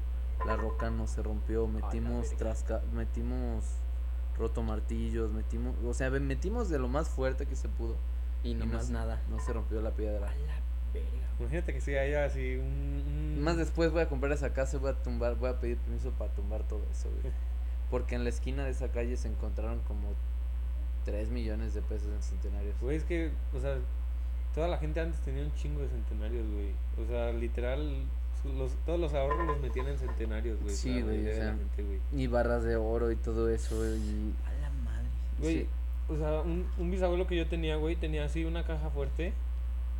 la 0.46 0.56
roca 0.56 0.90
no 0.90 1.06
se 1.06 1.22
rompió, 1.22 1.66
metimos 1.66 2.30
trasca, 2.36 2.80
metimos 2.92 3.64
roto 4.36 4.62
martillos, 4.62 5.32
metimos, 5.32 5.74
o 5.84 5.92
sea, 5.94 6.10
metimos 6.10 6.68
de 6.68 6.78
lo 6.78 6.88
más 6.88 7.08
fuerte 7.08 7.46
que 7.46 7.56
se 7.56 7.68
pudo. 7.68 7.96
Y 8.44 8.54
no 8.54 8.66
no 8.66 8.74
más 8.74 8.86
se- 8.86 8.92
nada. 8.92 9.20
No 9.30 9.40
se 9.40 9.52
rompió 9.52 9.80
la 9.82 9.90
piedra. 9.90 10.28
A 10.28 10.34
la 10.34 10.60
verga. 10.94 11.08
Imagínate 11.40 11.72
que 11.74 11.80
si 11.80 11.96
haya 11.96 12.24
así 12.24 12.56
un. 12.56 12.66
un- 13.36 13.42
Más 13.42 13.56
después 13.56 13.90
voy 13.90 14.02
a 14.02 14.08
comprar 14.08 14.30
esa 14.32 14.52
casa 14.52 14.76
y 14.76 14.80
voy 14.80 14.90
a 14.90 14.94
tumbar, 15.02 15.34
voy 15.36 15.50
a 15.50 15.58
pedir 15.58 15.76
permiso 15.78 16.10
para 16.12 16.30
tumbar 16.32 16.62
todo 16.68 16.82
eso, 16.90 17.08
güey. 17.10 17.32
Porque 17.90 18.14
en 18.14 18.22
la 18.22 18.30
esquina 18.30 18.64
de 18.64 18.70
esa 18.70 18.88
calle 18.92 19.16
se 19.16 19.26
encontraron 19.28 19.80
como 19.88 20.10
3 21.04 21.30
millones 21.30 21.74
de 21.74 21.82
pesos 21.82 22.08
en 22.14 22.22
centenarios. 22.22 22.74
Güey, 22.80 22.96
es 22.98 23.04
que, 23.04 23.32
o 23.54 23.60
sea, 23.60 23.78
toda 24.54 24.68
la 24.68 24.76
gente 24.78 25.00
antes 25.00 25.18
tenía 25.20 25.42
un 25.42 25.52
chingo 25.54 25.80
de 25.80 25.88
centenarios, 25.88 26.46
güey. 26.52 26.72
O 27.02 27.08
sea, 27.08 27.32
literal, 27.32 28.04
los, 28.44 28.72
todos 28.86 28.98
los 29.00 29.14
ahorros 29.14 29.46
los 29.46 29.60
metían 29.60 29.88
en 29.88 29.98
centenarios, 29.98 30.60
güey. 30.62 30.74
Sí, 30.74 31.00
güey, 31.02 31.28
o 31.28 31.34
sea. 31.34 31.56
Y 32.12 32.26
barras 32.26 32.62
de 32.64 32.76
oro 32.76 33.10
y 33.10 33.16
todo 33.16 33.48
eso, 33.50 33.76
güey, 33.76 33.92
A 34.46 34.60
la 34.62 34.70
madre. 34.84 35.08
Güey, 35.40 35.58
Sí. 35.60 35.66
o 36.08 36.16
sea, 36.16 36.40
un, 36.42 36.66
un 36.78 36.90
bisabuelo 36.90 37.26
que 37.26 37.36
yo 37.36 37.46
tenía, 37.48 37.76
güey, 37.76 37.96
tenía 37.96 38.24
así 38.24 38.44
una 38.44 38.64
caja 38.64 38.90
fuerte. 38.90 39.32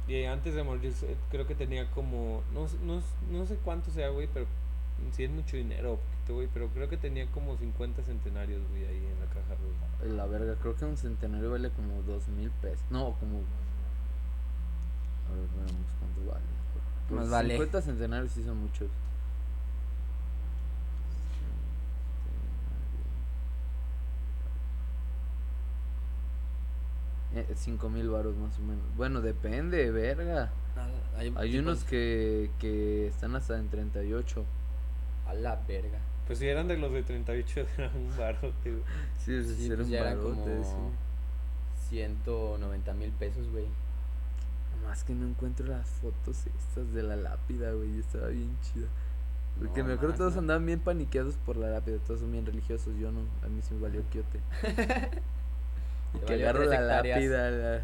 Y 0.07 0.25
antes 0.25 0.55
de 0.55 0.63
morir, 0.63 0.93
se- 0.95 1.17
creo 1.31 1.47
que 1.47 1.55
tenía 1.55 1.91
como. 1.91 2.43
No, 2.55 2.67
sé- 2.69 2.79
no, 2.83 3.03
no 3.31 3.45
sé 3.47 3.57
cuánto 3.65 3.91
sea, 3.91 4.09
güey, 4.09 4.29
pero. 4.33 4.47
Si 5.13 5.23
es 5.23 5.31
mucho 5.31 5.57
dinero 5.57 5.97
poquito, 5.97 6.35
güey. 6.35 6.49
Pero 6.53 6.69
creo 6.71 6.89
que 6.89 6.97
tenía 6.97 7.27
como 7.31 7.57
50 7.57 8.03
centenarios, 8.03 8.63
güey, 8.71 8.85
ahí 8.87 8.97
en 8.97 9.21
la 9.21 9.27
caja, 9.27 9.55
güey. 10.01 10.17
La 10.17 10.27
verga, 10.27 10.57
creo 10.61 10.75
que 10.77 10.85
un 10.87 10.97
centenario 10.97 11.51
vale 11.51 11.71
como 11.71 12.03
dos 12.03 12.27
mil 12.29 12.51
pesos. 12.63 12.83
No, 12.91 13.15
como. 13.21 13.43
A 15.29 15.33
ver, 15.35 15.47
veamos 15.55 15.87
cuánto 16.01 16.33
vale. 16.33 16.58
Pues 17.09 17.21
Más 17.23 17.31
vale. 17.31 17.55
50 17.55 17.83
centenarios 17.83 18.33
sí 18.33 18.45
son 18.45 18.59
muchos. 18.59 18.89
Cinco 27.55 27.89
mil 27.89 28.09
varos 28.09 28.37
más 28.37 28.59
o 28.59 28.63
menos. 28.63 28.85
Bueno, 28.97 29.21
depende, 29.21 29.91
verga. 29.91 30.51
Hay, 31.17 31.33
Hay 31.37 31.59
unos 31.59 31.85
que, 31.85 32.51
que 32.59 33.09
están 33.09 33.37
hasta 33.37 33.59
en 33.59 33.69
38. 33.69 34.45
A 35.27 35.35
la 35.35 35.57
verga. 35.69 35.99
Pues 36.27 36.39
si 36.39 36.49
eran 36.49 36.69
de 36.69 36.79
los 36.79 36.93
de 36.93 37.03
38, 37.03 37.67
era 37.79 37.91
un 37.95 38.17
barote, 38.17 38.71
güey. 38.71 38.83
Sí, 39.19 39.45
sí, 39.45 39.55
Sí, 39.55 39.67
era 39.67 39.77
pues 39.77 39.87
un 39.87 39.93
ya 39.93 40.01
eran 40.01 40.19
barote, 40.19 40.41
como 40.57 40.65
sí. 40.65 41.89
190 41.91 42.95
mil 42.95 43.11
pesos, 43.13 43.49
güey. 43.51 43.67
Más 44.85 45.05
que 45.05 45.15
no 45.15 45.27
encuentro 45.27 45.67
las 45.67 45.87
fotos 45.89 46.47
estas 46.47 46.93
de 46.95 47.03
la 47.03 47.17
lápida, 47.17 47.73
güey. 47.73 47.99
Estaba 48.01 48.29
bien 48.29 48.57
chida. 48.63 48.87
Porque 49.59 49.81
No, 49.83 49.89
me 49.89 49.95
acuerdo 49.95 50.11
más, 50.13 50.19
todos 50.19 50.35
¿no? 50.35 50.41
andaban 50.41 50.65
bien 50.67 50.81
paniqueados 50.81 51.35
por 51.45 51.57
la 51.57 51.69
lápida. 51.69 51.99
Todos 52.07 52.21
son 52.21 52.33
bien 52.33 52.47
religiosos. 52.47 52.95
Yo 52.97 53.11
no. 53.13 53.21
A 53.45 53.49
mí 53.49 53.61
sí 53.63 53.75
me 53.75 53.81
valió 53.81 54.03
quiote. 54.11 54.41
y 56.15 56.19
que 56.21 56.35
agarro 56.35 56.65
la 56.65 56.81
lápida. 56.81 57.51
la- 57.51 57.83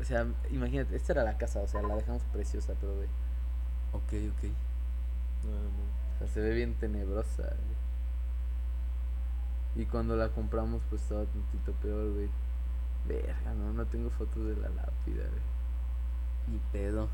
O 0.00 0.04
sea, 0.04 0.26
imagínate. 0.50 0.94
Esta 0.96 1.12
era 1.14 1.24
la 1.24 1.36
casa. 1.38 1.60
O 1.60 1.66
sea, 1.66 1.82
la 1.82 1.96
dejamos 1.96 2.22
preciosa, 2.32 2.74
pero 2.80 2.94
güey. 2.94 3.08
Ok, 3.92 4.12
ok. 4.36 4.44
No. 5.44 5.50
O 6.14 6.18
sea, 6.18 6.28
se 6.28 6.40
ve 6.40 6.54
bien 6.54 6.74
tenebrosa, 6.74 7.42
güey. 7.42 7.76
Y 9.76 9.86
cuando 9.86 10.16
la 10.16 10.28
compramos, 10.28 10.82
pues 10.88 11.02
estaba 11.02 11.24
tantito 11.24 11.72
peor, 11.82 12.12
güey. 12.14 12.28
Verga, 13.06 13.54
no, 13.54 13.72
no 13.72 13.84
tengo 13.86 14.10
fotos 14.10 14.46
de 14.46 14.56
la 14.56 14.68
lápida, 14.68 15.24
güey. 15.28 15.55
Ni 16.48 16.58
pedo. 16.72 17.04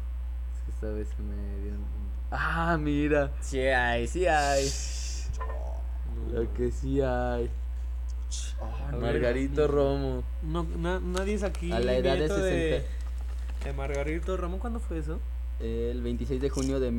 Es 0.54 0.60
que 0.64 0.70
esta 0.72 0.86
vez 0.88 1.08
me 1.18 1.60
dieron. 1.62 1.80
¡Ah, 2.30 2.76
mira! 2.80 3.30
Sí 3.40 3.58
hay, 3.60 4.06
sí 4.06 4.26
hay. 4.26 4.68
Lo 6.32 6.52
que 6.54 6.70
sí 6.70 7.00
hay. 7.00 7.50
Ver, 8.92 9.00
Margarito 9.00 9.66
Romo. 9.68 10.22
No, 10.42 10.64
na- 10.78 11.00
nadie 11.00 11.34
es 11.34 11.42
aquí. 11.42 11.70
A 11.72 11.80
la 11.80 11.94
edad 11.94 12.12
de 12.14 12.18
nieto 12.20 12.36
60. 12.36 12.86
de 13.64 13.72
Margarito 13.74 14.36
Ramón, 14.36 14.58
¿cuándo 14.60 14.80
fue 14.80 14.98
eso? 14.98 15.18
El 15.60 16.00
26 16.02 16.40
de 16.40 16.50
junio 16.50 16.80
de 16.80 16.90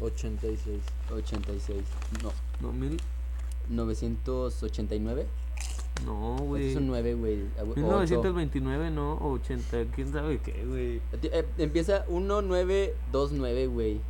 86. 0.00 0.80
1986. 1.10 1.82
No, 2.22 2.32
No, 2.60 2.72
mil. 2.72 3.00
989. 3.68 5.26
No, 6.04 6.36
güey. 6.38 6.70
Es 6.70 6.76
un 6.76 6.86
9, 6.88 7.14
güey. 7.14 7.44
a- 7.58 7.62
o 7.62 7.70
ocho. 7.70 7.80
1929, 7.80 8.90
no, 8.90 9.14
o 9.14 9.32
80, 9.32 9.84
quién 9.94 10.12
sabe 10.12 10.38
qué, 10.38 10.64
güey. 10.66 11.00
Eh, 11.22 11.46
Empieza 11.58 12.04
1929, 12.08 13.66
güey. 13.68 14.00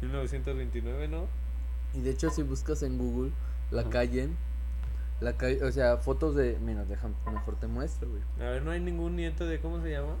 1929, 0.00 1.08
¿no? 1.08 1.26
Y 1.94 2.00
de 2.00 2.10
hecho, 2.10 2.30
si 2.30 2.42
buscas 2.42 2.82
en 2.82 2.98
Google 2.98 3.30
la 3.70 3.82
Ajá. 3.82 3.90
calle, 3.90 4.28
la 5.20 5.36
calle, 5.36 5.62
o 5.64 5.70
sea, 5.72 5.96
fotos 5.98 6.34
de. 6.34 6.58
Mira, 6.60 6.84
déjame, 6.84 7.14
mejor 7.32 7.56
te 7.56 7.66
muestro, 7.66 8.08
güey. 8.10 8.22
A 8.40 8.50
ver, 8.50 8.62
no 8.62 8.70
hay 8.70 8.80
ningún 8.80 9.16
nieto 9.16 9.46
de, 9.46 9.60
¿cómo 9.60 9.80
se 9.82 9.90
llama? 9.90 10.14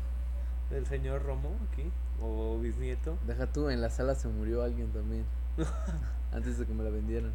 Del 0.70 0.86
señor 0.86 1.22
Romo 1.24 1.50
aquí. 1.70 1.90
O 2.20 2.58
bisnieto. 2.58 3.18
Deja 3.26 3.46
tú, 3.52 3.68
en 3.68 3.80
la 3.82 3.90
sala 3.90 4.14
se 4.14 4.28
murió 4.28 4.62
alguien 4.62 4.88
también. 4.92 5.24
Antes 6.32 6.58
de 6.58 6.66
que 6.66 6.72
me 6.72 6.82
la 6.84 6.90
vendieran. 6.90 7.32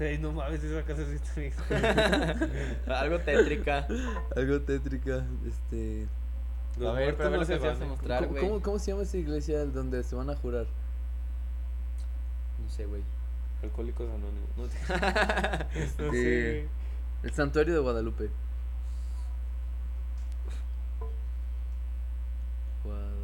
Ey, 0.00 0.18
no 0.18 0.32
mames, 0.32 0.62
esa 0.64 0.82
casa 0.84 1.04
sí 1.06 1.14
está 1.14 1.40
bien. 1.40 1.52
Algo 2.88 3.20
tétrica. 3.20 3.86
Algo 4.36 4.60
tétrica, 4.62 5.24
este. 5.46 6.06
Los 6.78 6.90
A 6.90 6.98
ver, 6.98 7.14
pero 7.16 7.28
a 7.28 7.38
ver 7.38 7.48
no 7.48 7.78
lo 7.80 7.86
mostrar. 7.86 8.18
¿Cómo, 8.26 8.30
güey. 8.32 8.42
cómo, 8.48 8.60
cómo 8.62 8.78
se 8.80 8.90
llama 8.90 9.04
esa 9.04 9.16
iglesia 9.16 9.64
donde 9.66 10.02
se 10.02 10.16
van 10.16 10.30
a 10.30 10.34
jurar? 10.36 10.66
No 12.60 12.68
sé, 12.70 12.86
güey. 12.86 13.02
Alcohólicos 13.62 14.08
anónimos. 14.08 14.48
No, 14.56 14.66
te- 14.66 16.02
no 16.04 16.10
Sí. 16.12 16.18
sé, 16.18 16.68
El 17.22 17.32
santuario 17.32 17.74
de 17.74 17.80
Guadalupe. 17.80 18.30
Guadalupe. 22.82 23.14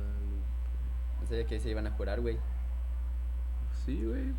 No 1.21 1.27
sabía 1.29 1.47
que 1.47 1.61
se 1.61 1.69
iban 1.71 1.87
a 1.87 1.91
jurar, 1.91 2.21
güey. 2.21 2.39
Sí, 3.85 4.03
güey. 4.05 4.33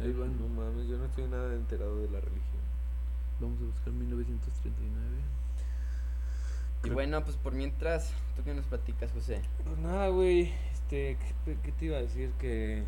Ahí. 0.00 0.12
No 0.12 0.48
mames, 0.48 0.86
yo 0.88 0.98
no 0.98 1.04
estoy 1.06 1.24
nada 1.28 1.54
enterado 1.54 1.98
de 1.98 2.10
la 2.10 2.20
religión. 2.20 2.62
Vamos 3.40 3.60
a 3.60 3.64
buscar 3.64 3.92
1939. 3.92 5.06
Y 6.84 6.90
bueno, 6.90 7.24
pues 7.24 7.36
por 7.36 7.52
mientras, 7.52 8.12
¿tú 8.36 8.44
qué 8.44 8.54
nos 8.54 8.64
platicas, 8.66 9.10
José? 9.12 9.42
Pues 9.64 9.78
nada, 9.78 10.08
güey. 10.08 10.52
Este, 10.72 11.18
¿qué, 11.44 11.56
qué 11.62 11.72
te 11.72 11.84
iba 11.86 11.96
a 11.96 12.00
decir? 12.00 12.30
Que. 12.38 12.84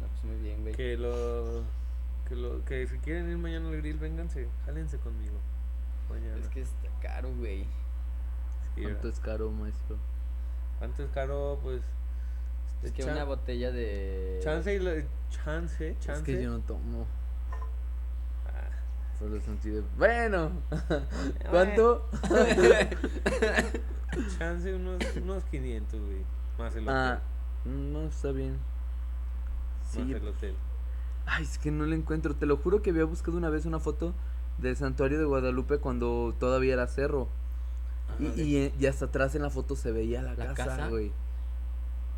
No, 0.00 0.08
pues 0.08 0.24
muy 0.24 0.36
bien, 0.36 0.60
güey. 0.62 0.74
Que 0.74 0.96
lo. 0.96 1.62
Que 2.28 2.36
lo. 2.36 2.64
Que 2.64 2.86
si 2.86 2.98
quieren 2.98 3.30
ir 3.30 3.38
mañana 3.38 3.68
al 3.68 3.76
grill, 3.78 3.98
vénganse. 3.98 4.48
Jálense 4.66 4.98
conmigo. 4.98 5.38
Mañana. 6.10 6.36
Es 6.36 6.48
que 6.48 6.60
está 6.60 6.88
caro, 7.00 7.34
güey. 7.34 7.64
Sí, 8.74 8.82
¿Cuánto 8.82 9.08
es 9.08 9.20
caro, 9.20 9.50
maestro? 9.50 9.96
¿Cuánto 10.78 11.02
es 11.02 11.10
caro? 11.10 11.58
Pues. 11.62 11.82
Es 12.82 12.92
que 12.92 13.02
chan- 13.02 13.12
una 13.14 13.24
botella 13.24 13.72
de... 13.72 14.40
Chance 14.42 14.74
y 14.74 14.78
la- 14.78 15.02
Chance, 15.30 15.96
chance. 16.00 16.32
Es 16.32 16.38
que 16.38 16.42
yo 16.42 16.50
no 16.50 16.60
tomo. 16.60 17.06
Ah, 18.46 18.70
Solo 19.18 19.40
sentí 19.40 19.70
de... 19.70 19.82
Bueno. 19.96 20.52
¿Cuánto? 21.50 22.08
chance 24.38 24.74
unos, 24.74 24.98
unos 25.16 25.44
500, 25.44 26.00
güey. 26.00 26.22
Más 26.58 26.74
el 26.74 26.84
hotel. 26.84 26.94
ah, 26.96 27.20
no, 27.64 28.02
está 28.06 28.32
bien. 28.32 28.52
más 28.52 29.92
Sí. 29.92 30.12
el 30.12 30.26
hotel. 30.26 30.54
Ay, 31.26 31.44
es 31.44 31.58
que 31.58 31.70
no 31.70 31.84
le 31.84 31.96
encuentro. 31.96 32.34
Te 32.34 32.46
lo 32.46 32.56
juro 32.56 32.82
que 32.82 32.90
había 32.90 33.04
buscado 33.04 33.36
una 33.36 33.50
vez 33.50 33.66
una 33.66 33.80
foto 33.80 34.14
del 34.58 34.76
santuario 34.76 35.18
de 35.18 35.24
Guadalupe 35.24 35.78
cuando 35.78 36.34
todavía 36.38 36.74
era 36.74 36.86
cerro. 36.86 37.28
Y, 38.18 38.26
Ajá. 38.26 38.36
y, 38.40 38.56
eh, 38.56 38.74
y 38.80 38.86
hasta 38.86 39.06
atrás 39.06 39.34
en 39.34 39.42
la 39.42 39.50
foto 39.50 39.76
se 39.76 39.92
veía 39.92 40.22
la, 40.22 40.34
¿La 40.34 40.46
casa, 40.54 40.66
casa? 40.66 40.88
güey. 40.88 41.12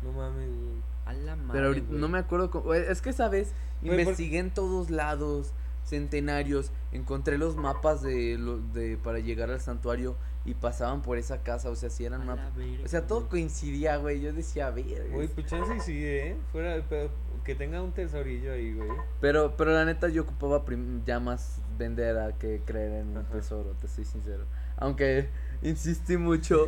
No 0.03 0.11
mames, 0.11 0.49
güey. 0.49 0.81
A 1.05 1.13
la 1.13 1.35
madre, 1.35 1.51
Pero 1.53 1.67
ahorita 1.67 1.87
güey. 1.89 1.99
no 2.01 2.07
me 2.09 2.17
acuerdo. 2.19 2.51
cómo- 2.51 2.73
Es 2.73 3.01
que, 3.01 3.11
¿sabes? 3.13 3.53
Güey, 3.81 3.91
por- 3.93 3.99
Investigué 4.01 4.39
en 4.39 4.51
todos 4.53 4.89
lados. 4.89 5.53
centenarios, 5.83 6.71
encontré 6.91 7.39
los 7.39 7.55
mapas 7.57 8.03
de, 8.03 8.37
lo, 8.37 8.59
de 8.59 8.97
para 8.97 9.17
llegar 9.17 9.49
al 9.49 9.59
santuario 9.59 10.15
y 10.45 10.53
pasaban 10.53 11.01
por 11.01 11.17
esa 11.17 11.41
casa, 11.41 11.71
o 11.71 11.75
sea, 11.75 11.89
si 11.89 12.05
eran 12.05 12.23
mapas. 12.25 12.53
O 12.85 12.87
sea, 12.87 13.07
todo 13.07 13.27
coincidía, 13.27 13.97
güey. 13.97 14.21
Yo 14.21 14.31
decía, 14.31 14.67
a 14.67 14.69
ver. 14.71 15.09
Güey, 15.11 15.27
pues 15.27 15.47
chance 15.47 15.75
y 15.75 15.79
sí, 15.79 16.05
¿eh? 16.05 16.37
Fuera, 16.51 16.85
pero 16.87 17.09
que 17.43 17.55
tenga 17.55 17.81
un 17.81 17.91
tesorillo 17.93 18.53
ahí, 18.53 18.73
güey. 18.73 18.89
Pero, 19.21 19.57
pero 19.57 19.71
la 19.73 19.83
neta 19.83 20.07
yo 20.07 20.21
ocupaba 20.21 20.63
prim- 20.65 21.03
ya 21.03 21.19
más 21.19 21.59
vender 21.79 22.15
a 22.19 22.37
que 22.37 22.61
creer 22.63 23.01
en 23.01 23.07
un 23.09 23.17
Ajá. 23.17 23.31
tesoro, 23.31 23.71
te 23.81 23.87
soy 23.87 24.05
sincero. 24.05 24.45
Aunque 24.77 25.29
insistí 25.63 26.15
mucho. 26.15 26.67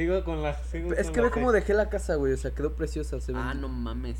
Sigo 0.00 0.24
con 0.24 0.42
la. 0.42 0.54
Sigo 0.64 0.92
es 0.94 1.06
con 1.06 1.14
que 1.14 1.20
la 1.20 1.26
ve 1.26 1.32
cómo 1.32 1.52
dejé 1.52 1.74
la 1.74 1.88
casa, 1.90 2.14
güey. 2.14 2.32
O 2.32 2.36
sea, 2.36 2.52
quedó 2.52 2.72
preciosa. 2.74 3.20
Se, 3.20 3.32
Ah, 3.34 3.52
vendi- 3.52 3.60
no 3.60 3.68
mames. 3.68 4.18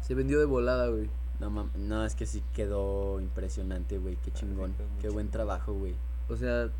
se 0.00 0.14
vendió 0.14 0.38
de 0.38 0.46
volada, 0.46 0.88
güey. 0.88 1.10
No 1.40 1.50
mames. 1.50 1.76
No, 1.76 2.04
es 2.04 2.14
que 2.14 2.24
sí 2.26 2.42
quedó 2.54 3.20
impresionante, 3.20 3.98
güey. 3.98 4.16
Qué 4.16 4.30
Ah, 4.34 4.38
chingón. 4.38 4.74
Qué 5.00 5.08
buen 5.10 5.28
trabajo, 5.28 5.74
güey. 5.74 5.94
O 6.28 6.36
sea, 6.36 6.70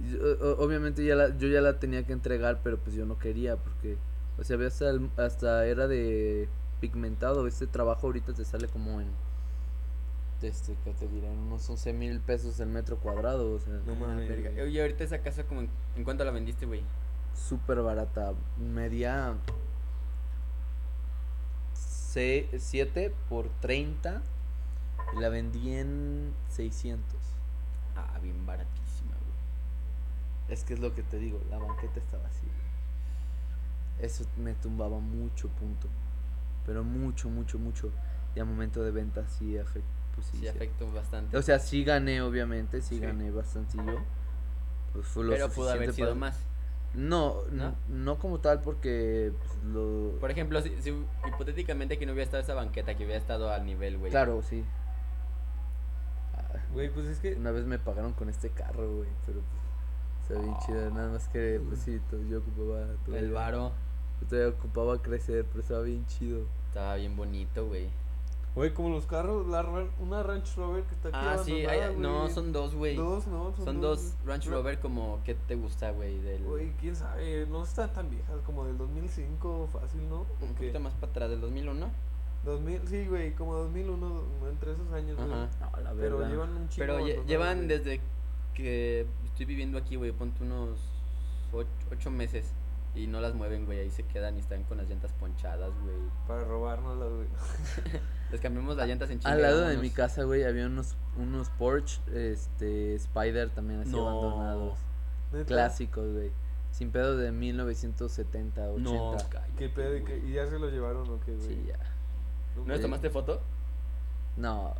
yo- 0.00 0.18
o- 0.40 0.64
obviamente 0.64 1.04
ya 1.04 1.16
la, 1.16 1.36
yo 1.36 1.48
ya 1.48 1.60
la 1.60 1.78
tenía 1.80 2.04
que 2.06 2.12
entregar, 2.12 2.60
pero 2.62 2.78
pues 2.78 2.94
yo 2.94 3.06
no 3.06 3.18
quería 3.18 3.56
porque, 3.56 3.96
o 4.38 4.44
sea, 4.44 4.56
ve 4.56 4.66
hasta, 4.66 4.90
el- 4.90 5.10
hasta 5.16 5.66
era 5.66 5.88
de 5.88 6.48
pigmentado. 6.80 7.46
Este 7.48 7.66
trabajo 7.66 8.06
ahorita 8.06 8.32
te 8.34 8.44
sale 8.44 8.68
como 8.68 9.00
en, 9.00 9.08
este, 10.42 10.76
¿qué 10.84 10.92
te 10.92 11.08
diré? 11.08 11.26
En 11.32 11.38
unos 11.38 11.68
11 11.68 11.92
mil 11.92 12.20
pesos 12.20 12.60
el 12.60 12.68
metro 12.68 12.98
cuadrado. 12.98 13.52
O 13.54 13.58
sea, 13.58 13.74
No 13.86 13.92
Ah, 13.94 13.96
mames. 14.08 14.28
verga. 14.28 14.62
Oye, 14.62 14.80
ahorita 14.80 15.02
esa 15.02 15.18
casa, 15.18 15.42
como 15.44 15.62
en, 15.62 15.68
¿en 15.96 16.04
cuánto 16.04 16.24
la 16.24 16.30
vendiste, 16.30 16.64
güey? 16.66 16.82
Súper 17.38 17.80
barata. 17.82 18.34
Media 18.58 19.34
7 22.12 23.14
por 23.28 23.48
30 23.60 24.22
y 25.16 25.20
la 25.20 25.28
vendí 25.28 25.74
en 25.74 26.34
600. 26.48 27.16
Ah, 27.96 28.18
bien 28.20 28.44
baratísima, 28.46 29.12
güey. 29.12 30.52
Es 30.54 30.64
que 30.64 30.74
es 30.74 30.80
lo 30.80 30.94
que 30.94 31.02
te 31.02 31.18
digo, 31.18 31.40
la 31.50 31.58
banqueta 31.58 31.98
estaba 32.00 32.26
así. 32.28 32.46
Eso 34.00 34.24
me 34.36 34.54
tumbaba 34.54 34.98
mucho 34.98 35.48
punto. 35.48 35.88
Pero 36.66 36.84
mucho, 36.84 37.28
mucho, 37.28 37.58
mucho. 37.58 37.90
Y 38.34 38.40
al 38.40 38.46
momento 38.46 38.82
de 38.82 38.90
venta 38.90 39.26
sí 39.28 39.56
afectó. 39.58 39.88
Pues 40.14 40.26
sí, 40.28 40.38
Sí, 40.38 40.48
afectó 40.48 40.90
bastante. 40.92 41.36
O 41.36 41.42
sea, 41.42 41.58
sí 41.60 41.84
gané, 41.84 42.20
obviamente, 42.22 42.82
sí, 42.82 42.96
Sí. 42.96 43.00
gané 43.00 43.30
bastantillo. 43.30 44.00
Pues 44.92 45.06
fue 45.06 45.24
lo 45.24 45.30
pero 45.32 45.48
pudo 45.50 45.70
haber 45.70 45.92
sido 45.92 46.08
para- 46.08 46.18
más. 46.20 46.38
No, 46.94 47.42
¿No? 47.52 47.74
no, 47.88 48.18
como 48.18 48.40
tal 48.40 48.60
porque 48.62 49.32
pues, 49.38 49.64
lo... 49.64 50.16
Por 50.20 50.30
ejemplo, 50.30 50.60
si, 50.62 50.80
si 50.82 50.90
hipotéticamente 51.28 51.98
que 51.98 52.06
no 52.06 52.12
hubiera 52.12 52.24
estado 52.24 52.42
esa 52.42 52.54
banqueta, 52.54 52.96
que 52.96 53.04
hubiera 53.04 53.20
estado 53.20 53.50
al 53.52 53.64
nivel, 53.66 53.98
güey. 53.98 54.10
Claro, 54.10 54.42
sí. 54.42 54.64
Ah, 56.34 56.58
Güey, 56.72 56.90
pues 56.90 57.06
es 57.06 57.18
que. 57.18 57.34
Una 57.34 57.50
vez 57.50 57.64
me 57.66 57.78
pagaron 57.78 58.12
con 58.14 58.28
este 58.28 58.50
carro, 58.50 58.96
güey, 58.96 59.08
pero 59.26 59.40
pues, 59.40 60.30
está 60.30 60.40
bien 60.42 60.56
chido, 60.66 60.90
nada 60.90 61.10
más 61.12 61.28
que, 61.28 61.60
pues 61.66 61.80
sí, 61.80 62.00
yo 62.28 62.38
ocupaba 62.38 62.82
El 62.82 62.96
todavía- 63.04 63.32
varo 63.32 63.72
yo 64.20 64.26
todavía 64.26 64.48
ocupaba 64.58 65.00
crecer, 65.00 65.44
pero 65.48 65.60
estaba 65.60 65.82
bien 65.82 66.04
chido. 66.06 66.46
estaba 66.68 66.96
bien 66.96 67.16
bonito, 67.16 67.66
güey. 67.66 67.88
Güey, 68.58 68.74
como 68.74 68.88
los 68.90 69.06
carros, 69.06 69.46
la, 69.46 69.62
ran- 69.62 69.90
una 70.00 70.22
Range 70.24 70.52
Rover 70.56 70.82
que 70.82 70.94
está 70.96 71.08
aquí 71.10 71.18
Ah, 71.20 71.38
sí, 71.44 71.64
abandonada, 71.64 71.88
hay- 71.90 71.96
no, 71.96 72.28
son 72.28 72.52
dos, 72.52 72.74
güey. 72.74 72.96
Dos, 72.96 73.26
no, 73.28 73.54
son, 73.54 73.64
Son 73.64 73.80
dos 73.80 74.14
Range 74.26 74.50
Ra- 74.50 74.56
Rover 74.56 74.80
como, 74.80 75.20
¿qué 75.24 75.34
te 75.34 75.54
gusta, 75.54 75.92
güey? 75.92 76.18
Del... 76.18 76.42
Güey, 76.42 76.72
quién 76.80 76.96
sabe, 76.96 77.46
no 77.48 77.62
están 77.62 77.92
tan 77.92 78.10
viejas, 78.10 78.40
como 78.44 78.64
del 78.66 78.76
2005, 78.76 79.68
fácil, 79.72 80.08
¿no? 80.08 80.26
Un 80.40 80.54
poquito 80.54 80.80
más 80.80 80.92
para 80.94 81.10
atrás, 81.10 81.30
del 81.30 81.40
2001. 81.40 81.88
2000, 82.44 82.80
sí, 82.88 83.06
güey, 83.06 83.32
como 83.34 83.54
2001, 83.54 84.22
entre 84.50 84.72
esos 84.72 84.92
años, 84.92 85.16
güey. 85.16 85.30
Ajá. 85.32 85.48
No, 85.60 85.80
la 85.82 85.92
Pero 85.92 86.18
verdad. 86.18 86.30
llevan 86.32 86.50
un 86.56 86.68
chingo 86.68 86.86
Pero 86.86 87.00
lle- 87.00 87.24
llevan 87.26 87.56
güey. 87.58 87.68
desde 87.68 88.00
que 88.54 89.06
estoy 89.24 89.46
viviendo 89.46 89.78
aquí, 89.78 89.94
güey, 89.96 90.10
ponte 90.12 90.42
unos 90.42 90.80
och- 91.52 91.66
ocho 91.92 92.10
meses. 92.10 92.52
Y 92.94 93.06
no 93.06 93.20
las 93.20 93.34
mueven, 93.34 93.66
güey, 93.66 93.78
ahí 93.78 93.90
se 93.90 94.02
quedan 94.02 94.36
y 94.36 94.40
están 94.40 94.64
con 94.64 94.78
las 94.78 94.88
llantas 94.88 95.12
ponchadas, 95.12 95.70
güey. 95.84 95.96
Para 96.26 96.42
robárnoslas, 96.44 97.08
güey. 97.12 97.28
Les 98.30 98.40
cambiamos 98.40 98.76
las 98.76 98.86
llantas 98.86 99.10
en 99.10 99.20
chinga. 99.20 99.32
Al 99.34 99.42
lado 99.42 99.60
de 99.62 99.76
mi 99.78 99.90
casa, 99.90 100.24
güey, 100.24 100.44
había 100.44 100.66
unos, 100.66 100.96
unos 101.16 101.48
Porsche, 101.50 102.00
este, 102.32 102.94
Spider 102.96 103.48
también 103.50 103.80
así 103.80 103.90
No. 103.90 104.08
abandonados. 104.08 104.78
¿Neta? 105.32 105.44
Clásicos, 105.46 106.12
güey. 106.12 106.30
Sin 106.70 106.90
pedo 106.90 107.16
de 107.16 107.32
1970, 107.32 108.68
80. 108.70 108.90
No, 108.90 109.16
cállate, 109.30 109.52
¿Qué 109.56 109.68
pedo? 109.70 109.96
¿Y, 109.96 110.00
güey. 110.00 110.20
qué- 110.20 110.26
¿Y 110.28 110.32
ya 110.34 110.46
se 110.46 110.58
lo 110.58 110.68
llevaron 110.68 111.08
o 111.08 111.18
qué, 111.20 111.34
güey? 111.34 111.48
Sí, 111.48 111.64
ya. 111.66 111.78
No 112.56 112.64
¿No 112.64 112.72
les 112.74 112.82
tomaste 112.82 113.08
foto? 113.10 113.40
No, 114.36 114.74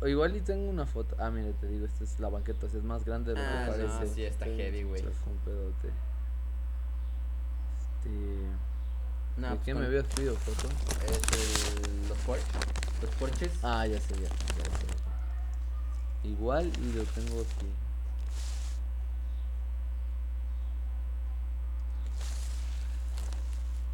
o 0.00 0.06
igual 0.08 0.34
y 0.36 0.40
tengo 0.40 0.68
una 0.70 0.86
foto. 0.86 1.14
Ah, 1.18 1.30
mira, 1.30 1.52
te 1.60 1.68
digo, 1.68 1.84
esta 1.86 2.04
es 2.04 2.18
la 2.20 2.28
banqueta, 2.30 2.66
es 2.66 2.74
más 2.82 3.04
grande 3.04 3.34
de 3.34 3.40
lo 3.40 3.46
Ah, 3.46 3.66
que 3.76 3.82
no, 3.82 3.88
parece. 3.88 4.14
sí, 4.14 4.24
está 4.24 4.46
heavy, 4.46 4.82
güey. 4.84 5.02
Fue 5.02 5.32
un 5.32 5.38
pedote. 5.40 5.88
Este... 8.00 8.10
No, 9.36 9.48
¿De 9.50 9.54
pues 9.56 9.64
qué 9.64 9.74
me 9.74 9.86
habías 9.86 10.04
pedido 10.06 10.36
foto? 10.36 10.68
Es 11.06 11.88
el- 11.88 12.08
los 12.08 12.18
Porsche. 12.18 12.44
Los 13.02 13.10
Porsches. 13.16 13.50
Ah, 13.62 13.86
ya 13.86 14.00
sé, 14.00 14.14
ya, 14.14 14.28
ya 14.28 14.64
sé. 14.78 16.28
Igual 16.28 16.66
y 16.78 16.92
lo 16.92 17.02
tengo 17.04 17.40
aquí. 17.40 17.66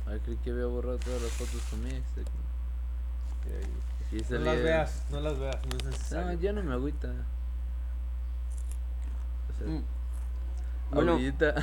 Ay, 0.06 0.18
creí 0.24 0.36
que 0.38 0.50
había 0.50 0.66
borrado 0.66 0.98
todas 0.98 1.22
las 1.22 1.30
fotos 1.32 1.62
con 1.70 1.82
mi 1.84 1.90
ex. 1.90 2.06
eh. 2.18 3.66
No 4.28 4.38
las 4.40 4.56
veas, 4.62 5.02
no 5.10 5.20
las 5.20 5.38
veas, 5.38 5.56
no 5.66 5.76
es 5.76 5.84
No, 5.84 5.90
necesario. 5.90 6.40
ya 6.40 6.52
no 6.52 6.62
me 6.64 6.72
agüita. 6.74 7.08
O 9.48 9.58
sea, 9.58 9.66
Mm. 9.68 9.84
Bueno. 10.92 11.12
ahorita. 11.12 11.54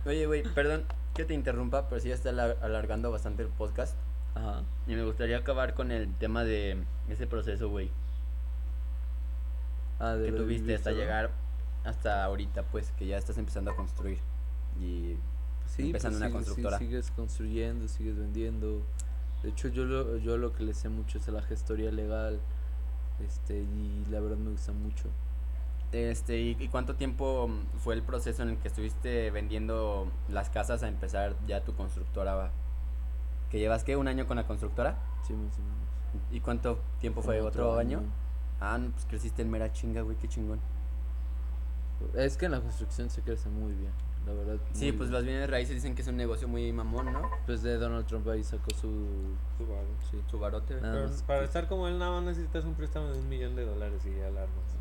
Oye, 0.06 0.26
güey, 0.26 0.42
perdón 0.42 0.84
que 1.14 1.24
te 1.24 1.34
interrumpa, 1.34 1.88
pero 1.88 2.00
sí 2.00 2.08
ya 2.08 2.14
está 2.14 2.30
alar- 2.30 2.58
alargando 2.62 3.10
bastante 3.10 3.42
el 3.42 3.48
podcast. 3.48 3.96
Ajá. 4.34 4.62
Y 4.86 4.94
me 4.94 5.04
gustaría 5.04 5.38
acabar 5.38 5.74
con 5.74 5.90
el 5.90 6.12
tema 6.14 6.44
de 6.44 6.82
ese 7.08 7.26
proceso, 7.26 7.68
güey, 7.70 7.90
Ah, 9.98 10.12
de 10.12 10.26
que 10.26 10.32
tuviste 10.32 10.74
hasta 10.74 10.90
llegar 10.92 11.30
hasta 11.84 12.22
ahorita, 12.24 12.64
pues, 12.64 12.90
que 12.98 13.06
ya 13.06 13.16
estás 13.16 13.38
empezando 13.38 13.70
a 13.70 13.76
construir. 13.76 14.18
Y 14.80 15.16
Sí, 15.66 15.86
empezando 15.86 16.18
pues 16.18 16.20
una 16.20 16.26
sí, 16.26 16.32
constructora. 16.32 16.78
sigues 16.78 17.10
construyendo, 17.12 17.88
sigues 17.88 18.16
vendiendo. 18.18 18.82
De 19.42 19.48
hecho, 19.50 19.68
yo 19.68 19.84
lo, 19.84 20.16
yo 20.18 20.36
lo 20.36 20.52
que 20.52 20.64
le 20.64 20.74
sé 20.74 20.88
mucho 20.88 21.18
es 21.18 21.28
a 21.28 21.32
la 21.32 21.42
gestoría 21.42 21.90
legal. 21.90 22.40
Este, 23.24 23.58
y 23.62 24.04
la 24.10 24.20
verdad 24.20 24.36
me 24.36 24.50
gusta 24.50 24.72
mucho. 24.72 25.08
Este, 25.96 26.38
¿y, 26.38 26.56
y 26.60 26.68
cuánto 26.68 26.94
tiempo 26.94 27.48
mm, 27.48 27.78
fue 27.78 27.94
el 27.94 28.02
proceso 28.02 28.42
en 28.42 28.50
el 28.50 28.58
que 28.58 28.68
estuviste 28.68 29.30
vendiendo 29.30 30.06
las 30.28 30.50
casas 30.50 30.82
a 30.82 30.88
empezar 30.88 31.34
ya 31.46 31.64
tu 31.64 31.74
constructora? 31.74 32.50
¿Que 33.50 33.58
llevas 33.58 33.82
qué? 33.82 33.96
¿Un 33.96 34.06
año 34.06 34.26
con 34.26 34.36
la 34.36 34.46
constructora? 34.46 34.98
Sí, 35.26 35.32
más 35.32 35.54
o 35.58 35.62
menos. 35.62 36.30
¿Y 36.30 36.40
cuánto 36.40 36.80
tiempo 37.00 37.22
fue? 37.22 37.40
¿Otro, 37.40 37.78
año? 37.78 38.02
Ah, 38.60 38.76
no, 38.78 38.90
pues 38.90 39.06
creciste 39.06 39.40
en 39.40 39.50
mera 39.50 39.72
chinga, 39.72 40.02
güey, 40.02 40.16
qué 40.18 40.28
chingón. 40.28 40.60
Es 42.14 42.36
que 42.36 42.44
en 42.44 42.52
la 42.52 42.60
construcción 42.60 43.08
se 43.08 43.22
crece 43.22 43.48
muy 43.48 43.72
bien, 43.72 43.92
la 44.26 44.34
verdad. 44.34 44.56
Sí, 44.74 44.92
pues 44.92 45.08
bien. 45.08 45.12
las 45.14 45.24
bienes 45.24 45.48
raíces 45.48 45.76
dicen 45.76 45.94
que 45.94 46.02
es 46.02 46.08
un 46.08 46.16
negocio 46.18 46.46
muy 46.46 46.70
mamón, 46.72 47.10
¿no? 47.10 47.22
Pues 47.46 47.62
de 47.62 47.78
Donald 47.78 48.06
Trump 48.06 48.28
ahí 48.28 48.44
sacó 48.44 48.68
su. 48.74 49.34
Su 49.56 49.66
varo. 49.66 49.86
Sí. 50.10 50.22
Su 50.30 50.38
barote. 50.38 50.74
Pero 50.74 51.08
para 51.26 51.38
que- 51.40 51.44
estar 51.46 51.68
como 51.68 51.88
él, 51.88 51.98
nada 51.98 52.12
más 52.12 52.24
necesitas 52.24 52.64
un 52.64 52.74
préstamo 52.74 53.06
de 53.08 53.18
un 53.18 53.28
millón 53.30 53.56
de 53.56 53.64
dólares 53.64 54.02
y 54.04 54.10
ya 54.10 54.28
la 54.28 54.42
armas. 54.42 54.75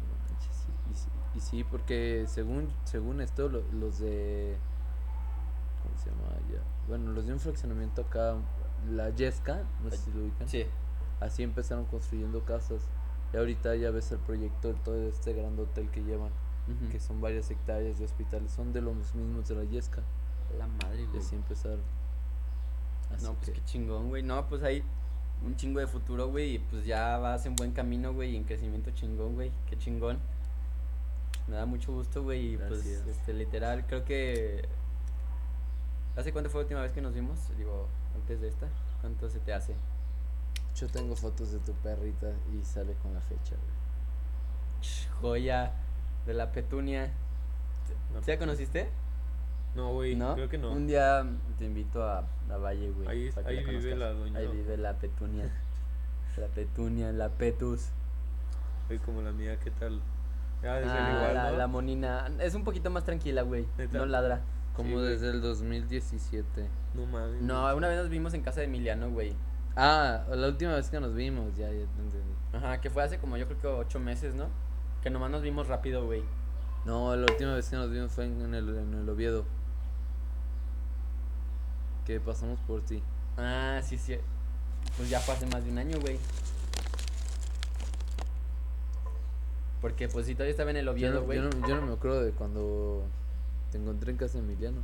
Y, 1.35 1.39
sí, 1.41 1.63
porque 1.63 2.25
según 2.27 2.69
según 2.85 3.21
esto, 3.21 3.49
lo- 3.49 3.63
los 3.73 3.99
de. 3.99 4.57
¿Cómo 5.83 5.97
se 5.97 6.09
llama? 6.09 6.29
Ya. 6.51 6.59
Bueno, 6.87 7.11
los 7.11 7.25
de 7.25 7.33
un 7.33 7.39
fraccionamiento 7.39 8.01
acá, 8.03 8.35
la 8.89 9.09
Yesca, 9.09 9.63
no 9.83 9.89
sé 9.91 9.97
si 9.97 10.11
lo 10.11 10.21
ubican. 10.23 10.47
Sí. 10.47 10.65
Así 11.19 11.43
empezaron 11.43 11.85
construyendo 11.85 12.43
casas. 12.45 12.81
Y 13.33 13.37
ahorita 13.37 13.75
ya 13.75 13.91
ves 13.91 14.11
el 14.11 14.19
proyecto, 14.19 14.73
todo 14.83 14.95
este 15.09 15.33
gran 15.33 15.57
hotel 15.59 15.89
que 15.89 16.03
llevan, 16.03 16.29
que 16.91 16.99
son 16.99 17.21
varias 17.21 17.49
hectáreas 17.51 17.99
de 17.99 18.05
hospitales, 18.05 18.51
son 18.51 18.71
de 18.73 18.81
los 18.81 18.95
mismos 19.15 19.47
de 19.47 19.55
la 19.55 19.63
Yesca. 19.65 20.01
La 20.57 20.67
madre, 20.67 21.05
güey. 21.07 21.19
así 21.19 21.35
empezaron. 21.35 21.81
Así 23.13 23.25
No, 23.25 23.33
pues 23.33 23.47
que, 23.47 23.53
qué 23.53 23.65
chingón, 23.65 24.09
güey. 24.09 24.23
No, 24.23 24.47
pues 24.47 24.63
hay 24.63 24.83
un 25.43 25.55
chingo 25.55 25.79
de 25.79 25.87
futuro, 25.87 26.29
güey. 26.29 26.55
Y 26.55 26.59
pues 26.59 26.85
ya 26.85 27.17
vas 27.17 27.45
en 27.45 27.55
buen 27.55 27.71
camino, 27.71 28.13
güey. 28.13 28.31
Y 28.31 28.37
en 28.37 28.43
crecimiento 28.45 28.91
chingón, 28.91 29.35
güey. 29.35 29.51
Qué 29.69 29.77
chingón. 29.77 30.19
Me 31.47 31.55
da 31.55 31.65
mucho 31.65 31.91
gusto, 31.93 32.23
güey. 32.23 32.53
Y 32.53 32.57
pues, 32.57 32.85
este, 32.85 33.33
literal, 33.33 33.85
creo 33.87 34.03
que. 34.03 34.67
¿Hace 36.15 36.31
cuánto 36.31 36.49
fue 36.49 36.61
la 36.61 36.65
última 36.65 36.81
vez 36.81 36.91
que 36.91 37.01
nos 37.01 37.13
vimos? 37.13 37.39
Digo, 37.57 37.87
antes 38.15 38.41
de 38.41 38.47
esta. 38.47 38.67
¿Cuánto 39.01 39.29
se 39.29 39.39
te 39.39 39.53
hace? 39.53 39.75
yo 40.75 40.89
tengo 40.89 41.15
fotos 41.15 41.53
de 41.53 41.59
tu 41.59 41.71
perrita 41.75 42.33
y 42.53 42.61
sale 42.65 42.93
con 43.01 43.13
la 43.13 43.21
fecha. 43.21 43.55
güey. 43.55 44.81
Ch, 44.81 45.07
Joya 45.21 45.71
de 46.25 46.33
la 46.33 46.51
petunia. 46.51 47.13
La 48.13 48.21
¿Sí 48.21 48.31
la 48.31 48.37
conociste? 48.37 48.89
No, 49.73 49.93
güey, 49.93 50.15
¿No? 50.15 50.35
creo 50.35 50.49
que 50.49 50.57
no. 50.57 50.71
Un 50.71 50.87
día 50.87 51.25
te 51.57 51.65
invito 51.65 52.03
a, 52.03 52.25
a 52.49 52.57
Valle, 52.57 52.91
güey. 52.91 53.07
Ahí- 53.07 53.31
para 53.31 53.47
que 53.47 53.57
ahí 53.57 53.63
la 53.63 53.71
vive 53.71 53.95
la 53.95 54.09
doña. 54.11 54.39
Ahí 54.39 54.47
vive 54.47 54.75
la 54.77 54.93
petunia. 54.97 55.49
la 56.37 56.47
petunia, 56.47 57.11
la 57.13 57.29
petus. 57.29 57.87
Güey, 58.87 58.99
como 58.99 59.21
la 59.21 59.31
mía, 59.31 59.57
¿qué 59.59 59.71
tal? 59.71 60.01
Es 60.65 60.87
Ah, 60.89 61.11
igual, 61.15 61.33
la, 61.35 61.51
¿no? 61.51 61.57
la 61.57 61.67
monina. 61.67 62.27
Es 62.39 62.55
un 62.55 62.63
poquito 62.63 62.89
más 62.89 63.03
tranquila, 63.03 63.43
güey. 63.43 63.65
No 63.91 64.05
ladra. 64.05 64.41
Como 64.75 64.99
Sí, 64.99 65.05
desde 65.05 65.29
el 65.29 65.41
2017. 65.41 66.67
No 66.95 67.05
mames. 67.05 67.41
No, 67.41 67.75
una 67.75 67.87
vez 67.87 67.97
nos 67.97 68.09
vimos 68.09 68.33
en 68.33 68.41
casa 68.41 68.59
de 68.59 68.65
Emiliano, 68.65 69.09
güey. 69.09 69.33
Ah, 69.77 70.23
la 70.29 70.47
última 70.47 70.73
vez 70.75 70.89
que 70.89 70.99
nos 70.99 71.13
vimos, 71.13 71.55
ya, 71.55 71.67
ya 71.67 71.85
te 71.85 72.01
entendí. 72.01 72.33
Ajá, 72.53 72.79
que 72.81 72.89
fue 72.89 73.03
hace 73.03 73.17
como 73.19 73.37
yo 73.37 73.45
creo 73.47 73.59
que 73.61 73.67
ocho 73.67 73.99
meses, 73.99 74.33
¿no? 74.35 74.47
Que 75.03 75.09
nomás 75.09 75.29
nos 75.31 75.41
vimos 75.41 75.67
rápido, 75.67 76.05
güey. 76.05 76.23
No, 76.85 77.15
la 77.15 77.23
última 77.31 77.55
vez 77.55 77.69
que 77.69 77.75
nos 77.75 77.89
vimos 77.91 78.11
fue 78.11 78.25
en 78.25 78.53
el, 78.53 78.69
en 78.77 78.93
el 78.93 79.09
Oviedo. 79.09 79.45
Que 82.05 82.19
pasamos 82.19 82.59
por 82.61 82.81
ti. 82.83 83.01
Ah, 83.37 83.79
sí, 83.83 83.97
sí. 83.97 84.17
Pues 84.97 85.09
ya 85.09 85.19
fue 85.19 85.33
hace 85.35 85.45
más 85.47 85.63
de 85.65 85.71
un 85.71 85.77
año, 85.77 85.99
güey. 85.99 86.17
Porque 89.85 90.07
pues 90.09 90.25
si 90.25 90.33
todavía 90.33 90.49
estaba 90.49 90.71
en 90.71 90.77
el 90.77 90.85
Yo 90.85 90.91
Oviedo, 90.93 91.13
no, 91.19 91.21
güey. 91.27 91.37
yo, 91.37 91.43
no, 91.43 91.67
yo 91.67 91.75
no 91.75 91.81
me 91.85 91.93
acuerdo 91.93 92.23
de 92.23 92.31
cuando 92.31 93.03
te 93.71 93.77
encontré 93.77 94.09
en 94.09 94.17
casa 94.17 94.39
de 94.39 94.43
Emiliano. 94.43 94.79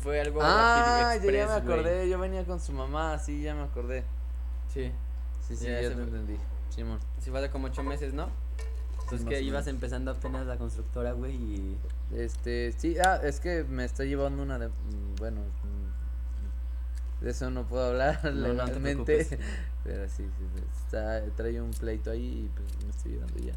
Fue 0.00 0.20
algo 0.20 0.42
Ah, 0.42 0.74
rapid 0.76 0.90
ya, 0.90 1.14
express, 1.14 1.48
me 1.48 1.54
acordé, 1.54 2.08
yo 2.10 2.18
venía 2.18 2.44
con 2.44 2.60
su 2.60 2.72
mamá, 2.72 3.18
sí, 3.18 3.40
ya 3.40 3.54
me 3.54 3.62
acordé. 3.62 4.02
Sí. 4.74 4.92
Sí, 5.48 5.56
sí, 5.56 5.64
Ya, 5.64 5.80
ya, 5.80 5.88
te 5.88 5.94
me- 5.96 6.02
entendí. 6.02 6.36
Simón. 6.68 6.98
Sí, 7.18 7.30
fue 7.30 7.38
hace 7.38 7.48
como 7.48 7.68
ocho 7.68 7.82
meses, 7.82 8.12
¿no? 8.12 8.28
Entonces 9.04 9.24
más 9.24 9.32
que 9.34 9.40
ibas 9.40 9.66
empezando 9.68 10.10
apenas 10.10 10.46
la 10.46 10.58
constructora, 10.58 11.12
güey, 11.12 11.34
y... 11.34 11.78
Este, 12.14 12.72
sí, 12.76 12.98
ah, 12.98 13.20
es 13.24 13.40
que 13.40 13.64
me 13.64 13.86
está 13.86 14.04
llevando 14.04 14.42
una 14.42 14.58
de, 14.58 14.68
mm, 14.68 15.16
bueno, 15.18 15.40
de 17.24 17.30
eso 17.30 17.50
no 17.50 17.64
puedo 17.66 17.86
hablar 17.86 18.20
No, 18.24 18.48
legalmente, 18.48 19.26
pero 19.84 20.08
sí, 20.08 20.24
sí, 20.24 20.62
está, 20.86 21.22
trae 21.36 21.60
un 21.60 21.70
pleito 21.70 22.10
ahí 22.10 22.44
y 22.46 22.50
pues 22.54 22.84
me 22.84 22.90
estoy 22.90 23.12
llevando 23.12 23.38
ya. 23.40 23.54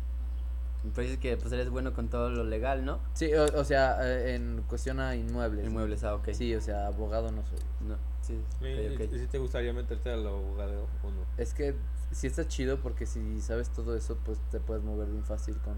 Pues 0.94 1.07
dices 1.07 1.19
que 1.19 1.35
pues 1.38 1.52
eres 1.52 1.69
bueno 1.69 1.94
con 1.94 2.07
todo 2.07 2.30
lo 2.30 2.44
legal, 2.44 2.85
¿no? 2.85 2.99
Sí, 3.14 3.34
o, 3.34 3.44
o 3.60 3.64
sea, 3.65 3.98
eh, 4.03 4.35
en 4.35 4.64
cuestión 4.69 4.99
a 4.99 5.15
inmuebles. 5.15 5.65
Inmuebles, 5.65 6.03
ah, 6.03 6.15
ok. 6.15 6.30
Sí, 6.31 6.56
o 6.56 6.61
sea, 6.61 6.88
abogado 6.88 7.31
no 7.31 7.44
soy. 7.45 7.60
No, 7.88 7.95
sí, 8.22 8.39
¿Y, 8.61 8.95
ok, 8.95 9.02
ok. 9.02 9.14
y 9.14 9.19
si 9.19 9.27
te 9.27 9.38
gustaría 9.39 9.73
meterte 9.73 10.11
al 10.11 10.26
abogado 10.26 10.88
o 11.03 11.11
no? 11.11 11.26
Es 11.38 11.53
que 11.53 11.76
sí 12.11 12.27
está 12.27 12.48
chido 12.48 12.77
porque 12.77 13.06
si 13.06 13.41
sabes 13.41 13.69
todo 13.69 13.98
eso, 13.98 14.18
pues 14.23 14.39
te 14.49 14.60
puedes 14.60 14.84
mover 14.84 15.10
bien 15.10 15.26
fácil 15.26 15.57
con, 15.57 15.76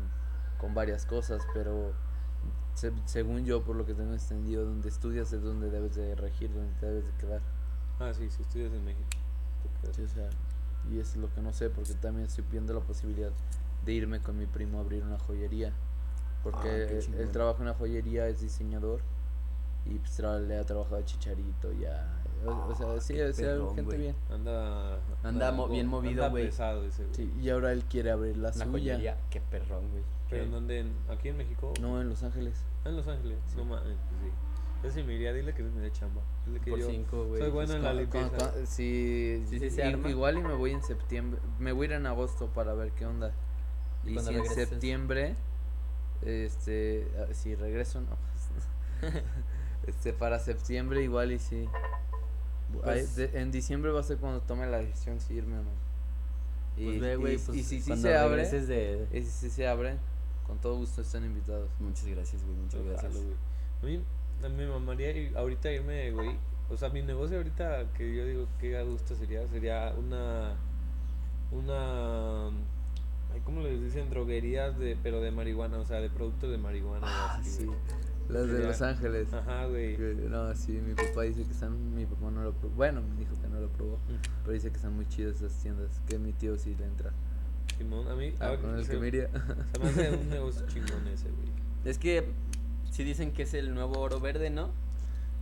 con 0.60 0.76
varias 0.76 1.06
cosas, 1.06 1.42
pero 1.56 1.94
se- 2.76 2.92
según 3.06 3.46
yo, 3.46 3.64
por 3.64 3.76
lo 3.78 3.86
que 3.86 3.94
tengo 3.96 4.14
entendido, 4.14 4.64
donde 4.66 4.90
estudias 4.90 5.34
es 5.34 5.42
donde 5.42 5.70
debes 5.72 5.96
de 5.96 6.14
regir, 6.16 6.54
donde 6.54 6.74
te 6.80 6.86
debes 6.86 7.06
de 7.06 7.14
quedar. 7.14 7.42
Ah, 8.00 8.14
sí, 8.14 8.30
si 8.30 8.42
estudias 8.42 8.72
en 8.74 8.84
México. 8.86 9.08
Sí, 9.94 10.02
o 10.04 10.08
sea, 10.08 10.30
y 10.92 11.00
es 11.00 11.16
lo 11.18 11.32
que 11.34 11.42
no 11.42 11.52
sé, 11.54 11.70
porque 11.70 11.94
también 11.96 12.26
estoy 12.28 12.44
viendo 12.52 12.74
la 12.74 12.80
posibilidad 12.82 13.32
de 13.86 13.94
irme 13.94 14.20
con 14.22 14.38
mi 14.38 14.46
primo 14.46 14.78
a 14.78 14.82
abrir 14.82 15.04
una 15.04 15.20
joyería. 15.20 15.74
Porque 16.44 16.70
Ah, 16.70 17.14
él- 17.20 17.32
trabaja 17.32 17.58
en 17.58 17.64
una 17.64 17.74
joyería, 17.74 18.28
es 18.28 18.40
diseñador 18.42 19.02
y 19.86 19.96
pues 20.00 20.18
tra- 20.20 20.40
le 20.40 20.58
ha 20.58 20.66
trabajado 20.66 20.98
a 20.98 21.06
Chicharito 21.06 21.72
ya. 21.74 22.16
O, 22.46 22.52
o 22.72 22.76
sea, 22.76 23.02
sí, 23.02 23.20
o 23.20 23.34
sea, 23.34 23.48
perrón, 23.48 23.68
gente 23.76 23.82
güey. 23.84 23.98
bien. 24.00 24.16
Anda, 24.32 24.98
Anda 25.24 25.52
mo- 25.52 25.68
bien 25.68 25.88
movido, 25.88 26.24
anda 26.24 26.30
güey. 26.30 26.46
pesado 26.46 26.86
ese, 26.86 27.04
güey. 27.04 27.16
Sí, 27.16 27.34
y 27.42 27.50
ahora 27.50 27.74
él 27.74 27.84
quiere 27.84 28.12
abrir 28.12 28.38
la, 28.38 28.48
La 28.50 28.54
suya. 28.54 28.66
joyería, 28.72 29.18
qué 29.30 29.42
perrón, 29.42 29.90
güey. 29.92 30.04
¿Pero 30.30 30.44
en 30.44 30.52
dónde? 30.52 30.80
¿En- 30.80 30.94
¿Aquí 31.10 31.28
en 31.30 31.38
México? 31.38 31.74
No, 31.82 32.00
en 32.00 32.08
Los 32.08 32.24
Ángeles. 32.24 32.64
Ah, 32.86 32.90
en 32.90 32.96
Los 32.96 33.08
Ángeles. 33.10 33.40
No 33.58 33.66
mames, 33.66 33.98
pues 34.10 34.22
sí. 34.22 34.32
Yo 34.84 34.90
sí 34.92 35.04
me 35.04 35.14
iría, 35.14 35.34
dile 35.34 35.54
que 35.54 35.62
me 35.64 35.82
dé 35.82 35.92
chamba. 35.92 36.22
Dile 36.46 36.60
que 36.62 36.72
Por 36.72 36.80
yo 36.80 36.90
cinco, 36.90 37.26
güey. 37.26 37.42
soy 37.42 37.50
bueno 37.52 37.74
en 37.74 37.84
la 37.84 37.94
limpieza. 37.94 38.30
con- 38.30 38.38
con- 38.52 38.68
sí, 38.68 39.44
Sí, 39.50 39.60
sí, 39.60 39.70
se 39.72 39.82
i- 39.86 39.92
arma. 39.94 40.10
igual 40.10 40.38
y 40.38 40.42
me 40.42 40.54
voy 40.54 40.72
en 40.72 40.82
septiembre. 40.84 41.40
Me 41.60 41.72
voy 41.74 41.84
a 41.84 41.90
ir 41.90 41.92
en 41.94 42.06
agosto 42.06 42.48
para 42.48 42.74
ver 42.74 42.92
qué 42.94 43.06
onda. 43.06 43.34
¿Y 44.06 44.12
Y 44.12 44.14
cuando 44.14 44.32
si 44.32 44.38
en 44.38 44.44
regreses? 44.44 44.70
septiembre, 44.70 45.36
este, 46.22 47.08
ah, 47.20 47.34
si 47.34 47.56
regreso, 47.56 48.02
no. 48.02 48.18
este, 49.88 50.14
para 50.14 50.40
septiembre 50.40 51.04
igual 51.04 51.32
y 51.34 51.40
sí. 51.40 51.68
Pues- 52.84 53.16
de- 53.16 53.42
en 53.42 53.52
diciembre 53.52 53.92
va 53.92 54.00
a 54.00 54.04
ser 54.04 54.18
cuando 54.18 54.42
tome 54.42 54.66
la 54.68 54.78
decisión 54.78 55.20
si 55.20 55.34
irme 55.34 55.58
o 55.58 55.64
no. 55.64 55.72
Y, 56.78 56.86
Pues 56.86 57.02
ve, 57.02 57.14
y- 57.14 57.16
güey, 57.16 57.34
y 57.36 57.38
pues 57.38 57.58
si 57.58 57.64
sí 57.82 57.82
cuando 57.86 58.08
se 58.08 58.16
abre, 58.16 58.48
de... 58.50 59.08
y 59.12 59.22
si 59.24 59.30
sí 59.32 59.50
se 59.50 59.68
abre, 59.68 59.98
con 60.48 60.58
todo 60.60 60.78
gusto 60.78 61.02
están 61.02 61.26
invitados. 61.26 61.70
Muchas 61.80 62.06
gracias, 62.08 62.42
güey, 62.44 62.56
muchas 62.56 62.82
gracias. 62.84 63.16
Ojalá, 63.16 63.36
a 63.82 63.86
mí 63.86 64.02
me 64.48 64.68
mamaría 64.68 65.12
ir- 65.12 65.36
ahorita 65.36 65.72
irme, 65.72 66.12
güey. 66.12 66.30
O 66.70 66.78
sea, 66.78 66.90
mi 66.90 67.02
negocio 67.02 67.38
ahorita 67.38 67.92
que 67.98 68.16
yo 68.16 68.26
digo 68.26 68.48
que 68.62 68.78
a 68.78 68.84
gusto 68.84 69.16
sería, 69.16 69.46
sería 69.48 69.94
una. 69.98 70.56
Una. 71.52 72.50
¿Cómo 73.44 73.62
les 73.62 73.82
dicen? 73.82 74.10
Droguerías, 74.10 74.78
de, 74.78 74.98
pero 75.02 75.22
de 75.22 75.32
marihuana, 75.32 75.78
o 75.80 75.86
sea, 75.86 76.00
de 76.02 76.10
productos 76.10 76.52
de 76.52 76.58
marihuana. 76.58 77.06
Ah, 77.08 77.38
así, 77.40 77.50
sí. 77.50 77.66
güey. 77.66 77.78
Las 78.30 78.44
de 78.48 78.54
Sería- 78.54 78.68
Los 78.68 78.82
Ángeles. 78.84 79.34
Ajá, 79.34 79.66
güey. 79.66 79.98
No, 80.30 80.54
sí, 80.56 80.74
mi 80.74 80.94
papá 80.94 81.24
dice 81.24 81.44
que 81.44 81.52
están, 81.52 81.96
mi 81.96 82.06
papá 82.06 82.30
no 82.30 82.44
lo 82.44 82.54
probó. 82.54 82.76
Bueno, 82.76 83.02
me 83.02 83.16
dijo 83.16 83.34
que 83.42 83.48
no 83.48 83.60
lo 83.60 83.70
probó, 83.70 83.96
Mm. 83.98 84.22
pero 84.44 84.54
dice 84.54 84.70
que 84.70 84.76
están 84.76 84.94
muy 84.96 85.08
chidas 85.08 85.38
esas 85.38 85.54
tiendas, 85.62 86.00
que 86.08 86.20
mi 86.20 86.34
tío 86.34 86.56
sí 86.58 86.76
le 86.78 86.86
entra. 86.86 87.12
Simón, 87.78 88.08
a 88.08 88.16
mí. 88.16 88.34
Ah, 88.40 88.52
a- 88.52 88.58
con 88.58 88.76
el 88.78 88.86
se, 88.86 88.92
que 88.92 88.98
me 89.00 89.08
iría. 89.08 89.30
se 89.74 89.80
me 89.80 89.90
hace 89.90 90.12
un 90.16 90.30
negocio 90.30 90.68
chingón 90.68 91.08
ese, 91.08 91.30
güey. 91.32 91.50
Es 91.86 91.98
que 91.98 92.28
sí 92.92 93.04
dicen 93.04 93.32
que 93.32 93.44
es 93.44 93.54
el 93.54 93.74
nuevo 93.74 94.00
oro 94.00 94.20
verde, 94.20 94.50
¿no? 94.50 94.70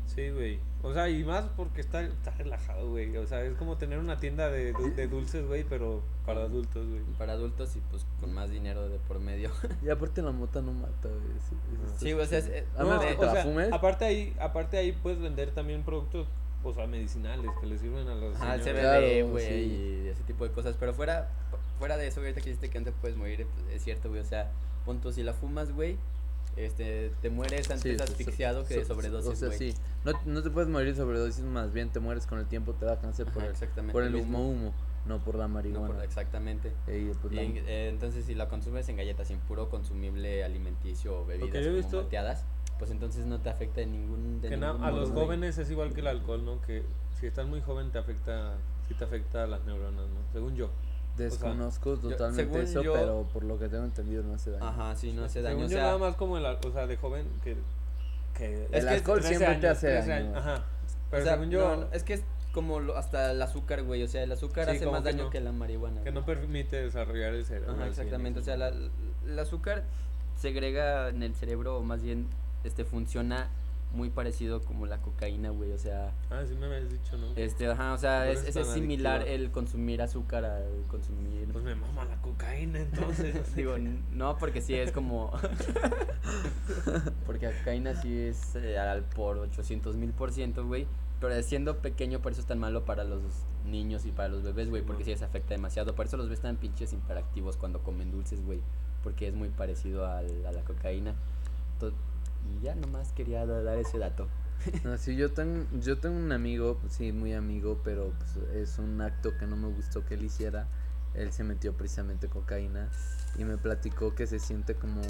Sí, 0.05 0.29
güey. 0.29 0.59
O 0.83 0.93
sea, 0.93 1.09
y 1.09 1.23
más 1.25 1.45
porque 1.57 1.81
está, 1.81 2.01
está 2.01 2.31
relajado, 2.31 2.89
güey. 2.89 3.15
O 3.17 3.27
sea, 3.27 3.43
es 3.43 3.55
como 3.55 3.75
tener 3.77 3.99
una 3.99 4.17
tienda 4.19 4.49
de, 4.49 4.71
de 4.95 5.07
dulces, 5.07 5.45
güey, 5.45 5.65
pero 5.65 6.01
para 6.25 6.43
adultos, 6.43 6.87
güey. 6.87 7.01
Para 7.17 7.33
adultos 7.33 7.75
y 7.75 7.81
pues 7.91 8.05
con 8.21 8.33
más 8.33 8.49
dinero 8.49 8.87
de 8.87 8.99
por 8.99 9.19
medio. 9.19 9.51
y 9.85 9.89
aparte 9.89 10.21
la 10.21 10.31
mota 10.31 10.61
no 10.61 10.71
mata, 10.71 11.09
güey. 11.09 11.37
está 11.37 11.99
Sí, 11.99 12.13
güey, 12.13 12.25
o 12.25 12.27
sea, 12.27 12.37
es- 12.39 12.45
chido. 12.45 12.55
es- 12.57 12.65
A 12.77 12.83
No, 12.83 12.99
de- 12.99 13.15
o 13.17 13.31
sea, 13.31 13.43
fumes. 13.43 13.71
aparte 13.73 14.05
ahí, 14.05 14.33
aparte 14.39 14.77
ahí 14.77 14.91
puedes 14.93 15.19
vender 15.19 15.51
también 15.51 15.83
productos, 15.83 16.27
o 16.63 16.73
sea, 16.73 16.87
medicinales 16.87 17.51
que 17.59 17.67
le 17.67 17.77
sirven 17.77 18.07
a 18.07 18.15
los 18.15 18.37
señores. 18.37 18.63
CBD, 18.63 19.23
güey, 19.29 19.45
sí. 19.45 20.03
y 20.05 20.07
ese 20.07 20.23
tipo 20.23 20.45
de 20.47 20.51
cosas. 20.53 20.77
Pero 20.79 20.93
fuera, 20.93 21.29
fuera 21.79 21.97
de 21.97 22.07
eso, 22.07 22.21
güey, 22.21 22.27
ahorita 22.31 22.41
que 22.41 22.49
dijiste 22.51 22.69
que 22.69 22.79
no 22.79 22.85
te 22.85 22.91
puedes 22.93 23.17
morir, 23.17 23.45
es 23.73 23.83
cierto, 23.83 24.07
güey. 24.09 24.21
O 24.21 24.25
sea, 24.25 24.51
punto, 24.85 25.11
si 25.11 25.21
la 25.23 25.33
fumas, 25.33 25.73
güey, 25.73 25.97
este, 26.57 27.11
te 27.21 27.29
mueres 27.29 27.69
antes 27.69 27.83
Sí, 27.83 27.97
so- 27.97 28.03
asfixiado 28.03 28.65
que 28.65 28.75
de 28.79 28.85
so- 28.85 28.93
sobredosis, 28.93 29.31
O 29.31 29.35
sea, 29.35 29.47
güey. 29.49 29.57
sí. 29.71 29.73
No, 30.03 30.13
no 30.25 30.43
te 30.43 30.49
puedes 30.49 30.69
morir 30.69 30.89
de 30.89 30.95
sobredosis, 30.95 31.43
más 31.43 31.71
bien 31.73 31.89
te 31.89 31.99
mueres 31.99 32.25
con 32.25 32.39
el 32.39 32.45
tiempo, 32.47 32.73
te 32.73 32.85
da 32.85 32.99
cáncer 32.99 33.27
por, 33.27 33.43
Ajá, 33.43 33.53
el, 33.77 33.91
por 33.91 34.03
el 34.03 34.11
mismo 34.13 34.47
humo, 34.49 34.73
no 35.05 35.19
por 35.19 35.35
la 35.35 35.47
No, 35.47 35.53
marihuana. 35.55 35.93
por- 35.95 36.03
exactamente. 36.03 36.73
Ey, 36.87 37.11
pues, 37.21 37.33
Y, 37.33 37.35
la- 37.35 37.41
eh, 37.43 37.89
entonces, 37.89 38.25
si 38.25 38.35
la 38.35 38.49
consumes 38.49 38.89
en 38.89 38.97
galletas, 38.97 39.27
sin 39.27 39.39
puro 39.39 39.69
consumible 39.69 40.43
alimenticio 40.43 41.21
o 41.21 41.25
bebidas 41.25 41.63
como 41.65 41.75
visto- 41.77 41.97
malteadas, 42.01 42.43
pues 42.79 42.91
entonces 42.91 43.25
no 43.25 43.39
te 43.39 43.49
afecta 43.49 43.81
en 43.81 43.91
ningún 43.91 44.41
de 44.41 44.49
Que 44.49 44.57
na- 44.57 44.73
ningún 44.73 44.85
a 44.87 44.91
modo, 44.91 45.01
los 45.01 45.11
jóvenes 45.11 45.57
es 45.57 45.69
igual 45.71 45.93
que 45.93 46.01
el 46.01 46.07
alcohol, 46.07 46.43
¿no? 46.45 46.61
Que 46.61 46.83
si 47.19 47.25
estás 47.27 47.47
muy 47.47 47.61
joven 47.61 47.91
te 47.91 47.97
afecta, 47.97 48.55
sí 48.87 48.93
te 48.93 49.03
afecta 49.03 49.43
a 49.43 49.47
las 49.47 49.63
neuronas, 49.65 50.07
¿no? 50.09 50.31
Según 50.33 50.55
yo. 50.55 50.69
Desconozco 51.17 51.97
totalmente 51.97 52.43
según 52.43 52.61
eso, 52.61 52.83
yo- 52.83 52.93
pero 52.93 53.23
por 53.33 53.43
lo 53.43 53.57
que 53.59 53.67
tengo 53.69 53.83
entendido 53.85 54.23
no 54.23 54.35
hace 54.35 54.51
daño. 54.51 54.65
Ajá, 54.65 54.95
sí, 54.95 55.13
no 55.13 55.23
hace 55.25 55.41
daño. 55.41 55.55
Según 55.55 55.65
o 55.65 55.69
yo 55.69 55.75
sea, 55.77 55.83
nada 55.85 55.97
más 55.97 56.15
como 56.15 56.37
el, 56.37 56.45
o 56.45 56.71
sea, 56.71 56.87
de 56.87 56.97
joven 56.97 57.25
que... 57.43 57.55
que 58.35 58.63
Es 58.65 58.69
El 58.71 58.83
que 58.83 58.89
alcohol 58.95 59.19
13 59.19 59.35
siempre 59.37 59.59
te 59.59 59.67
años, 59.67 59.77
hace 59.77 59.87
13 59.87 60.09
daño. 60.09 60.25
años, 60.27 60.37
Ajá. 60.37 60.63
Pero 61.09 61.21
o 61.23 61.25
sea, 61.25 61.33
según 61.35 61.49
yo, 61.49 61.75
no, 61.75 61.87
es 61.93 62.03
que 62.03 62.13
es 62.15 62.23
como 62.53 62.79
lo- 62.79 62.97
hasta 62.97 63.31
el 63.31 63.41
azúcar, 63.41 63.83
güey. 63.83 64.03
O 64.03 64.07
sea, 64.07 64.23
el 64.23 64.31
azúcar 64.31 64.65
Sí, 64.69 64.77
hace 64.77 64.85
más 64.87 65.01
que 65.03 65.11
daño 65.11 65.23
no. 65.25 65.29
que 65.29 65.39
la 65.41 65.51
marihuana. 65.51 65.97
que 66.03 66.09
güey. 66.11 66.13
no 66.13 66.25
permite 66.25 66.81
desarrollar 66.83 67.33
el 67.33 67.45
cerebro. 67.45 67.73
Ajá, 67.73 67.87
exactamente. 67.87 68.39
O 68.39 68.43
sea, 68.43 68.57
la- 68.57 68.69
el 69.25 69.39
azúcar 69.39 69.83
segrega 70.39 71.09
en 71.09 71.23
el 71.23 71.33
cerebro, 71.35 71.77
o 71.77 71.83
más 71.83 72.01
bien, 72.01 72.27
este, 72.63 72.83
funciona 72.85 73.47
muy 73.93 74.09
parecido 74.09 74.61
como 74.61 74.85
la 74.85 74.99
cocaína, 75.01 75.49
güey. 75.49 75.71
O 75.71 75.77
sea, 75.77 76.13
Ah, 76.29 76.43
sí 76.47 76.53
me 76.55 76.65
habías 76.67 76.89
dicho, 76.91 77.17
¿no? 77.17 77.27
este, 77.35 77.67
ajá, 77.67 77.93
o 77.93 77.97
sea, 77.97 78.29
es, 78.29 78.55
es, 78.55 78.67
similar 78.67 79.21
adictiva. 79.21 79.35
el 79.35 79.51
consumir 79.51 80.01
azúcar 80.01 80.45
al 80.45 80.83
consumir. 80.87 81.47
Pues 81.51 81.63
me 81.63 81.73
mama 81.75 82.05
la 82.05 82.21
cocaína, 82.21 82.79
entonces. 82.79 83.33
Digo, 83.55 83.75
no, 84.11 84.37
porque 84.37 84.61
sí 84.61 84.75
es 84.75 84.91
como. 84.91 85.31
porque 87.25 87.47
la 87.47 87.57
cocaína 87.57 87.95
sí 88.01 88.17
es 88.19 88.55
eh, 88.55 88.77
al 88.77 89.03
por 89.03 89.37
800 89.37 89.95
mil 89.95 90.11
por 90.11 90.31
ciento, 90.31 90.65
güey. 90.65 90.87
Pero 91.19 91.41
siendo 91.41 91.77
pequeño, 91.79 92.19
por 92.21 92.31
eso 92.33 92.41
es 92.41 92.47
tan 92.47 92.59
malo 92.59 92.85
para 92.85 93.03
los 93.03 93.21
niños 93.65 94.05
y 94.05 94.11
para 94.11 94.29
los 94.29 94.43
bebés, 94.43 94.69
güey. 94.69 94.83
Porque 94.83 95.03
sí 95.03 95.09
les 95.09 95.23
afecta 95.23 95.55
demasiado. 95.55 95.95
Por 95.95 96.05
eso 96.05 96.15
los 96.17 96.29
ves 96.29 96.41
tan 96.41 96.57
pinches 96.57 96.93
hiperactivos 96.93 97.57
cuando 97.57 97.79
comen 97.81 98.11
dulces, 98.11 98.45
güey. 98.45 98.61
Porque 99.03 99.27
es 99.27 99.33
muy 99.33 99.49
parecido 99.49 100.05
al- 100.05 100.45
a 100.45 100.51
la 100.51 100.61
cocaína. 100.61 101.15
To- 101.79 101.93
y 102.45 102.63
ya 102.63 102.75
nomás 102.75 103.11
quería 103.13 103.45
da- 103.45 103.61
dar 103.63 103.77
ese 103.77 103.97
dato. 103.97 104.27
No, 104.83 104.97
sí, 104.97 105.15
yo 105.15 105.31
tengo, 105.31 105.65
yo 105.79 105.99
tengo 105.99 106.17
un 106.17 106.31
amigo, 106.31 106.77
pues, 106.81 106.93
sí, 106.93 107.11
muy 107.11 107.33
amigo, 107.33 107.79
pero 107.83 108.11
pues, 108.17 108.37
es 108.55 108.79
un 108.79 108.99
acto 109.01 109.37
que 109.37 109.45
no 109.45 109.55
me 109.55 109.67
gustó 109.69 110.03
que 110.05 110.15
él 110.15 110.23
hiciera. 110.23 110.67
Él 111.13 111.31
se 111.31 111.43
metió 111.43 111.73
precisamente 111.73 112.27
cocaína 112.27 112.89
y 113.37 113.43
me 113.45 113.57
platicó 113.57 114.13
que 114.15 114.27
se 114.27 114.39
siente 114.39 114.75
como 114.75 115.01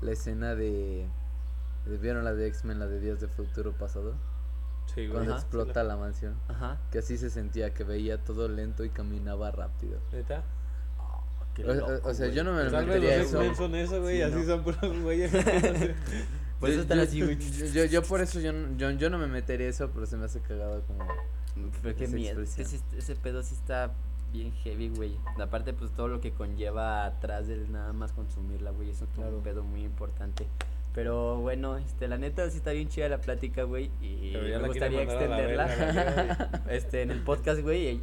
la 0.00 0.12
escena 0.12 0.54
de... 0.54 1.06
¿Vieron 1.86 2.24
la 2.24 2.32
de 2.34 2.46
X-Men, 2.48 2.78
la 2.78 2.86
de 2.86 2.98
Días 3.00 3.20
de 3.20 3.28
Futuro 3.28 3.72
Pasado? 3.72 4.14
Sí, 4.86 5.02
güey. 5.06 5.10
Cuando 5.12 5.32
Ajá. 5.32 5.40
explota 5.42 5.82
la 5.84 5.96
mansión. 5.96 6.34
Ajá. 6.48 6.78
Que 6.90 6.98
así 6.98 7.18
se 7.18 7.30
sentía, 7.30 7.74
que 7.74 7.84
veía 7.84 8.24
todo 8.24 8.48
lento 8.48 8.84
y 8.84 8.90
caminaba 8.90 9.50
rápido. 9.50 9.98
¿Neta? 10.12 10.42
Qué 11.54 11.64
O, 11.64 12.08
o- 12.08 12.14
sea, 12.14 12.26
güey. 12.26 12.36
yo 12.36 12.42
no 12.44 12.52
me 12.52 12.64
Tal 12.70 12.86
vez 12.86 12.96
metería 12.96 13.18
los 13.18 13.26
eso. 13.28 13.38
X-Men 13.42 13.56
son 13.56 13.74
eso, 13.74 14.00
güey, 14.02 14.16
Sí, 14.16 14.22
así 14.22 14.34
¿no? 14.36 14.44
son 14.44 14.62
puros 14.64 15.02
güeyes. 15.02 15.30
Por 16.64 16.70
eso 16.70 16.76
Yo- 16.78 16.82
están 16.82 16.98
yo- 16.98 17.04
así, 17.04 17.22
güey. 17.22 17.88
Yo, 17.90 18.02
por 18.02 18.20
eso 18.20 18.40
yo, 18.40 18.52
no- 18.52 18.76
yo, 18.76 18.90
yo 18.92 19.10
no 19.10 19.18
me 19.18 19.26
metería 19.26 19.68
eso, 19.68 19.90
pero 19.92 20.06
se 20.06 20.16
me 20.16 20.24
hace 20.24 20.40
cagado 20.40 20.82
como... 20.86 21.06
Pero 21.82 21.94
qué 21.96 22.08
miedo. 22.08 22.42
es 22.42 22.54
que 22.54 22.62
expresión. 22.62 22.90
sí- 22.90 22.96
ese 22.98 23.14
pedo 23.16 23.42
sí 23.42 23.54
está 23.54 23.92
bien 24.32 24.52
heavy, 24.64 24.88
güey. 24.88 25.16
Aparte, 25.40 25.72
pues 25.72 25.92
todo 25.92 26.08
lo 26.08 26.20
que 26.20 26.32
conlleva 26.32 27.04
atrás 27.06 27.46
del 27.46 27.70
nada 27.70 27.92
más 27.92 28.12
consumirla, 28.12 28.70
güey. 28.72 28.90
Eso 28.90 29.04
es 29.04 29.10
Claro. 29.14 29.36
un 29.36 29.42
pedo 29.44 29.62
muy 29.62 29.82
importante. 29.84 30.46
Pero 30.94 31.36
bueno, 31.38 31.76
este, 31.76 32.06
la 32.08 32.18
neta 32.18 32.48
sí 32.50 32.56
está 32.58 32.70
bien 32.72 32.88
chida 32.88 33.08
la 33.08 33.18
plática, 33.20 33.62
güey. 33.64 33.90
Y 34.00 34.32
me 34.34 34.58
gustaría 34.66 35.02
extenderla. 35.02 35.66
verga, 35.66 35.92
la 35.92 36.04
verga, 36.14 36.62
este, 36.70 37.02
en 37.02 37.10
el 37.10 37.20
podcast, 37.20 37.60
güey. 37.62 38.00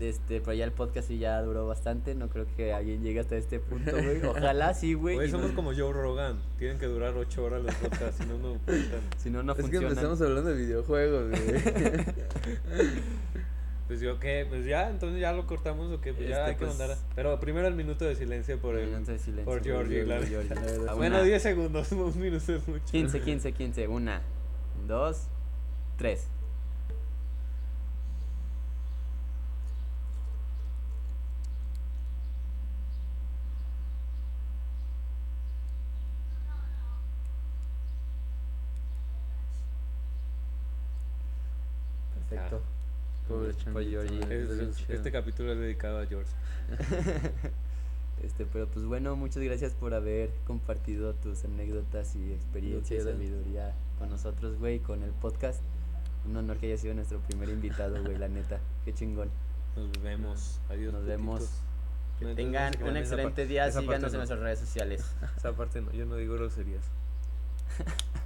Este, 0.00 0.40
pero 0.40 0.54
ya 0.54 0.64
el 0.64 0.72
podcast 0.72 1.08
sí 1.08 1.18
ya 1.18 1.40
duró 1.42 1.66
bastante. 1.66 2.14
No 2.14 2.28
creo 2.30 2.46
que 2.56 2.72
alguien 2.72 3.02
llegue 3.02 3.20
hasta 3.20 3.36
este 3.36 3.60
punto, 3.60 3.92
güey. 3.92 4.22
Ojalá 4.26 4.72
sí, 4.74 4.94
güey. 4.94 5.16
Güey, 5.16 5.30
somos 5.30 5.50
no- 5.50 5.56
como 5.56 5.74
Joe 5.74 5.92
Rogan. 5.92 6.40
Tienen 6.58 6.78
que 6.78 6.86
durar 6.86 7.14
8 7.16 7.44
horas 7.44 7.62
los 7.62 7.74
podcasts, 7.74 8.16
si 8.18 8.24
no, 8.26 8.38
no 8.38 8.58
cuentan. 8.64 9.00
Si 9.18 9.30
no, 9.30 9.42
no 9.42 9.52
es 9.52 9.56
que 9.56 9.62
funciona. 9.62 9.88
empezamos 9.88 10.20
hablando 10.22 10.50
de 10.50 10.56
videojuegos, 10.56 11.28
güey. 11.30 11.40
Pues 13.90 14.00
yo 14.00 14.20
qué, 14.20 14.46
pues 14.48 14.64
ya, 14.66 14.88
entonces 14.88 15.20
ya 15.20 15.32
lo 15.32 15.48
cortamos 15.48 15.90
o 15.92 16.00
qué, 16.00 16.14
pues 16.14 16.28
ya 16.28 16.36
Este, 16.36 16.50
hay 16.50 16.54
que 16.54 16.64
pues- 16.64 16.78
mandar. 16.78 16.96
a- 16.96 17.14
Pero 17.16 17.40
primero 17.40 17.66
el 17.66 17.74
minuto 17.74 18.04
de 18.04 18.14
silencio 18.14 18.56
por 18.60 18.76
el. 18.76 18.88
Minuto 18.88 19.10
de 19.10 19.18
silencio 19.18 19.44
por 19.44 19.64
Georgie, 19.64 20.04
claro. 20.04 20.24
Georgie. 20.28 20.54
A 20.88 20.94
Bueno, 20.94 21.16
una- 21.16 21.24
10 21.24 21.42
segundos, 21.42 21.90
un 21.92 22.20
minuto 22.20 22.54
es 22.54 22.68
mucho. 22.68 22.84
15, 22.88 23.20
15, 23.20 23.52
15. 23.52 23.88
Una, 23.88 24.22
dos, 24.86 25.26
tres. 25.98 26.28
Perfecto. 42.28 42.60
Georgie. 43.48 44.20
Es- 44.30 44.76
chido. 44.76 44.94
este 44.94 45.12
capítulo 45.12 45.52
es 45.52 45.58
dedicado 45.58 45.98
a 46.00 46.06
George. 46.06 46.30
Este, 48.22 48.44
pero 48.44 48.66
pues 48.68 48.84
bueno, 48.84 49.16
muchas 49.16 49.42
gracias 49.42 49.72
por 49.72 49.94
haber 49.94 50.28
compartido 50.46 51.14
tus 51.14 51.42
anécdotas 51.44 52.14
y 52.16 52.32
experiencia 52.34 52.98
y 52.98 53.00
sabiduría 53.00 53.74
con 53.98 54.10
nosotros, 54.10 54.58
güey, 54.58 54.78
con 54.80 55.02
el 55.02 55.10
podcast. 55.12 55.62
Un 56.26 56.36
honor 56.36 56.58
que 56.58 56.66
haya 56.66 56.76
sido 56.76 56.92
nuestro 56.92 57.18
primer 57.20 57.48
invitado, 57.48 58.02
güey, 58.04 58.18
la 58.18 58.28
neta. 58.28 58.60
Qué 58.84 58.92
chingón. 58.92 59.30
Nos 59.74 60.02
vemos. 60.02 60.60
Adiós. 60.68 60.92
Nos 60.92 61.06
vemos. 61.06 61.48
Que 62.18 62.26
No, 62.26 62.34
tengan 62.34 62.74
no 62.78 62.88
un 62.90 62.98
excelente 62.98 63.46
día. 63.46 63.70
Síganos 63.72 63.94
en 64.08 64.12
no. 64.12 64.18
nuestras 64.18 64.40
redes 64.40 64.58
sociales. 64.58 65.02
Esa 65.38 65.52
parte 65.52 65.80
no, 65.80 65.90
yo 65.92 66.04
no 66.04 66.16
digo 66.16 66.34
groserías. 66.34 66.84